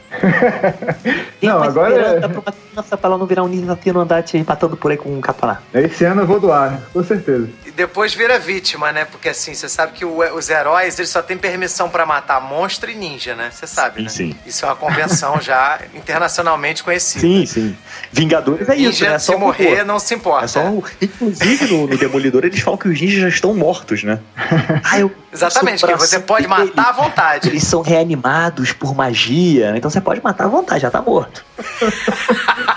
Tem 1.40 1.48
não, 1.48 1.62
agora 1.62 1.94
é... 1.94 2.20
pra 2.20 2.40
uma 2.40 2.52
criança 2.52 2.96
pra 2.96 3.08
ela 3.08 3.18
não 3.18 3.26
virar 3.26 3.44
um 3.44 3.48
ninja 3.48 3.66
no 3.92 4.00
andar 4.00 4.22
te 4.22 4.36
empatando 4.36 4.76
por 4.76 4.90
aí 4.90 4.96
com 4.96 5.10
um 5.10 5.20
capa 5.20 5.46
Esse 5.72 6.04
ano 6.04 6.22
eu 6.22 6.26
vou 6.26 6.40
doar, 6.40 6.80
com 6.92 7.04
certeza. 7.04 7.48
Depois 7.74 8.14
vira 8.14 8.38
vítima, 8.38 8.92
né? 8.92 9.04
Porque 9.04 9.28
assim, 9.28 9.52
você 9.54 9.68
sabe 9.68 9.92
que 9.92 10.04
o, 10.04 10.18
os 10.36 10.48
heróis, 10.48 10.98
eles 10.98 11.10
só 11.10 11.20
têm 11.20 11.36
permissão 11.36 11.88
pra 11.88 12.06
matar 12.06 12.40
monstro 12.40 12.90
e 12.90 12.94
ninja, 12.94 13.34
né? 13.34 13.50
Você 13.50 13.66
sabe, 13.66 13.96
sim, 13.98 14.02
né? 14.02 14.08
Sim. 14.08 14.38
Isso 14.46 14.64
é 14.64 14.68
uma 14.68 14.76
convenção 14.76 15.40
já 15.40 15.80
internacionalmente 15.94 16.84
conhecida. 16.84 17.20
Sim, 17.20 17.46
sim. 17.46 17.76
Vingadores 18.12 18.68
é 18.68 18.76
isso, 18.76 19.04
né? 19.04 19.18
Se 19.18 19.26
só 19.26 19.38
morrer, 19.38 19.84
não 19.84 19.98
se 19.98 20.14
importa. 20.14 20.44
É 20.44 20.48
só 20.48 20.60
um... 20.60 20.82
Inclusive, 21.00 21.66
no, 21.66 21.86
no 21.86 21.98
Demolidor, 21.98 22.44
eles 22.44 22.60
falam 22.60 22.78
que 22.78 22.88
os 22.88 23.00
ninjas 23.00 23.20
já 23.20 23.28
estão 23.28 23.54
mortos, 23.54 24.04
né? 24.04 24.20
ah, 24.84 25.00
eu 25.00 25.10
Exatamente, 25.32 25.84
que 25.84 25.96
você 25.96 26.20
pode 26.20 26.46
matar 26.46 26.90
à 26.90 26.92
vontade. 26.92 27.48
Eles 27.48 27.64
são 27.64 27.82
reanimados 27.82 28.72
por 28.72 28.94
magia, 28.94 29.76
então 29.76 29.90
você 29.90 30.00
pode 30.00 30.22
matar 30.22 30.44
à 30.44 30.48
vontade, 30.48 30.82
já 30.82 30.90
tá 30.90 31.02
morto. 31.02 31.44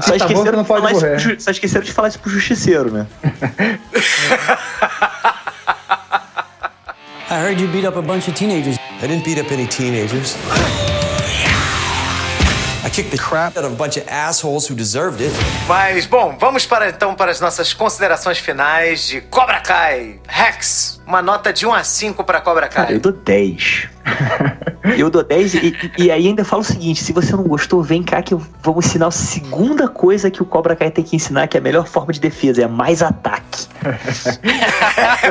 só, 0.00 0.16
tá 0.16 0.16
esqueceram 0.16 0.58
não 0.58 0.64
pode 0.64 0.92
morrer. 0.92 1.22
Pro, 1.22 1.40
só 1.40 1.50
esqueceram 1.50 1.84
de 1.84 1.92
falar 1.92 2.08
isso 2.08 2.18
pro 2.18 2.30
justiceiro, 2.30 2.90
né? 2.90 3.06
I 7.30 7.34
heard 7.40 7.60
you 7.60 7.68
beat 7.68 7.86
up 7.86 7.96
a 7.96 8.02
bunch 8.02 8.28
of 8.28 8.34
teenagers. 8.34 8.76
I 9.00 9.06
didn't 9.06 9.24
beat 9.24 9.40
up 9.40 9.50
any 9.52 9.66
teenagers. 9.66 10.36
I 12.84 12.90
kicked 12.90 13.10
the 13.10 13.16
crap 13.16 13.56
out 13.56 13.64
of 13.64 13.72
a 13.72 13.76
bunch 13.76 13.96
of 13.96 14.06
assholes 14.08 14.66
who 14.68 14.74
deserved 14.74 15.22
it. 15.22 15.32
Mas, 15.68 16.04
bom, 16.04 16.36
vamos 16.38 16.66
para 16.66 16.88
então 16.88 17.14
para 17.14 17.30
as 17.30 17.40
nossas 17.40 17.72
considerações 17.72 18.38
finais 18.38 19.06
de 19.06 19.20
Cobra 19.22 19.60
Kai. 19.60 20.20
Rex, 20.28 21.00
uma 21.12 21.20
nota 21.20 21.52
de 21.52 21.66
1 21.66 21.74
a 21.74 21.84
5 21.84 22.24
para 22.24 22.40
Cobra 22.40 22.68
Kai. 22.68 22.84
Cara, 22.86 22.92
eu 22.94 23.00
dou 23.00 23.12
10. 23.12 23.88
eu 24.98 25.10
dou 25.10 25.22
10 25.22 25.54
e, 25.54 25.92
e, 25.98 26.10
aí 26.10 26.26
ainda 26.26 26.42
falo 26.42 26.62
o 26.62 26.64
seguinte: 26.64 27.04
se 27.04 27.12
você 27.12 27.32
não 27.36 27.44
gostou, 27.44 27.82
vem 27.82 28.02
cá 28.02 28.22
que 28.22 28.32
eu 28.32 28.42
vou 28.62 28.78
ensinar 28.78 29.08
a 29.08 29.10
segunda 29.10 29.88
coisa 29.88 30.30
que 30.30 30.42
o 30.42 30.46
Cobra 30.46 30.74
Kai 30.74 30.90
tem 30.90 31.04
que 31.04 31.14
ensinar, 31.14 31.46
que 31.48 31.56
é 31.58 31.60
a 31.60 31.62
melhor 31.62 31.86
forma 31.86 32.14
de 32.14 32.18
defesa, 32.18 32.62
é 32.62 32.66
mais 32.66 33.02
ataque. 33.02 33.66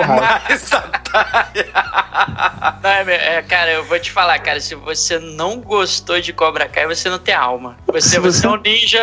mais 0.08 0.72
ataque. 0.72 1.66
não, 2.84 2.90
é, 2.92 3.38
é, 3.38 3.42
cara, 3.42 3.72
eu 3.72 3.84
vou 3.84 4.00
te 4.00 4.12
falar, 4.12 4.38
cara, 4.38 4.60
se 4.60 4.76
você 4.76 5.18
não 5.18 5.60
gostou 5.60 6.22
de 6.22 6.32
Cobra 6.32 6.70
Kai, 6.70 6.86
você 6.86 7.10
não 7.10 7.18
tem 7.18 7.34
alma. 7.34 7.76
Você, 7.88 8.20
você 8.20 8.46
é 8.46 8.50
um 8.50 8.58
ninja, 8.58 9.00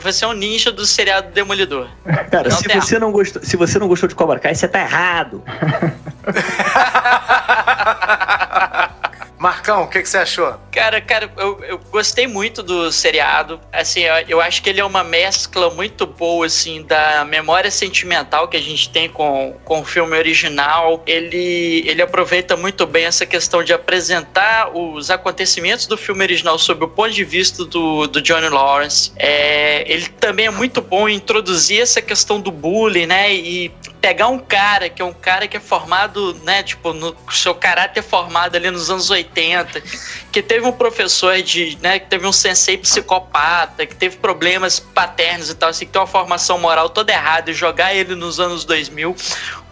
você 0.00 0.24
é 0.24 0.28
um 0.28 0.32
ninja 0.32 0.70
do 0.70 0.86
seriado 0.86 1.32
Demolidor. 1.32 1.88
Cara, 2.30 2.52
se 2.52 2.68
você, 2.68 3.00
não 3.00 3.10
gostou, 3.10 3.42
se 3.42 3.56
você 3.56 3.80
não 3.80 3.88
gostou 3.88 4.08
de 4.08 4.14
Cobra 4.14 4.38
Kai, 4.38 4.54
você 4.54 4.68
tá 4.68 4.80
errado. 4.80 5.42
Marcão, 9.44 9.82
o 9.82 9.88
que, 9.88 10.00
que, 10.00 10.08
você 10.08 10.16
achou? 10.16 10.54
Cara, 10.72 11.02
cara, 11.02 11.30
eu, 11.36 11.62
eu 11.64 11.78
gostei 11.90 12.26
muito 12.26 12.62
do 12.62 12.90
seriado. 12.90 13.60
Assim, 13.70 14.00
eu, 14.00 14.14
eu, 14.26 14.40
acho 14.40 14.62
que 14.62 14.70
ele 14.70 14.80
é 14.80 14.84
uma 14.84 15.04
mescla 15.04 15.68
muito 15.68 16.06
boa, 16.06 16.46
assim, 16.46 16.82
da 16.82 17.26
memória 17.26 17.70
sentimental 17.70 18.48
que 18.48 18.56
a 18.56 18.60
gente 18.60 18.88
tem 18.88 19.06
com, 19.06 19.54
com 19.62 19.80
o 19.80 19.84
filme 19.84 20.16
original. 20.16 21.02
Ele, 21.06 21.84
ele 21.86 22.00
aproveita 22.00 22.56
muito 22.56 22.86
bem 22.86 23.04
essa 23.04 23.26
questão 23.26 23.62
de 23.62 23.74
apresentar 23.74 24.74
os 24.74 25.10
acontecimentos 25.10 25.86
do 25.86 25.98
filme 25.98 26.24
original 26.24 26.58
sob 26.58 26.86
o 26.86 26.88
ponto 26.88 27.10
de 27.10 27.24
vista 27.24 27.66
do, 27.66 28.06
do 28.06 28.22
Johnny 28.22 28.48
Lawrence. 28.48 29.12
É, 29.16 29.84
ele 29.92 30.08
também 30.08 30.46
é 30.46 30.50
muito 30.50 30.80
bom 30.80 31.06
em 31.06 31.16
introduzir 31.16 31.82
essa 31.82 32.00
questão 32.00 32.40
do 32.40 32.50
bullying, 32.50 33.04
né? 33.04 33.34
E 33.34 33.70
pegar 34.04 34.28
um 34.28 34.38
cara 34.38 34.90
que 34.90 35.00
é 35.00 35.04
um 35.04 35.14
cara 35.14 35.48
que 35.48 35.56
é 35.56 35.60
formado, 35.60 36.34
né, 36.42 36.62
tipo, 36.62 36.92
no 36.92 37.16
seu 37.30 37.54
caráter 37.54 38.02
formado 38.02 38.54
ali 38.54 38.70
nos 38.70 38.90
anos 38.90 39.08
80, 39.08 39.82
que 40.30 40.42
teve 40.42 40.66
um 40.66 40.72
professor 40.72 41.40
de, 41.40 41.78
né, 41.80 41.98
que 41.98 42.10
teve 42.10 42.26
um 42.26 42.32
sensei 42.32 42.76
psicopata, 42.76 43.86
que 43.86 43.96
teve 43.96 44.18
problemas 44.18 44.78
paternos 44.78 45.48
e 45.48 45.54
tal, 45.54 45.70
assim, 45.70 45.86
que 45.86 45.92
tem 45.92 46.02
uma 46.02 46.06
formação 46.06 46.58
moral 46.58 46.90
toda 46.90 47.14
errada 47.14 47.50
e 47.50 47.54
jogar 47.54 47.94
ele 47.94 48.14
nos 48.14 48.38
anos 48.38 48.66
2000 48.66 49.16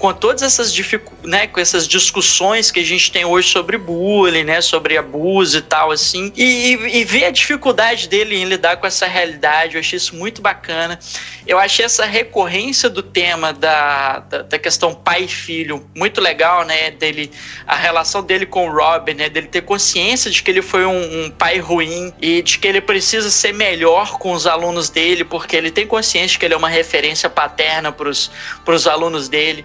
com 0.03 0.13
todas 0.13 0.43
essas 0.43 0.77
né, 1.23 1.47
com 1.47 1.61
essas 1.61 1.87
discussões 1.87 2.73
que 2.73 2.81
a 2.81 2.85
gente 2.85 3.13
tem 3.13 3.25
hoje 3.25 3.49
sobre 3.49 3.79
bullying, 3.79 4.43
né, 4.43 4.61
sobre 4.61 4.99
abuso 4.99 5.59
e 5.59 5.63
tal, 5.63 5.93
assim, 5.93 6.33
e, 6.37 6.73
e 6.73 7.05
ver 7.05 7.27
a 7.27 7.31
dificuldade 7.31 8.09
dele 8.09 8.35
em 8.35 8.45
lidar 8.45 8.79
com 8.79 8.87
essa 8.89 9.07
realidade, 9.07 9.77
eu 9.77 9.81
achei 9.81 9.97
isso 9.97 10.17
muito 10.17 10.43
bacana. 10.43 10.99
Eu 11.47 11.57
achei 11.57 11.85
essa 11.85 12.05
recorrência 12.05 12.91
do 12.91 13.01
tema 13.01 13.53
da, 13.53 14.19
da, 14.19 14.43
da 14.43 14.59
questão 14.59 14.93
pai 14.93 15.25
e 15.25 15.29
filho 15.29 15.89
muito 15.95 16.21
legal, 16.21 16.65
né, 16.65 16.91
dele, 16.91 17.31
a 17.65 17.77
relação 17.77 18.25
dele 18.25 18.45
com 18.45 18.69
o 18.69 18.73
Rob, 18.73 19.15
né, 19.15 19.29
dele 19.29 19.47
ter 19.47 19.63
consciência 19.63 20.33
de 20.33 20.43
que 20.43 20.51
ele 20.51 20.63
foi 20.63 20.85
um, 20.85 21.27
um 21.27 21.31
pai 21.31 21.59
ruim 21.59 22.13
e 22.21 22.43
de 22.43 22.59
que 22.59 22.67
ele 22.67 22.81
precisa 22.81 23.31
ser 23.31 23.55
melhor 23.55 24.19
com 24.19 24.33
os 24.33 24.49
alunos 24.49 24.91
dele, 24.91 25.23
porque 25.23 25.55
ele 25.55 25.71
tem 25.71 25.87
consciência 25.87 26.31
de 26.31 26.39
que 26.41 26.45
ele 26.45 26.55
é 26.55 26.57
uma 26.57 26.69
referência 26.69 27.31
paterna 27.31 27.93
para 27.93 28.09
os 28.09 28.87
alunos 28.89 29.29
dele. 29.29 29.65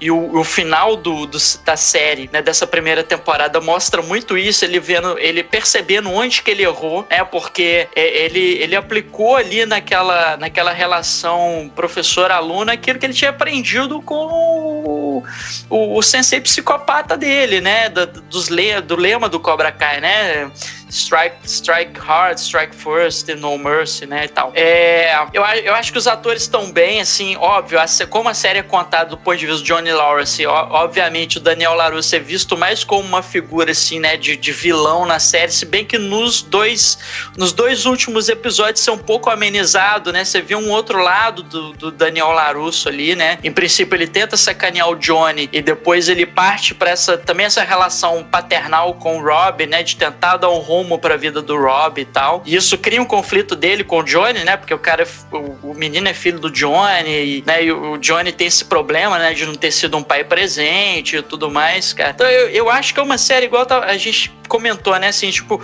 E 0.00 0.10
o, 0.10 0.38
o 0.38 0.44
final 0.44 0.96
do, 0.96 1.26
do, 1.26 1.38
da 1.64 1.76
série, 1.76 2.28
né, 2.32 2.42
dessa 2.42 2.66
primeira 2.66 3.02
temporada, 3.02 3.60
mostra 3.60 4.02
muito 4.02 4.36
isso, 4.36 4.64
ele 4.64 4.78
vendo, 4.80 5.18
ele 5.18 5.42
percebendo 5.42 6.10
onde 6.10 6.42
que 6.42 6.50
ele 6.50 6.62
errou, 6.62 7.06
é 7.08 7.22
porque 7.24 7.88
ele, 7.94 8.58
ele 8.62 8.76
aplicou 8.76 9.36
ali 9.36 9.64
naquela, 9.66 10.36
naquela 10.36 10.72
relação 10.72 11.70
professor-aluno 11.74 12.70
aquilo 12.70 12.98
que 12.98 13.06
ele 13.06 13.14
tinha 13.14 13.30
aprendido 13.30 14.00
com 14.02 14.14
o, 14.14 15.22
o, 15.70 15.98
o 15.98 16.02
sensei 16.02 16.40
psicopata 16.40 17.16
dele, 17.16 17.60
né? 17.60 17.88
Do, 17.88 18.06
dos, 18.06 18.48
do 18.86 18.96
lema 18.96 19.28
do 19.28 19.40
Cobra 19.40 19.72
Kai, 19.72 20.00
né? 20.00 20.50
Strike, 20.94 21.36
strike 21.44 21.98
hard, 21.98 22.38
strike 22.38 22.72
first 22.72 23.26
no 23.34 23.58
mercy, 23.58 24.06
né, 24.06 24.26
e 24.26 24.28
tal. 24.28 24.52
É, 24.54 25.12
eu, 25.32 25.42
eu 25.42 25.74
acho 25.74 25.90
que 25.90 25.98
os 25.98 26.06
atores 26.06 26.42
estão 26.42 26.70
bem, 26.70 27.00
assim, 27.00 27.36
óbvio, 27.36 27.80
como 28.08 28.28
a 28.28 28.34
série 28.34 28.60
é 28.60 28.62
contada 28.62 29.10
do 29.10 29.18
ponto 29.18 29.36
de 29.36 29.44
vista 29.44 29.60
de 29.60 29.66
Johnny 29.66 29.92
Lawrence, 29.92 30.46
obviamente 30.46 31.38
o 31.38 31.40
Daniel 31.40 31.74
LaRusso 31.74 32.14
é 32.14 32.20
visto 32.20 32.56
mais 32.56 32.84
como 32.84 33.02
uma 33.02 33.22
figura, 33.22 33.72
assim, 33.72 33.98
né, 33.98 34.16
de, 34.16 34.36
de 34.36 34.52
vilão 34.52 35.04
na 35.04 35.18
série, 35.18 35.50
se 35.50 35.66
bem 35.66 35.84
que 35.84 35.98
nos 35.98 36.42
dois, 36.42 36.96
nos 37.36 37.52
dois 37.52 37.86
últimos 37.86 38.28
episódios 38.28 38.86
é 38.86 38.92
um 38.92 38.98
pouco 38.98 39.30
amenizado, 39.30 40.12
né, 40.12 40.24
você 40.24 40.40
vê 40.40 40.54
um 40.54 40.70
outro 40.70 41.02
lado 41.02 41.42
do, 41.42 41.72
do 41.72 41.90
Daniel 41.90 42.30
LaRusso 42.30 42.88
ali, 42.88 43.16
né, 43.16 43.36
em 43.42 43.50
princípio 43.50 43.96
ele 43.96 44.06
tenta 44.06 44.36
sacanear 44.36 44.88
o 44.88 44.94
Johnny 44.94 45.48
e 45.52 45.60
depois 45.60 46.08
ele 46.08 46.24
parte 46.24 46.72
para 46.72 46.90
essa, 46.90 47.18
também 47.18 47.46
essa 47.46 47.64
relação 47.64 48.22
paternal 48.22 48.94
com 48.94 49.18
o 49.18 49.24
Rob, 49.24 49.66
né, 49.66 49.82
de 49.82 49.96
tentar 49.96 50.36
dar 50.36 50.50
um 50.50 50.58
rumo 50.58 50.83
rumo 50.84 50.98
pra 50.98 51.16
vida 51.16 51.40
do 51.40 51.56
Rob 51.56 52.00
e 52.00 52.04
tal. 52.04 52.42
E 52.44 52.54
isso 52.54 52.76
cria 52.76 53.00
um 53.00 53.06
conflito 53.06 53.56
dele 53.56 53.82
com 53.82 53.98
o 53.98 54.02
Johnny, 54.02 54.44
né? 54.44 54.56
Porque 54.56 54.74
o 54.74 54.78
cara, 54.78 55.06
o, 55.32 55.70
o 55.70 55.74
menino 55.74 56.06
é 56.08 56.14
filho 56.14 56.38
do 56.38 56.50
Johnny, 56.50 57.38
e, 57.38 57.44
né? 57.46 57.64
E 57.64 57.72
o 57.72 57.96
Johnny 57.96 58.30
tem 58.30 58.46
esse 58.46 58.64
problema, 58.64 59.18
né? 59.18 59.32
De 59.32 59.46
não 59.46 59.54
ter 59.54 59.70
sido 59.70 59.96
um 59.96 60.02
pai 60.02 60.22
presente 60.22 61.16
e 61.16 61.22
tudo 61.22 61.50
mais, 61.50 61.92
cara. 61.92 62.10
Então 62.10 62.26
eu, 62.26 62.48
eu 62.50 62.70
acho 62.70 62.92
que 62.92 63.00
é 63.00 63.02
uma 63.02 63.18
série 63.18 63.46
igual 63.46 63.66
a 63.70 63.96
gente 63.96 64.30
comentou, 64.48 64.96
né? 64.98 65.08
Assim, 65.08 65.30
tipo, 65.30 65.60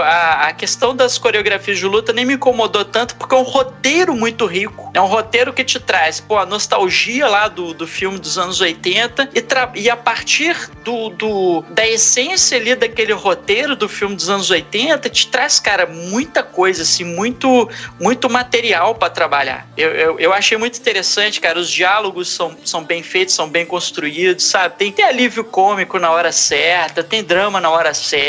a, 0.00 0.48
a 0.48 0.52
questão 0.52 0.94
das 0.94 1.18
coreografias 1.18 1.78
de 1.78 1.86
luta 1.86 2.12
nem 2.12 2.24
me 2.24 2.34
incomodou 2.34 2.84
tanto 2.84 3.16
porque 3.16 3.34
é 3.34 3.38
um 3.38 3.42
roteiro 3.42 4.14
muito 4.14 4.46
rico. 4.46 4.90
É 4.94 5.00
um 5.00 5.06
roteiro 5.06 5.52
que 5.52 5.64
te 5.64 5.78
traz, 5.78 6.20
pô, 6.20 6.38
a 6.38 6.46
nostalgia 6.46 7.28
lá 7.28 7.48
do, 7.48 7.74
do 7.74 7.86
filme 7.86 8.18
dos 8.18 8.38
anos 8.38 8.60
80 8.60 9.30
e, 9.34 9.80
e 9.80 9.90
a 9.90 9.96
partir 9.96 10.56
do, 10.84 11.10
do, 11.10 11.64
da 11.70 11.86
essência 11.86 12.56
ali 12.56 12.74
daquele 12.74 13.12
roteiro 13.12 13.76
do 13.76 13.88
filme 13.88 14.14
dos 14.14 14.28
anos 14.28 14.50
80 14.50 15.08
te 15.10 15.28
traz, 15.28 15.60
cara, 15.60 15.86
muita 15.86 16.42
coisa, 16.42 16.82
assim, 16.82 17.04
muito, 17.04 17.68
muito 17.98 18.28
material 18.28 18.94
para 18.94 19.10
trabalhar. 19.10 19.66
Eu, 19.76 19.90
eu, 19.90 20.20
eu, 20.20 20.32
achei 20.32 20.56
muito 20.56 20.78
interessante, 20.78 21.40
cara. 21.40 21.58
Os 21.58 21.70
diálogos 21.70 22.28
são, 22.28 22.56
são 22.64 22.84
bem 22.84 23.02
feitos, 23.02 23.34
são 23.34 23.48
bem 23.48 23.66
construídos, 23.66 24.44
sabe? 24.44 24.76
Tem, 24.76 24.92
tem 24.92 25.04
alívio 25.04 25.44
cômico 25.44 25.98
na 25.98 26.10
hora 26.10 26.32
certa, 26.32 27.02
tem 27.02 27.22
drama 27.22 27.60
na 27.60 27.70
hora 27.70 27.92
certa, 27.94 28.19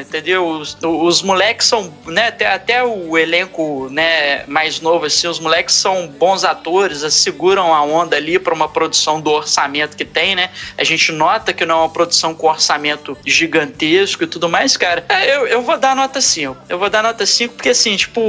entendeu? 0.00 0.46
Os, 0.46 0.76
os 0.82 1.22
moleques 1.22 1.66
são, 1.66 1.92
né, 2.06 2.28
até, 2.28 2.46
até 2.46 2.84
o 2.84 3.16
elenco, 3.16 3.88
né, 3.90 4.44
mais 4.46 4.80
novo, 4.80 5.06
assim, 5.06 5.26
os 5.26 5.38
moleques 5.38 5.74
são 5.74 6.06
bons 6.06 6.44
atores, 6.44 7.00
seguram 7.12 7.74
a 7.74 7.82
onda 7.82 8.16
ali 8.16 8.38
para 8.38 8.54
uma 8.54 8.68
produção 8.68 9.20
do 9.20 9.30
orçamento 9.30 9.96
que 9.96 10.04
tem, 10.04 10.34
né? 10.34 10.50
A 10.76 10.84
gente 10.84 11.12
nota 11.12 11.52
que 11.52 11.64
não 11.64 11.76
é 11.76 11.78
uma 11.82 11.88
produção 11.88 12.34
com 12.34 12.46
orçamento 12.46 13.16
gigantesco 13.24 14.24
e 14.24 14.26
tudo 14.26 14.48
mais, 14.48 14.76
cara. 14.76 15.04
É, 15.08 15.36
eu, 15.36 15.46
eu 15.46 15.62
vou 15.62 15.78
dar 15.78 15.94
nota 15.94 16.20
5. 16.20 16.56
Eu 16.68 16.78
vou 16.78 16.90
dar 16.90 17.02
nota 17.02 17.24
5 17.26 17.54
porque, 17.54 17.70
assim, 17.70 17.96
tipo, 17.96 18.20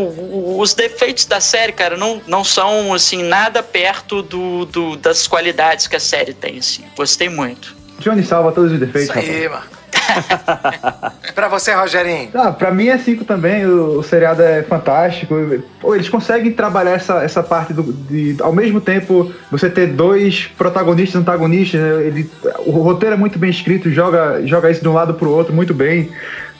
os 0.60 0.74
defeitos 0.74 1.26
da 1.26 1.40
série, 1.40 1.72
cara, 1.72 1.98
não, 1.98 2.22
não 2.28 2.44
são, 2.44 2.94
assim, 2.94 3.24
nada 3.24 3.64
perto 3.64 4.22
do, 4.22 4.66
do 4.66 4.96
das 4.98 5.28
qualidades 5.28 5.88
que 5.88 5.96
a 5.96 6.00
série 6.00 6.34
tem, 6.34 6.60
assim. 6.60 6.84
Gostei 6.96 7.30
muito. 7.30 7.76
Johnny 8.00 8.24
salva 8.24 8.52
todos 8.52 8.72
os 8.72 8.80
defeitos. 8.80 9.16
Isso 9.16 9.18
aí, 9.18 9.48
mano. 9.48 9.81
pra 11.36 11.48
você, 11.48 11.74
Rogerinho? 11.74 12.30
Ah, 12.34 12.52
pra 12.52 12.72
mim 12.72 12.88
é 12.88 12.98
5 12.98 13.26
também, 13.26 13.66
o, 13.66 14.00
o, 14.00 14.04
seriado 14.04 14.42
é 14.42 14.64
fantástico. 14.64 15.36
Pô, 15.80 15.96
eles 15.96 16.10
conseguem 16.10 16.52
trabalhar 16.52 16.92
essa, 16.92 17.24
essa 17.24 17.44
parte 17.44 17.74
do, 17.74 17.84
de, 17.94 18.36
ao 18.42 18.54
mesmo 18.54 18.80
tempo, 18.80 19.32
você 19.50 19.70
ter 19.70 19.88
dois 19.88 20.48
protagonistas 20.58 21.22
antagonistas, 21.22 21.82
né? 21.82 22.04
Ele, 22.04 22.30
o 22.66 22.72
roteiro 22.72 23.16
é 23.16 23.18
muito 23.18 23.38
bem 23.38 23.50
escrito, 23.50 23.90
joga, 23.90 24.46
joga 24.46 24.72
isso 24.72 24.82
de 24.82 24.88
um 24.88 24.94
lado 24.94 25.14
pro 25.14 25.30
outro 25.30 25.54
muito 25.54 25.74
bem. 25.74 26.10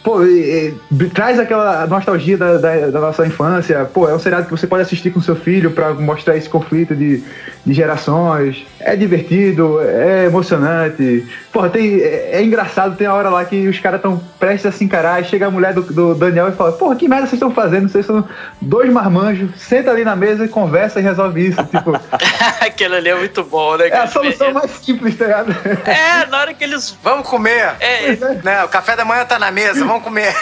Pô, 0.04 0.24
e, 0.24 0.76
e, 0.92 1.10
traz 1.10 1.40
aquela 1.40 1.86
nostalgia 1.86 2.36
da, 2.36 2.58
da, 2.58 2.88
da, 2.88 3.00
nossa 3.00 3.26
infância. 3.26 3.86
Pô, 3.86 4.10
é 4.10 4.16
um 4.16 4.20
seriado 4.20 4.46
que 4.46 4.52
você 4.52 4.66
pode 4.66 4.82
assistir 4.82 5.12
com 5.12 5.22
seu 5.22 5.36
filho 5.36 5.72
para 5.72 5.94
mostrar 5.94 6.36
esse 6.36 6.50
conflito 6.50 6.96
de, 6.96 7.24
de 7.64 7.74
gerações. 7.74 8.66
É 8.80 8.96
divertido, 8.96 9.80
é 9.80 10.26
emocionante. 10.26 11.28
Pô, 11.52 11.70
tem, 11.70 12.02
é, 12.02 12.32
é 12.34 12.44
engraçado, 12.44 12.96
tem 12.96 13.06
a 13.06 13.14
hora 13.14 13.30
lá 13.30 13.46
que 13.46 13.68
os 13.68 13.78
caras 13.80 14.00
estão 14.00 14.20
prestes 14.40 14.66
a 14.66 14.72
se 14.72 14.84
encarar 14.84 15.22
e 15.22 15.26
chega 15.26 15.46
a 15.46 15.52
mulher 15.52 15.74
do, 15.74 15.84
do 15.84 16.16
Daniel 16.16 16.50
e 16.50 16.54
fala: 16.54 16.72
Porra, 16.72 16.96
que 16.96 17.08
merda 17.08 17.28
vocês 17.28 17.34
estão 17.34 17.54
fazendo? 17.54 17.88
Vocês 17.88 18.06
são 18.06 18.28
dois 18.60 18.92
marmanjos, 18.92 19.52
senta 19.58 19.92
ali 19.92 20.04
na 20.04 20.16
mesa 20.16 20.46
e 20.46 20.48
conversa 20.48 21.00
e 21.00 21.04
resolve 21.04 21.48
isso. 21.48 21.64
Tipo, 21.66 21.92
Aquele 22.60 22.96
ali 22.96 23.10
é 23.10 23.16
muito 23.16 23.44
bom, 23.44 23.78
né? 23.78 23.90
É 23.90 23.98
a 23.98 24.08
solução 24.08 24.52
mais 24.52 24.72
simples, 24.72 25.16
tá 25.16 25.26
ligado? 25.26 25.56
É, 25.86 26.26
na 26.26 26.40
hora 26.40 26.54
que 26.54 26.64
eles. 26.64 26.98
Vamos 27.04 27.28
comer! 27.28 27.76
É, 27.80 28.14
é. 28.14 28.18
Né, 28.44 28.64
o 28.64 28.70
café 28.70 28.96
da 28.96 29.06
manhã 29.06 29.26
tá 29.26 29.38
na 29.38 29.52
mesa, 29.52 29.86
vamos 29.92 30.04
comer. 30.04 30.34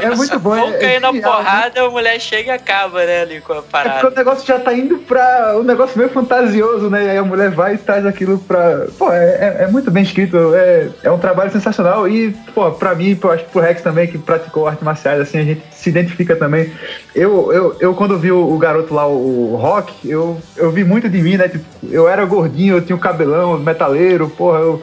é, 0.00 0.04
é, 0.06 0.14
muito 0.14 0.38
bom. 0.38 0.50
Vão 0.50 0.74
é, 0.74 0.78
cair 0.78 1.00
na 1.00 1.12
né? 1.12 1.20
porrada, 1.20 1.82
a 1.82 1.90
mulher 1.90 2.18
chega 2.20 2.52
e 2.52 2.54
acaba, 2.54 3.04
né, 3.04 3.22
ali 3.22 3.40
com 3.40 3.52
a 3.52 3.62
parada. 3.62 3.98
É 3.98 4.00
porque 4.00 4.14
o 4.14 4.18
negócio 4.18 4.46
já 4.46 4.58
tá 4.58 4.72
indo 4.72 4.98
pra 4.98 5.54
um 5.58 5.62
negócio 5.62 5.98
meio 5.98 6.10
fantasioso, 6.10 6.88
né? 6.88 7.04
E 7.04 7.10
aí 7.10 7.18
a 7.18 7.24
mulher 7.24 7.50
vai 7.50 7.74
e 7.74 7.78
traz 7.78 8.06
aquilo 8.06 8.38
pra. 8.38 8.86
Pô, 8.98 9.12
é, 9.12 9.58
é 9.60 9.66
muito 9.68 9.90
bem 9.90 10.02
escrito, 10.02 10.36
é, 10.54 10.88
é 11.02 11.10
um 11.10 11.18
trabalho 11.18 11.50
sensacional. 11.50 12.08
E, 12.08 12.32
pô, 12.54 12.70
pra 12.72 12.94
mim, 12.94 13.14
pô, 13.14 13.30
acho 13.30 13.44
que 13.44 13.50
pro 13.50 13.60
Rex 13.60 13.82
também, 13.82 14.06
que 14.06 14.18
praticou 14.18 14.66
artes 14.66 14.84
marciais, 14.84 15.20
assim, 15.20 15.38
a 15.38 15.44
gente 15.44 15.62
se 15.72 15.88
identifica 15.88 16.34
também. 16.36 16.72
Eu, 17.14 17.52
eu, 17.52 17.76
eu 17.80 17.94
quando 17.94 18.18
vi 18.18 18.32
o, 18.32 18.52
o 18.52 18.58
garoto 18.58 18.94
lá, 18.94 19.06
o, 19.06 19.52
o 19.52 19.56
Rock, 19.56 20.08
eu, 20.08 20.40
eu 20.56 20.70
vi 20.70 20.84
muito 20.84 21.08
de 21.08 21.20
mim, 21.20 21.36
né? 21.36 21.48
Tipo, 21.48 21.64
eu 21.90 22.08
era 22.08 22.24
gordinho, 22.24 22.76
eu 22.76 22.82
tinha 22.82 22.96
um 22.96 23.00
cabelão, 23.00 23.58
metaleiro, 23.58 24.28
porra, 24.28 24.60
eu 24.60 24.82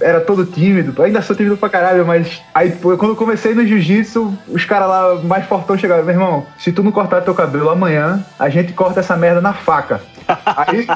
era 0.00 0.20
todo 0.20 0.44
tímido. 0.44 1.02
Ainda 1.02 1.22
sou 1.22 1.34
tímido 1.34 1.56
pra 1.56 1.68
caralho, 1.68 2.06
mas 2.06 2.42
aí 2.54 2.72
quando 2.72 3.08
eu 3.08 3.16
comecei 3.16 3.54
no 3.54 3.66
jiu-jitsu, 3.66 4.36
os 4.48 4.64
caras 4.64 4.88
lá 4.88 5.14
mais 5.22 5.46
fortão 5.46 5.76
chegaram, 5.76 6.04
meu 6.04 6.14
irmão, 6.14 6.46
se 6.58 6.72
tu 6.72 6.82
não 6.82 6.92
cortar 6.92 7.22
teu 7.22 7.34
cabelo 7.34 7.70
amanhã, 7.70 8.24
a 8.38 8.48
gente 8.48 8.72
corta 8.72 9.00
essa 9.00 9.16
merda 9.16 9.40
na 9.40 9.52
faca. 9.52 10.00
Aí, 10.46 10.86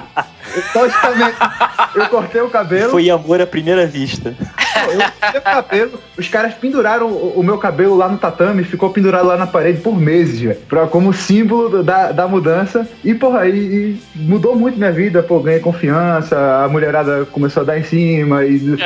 logicamente, 0.75 1.37
eu 1.95 2.09
cortei 2.09 2.41
o 2.41 2.51
cabelo. 2.51 2.91
Foi 2.91 3.11
amor 3.11 3.41
à 3.41 3.47
primeira 3.47 3.87
vista. 3.87 4.35
Eu 4.93 4.99
cortei 4.99 5.41
o 5.41 5.43
cabelo, 5.43 6.01
os 6.16 6.29
caras 6.29 6.55
penduraram 6.55 7.09
o, 7.09 7.41
o, 7.41 7.43
meu 7.43 7.59
cabelo 7.59 7.97
lá 7.97 8.09
no 8.09 8.19
tatame, 8.19 8.65
ficou 8.65 8.91
pendurado 8.91 9.27
lá 9.27 9.37
na 9.37 9.47
parede 9.47 9.81
por 9.81 9.99
meses, 9.99 10.41
velho. 10.41 10.89
Como 10.91 11.12
símbolo 11.12 11.83
da, 11.83 12.12
da 12.12 12.29
mudança. 12.29 12.89
E, 13.05 13.15
porra, 13.15 13.47
e, 13.47 13.59
e 13.59 14.03
mudou 14.15 14.55
muito 14.55 14.79
minha 14.79 14.93
vida, 14.93 15.23
pô, 15.23 15.41
ganhei 15.41 15.61
confiança, 15.61 16.37
a 16.65 16.69
mulherada 16.69 17.27
começou 17.27 17.62
a 17.62 17.66
dar 17.66 17.79
em 17.79 17.85
cima 17.85 18.45
e. 18.45 18.59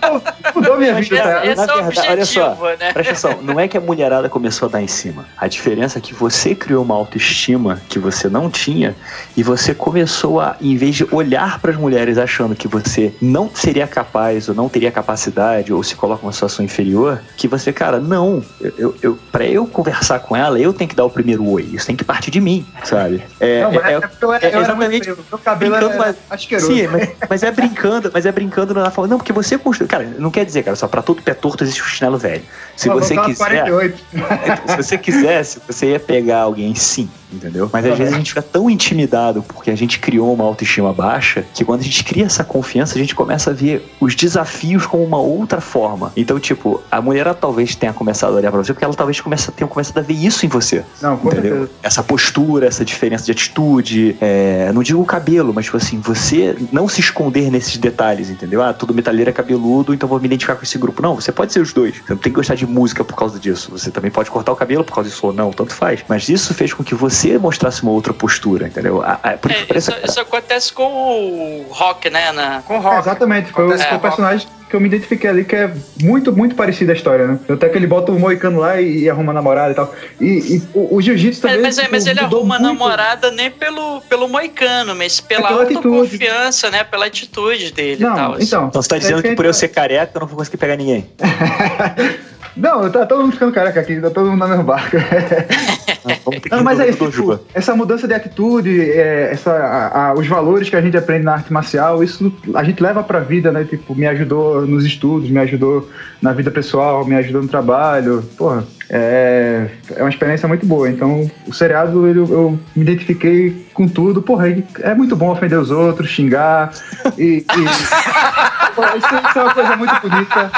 pô, 0.00 0.20
mudou 0.54 0.76
minha 0.78 0.94
vida, 0.94 1.16
cara. 1.16 1.46
Esse 1.46 1.66
na 1.66 1.72
é 1.72 1.82
verdade, 1.82 2.08
olha 2.08 2.24
só, 2.24 2.54
né? 2.78 2.92
presta 2.92 3.00
atenção, 3.00 3.42
não 3.42 3.58
é 3.58 3.68
que 3.68 3.76
a 3.76 3.80
mulherada 3.80 4.28
começou 4.28 4.68
a 4.68 4.72
dar 4.72 4.82
em 4.82 4.88
cima. 4.88 5.26
A 5.36 5.48
diferença 5.48 5.98
é 5.98 6.02
que 6.02 6.14
você 6.14 6.54
criou 6.54 6.82
uma 6.82 6.94
autoestima 6.94 7.80
que 7.88 7.98
você 7.98 8.28
não 8.28 8.50
tinha 8.50 8.94
e 9.36 9.42
você 9.42 9.74
começou 9.74 10.40
a, 10.40 10.41
em 10.60 10.76
vez 10.76 10.96
de 10.96 11.06
olhar 11.10 11.60
para 11.60 11.70
as 11.70 11.76
mulheres 11.76 12.18
achando 12.18 12.54
que 12.54 12.68
você 12.68 13.12
não 13.20 13.50
seria 13.54 13.86
capaz 13.86 14.48
ou 14.48 14.54
não 14.54 14.68
teria 14.68 14.90
capacidade 14.90 15.72
ou 15.72 15.82
se 15.82 15.94
coloca 15.94 16.22
numa 16.22 16.32
situação 16.32 16.64
inferior, 16.64 17.20
que 17.36 17.48
você, 17.48 17.72
cara, 17.72 17.98
não, 17.98 18.42
eu, 18.60 18.94
eu, 19.02 19.18
para 19.30 19.46
eu 19.46 19.66
conversar 19.66 20.20
com 20.20 20.36
ela, 20.36 20.58
eu 20.58 20.72
tenho 20.72 20.88
que 20.88 20.96
dar 20.96 21.04
o 21.04 21.10
primeiro 21.10 21.46
oi, 21.48 21.68
isso 21.72 21.86
tem 21.86 21.96
que 21.96 22.04
partir 22.04 22.30
de 22.30 22.40
mim, 22.40 22.66
sabe? 22.84 23.22
É, 23.40 23.62
não, 23.62 23.72
é, 23.72 23.92
é, 23.92 23.96
eu, 23.96 24.32
é, 24.32 24.54
eu 24.54 24.60
exatamente. 24.60 25.08
Era 25.08 25.18
meu 25.30 25.38
cabelo 25.38 25.74
era 25.74 25.96
mas. 25.96 26.16
Sim, 26.60 26.86
mas, 26.88 27.08
mas, 27.28 27.42
é 27.42 27.50
brincando, 27.50 28.10
mas 28.12 28.26
é 28.26 28.32
brincando 28.32 28.74
na 28.74 28.90
forma. 28.90 29.08
Não, 29.08 29.18
porque 29.18 29.32
você 29.32 29.58
construiu. 29.58 29.88
Cara, 29.88 30.04
não 30.18 30.30
quer 30.30 30.44
dizer, 30.44 30.62
cara, 30.62 30.76
só 30.76 30.88
pra 30.88 31.02
todo 31.02 31.22
pé 31.22 31.34
torto 31.34 31.64
existe 31.64 31.82
um 31.82 31.86
chinelo 31.86 32.18
velho. 32.18 32.42
Se 32.76 32.88
você 32.88 33.16
quiser. 33.16 33.64
se 34.66 34.76
você 34.76 34.98
quisesse, 34.98 35.60
você 35.66 35.92
ia 35.92 36.00
pegar 36.00 36.40
alguém 36.40 36.74
sim 36.74 37.08
entendeu? 37.32 37.68
Mas 37.72 37.84
às 37.86 37.98
vezes 37.98 38.14
a 38.14 38.16
gente 38.16 38.30
fica 38.30 38.42
tão 38.42 38.68
intimidado 38.68 39.42
porque 39.42 39.70
a 39.70 39.76
gente 39.76 39.98
criou 39.98 40.32
uma 40.32 40.44
autoestima 40.44 40.92
baixa 40.92 41.44
que 41.54 41.64
quando 41.64 41.80
a 41.80 41.84
gente 41.84 42.04
cria 42.04 42.26
essa 42.26 42.44
confiança, 42.44 42.94
a 42.94 42.98
gente 42.98 43.14
começa 43.14 43.50
a 43.50 43.52
ver 43.52 43.90
os 44.00 44.14
desafios 44.14 44.86
como 44.86 45.04
uma 45.04 45.18
outra 45.18 45.60
forma. 45.60 46.12
Então, 46.16 46.38
tipo, 46.38 46.82
a 46.90 47.00
mulher 47.00 47.32
talvez 47.34 47.74
tenha 47.74 47.92
começado 47.92 48.32
a 48.34 48.36
olhar 48.36 48.50
pra 48.50 48.62
você 48.62 48.72
porque 48.72 48.84
ela 48.84 48.94
talvez 48.94 49.20
comece, 49.20 49.50
tenha 49.52 49.68
começado 49.68 49.98
a 49.98 50.02
ver 50.02 50.14
isso 50.14 50.44
em 50.44 50.48
você. 50.48 50.84
Não, 51.00 51.16
com 51.16 51.28
entendeu? 51.28 51.52
Certeza. 51.52 51.70
Essa 51.82 52.02
postura, 52.02 52.66
essa 52.66 52.84
diferença 52.84 53.24
de 53.24 53.32
atitude. 53.32 54.16
É, 54.20 54.70
não 54.72 54.82
digo 54.82 55.00
o 55.00 55.04
cabelo, 55.04 55.52
mas 55.54 55.66
tipo 55.66 55.76
assim, 55.76 56.00
você 56.00 56.56
não 56.70 56.88
se 56.88 57.00
esconder 57.00 57.50
nesses 57.50 57.76
detalhes, 57.76 58.30
entendeu? 58.30 58.62
Ah, 58.62 58.72
todo 58.72 58.92
metaleiro 58.94 59.30
é 59.30 59.32
cabeludo, 59.32 59.94
então 59.94 60.08
vou 60.08 60.18
me 60.18 60.26
identificar 60.26 60.56
com 60.56 60.62
esse 60.62 60.78
grupo. 60.78 61.02
Não, 61.02 61.14
você 61.14 61.32
pode 61.32 61.52
ser 61.52 61.60
os 61.60 61.72
dois. 61.72 61.96
Você 61.96 62.12
não 62.12 62.16
tem 62.16 62.32
que 62.32 62.36
gostar 62.36 62.54
de 62.54 62.66
música 62.66 63.04
por 63.04 63.16
causa 63.16 63.38
disso. 63.38 63.70
Você 63.70 63.90
também 63.90 64.10
pode 64.10 64.30
cortar 64.30 64.52
o 64.52 64.56
cabelo 64.56 64.84
por 64.84 64.94
causa 64.94 65.08
disso 65.08 65.26
ou 65.26 65.32
não, 65.32 65.50
tanto 65.50 65.74
faz. 65.74 66.04
Mas 66.08 66.28
isso 66.28 66.54
fez 66.54 66.72
com 66.72 66.82
que 66.82 66.94
você 66.94 67.21
você 67.22 67.38
mostrasse 67.38 67.82
uma 67.82 67.92
outra 67.92 68.12
postura, 68.12 68.66
entendeu? 68.66 69.02
A, 69.02 69.12
a, 69.22 69.36
por, 69.36 69.50
é, 69.50 69.66
isso, 69.74 69.92
isso, 70.04 70.20
acontece 70.20 70.72
com 70.72 70.84
o 70.84 71.66
Rock, 71.70 72.10
né? 72.10 72.32
Na... 72.32 72.62
Com 72.62 72.78
o 72.78 72.80
Rock. 72.80 72.96
É, 72.96 72.98
exatamente, 72.98 73.52
foi, 73.52 73.66
o, 73.66 74.00
personagem 74.00 74.48
que 74.72 74.76
eu 74.76 74.80
me 74.80 74.88
identifiquei 74.88 75.28
ali, 75.28 75.44
que 75.44 75.54
é 75.54 75.70
muito, 76.00 76.34
muito 76.34 76.54
parecida 76.54 76.92
a 76.92 76.94
história, 76.94 77.26
né? 77.26 77.38
Até 77.46 77.68
que 77.68 77.76
ele 77.76 77.86
bota 77.86 78.10
o 78.10 78.18
moicano 78.18 78.58
lá 78.58 78.80
e, 78.80 79.00
e 79.00 79.10
arruma 79.10 79.30
namorada 79.30 79.72
e 79.72 79.74
tal. 79.74 79.94
E, 80.18 80.56
e 80.56 80.62
o, 80.72 80.96
o 80.96 81.02
jiu-jitsu 81.02 81.42
também. 81.42 81.58
É, 81.58 81.60
mas, 81.60 81.76
é, 81.78 81.88
mas 81.90 82.06
ele 82.06 82.20
arruma 82.20 82.58
muito. 82.58 82.62
namorada 82.62 83.30
nem 83.30 83.50
pelo, 83.50 84.00
pelo 84.08 84.26
moicano, 84.28 84.94
mas 84.96 85.20
pela, 85.20 85.48
é 85.48 85.48
pela 85.48 85.60
autoconfiança, 85.60 86.70
né? 86.70 86.84
Pela 86.84 87.04
atitude 87.04 87.70
dele 87.70 88.02
Não, 88.02 88.12
e 88.12 88.16
tal. 88.16 88.30
Então, 88.30 88.34
assim. 88.34 88.68
então 88.68 88.82
você 88.82 88.88
tá 88.88 88.96
dizendo 88.96 89.22
que 89.22 89.36
por 89.36 89.44
eu 89.44 89.52
ser 89.52 89.68
careca 89.68 90.12
eu 90.14 90.20
não 90.20 90.26
vou 90.26 90.38
conseguir 90.38 90.56
pegar 90.56 90.76
ninguém. 90.76 91.06
Não, 92.56 92.90
tá 92.90 93.06
todo 93.06 93.22
mundo 93.22 93.32
ficando 93.32 93.52
careca 93.52 93.80
aqui, 93.80 93.98
tá 93.98 94.10
todo 94.10 94.30
mundo 94.30 94.40
na 94.40 94.48
mesma 94.48 94.64
barca. 94.64 94.98
Não, 96.50 96.62
mas 96.62 96.80
é 96.80 96.88
isso, 96.88 97.10
tipo, 97.10 97.38
essa 97.54 97.74
mudança 97.74 98.06
de 98.06 98.14
atitude, 98.14 98.90
é, 98.90 99.30
essa, 99.32 99.52
a, 99.52 100.08
a, 100.08 100.14
os 100.14 100.26
valores 100.26 100.68
que 100.68 100.76
a 100.76 100.80
gente 100.80 100.96
aprende 100.96 101.24
na 101.24 101.34
arte 101.34 101.52
marcial, 101.52 102.02
isso 102.02 102.32
a 102.54 102.64
gente 102.64 102.82
leva 102.82 103.02
pra 103.02 103.20
vida, 103.20 103.52
né? 103.52 103.64
Tipo, 103.64 103.94
me 103.94 104.06
ajudou 104.06 104.61
nos 104.66 104.84
estudos, 104.84 105.30
me 105.30 105.38
ajudou 105.40 105.88
na 106.20 106.32
vida 106.32 106.50
pessoal, 106.50 107.04
me 107.04 107.14
ajudou 107.16 107.42
no 107.42 107.48
trabalho. 107.48 108.22
Porra, 108.36 108.64
é, 108.90 109.68
é 109.96 110.02
uma 110.02 110.10
experiência 110.10 110.46
muito 110.46 110.66
boa. 110.66 110.88
Então, 110.88 111.30
o 111.46 111.52
seriado, 111.52 112.06
eu, 112.06 112.26
eu 112.30 112.60
me 112.76 112.82
identifiquei 112.82 113.66
com 113.72 113.88
tudo. 113.88 114.20
Porra, 114.20 114.48
é 114.80 114.94
muito 114.94 115.16
bom 115.16 115.30
ofender 115.30 115.58
os 115.58 115.70
outros, 115.70 116.10
xingar 116.10 116.72
e... 117.16 117.38
e... 117.38 117.44
Pô, 118.74 118.82
isso, 118.84 119.28
isso, 119.28 119.38
é 119.38 119.42
uma 119.42 119.54
coisa 119.54 119.76
muito 119.76 120.00
bonita. 120.00 120.50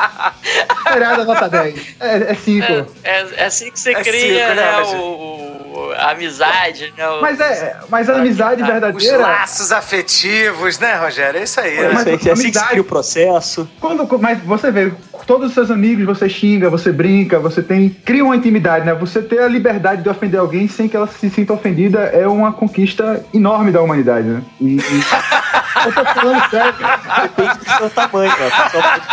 Seriado 0.85 1.25
nota 1.25 1.49
10. 1.49 1.97
É 1.99 2.35
5. 2.35 2.65
É, 2.65 2.87
é, 3.03 3.27
é, 3.37 3.45
assim 3.47 3.71
que 3.73 3.81
você 3.81 3.91
é 3.91 4.03
cria 4.03 4.49
cinco, 4.49 4.55
né, 4.55 4.55
né 4.55 4.83
o, 4.83 5.54
a 5.97 6.11
amizade, 6.11 6.93
né? 6.97 7.09
O, 7.09 7.21
mas, 7.21 7.41
é, 7.41 7.77
mas 7.89 8.11
a 8.11 8.17
amizade 8.17 8.63
a, 8.63 8.67
verdadeira. 8.67 9.17
Os 9.17 9.23
laços 9.23 9.73
afetivos, 9.73 10.79
né, 10.79 10.97
Rogério? 10.97 11.41
É 11.41 11.45
isso 11.45 11.61
aí. 11.61 11.77
Né? 11.77 11.91
Mas, 11.93 12.07
é 12.07 12.15
assim 12.15 12.31
amizade, 12.31 12.81
o 12.81 12.85
processo. 12.85 13.69
Quando, 13.81 14.07
mas 14.19 14.39
você 14.41 14.71
vê, 14.71 14.93
todos 15.27 15.49
os 15.49 15.55
seus 15.55 15.71
amigos, 15.71 16.05
você 16.05 16.29
xinga, 16.29 16.71
você 16.71 16.93
brinca, 16.93 17.39
você 17.39 17.63
tem. 17.63 17.91
Cria 18.05 18.25
uma 18.25 18.37
intimidade, 18.37 18.87
né? 18.87 18.95
Você 18.95 19.23
ter 19.23 19.41
a 19.41 19.49
liberdade 19.49 20.03
de 20.03 20.09
ofender 20.09 20.39
alguém 20.39 20.69
sem 20.69 20.89
que 20.89 20.97
ela 20.97 21.07
se 21.07 21.31
sinta 21.31 21.53
ofendida 21.53 22.01
é 22.01 22.27
uma 22.27 22.53
conquista 22.53 23.25
enorme 23.33 23.71
da 23.71 23.81
humanidade, 23.83 24.27
né? 24.27 24.43
E, 24.61 24.77
e... 24.77 24.81
Eu 25.87 25.93
tô 25.93 26.05
falando 26.05 26.51
sério. 26.51 26.75
Depende 27.23 27.59
do 27.59 27.65
seu 27.65 27.91
tamanho, 27.91 28.39
né? 28.39 28.47
A 28.47 28.71
pessoa 28.71 28.83
pode, 28.83 29.05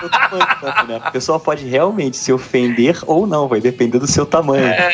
seu 0.00 0.10
tamanho, 0.10 0.88
né? 0.88 1.00
A 1.02 1.10
pessoa 1.10 1.40
pode 1.40 1.66
realmente 1.66 2.16
se 2.16 2.32
ofender 2.32 2.98
ou 3.06 3.26
não, 3.26 3.48
vai 3.48 3.60
depender 3.60 3.98
do 3.98 4.06
seu 4.06 4.26
tamanho. 4.26 4.66
É. 4.66 4.92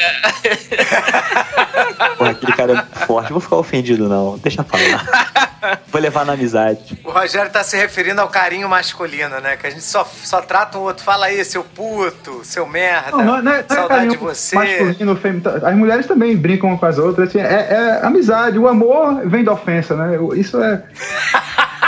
Porra, 2.16 2.30
aquele 2.30 2.52
cara 2.52 2.72
é 2.72 3.06
forte, 3.06 3.32
vou 3.32 3.40
ficar 3.40 3.56
ofendido, 3.56 4.08
não. 4.08 4.38
Deixa 4.38 4.60
eu 4.60 4.64
falar. 4.64 5.46
Vou 5.88 6.00
levar 6.00 6.24
na 6.24 6.34
amizade. 6.34 6.98
O 7.04 7.10
Rogério 7.10 7.50
tá 7.50 7.64
se 7.64 7.76
referindo 7.76 8.20
ao 8.20 8.28
carinho 8.28 8.68
masculino, 8.68 9.40
né? 9.40 9.56
Que 9.56 9.66
a 9.66 9.70
gente 9.70 9.82
só, 9.82 10.04
só 10.04 10.40
trata 10.40 10.78
um 10.78 10.82
outro. 10.82 11.02
Fala 11.02 11.26
aí, 11.26 11.44
seu 11.44 11.64
puto, 11.64 12.44
seu 12.44 12.66
merda. 12.66 13.10
Não, 13.12 13.24
não, 13.24 13.42
não 13.42 13.52
é, 13.52 13.64
saudade 13.68 14.10
de 14.10 14.16
você. 14.16 14.56
Masculino, 14.56 15.18
As 15.62 15.74
mulheres 15.74 16.06
também 16.06 16.36
brincam 16.36 16.76
com 16.76 16.86
as 16.86 16.98
outras. 16.98 17.28
Assim, 17.28 17.40
é, 17.40 17.44
é 17.44 18.06
amizade. 18.06 18.58
O 18.58 18.68
amor 18.68 19.26
vem 19.26 19.44
da 19.44 19.52
ofensa, 19.52 19.96
né? 19.96 20.18
Isso 20.36 20.62
é. 20.62 20.82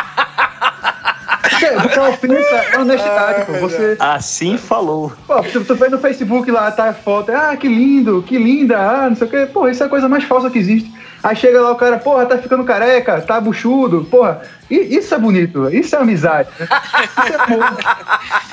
Porque, 1.59 1.99
a 1.99 2.09
ofensa 2.09 2.55
é 2.73 2.79
honestidade, 2.79 3.47
pô. 3.47 3.53
Você, 3.61 3.97
Assim 3.99 4.57
falou. 4.57 5.13
pô, 5.27 5.43
tu, 5.43 5.65
tu 5.65 5.75
vê 5.75 5.89
no 5.89 5.99
Facebook 5.99 6.51
lá, 6.51 6.71
tá 6.71 6.91
a 6.91 6.95
foto, 6.95 7.33
ah, 7.33 7.57
que 7.57 7.69
lindo, 7.69 8.23
que 8.23 8.39
linda, 8.39 8.79
ah, 8.79 9.09
não 9.09 9.17
sei 9.17 9.27
o 9.27 9.31
quê. 9.31 9.49
Pô, 9.53 9.69
isso 9.69 9.83
é 9.83 9.87
a 9.87 9.89
coisa 9.89 10.09
mais 10.09 10.25
falsa 10.25 10.51
que 10.51 10.59
existe. 10.59 10.93
Aí 11.23 11.35
chega 11.35 11.61
lá 11.61 11.73
o 11.73 11.77
cara, 11.77 11.99
porra, 11.99 12.27
tá 12.27 12.39
ficando 12.39 12.65
careca, 12.65 13.21
tá 13.21 13.41
buchudo, 13.41 14.05
porra. 14.05 14.41
I- 14.71 14.97
isso 14.97 15.15
é 15.15 15.19
bonito, 15.19 15.69
isso 15.71 15.97
é 15.97 15.99
amizade. 15.99 16.49
Né? 16.59 16.67
Isso 16.69 17.33
é 17.33 17.37
amor. 17.55 17.79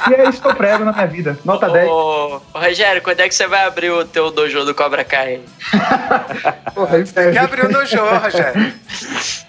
E 0.09 0.13
é 0.13 0.29
isso 0.29 0.41
que 0.41 0.47
eu 0.47 0.55
prego 0.55 0.85
na 0.85 0.91
minha 0.93 1.07
vida. 1.07 1.37
Nota 1.43 1.69
10. 1.69 1.87
Ô, 1.89 2.41
ô, 2.53 2.59
Rogério, 2.59 3.01
quando 3.01 3.19
é 3.19 3.27
que 3.27 3.35
você 3.35 3.47
vai 3.47 3.65
abrir 3.65 3.89
o 3.91 4.05
teu 4.05 4.31
dojo 4.31 4.63
do 4.65 4.73
Cobra 4.73 5.03
Kai? 5.03 5.41
Porra, 6.73 6.97
é, 7.15 7.31
Que 7.31 7.37
abriu 7.37 7.69
no 7.69 7.85
jogo, 7.85 8.15
Rogério. 8.17 8.73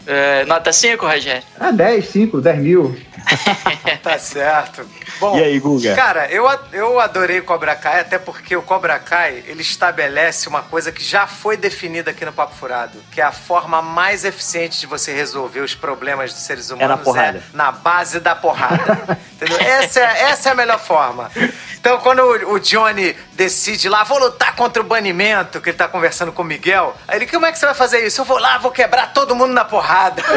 É, 0.06 0.44
nota 0.44 0.72
5, 0.72 1.04
Rogério? 1.06 1.42
Ah, 1.58 1.70
10, 1.72 2.08
5, 2.08 2.40
10 2.40 2.58
mil. 2.58 2.96
Tá 4.02 4.18
certo. 4.20 4.86
Bom, 5.18 5.36
E 5.36 5.42
aí, 5.42 5.58
Guga? 5.58 5.94
Cara, 5.96 6.30
eu, 6.30 6.46
eu 6.72 7.00
adorei 7.00 7.40
Cobra 7.40 7.74
Kai, 7.74 8.00
até 8.00 8.18
porque 8.18 8.54
o 8.54 8.62
Cobra 8.62 9.00
Kai, 9.00 9.42
ele 9.48 9.62
estabelece 9.62 10.48
uma 10.48 10.62
coisa 10.62 10.92
que 10.92 11.02
já 11.02 11.26
foi 11.26 11.56
definida 11.56 12.12
aqui 12.12 12.24
no 12.24 12.32
Papo 12.32 12.54
Furado, 12.54 12.98
que 13.10 13.20
é 13.20 13.24
a 13.24 13.32
forma 13.32 13.82
mais 13.82 14.24
eficiente 14.24 14.78
de 14.78 14.86
você 14.86 15.12
resolver 15.12 15.58
os 15.60 15.74
problemas 15.74 16.32
dos 16.32 16.42
seres 16.56 16.70
humanos 16.70 16.98
na 16.98 17.04
porrada. 17.04 17.42
na 17.52 17.72
base 17.72 18.20
da 18.20 18.34
porrada. 18.34 19.18
Entendeu? 19.34 19.58
Essa 19.60 20.00
é, 20.00 20.22
essa 20.22 20.48
é 20.48 20.52
a 20.52 20.54
melhor 20.54 20.78
forma. 20.78 21.30
Então, 21.78 21.98
quando 21.98 22.20
o, 22.20 22.54
o 22.54 22.58
Johnny 22.60 23.14
decide 23.36 23.88
lá, 23.88 24.02
vou 24.02 24.18
lutar 24.18 24.56
contra 24.56 24.82
o 24.82 24.84
banimento, 24.84 25.60
que 25.60 25.70
ele 25.70 25.76
tá 25.76 25.86
conversando 25.86 26.32
com 26.32 26.42
o 26.42 26.44
Miguel, 26.44 26.96
aí 27.06 27.18
ele, 27.18 27.26
como 27.26 27.46
é 27.46 27.52
que 27.52 27.58
você 27.58 27.66
vai 27.66 27.74
fazer 27.74 28.04
isso? 28.04 28.22
Eu 28.22 28.24
vou 28.24 28.38
lá, 28.38 28.58
vou 28.58 28.70
quebrar 28.70 29.12
todo 29.12 29.36
mundo 29.36 29.52
na 29.52 29.64
porrada. 29.64 30.22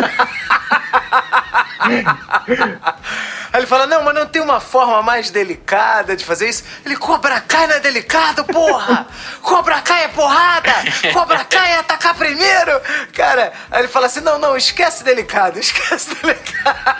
Aí 3.51 3.61
ele 3.61 3.67
fala, 3.67 3.87
não, 3.87 4.03
mas 4.03 4.13
não 4.13 4.27
tem 4.27 4.41
uma 4.41 4.59
forma 4.59 5.01
mais 5.01 5.31
delicada 5.31 6.15
de 6.15 6.23
fazer 6.23 6.49
isso? 6.49 6.63
Ele, 6.85 6.95
Cobra 6.95 7.41
Kai 7.41 7.65
não 7.65 7.75
é 7.75 7.79
delicado, 7.79 8.45
porra! 8.45 9.07
Cobra 9.41 9.81
Kai 9.81 10.03
é 10.03 10.07
porrada! 10.09 10.71
Cobra 11.11 11.43
Kai 11.43 11.71
é 11.71 11.77
atacar 11.77 12.13
primeiro! 12.13 12.79
Cara, 13.13 13.51
aí 13.71 13.81
ele 13.81 13.87
fala 13.87 14.05
assim, 14.05 14.19
não, 14.19 14.37
não, 14.37 14.55
esquece 14.55 15.03
delicado, 15.03 15.57
esquece 15.57 16.13
delicado. 16.15 16.99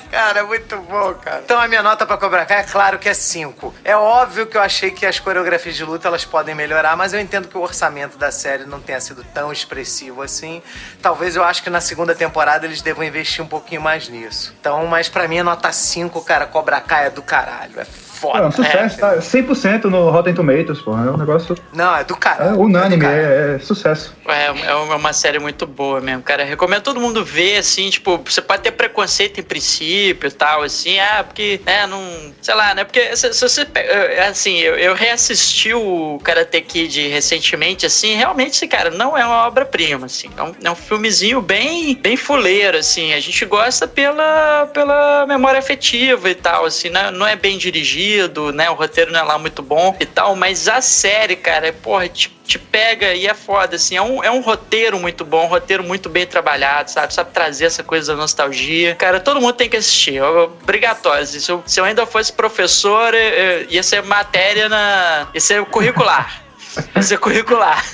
Cara, 0.10 0.40
é 0.40 0.42
muito 0.42 0.76
bom, 0.76 1.14
cara. 1.14 1.40
Então 1.44 1.58
a 1.58 1.66
minha 1.66 1.82
nota 1.82 2.04
pra 2.04 2.16
Cobra 2.16 2.44
Kai 2.44 2.60
é 2.60 2.64
claro 2.64 2.98
que 2.98 3.08
é 3.08 3.14
5. 3.14 3.74
É 3.84 3.96
óbvio 3.96 4.46
que 4.46 4.56
eu 4.56 4.60
achei 4.60 4.90
que 4.90 5.06
as 5.06 5.18
coreografias 5.20 5.76
de 5.76 5.84
luta 5.84 6.08
elas 6.08 6.24
podem 6.24 6.54
melhorar, 6.54 6.96
mas 6.96 7.12
eu 7.12 7.20
entendo 7.20 7.48
que 7.48 7.56
o 7.56 7.60
orçamento 7.60 8.18
da 8.18 8.32
série 8.32 8.64
não 8.64 8.80
tenha 8.80 9.00
sido 9.00 9.22
tão 9.32 9.52
expressivo 9.52 10.22
assim. 10.22 10.62
Talvez 11.00 11.36
eu 11.36 11.44
acho 11.44 11.62
que 11.62 11.70
na 11.70 11.80
segunda 11.80 12.14
temporada 12.14 12.66
eles 12.66 12.82
devam 12.82 13.04
investir 13.04 13.44
um 13.44 13.48
pouquinho 13.48 13.80
mais 13.80 14.08
nisso. 14.08 14.54
Então, 14.60 14.86
mas 14.86 15.08
pra 15.08 15.28
mim 15.28 15.42
nota 15.42 15.70
5, 15.70 16.20
cara. 16.24 16.46
Cobra 16.46 16.80
Kai 16.80 17.06
é 17.06 17.10
do 17.10 17.22
caralho. 17.22 17.80
É 17.80 17.84
foda. 18.20 18.38
É 18.38 18.46
um 18.46 18.50
sucesso, 18.50 18.98
tá? 18.98 19.16
100% 19.16 19.84
no 19.84 20.10
Rotten 20.10 20.34
Tomatoes, 20.34 20.80
porra. 20.80 21.06
É 21.06 21.10
um 21.10 21.16
negócio 21.16 21.56
Não, 21.72 21.96
é 21.96 22.04
do 22.04 22.14
é 22.14 22.18
caralho. 22.18 22.60
unânime, 22.60 22.96
do 22.96 23.02
caralho. 23.02 23.22
é, 23.22 23.56
é 23.56 23.58
sucesso. 23.58 24.14
É, 24.28 24.46
é 24.70 24.74
uma 24.74 25.12
série 25.12 25.38
muito 25.38 25.66
boa 25.66 26.00
mesmo, 26.00 26.22
cara. 26.22 26.44
Recomendo 26.44 26.82
todo 26.82 27.00
mundo 27.00 27.24
ver, 27.24 27.56
assim, 27.58 27.88
tipo, 27.90 28.18
você 28.24 28.40
pode 28.40 28.62
ter 28.62 28.72
preconceito 28.72 29.40
em 29.40 29.42
princípio 29.42 30.28
e 30.28 30.30
tal, 30.30 30.62
assim, 30.62 30.98
ah, 31.00 31.24
porque, 31.24 31.60
né, 31.64 31.86
não. 31.86 32.00
Sei 32.40 32.54
lá, 32.54 32.74
né? 32.74 32.84
Porque 32.84 33.16
se, 33.16 33.32
se 33.32 33.40
você. 33.48 33.66
é, 33.74 34.20
Assim, 34.30 34.58
eu, 34.58 34.76
eu 34.76 34.94
reassisti 34.94 35.72
o 35.74 36.20
Karate 36.22 36.60
Kid 36.60 37.08
recentemente, 37.08 37.84
assim, 37.86 38.14
realmente, 38.14 38.52
esse 38.52 38.68
cara 38.68 38.90
não 38.90 39.16
é 39.16 39.24
uma 39.24 39.46
obra-prima, 39.46 40.06
assim. 40.06 40.30
É 40.36 40.42
um, 40.42 40.54
é 40.64 40.70
um 40.70 40.74
filmezinho 40.74 41.40
bem, 41.40 41.94
bem 41.96 42.16
fuleiro, 42.16 42.76
assim. 42.78 43.12
A 43.12 43.20
gente 43.20 43.44
gosta 43.44 43.88
pela, 43.88 44.66
pela 44.72 45.26
memória 45.26 45.58
afetiva 45.58 46.30
e 46.30 46.34
tal, 46.34 46.64
assim, 46.64 46.90
não, 46.90 47.10
não 47.10 47.26
é 47.26 47.34
bem 47.36 47.58
dirigido, 47.58 48.09
né? 48.54 48.68
O 48.70 48.74
roteiro 48.74 49.12
não 49.12 49.20
é 49.20 49.22
lá 49.22 49.38
muito 49.38 49.62
bom 49.62 49.96
e 50.00 50.06
tal, 50.06 50.34
mas 50.36 50.68
a 50.68 50.80
série, 50.80 51.36
cara, 51.36 51.72
porra, 51.72 52.08
te, 52.08 52.28
te 52.46 52.58
pega 52.58 53.14
e 53.14 53.26
é 53.26 53.34
foda, 53.34 53.76
assim. 53.76 53.96
É 53.96 54.02
um, 54.02 54.22
é 54.24 54.30
um 54.30 54.40
roteiro 54.40 54.98
muito 54.98 55.24
bom, 55.24 55.44
um 55.44 55.48
roteiro 55.48 55.82
muito 55.84 56.08
bem 56.08 56.26
trabalhado, 56.26 56.90
sabe? 56.90 57.12
Sabe 57.14 57.30
trazer 57.32 57.66
essa 57.66 57.82
coisa 57.82 58.12
da 58.14 58.20
nostalgia. 58.20 58.94
Cara, 58.96 59.20
todo 59.20 59.40
mundo 59.40 59.52
tem 59.54 59.68
que 59.68 59.76
assistir. 59.76 60.14
Eu- 60.16 60.52
Obrigatório. 60.62 61.22
assim, 61.22 61.40
Se 61.40 61.50
eu, 61.50 61.62
se 61.66 61.80
eu 61.80 61.84
ainda 61.84 62.06
fosse 62.06 62.32
professor, 62.32 63.14
eh, 63.14 63.18
eh, 63.18 63.66
ia 63.70 63.82
ser 63.82 64.02
matéria 64.02 64.68
na. 64.68 65.28
ia 65.34 65.40
ser 65.40 65.64
curricular. 65.66 66.42
ia 66.96 67.02
ser 67.02 67.18
curricular. 67.18 67.84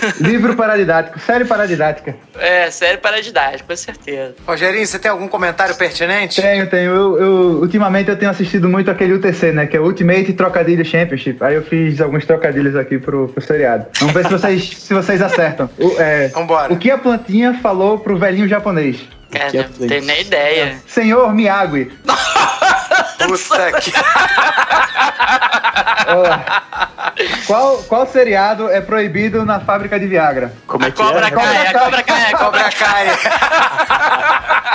Livro 0.20 0.54
paradidático, 0.56 1.18
série 1.20 1.44
paradidática. 1.44 2.14
É, 2.38 2.70
série 2.70 2.98
paradidática, 2.98 3.64
com 3.68 3.76
certeza. 3.76 4.34
Rogerinho, 4.46 4.86
você 4.86 4.98
tem 4.98 5.10
algum 5.10 5.28
comentário 5.28 5.74
pertinente? 5.74 6.40
Tenho, 6.40 6.66
tenho. 6.68 6.90
Eu, 6.94 7.18
eu- 7.20 7.60
ultimamente 7.60 8.08
eu 8.10 8.16
tenho 8.16 8.30
assistido 8.30 8.68
muito 8.68 8.90
aquele 8.90 9.12
UTC, 9.14 9.52
né? 9.52 9.66
Que 9.66 9.76
é 9.76 9.80
o 9.80 9.84
Ultimate 9.84 10.32
Trocadilho 10.32 10.84
Championship. 10.84 11.42
Aí 11.42 11.54
eu 11.54 11.62
fiz 11.62 12.00
alguns 12.00 12.24
trocadilhos 12.26 12.76
aqui 12.76 12.98
pro, 12.98 13.28
pro 13.28 13.42
seriado. 13.42 13.86
Vamos 14.00 14.14
ver 14.14 14.24
se 14.26 14.32
vocês, 14.32 14.68
se 14.76 14.94
vocês 14.94 15.22
acertam. 15.22 15.68
O, 15.78 16.00
é, 16.00 16.28
Vambora. 16.28 16.72
o 16.72 16.76
que 16.76 16.90
a 16.90 16.98
plantinha 16.98 17.54
falou 17.62 17.98
pro 17.98 18.16
velhinho 18.18 18.48
japonês? 18.48 19.00
Cara, 19.30 19.56
é 19.56 19.66
não 19.78 19.88
tenho 19.88 20.04
nem 20.04 20.20
ideia. 20.20 20.76
Senhor 20.86 21.32
Miyagi. 21.34 21.90
Puta 23.26 23.72
que... 23.80 23.92
Ó, 26.08 26.24
qual, 27.46 27.82
qual 27.84 28.06
seriado 28.06 28.70
é 28.70 28.80
proibido 28.80 29.44
na 29.44 29.60
fábrica 29.60 29.98
de 29.98 30.06
Viagra? 30.06 30.52
Como 30.66 30.84
é 30.84 30.90
que 30.90 30.96
cobra 30.96 31.26
é? 31.26 31.30
cai, 31.30 31.66
a 31.66 31.78
cobra 31.78 32.02
cai, 32.02 32.32
a 32.32 32.38
cobra 32.38 32.70
Kai. 32.70 33.06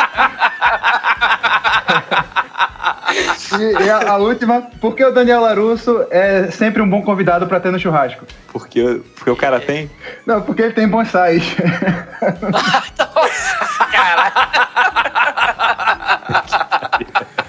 E, 3.60 3.84
e 3.86 3.90
a, 3.90 4.11
a 4.11 4.18
última, 4.18 4.61
por 4.80 4.95
que 4.95 5.03
o 5.03 5.11
Daniel 5.11 5.41
Larusso 5.41 6.06
é 6.11 6.52
sempre 6.52 6.82
um 6.82 6.90
bom 6.90 7.02
convidado 7.02 7.48
pra 7.48 7.60
ter 7.60 7.72
no 7.72 7.80
churrasco? 7.80 8.26
Porque, 8.52 9.02
porque 9.15 9.30
o 9.32 9.36
cara 9.36 9.60
tem. 9.60 9.90
Não, 10.26 10.41
porque 10.41 10.61
ele 10.61 10.74
tem 10.74 10.88
bonsais. 10.88 11.44
Cara. 13.91 14.34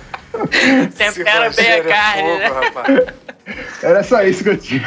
Tempera 0.97 1.51
bem 1.51 1.67
a 1.67 1.77
é 1.77 1.83
carne, 1.83 2.23
né? 2.39 2.49
fogo, 2.49 2.61
rapaz. 2.65 3.07
Era 3.83 4.03
só 4.03 4.23
isso 4.23 4.43
que 4.45 4.51
eu 4.51 4.59
tinha. 4.59 4.87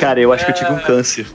Cara, 0.00 0.20
eu 0.20 0.32
acho 0.32 0.44
que 0.44 0.50
eu 0.50 0.54
tive 0.54 0.70
um 0.72 0.78
câncer. 0.78 1.26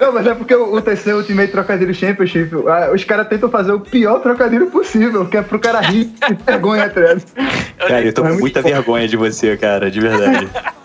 Não, 0.00 0.12
mas 0.12 0.26
é 0.26 0.34
porque 0.34 0.54
o 0.54 0.74
o 0.76 0.82
TC 0.82 1.12
Ultimate 1.12 1.52
Trocadilho 1.52 1.94
Championship, 1.94 2.50
os 2.92 3.04
caras 3.04 3.28
tentam 3.28 3.48
fazer 3.48 3.72
o 3.72 3.80
pior 3.80 4.18
trocadilho 4.20 4.66
possível, 4.70 5.26
que 5.26 5.36
é 5.36 5.42
pro 5.42 5.58
cara 5.58 5.80
rir 5.80 6.12
e 6.28 6.34
vergonha 6.34 6.84
atrás. 6.84 7.24
Cara, 7.78 8.02
eu 8.02 8.12
tô 8.12 8.22
É 8.22 8.24
com 8.24 8.28
muito 8.30 8.40
muita 8.40 8.62
bom. 8.62 8.68
vergonha 8.68 9.08
de 9.08 9.16
você, 9.16 9.56
cara, 9.56 9.90
de 9.90 10.00
verdade. 10.00 10.48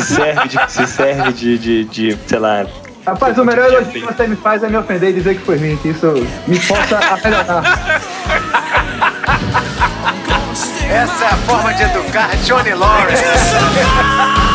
Se 0.00 0.14
serve 0.14 0.48
de, 0.48 0.72
se 0.72 0.86
serve 0.86 1.32
de, 1.32 1.58
de, 1.58 1.84
de 1.84 2.18
sei 2.26 2.38
lá. 2.38 2.66
Rapaz, 3.06 3.38
o 3.38 3.44
melhor 3.44 3.72
elogio 3.72 3.92
que 3.92 4.00
você 4.00 4.26
me 4.26 4.34
faz 4.34 4.64
é 4.64 4.68
me 4.68 4.76
ofender 4.76 5.10
e 5.10 5.12
dizer 5.12 5.36
que 5.36 5.44
foi 5.44 5.56
mim, 5.58 5.76
que 5.76 5.90
isso 5.90 6.12
me 6.48 6.58
força 6.58 6.98
a 6.98 7.16
melhorar. 7.16 8.00
Essa 10.90 11.24
é 11.24 11.28
a 11.28 11.36
forma 11.36 11.72
de 11.74 11.82
educar 11.84 12.36
Johnny 12.38 12.74
Lawrence. 12.74 13.22